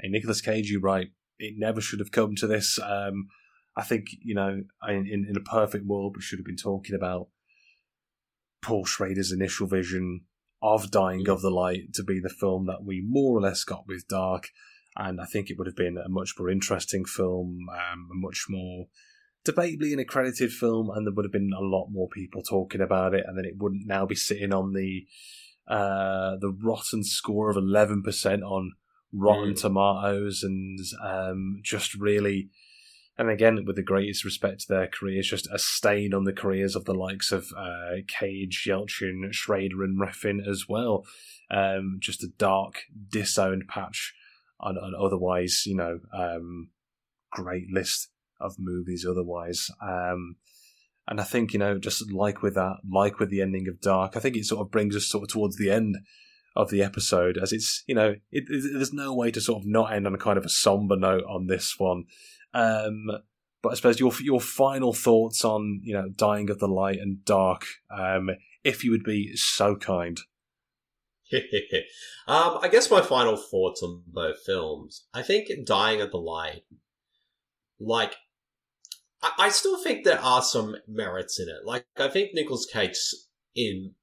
hey, 0.00 0.08
Nicolas 0.08 0.40
Cage, 0.40 0.70
you're 0.70 0.80
right. 0.80 1.08
It 1.38 1.54
never 1.56 1.80
should 1.80 2.00
have 2.00 2.12
come 2.12 2.34
to 2.36 2.46
this. 2.46 2.78
Um, 2.78 3.28
I 3.76 3.82
think 3.82 4.06
you 4.22 4.34
know, 4.34 4.62
in 4.88 5.26
in 5.28 5.36
a 5.36 5.40
perfect 5.40 5.86
world, 5.86 6.16
we 6.16 6.22
should 6.22 6.38
have 6.38 6.46
been 6.46 6.56
talking 6.56 6.94
about 6.94 7.28
Paul 8.62 8.84
Schrader's 8.84 9.32
initial 9.32 9.66
vision 9.66 10.22
of 10.62 10.90
Dying 10.90 11.28
of 11.28 11.42
the 11.42 11.50
Light 11.50 11.92
to 11.94 12.02
be 12.02 12.18
the 12.18 12.30
film 12.30 12.66
that 12.66 12.84
we 12.84 13.04
more 13.06 13.36
or 13.36 13.42
less 13.42 13.64
got 13.64 13.86
with 13.86 14.08
Dark, 14.08 14.48
and 14.96 15.20
I 15.20 15.26
think 15.26 15.50
it 15.50 15.58
would 15.58 15.66
have 15.66 15.76
been 15.76 15.98
a 15.98 16.08
much 16.08 16.34
more 16.38 16.48
interesting 16.48 17.04
film, 17.04 17.66
um, 17.70 18.08
a 18.10 18.14
much 18.14 18.46
more 18.48 18.86
debatably 19.46 19.92
an 19.92 20.00
accredited 20.00 20.50
film, 20.52 20.90
and 20.90 21.06
there 21.06 21.14
would 21.14 21.24
have 21.24 21.32
been 21.32 21.52
a 21.56 21.62
lot 21.62 21.88
more 21.90 22.08
people 22.08 22.42
talking 22.42 22.80
about 22.80 23.14
it, 23.14 23.24
and 23.26 23.38
then 23.38 23.44
it 23.44 23.58
wouldn't 23.58 23.86
now 23.86 24.04
be 24.04 24.16
sitting 24.16 24.52
on 24.52 24.72
the 24.72 25.06
uh, 25.68 26.36
the 26.40 26.56
rotten 26.62 27.04
score 27.04 27.50
of 27.50 27.56
eleven 27.56 28.02
percent 28.02 28.42
on 28.42 28.72
Rotten 29.16 29.54
Mm. 29.54 29.60
Tomatoes, 29.60 30.42
and 30.42 30.78
um, 31.02 31.60
just 31.62 31.94
really 31.94 32.50
and 33.18 33.30
again, 33.30 33.64
with 33.64 33.76
the 33.76 33.82
greatest 33.82 34.24
respect 34.24 34.60
to 34.60 34.66
their 34.68 34.88
careers, 34.88 35.30
just 35.30 35.48
a 35.50 35.58
stain 35.58 36.12
on 36.12 36.24
the 36.24 36.34
careers 36.34 36.76
of 36.76 36.84
the 36.84 36.94
likes 36.94 37.32
of 37.32 37.46
uh, 37.56 37.96
Cage, 38.06 38.64
Yelchin, 38.68 39.32
Schrader, 39.32 39.82
and 39.82 39.98
Refn 39.98 40.46
as 40.46 40.66
well. 40.68 41.04
Um, 41.50 41.96
just 41.98 42.22
a 42.22 42.28
dark, 42.36 42.82
disowned 43.08 43.68
patch 43.68 44.12
on 44.60 44.76
an 44.76 44.94
otherwise, 44.98 45.62
you 45.64 45.76
know, 45.76 46.00
um, 46.12 46.70
great 47.30 47.70
list 47.72 48.10
of 48.38 48.56
movies 48.58 49.06
otherwise. 49.08 49.70
Um, 49.80 50.36
and 51.08 51.18
I 51.18 51.24
think, 51.24 51.54
you 51.54 51.58
know, 51.58 51.78
just 51.78 52.12
like 52.12 52.42
with 52.42 52.54
that, 52.56 52.78
like 52.90 53.18
with 53.18 53.30
the 53.30 53.40
ending 53.40 53.66
of 53.68 53.80
Dark, 53.80 54.16
I 54.16 54.20
think 54.20 54.36
it 54.36 54.44
sort 54.44 54.60
of 54.60 54.70
brings 54.70 54.94
us 54.94 55.06
sort 55.06 55.22
of 55.22 55.28
towards 55.30 55.56
the 55.56 55.70
end 55.70 55.96
of 56.56 56.70
the 56.70 56.82
episode 56.82 57.38
as 57.38 57.52
it's, 57.52 57.84
you 57.86 57.94
know, 57.94 58.16
it, 58.30 58.44
it, 58.48 58.72
there's 58.72 58.92
no 58.92 59.14
way 59.14 59.30
to 59.30 59.40
sort 59.40 59.62
of 59.62 59.66
not 59.68 59.92
end 59.92 60.06
on 60.06 60.14
a 60.14 60.18
kind 60.18 60.38
of 60.38 60.44
a 60.44 60.48
somber 60.48 60.96
note 60.96 61.24
on 61.28 61.46
this 61.46 61.74
one. 61.78 62.04
Um, 62.54 63.06
but 63.62 63.72
I 63.72 63.74
suppose 63.74 63.98
your 63.98 64.12
your 64.20 64.40
final 64.40 64.92
thoughts 64.92 65.44
on 65.44 65.80
you 65.82 65.92
know 65.92 66.08
dying 66.08 66.50
of 66.50 66.60
the 66.60 66.68
light 66.68 66.98
and 66.98 67.24
dark. 67.24 67.64
Um, 67.90 68.30
if 68.62 68.84
you 68.84 68.90
would 68.90 69.04
be 69.04 69.34
so 69.36 69.76
kind. 69.76 70.18
um, 72.28 72.58
I 72.62 72.68
guess 72.70 72.90
my 72.90 73.00
final 73.00 73.36
thoughts 73.36 73.82
on 73.82 74.02
both 74.06 74.36
films. 74.44 75.06
I 75.12 75.22
think 75.22 75.48
Dying 75.64 76.00
of 76.00 76.10
the 76.10 76.18
Light, 76.18 76.62
like, 77.80 78.14
I, 79.38 79.48
still 79.48 79.82
think 79.82 80.04
there 80.04 80.20
are 80.20 80.42
some 80.42 80.76
merits 80.86 81.40
in 81.40 81.48
it. 81.48 81.64
Like, 81.64 81.86
I 81.96 82.08
think 82.08 82.30
Nicolas 82.32 82.66
Cage 82.66 82.96
in 83.54 83.94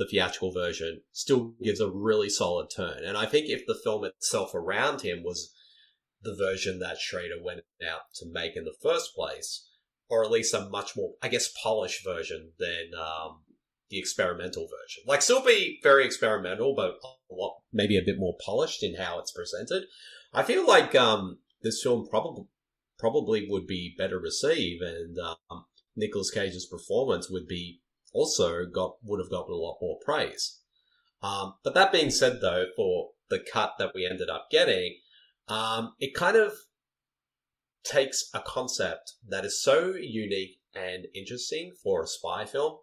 the 0.00 0.06
theatrical 0.06 0.50
version 0.50 1.02
still 1.12 1.52
gives 1.62 1.78
a 1.78 1.90
really 1.90 2.30
solid 2.30 2.68
turn. 2.74 3.04
And 3.04 3.18
I 3.18 3.26
think 3.26 3.50
if 3.50 3.66
the 3.66 3.78
film 3.84 4.02
itself 4.02 4.54
around 4.54 5.02
him 5.02 5.22
was 5.22 5.52
the 6.22 6.34
version 6.34 6.78
that 6.78 6.98
Schrader 6.98 7.34
went 7.44 7.60
out 7.86 8.14
to 8.14 8.26
make 8.32 8.56
in 8.56 8.64
the 8.64 8.74
first 8.82 9.14
place, 9.14 9.68
or 10.08 10.24
at 10.24 10.30
least 10.30 10.54
a 10.54 10.70
much 10.70 10.96
more, 10.96 11.12
I 11.20 11.28
guess, 11.28 11.52
polished 11.62 12.02
version 12.02 12.52
than 12.58 12.98
um, 12.98 13.42
the 13.90 13.98
experimental 13.98 14.62
version. 14.62 15.02
Like, 15.06 15.20
still 15.20 15.44
be 15.44 15.78
very 15.82 16.06
experimental, 16.06 16.74
but 16.74 16.92
a 17.30 17.34
lot, 17.34 17.58
maybe 17.70 17.98
a 17.98 18.02
bit 18.02 18.18
more 18.18 18.38
polished 18.42 18.82
in 18.82 18.94
how 18.94 19.18
it's 19.18 19.32
presented. 19.32 19.84
I 20.32 20.44
feel 20.44 20.66
like 20.66 20.94
um, 20.94 21.40
this 21.60 21.82
film 21.82 22.08
probably 22.08 22.44
probably 22.98 23.46
would 23.50 23.66
be 23.66 23.94
better 23.98 24.18
received, 24.18 24.82
and 24.82 25.18
um, 25.18 25.66
Nicolas 25.94 26.30
Cage's 26.30 26.66
performance 26.66 27.28
would 27.30 27.46
be 27.46 27.79
also 28.12 28.66
got 28.66 28.96
would 29.02 29.20
have 29.20 29.30
gotten 29.30 29.52
a 29.52 29.56
lot 29.56 29.78
more 29.80 29.98
praise. 30.04 30.58
Um, 31.22 31.54
but 31.62 31.74
that 31.74 31.92
being 31.92 32.10
said, 32.10 32.40
though, 32.40 32.66
for 32.76 33.10
the 33.28 33.40
cut 33.40 33.74
that 33.78 33.92
we 33.94 34.06
ended 34.06 34.30
up 34.30 34.48
getting, 34.50 34.96
um, 35.48 35.94
it 36.00 36.14
kind 36.14 36.36
of 36.36 36.52
takes 37.84 38.28
a 38.34 38.40
concept 38.40 39.14
that 39.28 39.44
is 39.44 39.62
so 39.62 39.94
unique 39.94 40.58
and 40.74 41.06
interesting 41.14 41.72
for 41.82 42.02
a 42.02 42.06
spy 42.06 42.44
film 42.44 42.78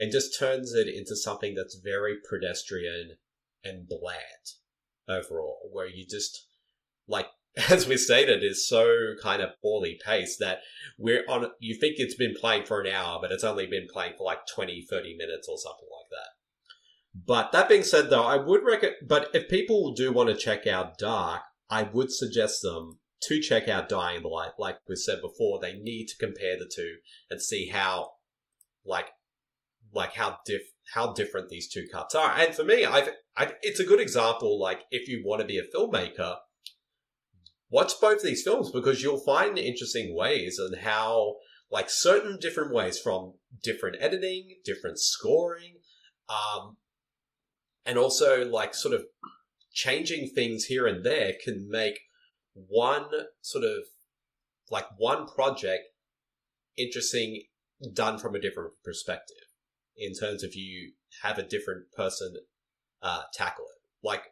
and 0.00 0.12
just 0.12 0.38
turns 0.38 0.72
it 0.74 0.88
into 0.88 1.16
something 1.16 1.54
that's 1.54 1.80
very 1.82 2.16
pedestrian 2.28 3.16
and 3.64 3.88
bland 3.88 4.54
overall, 5.08 5.68
where 5.72 5.88
you 5.88 6.06
just 6.08 6.46
like 7.06 7.26
as 7.70 7.86
we 7.86 7.96
stated, 7.96 8.44
is 8.44 8.68
so 8.68 9.14
kind 9.22 9.42
of 9.42 9.50
poorly 9.60 9.98
paced 10.04 10.38
that 10.40 10.60
we're 10.98 11.24
on, 11.28 11.50
you 11.58 11.74
think 11.78 11.94
it's 11.98 12.14
been 12.14 12.34
playing 12.38 12.64
for 12.64 12.80
an 12.80 12.92
hour, 12.92 13.18
but 13.20 13.32
it's 13.32 13.44
only 13.44 13.66
been 13.66 13.86
playing 13.92 14.14
for 14.16 14.24
like 14.24 14.46
20, 14.54 14.86
30 14.88 15.16
minutes 15.16 15.48
or 15.48 15.58
something 15.58 15.88
like 15.90 16.10
that. 16.10 17.24
But 17.26 17.52
that 17.52 17.68
being 17.68 17.82
said, 17.82 18.10
though, 18.10 18.24
I 18.24 18.36
would 18.36 18.64
recommend, 18.64 18.96
but 19.06 19.30
if 19.34 19.48
people 19.48 19.92
do 19.92 20.12
want 20.12 20.28
to 20.28 20.36
check 20.36 20.66
out 20.66 20.98
Dark, 20.98 21.42
I 21.70 21.82
would 21.82 22.12
suggest 22.12 22.62
them 22.62 23.00
to 23.22 23.40
check 23.40 23.68
out 23.68 23.88
Dying 23.88 24.22
Light. 24.22 24.52
Like 24.58 24.78
we 24.88 24.94
said 24.94 25.20
before, 25.20 25.58
they 25.58 25.74
need 25.74 26.06
to 26.06 26.16
compare 26.24 26.56
the 26.56 26.70
two 26.72 26.96
and 27.30 27.42
see 27.42 27.68
how, 27.68 28.10
like, 28.84 29.08
like 29.92 30.14
how 30.14 30.38
diff 30.44 30.62
how 30.94 31.12
different 31.12 31.48
these 31.48 31.68
two 31.68 31.86
cuts 31.92 32.14
are. 32.14 32.32
And 32.38 32.54
for 32.54 32.64
me, 32.64 32.84
I've, 32.84 33.10
I, 33.36 33.52
it's 33.62 33.80
a 33.80 33.84
good 33.84 34.00
example. 34.00 34.58
Like, 34.58 34.82
if 34.90 35.06
you 35.08 35.22
want 35.24 35.40
to 35.42 35.46
be 35.46 35.58
a 35.58 35.76
filmmaker, 35.76 36.36
watch 37.70 37.92
both 38.00 38.22
these 38.22 38.42
films 38.42 38.70
because 38.70 39.02
you'll 39.02 39.20
find 39.20 39.58
interesting 39.58 40.14
ways 40.16 40.58
and 40.58 40.82
how 40.82 41.36
like 41.70 41.90
certain 41.90 42.38
different 42.40 42.72
ways 42.72 42.98
from 42.98 43.34
different 43.62 43.96
editing, 44.00 44.56
different 44.64 44.98
scoring, 44.98 45.76
um, 46.28 46.76
and 47.84 47.98
also 47.98 48.44
like 48.44 48.74
sort 48.74 48.94
of 48.94 49.04
changing 49.72 50.30
things 50.34 50.64
here 50.64 50.86
and 50.86 51.04
there 51.04 51.32
can 51.44 51.68
make 51.70 52.00
one 52.54 53.06
sort 53.40 53.64
of 53.64 53.84
like 54.70 54.86
one 54.96 55.26
project 55.26 55.84
interesting 56.76 57.42
done 57.92 58.18
from 58.18 58.34
a 58.34 58.40
different 58.40 58.72
perspective 58.84 59.36
in 59.96 60.12
terms 60.14 60.42
of 60.42 60.54
you 60.54 60.92
have 61.22 61.38
a 61.38 61.42
different 61.42 61.90
person 61.96 62.34
uh, 63.02 63.22
tackle 63.34 63.64
it. 63.64 64.06
Like 64.06 64.22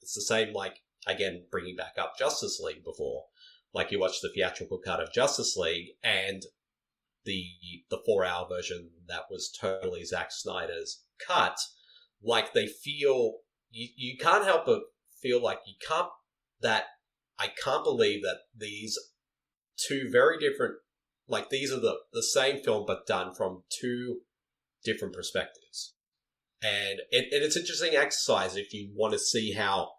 it's 0.00 0.14
the 0.14 0.22
same 0.22 0.52
like 0.52 0.78
again, 1.06 1.44
bringing 1.50 1.76
back 1.76 1.94
up 1.98 2.18
Justice 2.18 2.60
League 2.60 2.84
before, 2.84 3.24
like 3.72 3.90
you 3.90 4.00
watch 4.00 4.20
the 4.20 4.30
theatrical 4.34 4.78
cut 4.78 5.00
of 5.00 5.12
Justice 5.12 5.56
League 5.56 5.88
and 6.02 6.42
the 7.24 7.44
the 7.90 8.00
four 8.06 8.24
hour 8.24 8.46
version 8.48 8.90
that 9.08 9.24
was 9.30 9.54
totally 9.60 10.04
Zack 10.04 10.30
Snyder's 10.30 11.04
cut, 11.26 11.58
like 12.22 12.52
they 12.52 12.66
feel 12.66 13.34
you, 13.70 13.88
you 13.96 14.16
can't 14.18 14.44
help 14.44 14.66
but 14.66 14.82
feel 15.20 15.42
like 15.42 15.60
you 15.66 15.74
can't 15.86 16.08
that 16.60 16.84
I 17.38 17.48
can't 17.62 17.84
believe 17.84 18.22
that 18.22 18.38
these 18.56 18.98
two 19.76 20.08
very 20.10 20.38
different 20.38 20.76
like 21.28 21.50
these 21.50 21.72
are 21.72 21.80
the 21.80 21.96
the 22.12 22.22
same 22.22 22.62
film 22.62 22.84
but 22.86 23.06
done 23.06 23.34
from 23.34 23.62
two 23.80 24.20
different 24.84 25.14
perspectives. 25.14 25.94
And 26.62 27.00
it, 27.10 27.32
and 27.32 27.44
it's 27.44 27.56
interesting 27.56 27.94
exercise 27.94 28.56
if 28.56 28.72
you 28.72 28.90
want 28.94 29.12
to 29.12 29.18
see 29.18 29.52
how 29.52 29.90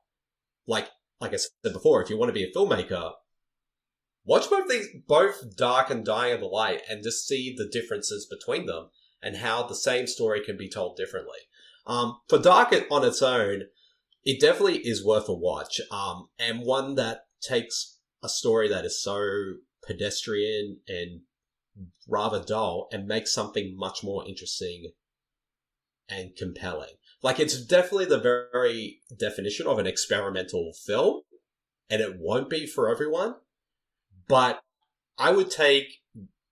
like 0.66 0.90
like 1.19 1.34
I 1.34 1.38
said 1.38 1.73
before, 1.73 2.02
if 2.02 2.10
you 2.10 2.18
want 2.18 2.30
to 2.30 2.34
be 2.34 2.44
a 2.44 2.52
filmmaker, 2.52 3.14
watch 4.26 4.49
both 4.49 4.69
these, 4.69 4.88
both 5.07 5.56
Dark 5.56 5.89
and 5.89 6.06
Dying 6.06 6.34
of 6.34 6.39
the 6.39 6.48
Light, 6.48 6.81
and 6.89 7.03
just 7.03 7.27
see 7.27 7.53
the 7.56 7.68
differences 7.68 8.27
between 8.30 8.65
them 8.65 8.89
and 9.22 9.38
how 9.38 9.64
the 9.64 9.76
same 9.76 10.07
story 10.07 10.41
can 10.44 10.57
be 10.57 10.69
told 10.69 10.98
differently. 10.98 11.39
Um, 11.85 12.19
for 12.27 12.38
Dark 12.38 12.73
on 12.91 13.06
its 13.06 13.22
own, 13.22 13.64
it 14.23 14.39
definitely 14.39 14.80
is 14.80 15.06
worth 15.06 15.30
a 15.30 15.34
watch, 15.34 15.80
um, 15.89 16.30
and 16.38 16.60
one 16.61 16.95
that 16.95 17.22
takes 17.41 17.99
a 18.22 18.30
story 18.30 18.68
that 18.68 18.85
is 18.85 19.02
so 19.02 19.53
pedestrian 19.85 20.80
and 20.88 21.22
rather 22.07 22.44
dull 22.44 22.88
and 22.91 23.07
makes 23.07 23.34
something 23.34 23.76
much 23.77 24.03
more 24.03 24.27
interesting 24.27 24.91
and 26.10 26.35
compelling. 26.35 26.95
Like 27.28 27.41
it's 27.41 27.62
definitely 27.62 28.06
the 28.06 28.22
very 28.22 29.02
definition 29.20 29.68
of 29.68 29.80
an 29.80 29.86
experimental 29.86 30.72
film, 30.86 31.24
and 31.90 32.02
it 32.02 32.16
won't 32.18 32.49
be 32.49 32.66
for 32.66 32.90
everyone. 32.90 33.36
But 34.30 34.62
I 35.18 35.32
would 35.32 35.52
take 35.52 35.88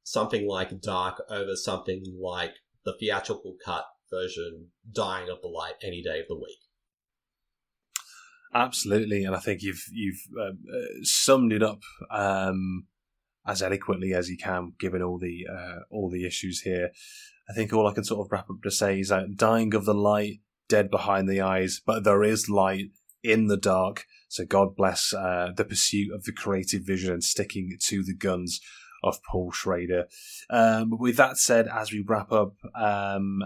something 0.04 0.46
like 0.46 0.82
Dark 0.82 1.22
over 1.30 1.56
something 1.56 2.04
like 2.22 2.56
the 2.84 2.94
theatrical 3.00 3.56
cut 3.64 3.86
version, 4.12 4.72
Dying 4.92 5.30
of 5.30 5.42
the 5.42 5.48
Light, 5.48 5.76
any 5.82 6.04
day 6.04 6.20
of 6.20 6.28
the 6.28 6.36
week. 6.36 6.60
Absolutely, 8.54 9.24
and 9.24 9.34
I 9.34 9.40
think 9.40 9.62
you've 9.62 9.86
you've 9.94 10.24
uh, 10.38 10.78
uh, 10.78 10.88
summed 11.04 11.54
it 11.54 11.64
up 11.64 11.84
um, 12.12 12.88
as 13.48 13.64
eloquently 13.64 14.14
as 14.14 14.28
you 14.28 14.36
can, 14.36 14.74
given 14.78 15.02
all 15.02 15.20
the 15.20 15.48
uh, 15.50 15.80
all 15.90 16.10
the 16.10 16.28
issues 16.28 16.64
here. 16.64 16.90
I 17.50 17.54
think 17.54 17.72
all 17.72 17.88
I 17.88 17.94
can 17.94 18.04
sort 18.04 18.26
of 18.26 18.30
wrap 18.30 18.50
up 18.50 18.62
to 18.64 18.72
say 18.72 19.00
is 19.00 19.08
that 19.08 19.38
Dying 19.38 19.74
of 19.74 19.86
the 19.86 19.94
Light 19.94 20.42
dead 20.68 20.90
behind 20.90 21.30
the 21.30 21.42
eyes, 21.42 21.82
but 21.86 22.04
there 22.04 22.24
is 22.24 22.50
light 22.50 22.90
in 23.24 23.48
the 23.48 23.58
dark. 23.58 24.06
So 24.30 24.46
God 24.46 24.76
bless 24.76 25.14
uh, 25.14 25.50
the 25.56 25.66
pursuit 25.66 26.14
of 26.14 26.24
the 26.24 26.32
creative 26.32 26.82
vision 26.86 27.14
and 27.14 27.24
sticking 27.24 27.78
to 27.88 28.04
the 28.04 28.16
guns 28.16 28.60
of 29.04 29.20
Paul 29.30 29.52
Schrader. 29.52 30.06
Um, 30.50 30.92
with 31.00 31.18
that 31.18 31.38
said, 31.38 31.68
as 31.68 31.92
we 31.92 32.04
wrap 32.06 32.32
up, 32.32 32.56
um, 32.76 33.42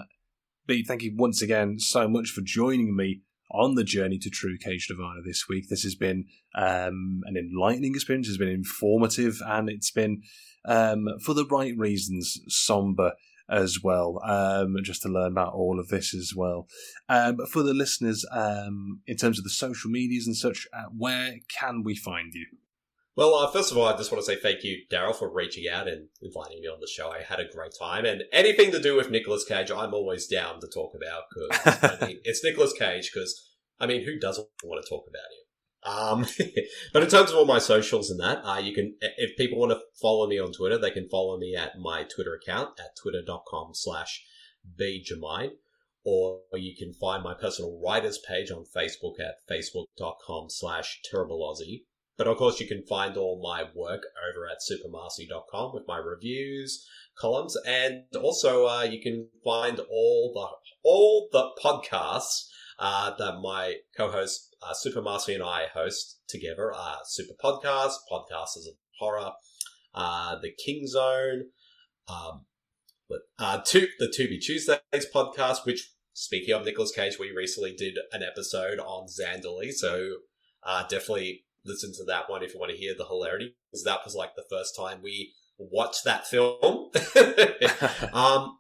Bede, 0.66 0.86
thank 0.88 1.02
you 1.02 1.14
once 1.16 1.42
again 1.42 1.80
so 1.80 2.08
much 2.08 2.30
for 2.30 2.42
joining 2.42 2.96
me 2.96 3.22
on 3.52 3.76
the 3.76 3.84
journey 3.84 4.20
to 4.20 4.30
True 4.30 4.58
Cage 4.58 4.88
Nirvana 4.90 5.22
this 5.26 5.46
week. 5.50 5.66
This 5.70 5.84
has 5.84 5.96
been 5.96 6.26
um, 6.56 7.22
an 7.26 7.36
enlightening 7.36 7.96
experience, 7.96 8.28
it's 8.28 8.38
been 8.38 8.48
informative, 8.50 9.42
and 9.46 9.70
it's 9.70 9.92
been, 9.92 10.22
um, 10.66 11.08
for 11.24 11.34
the 11.34 11.46
right 11.46 11.74
reasons, 11.76 12.40
somber 12.48 13.14
as 13.50 13.80
well, 13.84 14.22
um, 14.24 14.76
just 14.84 15.02
to 15.04 15.10
learn 15.10 15.32
about 15.32 15.54
all 15.54 15.80
of 15.80 15.90
this 15.90 16.14
as 16.14 16.34
well. 16.36 16.68
Um, 17.08 17.38
but 17.38 17.50
for 17.50 17.64
the 17.64 17.74
listeners, 17.74 18.26
um, 18.32 19.02
in 19.08 19.18
terms 19.18 19.38
of 19.38 19.44
the 19.44 19.50
social 19.50 19.90
medias 19.90 20.28
and 20.28 20.36
such, 20.36 20.68
uh, 20.74 20.90
where 20.96 21.36
can 21.60 21.84
we 21.84 21.96
find 21.96 22.34
you? 22.34 22.46
Well, 23.16 23.36
uh, 23.36 23.52
first 23.52 23.72
of 23.72 23.78
all, 23.78 23.86
I 23.86 23.98
just 23.98 24.14
want 24.14 24.24
to 24.24 24.32
say 24.32 24.40
thank 24.40 24.64
you, 24.64 24.78
Daryl, 24.90 25.14
for 25.14 25.30
reaching 25.30 25.66
out 25.70 25.90
and 25.90 26.08
inviting 26.22 26.62
me 26.62 26.68
on 26.68 26.80
the 26.80 26.88
show. 26.88 27.12
I 27.12 27.22
had 27.22 27.42
a 27.42 27.52
great 27.52 27.74
time, 27.78 28.06
and 28.06 28.24
anything 28.32 28.72
to 28.72 28.82
do 28.82 28.96
with 28.96 29.12
Nicolas 29.12 29.44
Cage, 29.44 29.72
I'm 29.72 29.94
always 29.94 30.26
down 30.26 30.62
to 30.62 30.68
talk 30.68 30.94
about 30.96 31.24
because 31.30 32.00
I 32.02 32.06
mean, 32.08 32.20
it's 32.24 32.44
Nicolas 32.44 32.72
Cage. 32.72 33.12
Because 33.14 33.58
I 33.78 33.88
mean, 33.88 34.06
who 34.06 34.18
doesn't 34.18 34.48
want 34.64 34.82
to 34.82 34.90
talk 34.90 35.04
about 35.10 35.20
him? 35.20 35.49
Um, 35.84 36.26
but 36.94 37.04
in 37.04 37.10
terms 37.10 37.32
of 37.32 37.38
all 37.38 37.46
my 37.46 37.60
socials 37.60 38.10
and 38.10 38.20
that, 38.20 38.42
uh, 38.44 38.58
you 38.58 38.74
can, 38.74 38.96
if 39.02 39.38
people 39.38 39.60
want 39.60 39.72
to 39.72 39.80
follow 40.02 40.28
me 40.28 40.40
on 40.40 40.52
Twitter, 40.52 40.78
they 40.78 40.92
can 40.92 41.10
follow 41.10 41.38
me 41.38 41.56
at 41.56 41.78
my 41.80 42.04
Twitter 42.04 42.34
account 42.36 42.80
at 42.80 42.96
twitter.com 43.02 43.72
slash 43.74 44.24
bjamine, 44.80 45.52
or 46.04 46.42
you 46.54 46.76
can 46.78 46.94
find 46.94 47.24
my 47.24 47.34
personal 47.34 47.80
writers 47.84 48.20
page 48.28 48.52
on 48.52 48.66
Facebook 48.76 49.20
at 49.20 49.36
facebook.com 49.50 50.50
slash 50.50 51.02
terribleaussie. 51.12 51.84
But 52.18 52.28
of 52.28 52.36
course, 52.36 52.60
you 52.60 52.68
can 52.68 52.84
find 52.86 53.16
all 53.16 53.42
my 53.42 53.64
work 53.74 54.04
over 54.30 54.46
at 54.46 54.58
supermarcy.com 54.60 55.74
with 55.74 55.84
my 55.88 55.98
reviews, 55.98 56.86
columns, 57.18 57.56
and 57.66 58.04
also 58.22 58.68
uh, 58.68 58.84
you 58.84 59.02
can 59.02 59.30
find 59.46 59.80
all 59.90 60.34
the 60.34 60.48
all 60.84 61.30
the 61.32 61.50
podcasts 61.64 62.50
uh, 62.78 63.16
that 63.18 63.40
my 63.42 63.76
co-host 63.96 64.49
uh, 64.62 64.74
Super 64.74 65.02
Marcy 65.02 65.34
and 65.34 65.44
I 65.44 65.68
host 65.74 66.22
together. 66.28 66.74
Uh, 66.76 66.98
Super 67.06 67.34
Podcast, 67.44 67.94
Podcasters 68.12 68.68
of 68.68 68.76
Horror, 69.00 69.32
uh, 69.94 70.40
The 70.42 70.52
King 70.66 70.88
Zone, 70.88 71.46
um, 72.08 72.46
uh, 73.40 73.58
the 73.58 74.12
To 74.14 74.28
Be 74.28 74.40
Tuesdays 74.40 75.06
podcast, 75.14 75.66
which 75.66 75.92
speaking 76.14 76.54
of 76.54 76.66
Nicolas 76.66 76.92
Cage, 76.92 77.18
we 77.20 77.32
recently 77.32 77.74
did 77.74 77.98
an 78.12 78.22
episode 78.24 78.80
on 78.80 79.08
Zandalee, 79.08 79.72
so 79.72 80.18
uh, 80.64 80.84
definitely 80.84 81.46
listen 81.66 81.94
to 81.94 82.04
that 82.06 82.30
one 82.30 82.44
if 82.44 82.54
you 82.54 82.60
want 82.60 82.72
to 82.72 82.78
hear 82.78 82.94
the 82.98 83.06
hilarity, 83.06 83.56
because 83.72 83.84
that 83.84 84.00
was 84.04 84.16
like 84.16 84.36
the 84.36 84.46
first 84.50 84.76
time 84.76 85.00
we 85.02 85.34
watched 85.58 86.04
that 86.04 86.28
film. 86.28 86.90
um, 88.14 88.58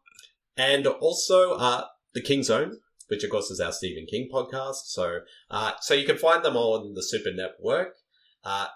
and 0.57 0.87
also 0.87 1.53
uh, 1.53 1.85
the 2.13 2.21
King 2.21 2.43
Own, 2.49 2.79
which 3.09 3.23
of 3.23 3.29
course 3.29 3.51
is 3.51 3.59
our 3.59 3.71
Stephen 3.71 4.05
King 4.05 4.29
podcast. 4.31 4.85
So, 4.85 5.19
uh, 5.51 5.73
so 5.81 5.93
you 5.93 6.05
can 6.05 6.17
find 6.17 6.43
them 6.43 6.55
on 6.55 6.93
the 6.93 7.03
Super 7.03 7.31
Network. 7.33 7.95
Uh, 8.43 8.67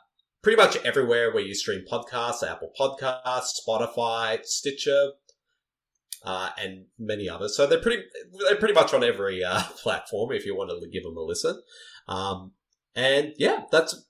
pretty 0.41 0.57
much 0.57 0.75
everywhere 0.83 1.31
where 1.31 1.43
you 1.43 1.55
stream 1.55 1.83
podcasts, 1.89 2.47
Apple 2.47 2.71
Podcasts, 2.79 3.61
Spotify, 3.65 4.43
Stitcher, 4.43 5.11
uh, 6.23 6.49
and 6.57 6.85
many 6.99 7.29
others. 7.29 7.55
So 7.55 7.65
they're 7.65 7.81
pretty 7.81 8.03
they're 8.47 8.57
pretty 8.57 8.73
much 8.73 8.93
on 8.93 9.03
every 9.03 9.43
uh, 9.43 9.63
platform 9.81 10.31
if 10.31 10.45
you 10.45 10.55
want 10.55 10.69
to 10.69 10.89
give 10.89 11.03
them 11.03 11.17
a 11.17 11.21
listen. 11.21 11.61
Um, 12.07 12.51
and 12.95 13.33
yeah, 13.37 13.63
that's 13.71 14.05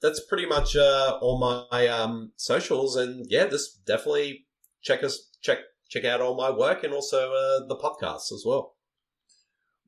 that's 0.00 0.24
pretty 0.24 0.46
much 0.46 0.76
uh, 0.76 1.18
all 1.20 1.38
my 1.38 1.86
um, 1.88 2.32
socials. 2.36 2.96
And 2.96 3.26
yeah, 3.28 3.46
just 3.46 3.84
definitely 3.84 4.46
check 4.82 5.02
us 5.02 5.30
check 5.42 5.58
check 5.88 6.04
out 6.04 6.20
all 6.20 6.36
my 6.36 6.50
work 6.50 6.84
and 6.84 6.94
also 6.94 7.32
uh, 7.32 7.66
the 7.66 7.76
podcasts 7.76 8.32
as 8.32 8.44
well. 8.46 8.76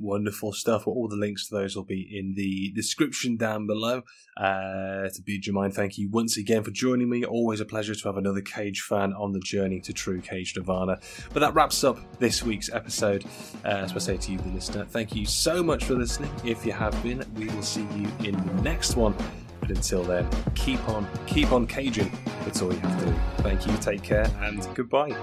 Wonderful 0.02 0.52
stuff. 0.52 0.88
All 0.88 1.06
the 1.06 1.14
links 1.14 1.46
to 1.46 1.54
those 1.54 1.76
will 1.76 1.84
be 1.84 2.02
in 2.02 2.34
the 2.34 2.72
description 2.72 3.36
down 3.36 3.68
below. 3.68 4.02
Uh, 4.36 5.08
Bede 5.24 5.44
Jermaine, 5.44 5.72
thank 5.72 5.96
you 5.96 6.08
once 6.08 6.36
again 6.36 6.64
for 6.64 6.72
joining 6.72 7.08
me. 7.08 7.24
Always 7.24 7.60
a 7.60 7.64
pleasure 7.64 7.94
to 7.94 8.08
have 8.08 8.16
another 8.16 8.40
Cage 8.40 8.80
fan 8.80 9.12
on 9.12 9.32
the 9.32 9.38
journey 9.38 9.78
to 9.80 9.92
true 9.92 10.20
Cage 10.20 10.56
Nirvana. 10.56 10.98
But 11.32 11.40
that 11.40 11.54
wraps 11.54 11.84
up 11.84 11.98
this 12.18 12.42
week's 12.42 12.68
episode. 12.72 13.24
Uh, 13.64 13.68
as 13.68 13.94
I 13.94 13.98
say 13.98 14.16
to 14.16 14.32
you, 14.32 14.38
the 14.38 14.48
listener, 14.48 14.84
thank 14.84 15.14
you 15.14 15.24
so 15.24 15.62
much 15.62 15.84
for 15.84 15.94
listening. 15.94 16.32
If 16.44 16.66
you 16.66 16.72
have 16.72 17.00
been, 17.04 17.24
we 17.36 17.46
will 17.50 17.62
see 17.62 17.86
you 17.94 18.08
in 18.24 18.34
the 18.44 18.62
next 18.62 18.96
one. 18.96 19.14
But 19.60 19.70
until 19.70 20.02
then, 20.02 20.28
keep 20.56 20.88
on, 20.88 21.06
keep 21.26 21.52
on 21.52 21.68
caging. 21.68 22.10
That's 22.44 22.60
all 22.60 22.72
you 22.72 22.80
have 22.80 22.98
to 22.98 23.06
do. 23.06 23.14
Thank 23.38 23.68
you, 23.68 23.76
take 23.76 24.02
care, 24.02 24.28
and 24.40 24.66
goodbye. 24.74 25.16